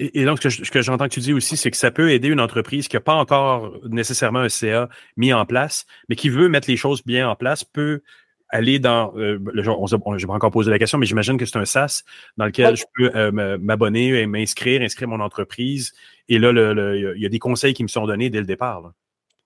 Et, 0.00 0.24
donc, 0.24 0.38
ce 0.42 0.70
que 0.70 0.80
j'entends 0.80 1.04
que 1.04 1.12
tu 1.12 1.20
dis 1.20 1.34
aussi, 1.34 1.58
c'est 1.58 1.70
que 1.70 1.76
ça 1.76 1.90
peut 1.90 2.10
aider 2.10 2.28
une 2.28 2.40
entreprise 2.40 2.88
qui 2.88 2.96
n'a 2.96 3.00
pas 3.00 3.12
encore 3.12 3.74
nécessairement 3.84 4.38
un 4.38 4.48
CA 4.48 4.88
mis 5.18 5.34
en 5.34 5.44
place, 5.44 5.84
mais 6.08 6.16
qui 6.16 6.30
veut 6.30 6.48
mettre 6.48 6.70
les 6.70 6.78
choses 6.78 7.04
bien 7.04 7.28
en 7.28 7.36
place, 7.36 7.64
peut 7.64 8.00
aller 8.50 8.78
dans, 8.78 9.12
euh, 9.16 9.38
on, 9.66 9.86
on, 10.04 10.18
je 10.18 10.26
vais 10.26 10.32
encore 10.32 10.50
poser 10.50 10.70
la 10.70 10.78
question, 10.78 10.98
mais 10.98 11.06
j'imagine 11.06 11.36
que 11.36 11.46
c'est 11.46 11.58
un 11.58 11.64
SaaS 11.64 12.02
dans 12.36 12.46
lequel 12.46 12.76
je 12.76 12.84
peux 12.94 13.10
euh, 13.14 13.58
m'abonner 13.58 14.20
et 14.20 14.26
m'inscrire, 14.26 14.82
inscrire 14.82 15.08
mon 15.08 15.20
entreprise. 15.20 15.92
Et 16.28 16.38
là, 16.38 16.50
il 16.52 17.20
y 17.20 17.26
a 17.26 17.28
des 17.28 17.38
conseils 17.38 17.74
qui 17.74 17.82
me 17.82 17.88
sont 17.88 18.06
donnés 18.06 18.30
dès 18.30 18.40
le 18.40 18.46
départ. 18.46 18.80
Là. 18.80 18.92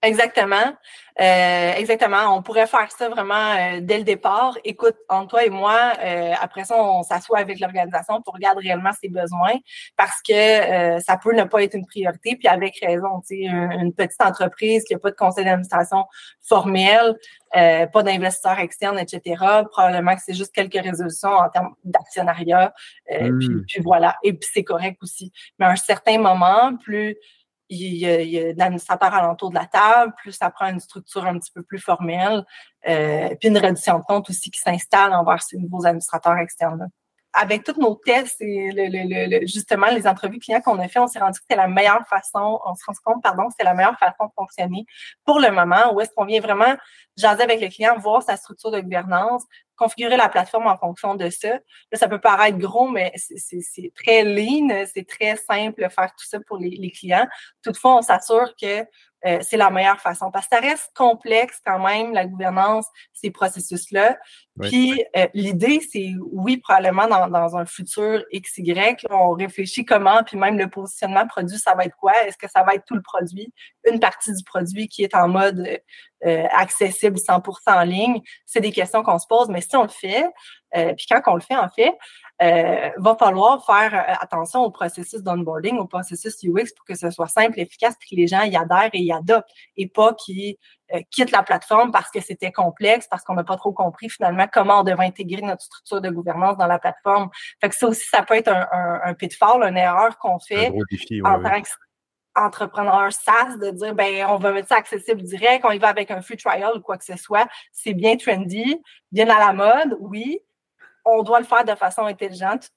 Exactement. 0.04 0.74
Euh, 1.20 1.72
exactement. 1.74 2.36
On 2.36 2.42
pourrait 2.42 2.66
faire 2.66 2.90
ça 2.90 3.08
vraiment 3.08 3.52
euh, 3.52 3.78
dès 3.80 3.98
le 3.98 4.04
départ. 4.04 4.58
Écoute, 4.64 4.96
entre 5.08 5.28
toi 5.28 5.44
et 5.44 5.50
moi, 5.50 5.92
euh, 6.02 6.32
après 6.40 6.64
ça, 6.64 6.76
on 6.76 7.04
s'assoit 7.04 7.38
avec 7.38 7.60
l'organisation 7.60 8.20
pour 8.22 8.34
regarder 8.34 8.62
réellement 8.62 8.90
ses 9.00 9.08
besoins 9.08 9.54
parce 9.96 10.20
que 10.28 11.00
ça 11.00 11.16
peut 11.16 11.34
ne 11.34 11.44
pas 11.44 11.62
être 11.62 11.74
une 11.74 11.86
priorité. 11.86 12.36
Puis 12.36 12.48
avec 12.48 12.78
raison, 12.82 13.20
tu 13.20 13.36
sais, 13.36 13.44
une, 13.44 13.92
petite 13.94 14.20
entreprise 14.20 14.82
qui 14.84 14.92
n'a 14.92 14.98
pas 14.98 15.10
de 15.10 15.16
conseil 15.16 15.44
d'administration 15.44 16.04
formel, 16.42 17.16
pas 17.52 18.02
d'investisseurs 18.02 18.58
externes, 18.58 18.98
etc. 18.98 19.36
Probablement 19.70 20.16
que 20.16 20.22
c'est 20.24 20.34
juste 20.34 20.52
quelques 20.52 20.82
résolutions 20.82 21.30
en 21.30 21.48
termes 21.48 21.74
d'actionnariat. 21.84 22.74
Puis, 23.06 23.20
hmm. 23.20 23.64
puis, 23.68 23.80
voilà. 23.82 24.16
Et 24.24 24.32
puis 24.32 24.48
c'est 24.52 24.64
correct 24.64 24.98
aussi. 25.00 25.32
Mais 25.58 25.66
à 25.66 25.70
un 25.70 25.76
certain 25.76 26.18
moment, 26.18 26.76
plus 26.76 27.16
il 27.68 27.94
y 27.96 28.06
a, 28.06 28.20
il 28.20 28.30
y 28.30 28.38
a 28.38 28.52
l'administrateur 28.52 29.14
alentour 29.14 29.50
de 29.50 29.54
la 29.54 29.66
table, 29.66 30.12
plus 30.16 30.32
ça 30.32 30.50
prend 30.50 30.68
une 30.68 30.80
structure 30.80 31.24
un 31.24 31.38
petit 31.38 31.52
peu 31.52 31.62
plus 31.62 31.78
formelle, 31.78 32.44
euh, 32.88 33.34
puis 33.40 33.48
une 33.48 33.58
réduction 33.58 33.98
de 33.98 34.04
compte 34.04 34.28
aussi 34.30 34.50
qui 34.50 34.60
s'installe 34.60 35.12
envers 35.12 35.42
ces 35.42 35.56
nouveaux 35.56 35.86
administrateurs 35.86 36.36
externes 36.38 36.88
avec 37.34 37.64
tous 37.64 37.80
nos 37.80 37.96
tests 37.96 38.40
et 38.40 38.70
le, 38.72 39.40
justement 39.46 39.88
les 39.88 40.06
entrevues 40.06 40.38
clients 40.38 40.60
qu'on 40.60 40.78
a 40.78 40.88
fait, 40.88 41.00
on 41.00 41.06
s'est 41.06 41.18
rendu 41.18 41.38
que 41.38 41.44
c'était 41.48 41.60
la 41.60 41.68
meilleure 41.68 42.06
façon, 42.08 42.60
on 42.64 42.74
se 42.74 42.84
rend 42.86 42.92
compte, 43.04 43.22
pardon, 43.22 43.48
c'est 43.56 43.64
la 43.64 43.74
meilleure 43.74 43.98
façon 43.98 44.26
de 44.26 44.32
fonctionner 44.36 44.86
pour 45.24 45.40
le 45.40 45.50
moment, 45.50 45.92
où 45.92 46.00
est-ce 46.00 46.10
qu'on 46.16 46.24
vient 46.24 46.40
vraiment 46.40 46.74
jaser 47.16 47.42
avec 47.42 47.60
le 47.60 47.68
client, 47.68 47.96
voir 47.98 48.22
sa 48.22 48.36
structure 48.36 48.70
de 48.70 48.80
gouvernance, 48.80 49.42
configurer 49.76 50.16
la 50.16 50.28
plateforme 50.28 50.68
en 50.68 50.78
fonction 50.78 51.16
de 51.16 51.28
ça. 51.30 51.54
Là, 51.54 51.98
ça 51.98 52.08
peut 52.08 52.20
paraître 52.20 52.58
gros, 52.58 52.88
mais 52.88 53.12
c'est 53.16 53.92
très 53.94 54.22
lean, 54.24 54.84
c'est 54.92 55.06
très 55.06 55.36
simple 55.36 55.82
de 55.82 55.88
faire 55.88 56.10
tout 56.16 56.24
ça 56.24 56.38
pour 56.46 56.58
les, 56.58 56.70
les 56.70 56.90
clients. 56.90 57.26
Toutefois, 57.62 57.98
on 57.98 58.02
s'assure 58.02 58.54
que 58.60 58.84
euh, 59.26 59.38
c'est 59.40 59.56
la 59.56 59.70
meilleure 59.70 60.00
façon. 60.00 60.30
Parce 60.30 60.46
que 60.46 60.56
ça 60.56 60.62
reste 60.62 60.90
complexe 60.94 61.60
quand 61.64 61.78
même, 61.78 62.12
la 62.12 62.26
gouvernance, 62.26 62.86
ces 63.12 63.30
processus-là. 63.30 64.18
Puis 64.60 65.04
euh, 65.16 65.26
l'idée, 65.34 65.80
c'est 65.80 66.12
oui, 66.30 66.58
probablement 66.58 67.08
dans, 67.08 67.28
dans 67.28 67.56
un 67.56 67.66
futur 67.66 68.22
XY, 68.32 68.96
on 69.10 69.30
réfléchit 69.30 69.84
comment, 69.84 70.22
puis 70.22 70.36
même 70.36 70.58
le 70.58 70.68
positionnement 70.68 71.26
produit, 71.26 71.58
ça 71.58 71.74
va 71.74 71.84
être 71.84 71.96
quoi? 71.96 72.12
Est-ce 72.26 72.36
que 72.36 72.48
ça 72.48 72.62
va 72.62 72.74
être 72.74 72.84
tout 72.86 72.94
le 72.94 73.02
produit? 73.02 73.52
Une 73.90 73.98
partie 73.98 74.32
du 74.32 74.44
produit 74.44 74.86
qui 74.88 75.02
est 75.02 75.14
en 75.14 75.28
mode 75.28 75.66
euh, 76.24 76.46
accessible 76.52 77.18
100% 77.18 77.42
en 77.66 77.82
ligne? 77.82 78.20
C'est 78.46 78.60
des 78.60 78.72
questions 78.72 79.02
qu'on 79.02 79.18
se 79.18 79.26
pose, 79.26 79.48
mais 79.48 79.60
si 79.60 79.74
on 79.74 79.82
le 79.82 79.88
fait, 79.88 80.26
puis 80.74 81.06
quand 81.08 81.20
on 81.26 81.34
le 81.34 81.40
fait, 81.40 81.56
en 81.56 81.68
fait, 81.68 81.96
euh, 82.42 82.90
va 82.96 83.14
falloir 83.14 83.64
faire 83.64 83.94
euh, 83.94 84.14
attention 84.20 84.64
au 84.64 84.70
processus 84.72 85.22
d'onboarding, 85.22 85.78
au 85.78 85.86
processus 85.86 86.36
UX 86.42 86.72
pour 86.76 86.84
que 86.84 86.96
ce 86.96 87.08
soit 87.10 87.28
simple, 87.28 87.60
efficace, 87.60 87.94
puis 87.98 88.10
que 88.10 88.16
les 88.16 88.26
gens 88.26 88.42
y 88.42 88.56
adhèrent 88.56 88.90
et 88.92 88.98
y 88.98 89.12
adoptent 89.12 89.48
et 89.76 89.88
pas 89.88 90.14
qu'ils 90.14 90.56
euh, 90.92 91.00
quittent 91.12 91.30
la 91.30 91.44
plateforme 91.44 91.92
parce 91.92 92.10
que 92.10 92.20
c'était 92.20 92.50
complexe, 92.50 93.06
parce 93.08 93.22
qu'on 93.22 93.34
n'a 93.34 93.44
pas 93.44 93.56
trop 93.56 93.72
compris 93.72 94.08
finalement 94.08 94.48
comment 94.52 94.80
on 94.80 94.82
devait 94.82 95.04
intégrer 95.04 95.42
notre 95.42 95.62
structure 95.62 96.00
de 96.00 96.10
gouvernance 96.10 96.56
dans 96.56 96.66
la 96.66 96.80
plateforme. 96.80 97.30
Fait 97.60 97.68
que 97.68 97.76
ça 97.76 97.86
aussi, 97.86 98.08
ça 98.08 98.22
peut 98.22 98.34
être 98.34 98.48
un, 98.48 98.66
un, 98.72 99.00
un 99.04 99.14
pitfall, 99.14 99.62
une 99.62 99.76
erreur 99.76 100.18
qu'on 100.18 100.40
fait 100.40 100.72
en 101.24 101.40
tant 101.40 101.62
qu'entrepreneur 102.34 103.12
SaaS 103.12 103.58
de 103.58 103.70
dire 103.70 103.94
ben 103.94 104.26
on 104.28 104.38
va 104.38 104.50
mettre 104.50 104.68
ça 104.68 104.76
accessible 104.76 105.22
direct, 105.22 105.64
on 105.64 105.70
y 105.70 105.78
va 105.78 105.86
avec 105.86 106.10
un 106.10 106.20
free 106.20 106.36
trial 106.36 106.72
ou 106.74 106.80
quoi 106.80 106.98
que 106.98 107.04
ce 107.04 107.16
soit. 107.16 107.46
C'est 107.70 107.94
bien 107.94 108.16
trendy, 108.16 108.82
bien 109.12 109.28
à 109.28 109.38
la 109.38 109.52
mode, 109.52 109.96
oui. 110.00 110.40
On 111.04 111.22
doit 111.22 111.40
le 111.40 111.46
faire 111.46 111.64
de 111.64 111.74
façon 111.74 112.02
intelligente, 112.02 112.70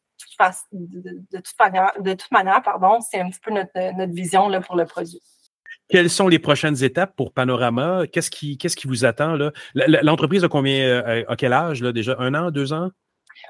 de, 0.71 1.37
toute 1.37 1.59
manière, 1.59 1.91
de 1.99 2.13
toute 2.13 2.31
manière, 2.31 2.61
pardon, 2.61 2.99
c'est 3.01 3.19
un 3.19 3.29
petit 3.29 3.39
peu 3.39 3.51
notre, 3.51 3.97
notre 3.97 4.13
vision 4.13 4.49
là, 4.49 4.61
pour 4.61 4.75
le 4.75 4.85
produit. 4.85 5.21
Quelles 5.89 6.09
sont 6.09 6.27
les 6.27 6.39
prochaines 6.39 6.83
étapes 6.83 7.15
pour 7.15 7.31
Panorama? 7.31 8.03
Qu'est-ce 8.11 8.29
qui, 8.29 8.57
qu'est-ce 8.57 8.75
qui 8.75 8.87
vous 8.87 9.05
attend? 9.05 9.37
L'entreprise 9.73 10.43
a 10.43 10.49
combien, 10.49 10.85
euh, 10.85 11.23
à 11.27 11.35
quel 11.37 11.53
âge? 11.53 11.81
Là, 11.81 11.93
déjà? 11.93 12.17
Un 12.19 12.33
an, 12.33 12.51
deux 12.51 12.73
ans? 12.73 12.89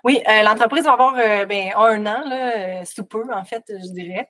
Oui, 0.03 0.21
euh, 0.27 0.43
l'entreprise 0.43 0.83
va 0.83 0.93
avoir 0.93 1.15
euh, 1.17 1.45
ben, 1.45 1.71
un 1.75 2.05
an, 2.05 2.23
là, 2.27 2.85
sous 2.85 3.03
peu, 3.05 3.23
en 3.33 3.43
fait, 3.45 3.63
je 3.67 3.91
dirais. 3.91 4.29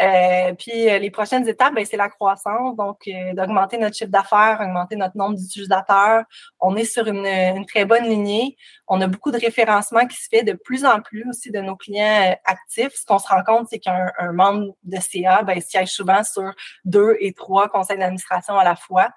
Euh, 0.00 0.54
puis 0.54 0.72
les 0.72 1.10
prochaines 1.10 1.48
étapes, 1.48 1.74
ben, 1.74 1.84
c'est 1.84 1.96
la 1.96 2.08
croissance, 2.08 2.76
donc 2.76 3.08
d'augmenter 3.34 3.78
notre 3.78 3.96
chiffre 3.96 4.10
d'affaires, 4.10 4.58
augmenter 4.60 4.96
notre 4.96 5.16
nombre 5.16 5.36
d'utilisateurs. 5.36 6.24
On 6.60 6.76
est 6.76 6.84
sur 6.84 7.06
une, 7.06 7.26
une, 7.26 7.66
très 7.66 7.84
bonne 7.84 8.04
lignée. 8.04 8.56
On 8.88 9.00
a 9.00 9.06
beaucoup 9.06 9.30
de 9.30 9.38
référencement 9.38 10.06
qui 10.06 10.16
se 10.16 10.28
fait 10.28 10.42
de 10.42 10.52
plus 10.52 10.84
en 10.84 11.00
plus 11.00 11.24
aussi 11.28 11.50
de 11.50 11.60
nos 11.60 11.76
clients 11.76 12.36
actifs. 12.44 12.92
Ce 12.94 13.06
qu'on 13.06 13.18
se 13.18 13.28
rend 13.28 13.42
compte, 13.44 13.68
c'est 13.70 13.78
qu'un 13.78 14.10
membre 14.32 14.74
de 14.82 14.98
CA 15.00 15.42
ben, 15.42 15.60
siège 15.60 15.88
souvent 15.88 16.22
sur 16.24 16.52
deux 16.84 17.16
et 17.20 17.32
trois 17.32 17.68
conseils 17.68 17.98
d'administration 17.98 18.58
à 18.58 18.64
la 18.64 18.76
fois. 18.76 19.10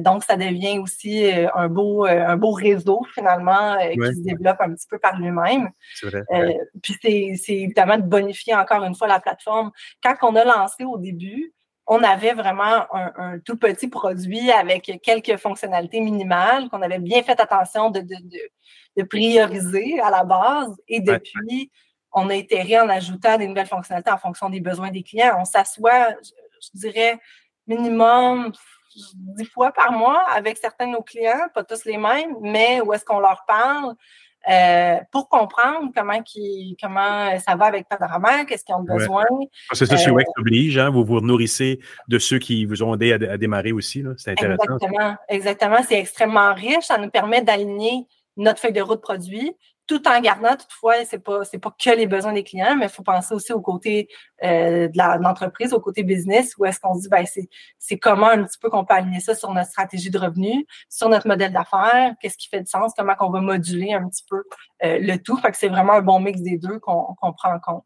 donc, 0.00 0.24
ça 0.24 0.36
devient 0.36 0.78
aussi 0.78 1.30
un 1.54 1.68
beau, 1.68 2.04
un 2.04 2.36
beau 2.36 2.52
réseau, 2.52 3.06
finalement, 3.14 3.76
qui 3.78 4.14
se 4.14 4.22
développe 4.22 4.60
un 4.60 4.74
petit 4.74 4.86
peu 4.88 4.98
par 4.98 5.15
lui-même. 5.18 5.70
Euh, 6.04 6.52
puis 6.82 6.96
c'est 7.00 7.54
évidemment 7.54 7.96
de 7.96 8.02
bonifier 8.02 8.54
encore 8.54 8.84
une 8.84 8.94
fois 8.94 9.06
la 9.06 9.20
plateforme. 9.20 9.70
Quand 10.02 10.14
on 10.22 10.36
a 10.36 10.44
lancé 10.44 10.84
au 10.84 10.98
début, 10.98 11.52
on 11.86 12.02
avait 12.02 12.34
vraiment 12.34 12.86
un, 12.92 13.38
tout 13.38 13.56
petit 13.56 13.88
produit 13.88 14.50
avec 14.50 14.90
quelques 15.02 15.36
fonctionnalités 15.36 16.00
minimales 16.00 16.68
qu'on 16.68 16.82
avait 16.82 16.98
bien 16.98 17.22
fait 17.22 17.40
attention 17.40 17.90
de, 17.90 18.00
de, 18.00 19.02
prioriser 19.04 20.00
à 20.00 20.10
la 20.10 20.24
base. 20.24 20.74
Et 20.88 21.00
depuis, 21.00 21.70
on 22.12 22.28
a 22.28 22.34
itéré 22.34 22.80
en 22.80 22.88
ajoutant 22.88 23.38
des 23.38 23.46
nouvelles 23.46 23.66
fonctionnalités 23.66 24.10
en 24.10 24.18
fonction 24.18 24.50
des 24.50 24.60
besoins 24.60 24.90
des 24.90 25.02
clients. 25.02 25.36
On 25.38 25.44
s'assoit, 25.44 26.08
je, 26.22 26.70
dirais, 26.74 27.18
minimum 27.66 28.52
dix 29.14 29.44
fois 29.44 29.70
par 29.70 29.92
mois 29.92 30.24
avec 30.30 30.56
certains 30.56 30.86
de 30.86 30.92
nos 30.92 31.02
clients, 31.02 31.48
pas 31.54 31.62
tous 31.62 31.84
les 31.84 31.98
mêmes, 31.98 32.34
mais 32.40 32.80
où 32.80 32.92
est-ce 32.94 33.04
qu'on 33.04 33.20
leur 33.20 33.44
parle, 33.46 33.94
euh, 34.48 34.96
pour 35.10 35.28
comprendre 35.28 35.90
comment, 35.94 36.22
qui, 36.22 36.76
comment 36.80 37.38
ça 37.38 37.56
va 37.56 37.66
avec 37.66 37.88
Panorama, 37.88 38.44
qu'est-ce 38.44 38.64
qu'ils 38.64 38.74
ont 38.74 38.82
besoin. 38.82 39.24
C'est 39.72 39.86
ça, 39.86 39.96
chez 39.96 40.10
euh, 40.10 40.22
oblige, 40.38 40.78
hein, 40.78 40.90
vous 40.90 41.04
vous 41.04 41.20
nourrissez 41.20 41.80
de 42.08 42.18
ceux 42.18 42.38
qui 42.38 42.64
vous 42.64 42.82
ont 42.82 42.94
aidé 42.94 43.12
à, 43.12 43.36
démarrer 43.36 43.72
aussi. 43.72 44.04
C'est 44.16 44.32
intéressant. 44.32 44.62
Exactement, 44.62 45.16
exactement. 45.28 45.78
C'est 45.86 45.98
extrêmement 45.98 46.54
riche. 46.54 46.84
Ça 46.84 46.98
nous 46.98 47.10
permet 47.10 47.42
d'aligner 47.42 48.06
notre 48.36 48.60
feuille 48.60 48.72
de 48.72 48.82
route 48.82 49.00
produit 49.00 49.54
tout 49.86 50.06
en 50.08 50.20
gardant 50.20 50.56
toutefois, 50.56 51.04
c'est 51.04 51.18
pas 51.18 51.44
c'est 51.44 51.58
pas 51.58 51.70
que 51.70 51.90
les 51.90 52.06
besoins 52.06 52.32
des 52.32 52.42
clients, 52.44 52.76
mais 52.76 52.86
il 52.86 52.90
faut 52.90 53.02
penser 53.02 53.34
aussi 53.34 53.52
au 53.52 53.60
côté 53.60 54.08
euh, 54.42 54.88
de 54.88 55.22
l'entreprise, 55.22 55.72
au 55.72 55.80
côté 55.80 56.02
business, 56.02 56.54
où 56.58 56.64
est-ce 56.64 56.80
qu'on 56.80 56.94
se 56.94 57.02
dit 57.02 57.08
ben 57.08 57.24
c'est 57.26 57.48
c'est 57.78 57.98
comment 57.98 58.28
un 58.28 58.44
petit 58.44 58.58
peu 58.58 58.68
qu'on 58.68 58.84
peut 58.84 58.94
aligner 58.94 59.20
ça 59.20 59.34
sur 59.34 59.52
notre 59.52 59.70
stratégie 59.70 60.10
de 60.10 60.18
revenus, 60.18 60.64
sur 60.88 61.08
notre 61.08 61.28
modèle 61.28 61.52
d'affaires, 61.52 62.14
qu'est-ce 62.20 62.36
qui 62.36 62.48
fait 62.48 62.60
du 62.60 62.66
sens, 62.66 62.92
comment 62.96 63.14
qu'on 63.14 63.30
va 63.30 63.40
moduler 63.40 63.92
un 63.94 64.08
petit 64.08 64.24
peu 64.28 64.42
euh, 64.84 64.98
le 65.00 65.16
tout. 65.18 65.36
Fait 65.38 65.50
que 65.50 65.56
c'est 65.56 65.68
vraiment 65.68 65.94
un 65.94 66.02
bon 66.02 66.20
mix 66.20 66.40
des 66.40 66.58
deux 66.58 66.78
qu'on 66.80 67.14
qu'on 67.14 67.32
prend 67.32 67.54
en 67.54 67.60
compte. 67.60 67.84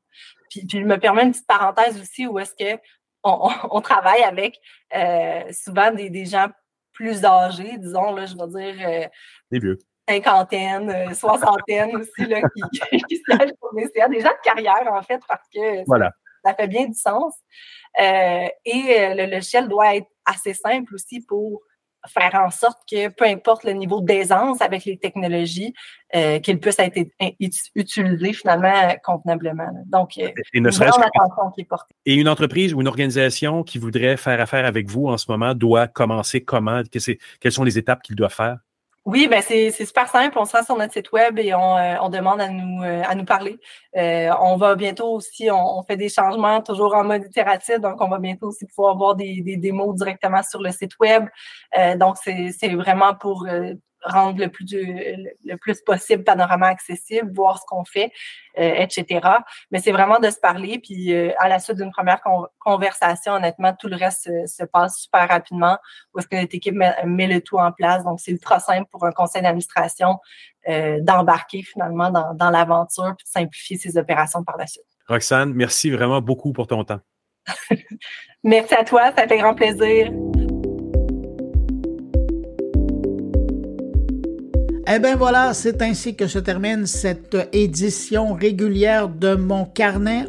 Puis, 0.50 0.66
puis 0.66 0.80
je 0.80 0.84
me 0.84 0.98
permets 0.98 1.24
une 1.24 1.32
petite 1.32 1.46
parenthèse 1.46 2.00
aussi 2.00 2.26
où 2.26 2.38
est-ce 2.38 2.54
que 2.54 2.80
on, 3.22 3.50
on, 3.70 3.80
travaille 3.82 4.22
avec 4.22 4.58
euh, 4.94 5.42
souvent 5.52 5.92
des, 5.92 6.08
des 6.10 6.24
gens 6.24 6.48
plus 6.92 7.24
âgés, 7.24 7.78
disons, 7.78 8.14
là, 8.14 8.26
je 8.26 8.34
veux 8.36 8.48
dire. 8.48 8.88
Euh, 8.88 9.06
des 9.50 9.58
vieux 9.58 9.78
cinquantaine, 10.10 10.90
euh, 10.90 11.14
soixantaine 11.14 11.96
aussi, 11.96 12.26
là, 12.26 12.40
qui, 12.42 12.98
qui 13.08 13.16
siègent 13.16 13.54
pour 13.60 13.74
des 13.74 14.20
gens 14.20 14.30
de 14.30 14.42
carrière, 14.42 14.92
en 14.92 15.02
fait, 15.02 15.20
parce 15.28 15.46
que 15.54 15.84
ça, 16.44 16.54
fait 16.54 16.68
bien 16.68 16.86
du 16.86 16.94
sens. 16.94 17.34
Euh, 18.00 18.48
et 18.64 19.00
euh, 19.00 19.14
le 19.14 19.30
logiciel 19.30 19.68
doit 19.68 19.96
être 19.96 20.08
assez 20.24 20.54
simple 20.54 20.94
aussi 20.94 21.20
pour 21.20 21.60
faire 22.08 22.34
en 22.34 22.50
sorte 22.50 22.78
que 22.90 23.08
peu 23.08 23.26
importe 23.26 23.64
le 23.64 23.72
niveau 23.72 24.00
d'aisance 24.00 24.62
avec 24.62 24.86
les 24.86 24.96
technologies, 24.96 25.74
euh, 26.14 26.38
qu'il 26.38 26.58
puisse 26.58 26.78
être 26.78 26.98
utilisé 27.74 28.32
finalement 28.32 28.94
convenablement. 29.04 29.68
Donc, 29.86 30.16
et 30.16 30.32
une 30.54 30.66
attention 30.66 31.50
qui 31.54 31.60
est 31.60 31.64
portée. 31.64 31.94
Et 32.06 32.14
une 32.14 32.28
entreprise 32.28 32.72
ou 32.72 32.80
une 32.80 32.88
organisation 32.88 33.62
qui 33.64 33.78
voudrait 33.78 34.16
faire 34.16 34.40
affaire 34.40 34.64
avec 34.64 34.88
vous 34.88 35.08
en 35.08 35.18
ce 35.18 35.30
moment 35.30 35.54
doit 35.54 35.88
commencer 35.88 36.42
comment? 36.42 36.82
Quelles 36.90 37.52
sont 37.52 37.64
les 37.64 37.76
étapes 37.76 38.02
qu'il 38.02 38.16
doit 38.16 38.30
faire? 38.30 38.56
Oui, 39.06 39.28
ben 39.28 39.40
c'est 39.42 39.70
super 39.70 40.08
simple. 40.08 40.38
On 40.38 40.44
se 40.44 40.54
rend 40.56 40.62
sur 40.62 40.76
notre 40.76 40.92
site 40.92 41.10
web 41.10 41.38
et 41.38 41.54
on, 41.54 41.76
euh, 41.76 41.96
on 42.02 42.10
demande 42.10 42.38
à 42.40 42.48
nous 42.50 42.82
euh, 42.82 43.02
à 43.02 43.14
nous 43.14 43.24
parler. 43.24 43.58
Euh, 43.96 44.30
on 44.40 44.56
va 44.56 44.74
bientôt 44.74 45.14
aussi, 45.14 45.50
on, 45.50 45.82
fait 45.84 45.96
des 45.96 46.10
changements 46.10 46.60
toujours 46.60 46.94
en 46.94 47.04
mode 47.04 47.24
itératif, 47.24 47.80
donc 47.80 47.98
on 48.00 48.08
va 48.08 48.18
bientôt 48.18 48.48
aussi 48.48 48.66
pouvoir 48.66 48.96
voir 48.98 49.14
des, 49.16 49.40
des 49.40 49.56
démos 49.56 49.96
directement 49.96 50.42
sur 50.42 50.60
le 50.60 50.70
site 50.70 50.98
web. 51.00 51.24
donc 51.96 52.16
c'est 52.22 52.74
vraiment 52.74 53.14
pour 53.14 53.46
rendre 54.02 54.38
le 54.38 54.48
plus 54.48 54.66
le 54.70 55.56
plus 55.56 55.80
possible 55.82 56.24
panorama 56.24 56.68
accessible, 56.68 57.32
voir 57.32 57.58
ce 57.58 57.64
qu'on 57.66 57.84
fait, 57.84 58.12
euh, 58.58 58.74
etc. 58.76 59.26
Mais 59.70 59.78
c'est 59.78 59.92
vraiment 59.92 60.18
de 60.18 60.30
se 60.30 60.38
parler. 60.38 60.78
Puis 60.78 61.12
euh, 61.12 61.32
à 61.38 61.48
la 61.48 61.58
suite 61.58 61.76
d'une 61.76 61.90
première 61.90 62.20
conversation, 62.58 63.34
honnêtement, 63.34 63.74
tout 63.78 63.88
le 63.88 63.96
reste 63.96 64.30
se, 64.46 64.64
passe 64.64 65.00
super 65.02 65.28
rapidement. 65.28 65.78
Où 66.14 66.18
est-ce 66.18 66.28
que 66.28 66.36
notre 66.36 66.54
équipe 66.54 66.74
met, 66.74 67.26
le 67.26 67.40
tout 67.40 67.58
en 67.58 67.72
place. 67.72 68.04
Donc 68.04 68.20
c'est 68.20 68.32
ultra 68.32 68.60
simple 68.60 68.88
pour 68.90 69.04
un 69.04 69.12
conseil 69.12 69.42
d'administration 69.42 70.18
euh, 70.68 70.98
d'embarquer 71.00 71.62
finalement 71.62 72.10
dans, 72.10 72.34
dans 72.34 72.50
l'aventure 72.50 73.14
puis 73.16 73.24
de 73.24 73.30
simplifier 73.30 73.78
ses 73.78 73.96
opérations 73.96 74.44
par 74.44 74.56
la 74.56 74.66
suite. 74.66 74.84
Roxane, 75.08 75.52
merci 75.54 75.90
vraiment 75.90 76.20
beaucoup 76.20 76.52
pour 76.52 76.66
ton 76.66 76.84
temps. 76.84 77.00
merci 78.44 78.74
à 78.74 78.84
toi, 78.84 79.12
ça 79.16 79.26
fait 79.26 79.38
grand 79.38 79.54
plaisir. 79.54 80.12
Eh 84.92 84.98
bien 84.98 85.14
voilà, 85.14 85.54
c'est 85.54 85.82
ainsi 85.82 86.16
que 86.16 86.26
se 86.26 86.40
termine 86.40 86.84
cette 86.84 87.36
édition 87.52 88.34
régulière 88.34 89.08
de 89.08 89.36
mon 89.36 89.64
carnet. 89.64 90.24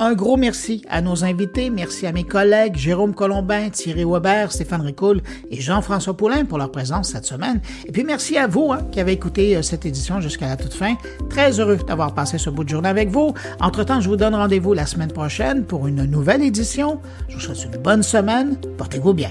Un 0.00 0.14
gros 0.14 0.36
merci 0.36 0.84
à 0.90 1.00
nos 1.00 1.22
invités, 1.22 1.70
merci 1.70 2.08
à 2.08 2.12
mes 2.12 2.24
collègues 2.24 2.74
Jérôme 2.74 3.14
Colombin, 3.14 3.70
Thierry 3.70 4.04
Weber, 4.04 4.50
Stéphane 4.50 4.80
Ricoul 4.80 5.22
et 5.52 5.60
Jean-François 5.60 6.16
Poulain 6.16 6.44
pour 6.44 6.58
leur 6.58 6.72
présence 6.72 7.10
cette 7.10 7.24
semaine. 7.24 7.60
Et 7.86 7.92
puis 7.92 8.02
merci 8.02 8.36
à 8.36 8.48
vous 8.48 8.72
hein, 8.72 8.80
qui 8.90 8.98
avez 8.98 9.12
écouté 9.12 9.56
euh, 9.56 9.62
cette 9.62 9.86
édition 9.86 10.20
jusqu'à 10.20 10.48
la 10.48 10.56
toute 10.56 10.74
fin. 10.74 10.96
Très 11.28 11.60
heureux 11.60 11.76
d'avoir 11.76 12.12
passé 12.12 12.36
ce 12.36 12.50
bout 12.50 12.64
de 12.64 12.70
journée 12.70 12.88
avec 12.88 13.10
vous. 13.10 13.32
Entre-temps, 13.60 14.00
je 14.00 14.08
vous 14.08 14.16
donne 14.16 14.34
rendez-vous 14.34 14.74
la 14.74 14.86
semaine 14.86 15.12
prochaine 15.12 15.62
pour 15.62 15.86
une 15.86 16.04
nouvelle 16.04 16.42
édition. 16.42 16.98
Je 17.28 17.36
vous 17.36 17.40
souhaite 17.40 17.64
une 17.72 17.80
bonne 17.80 18.02
semaine. 18.02 18.56
Portez-vous 18.76 19.14
bien. 19.14 19.30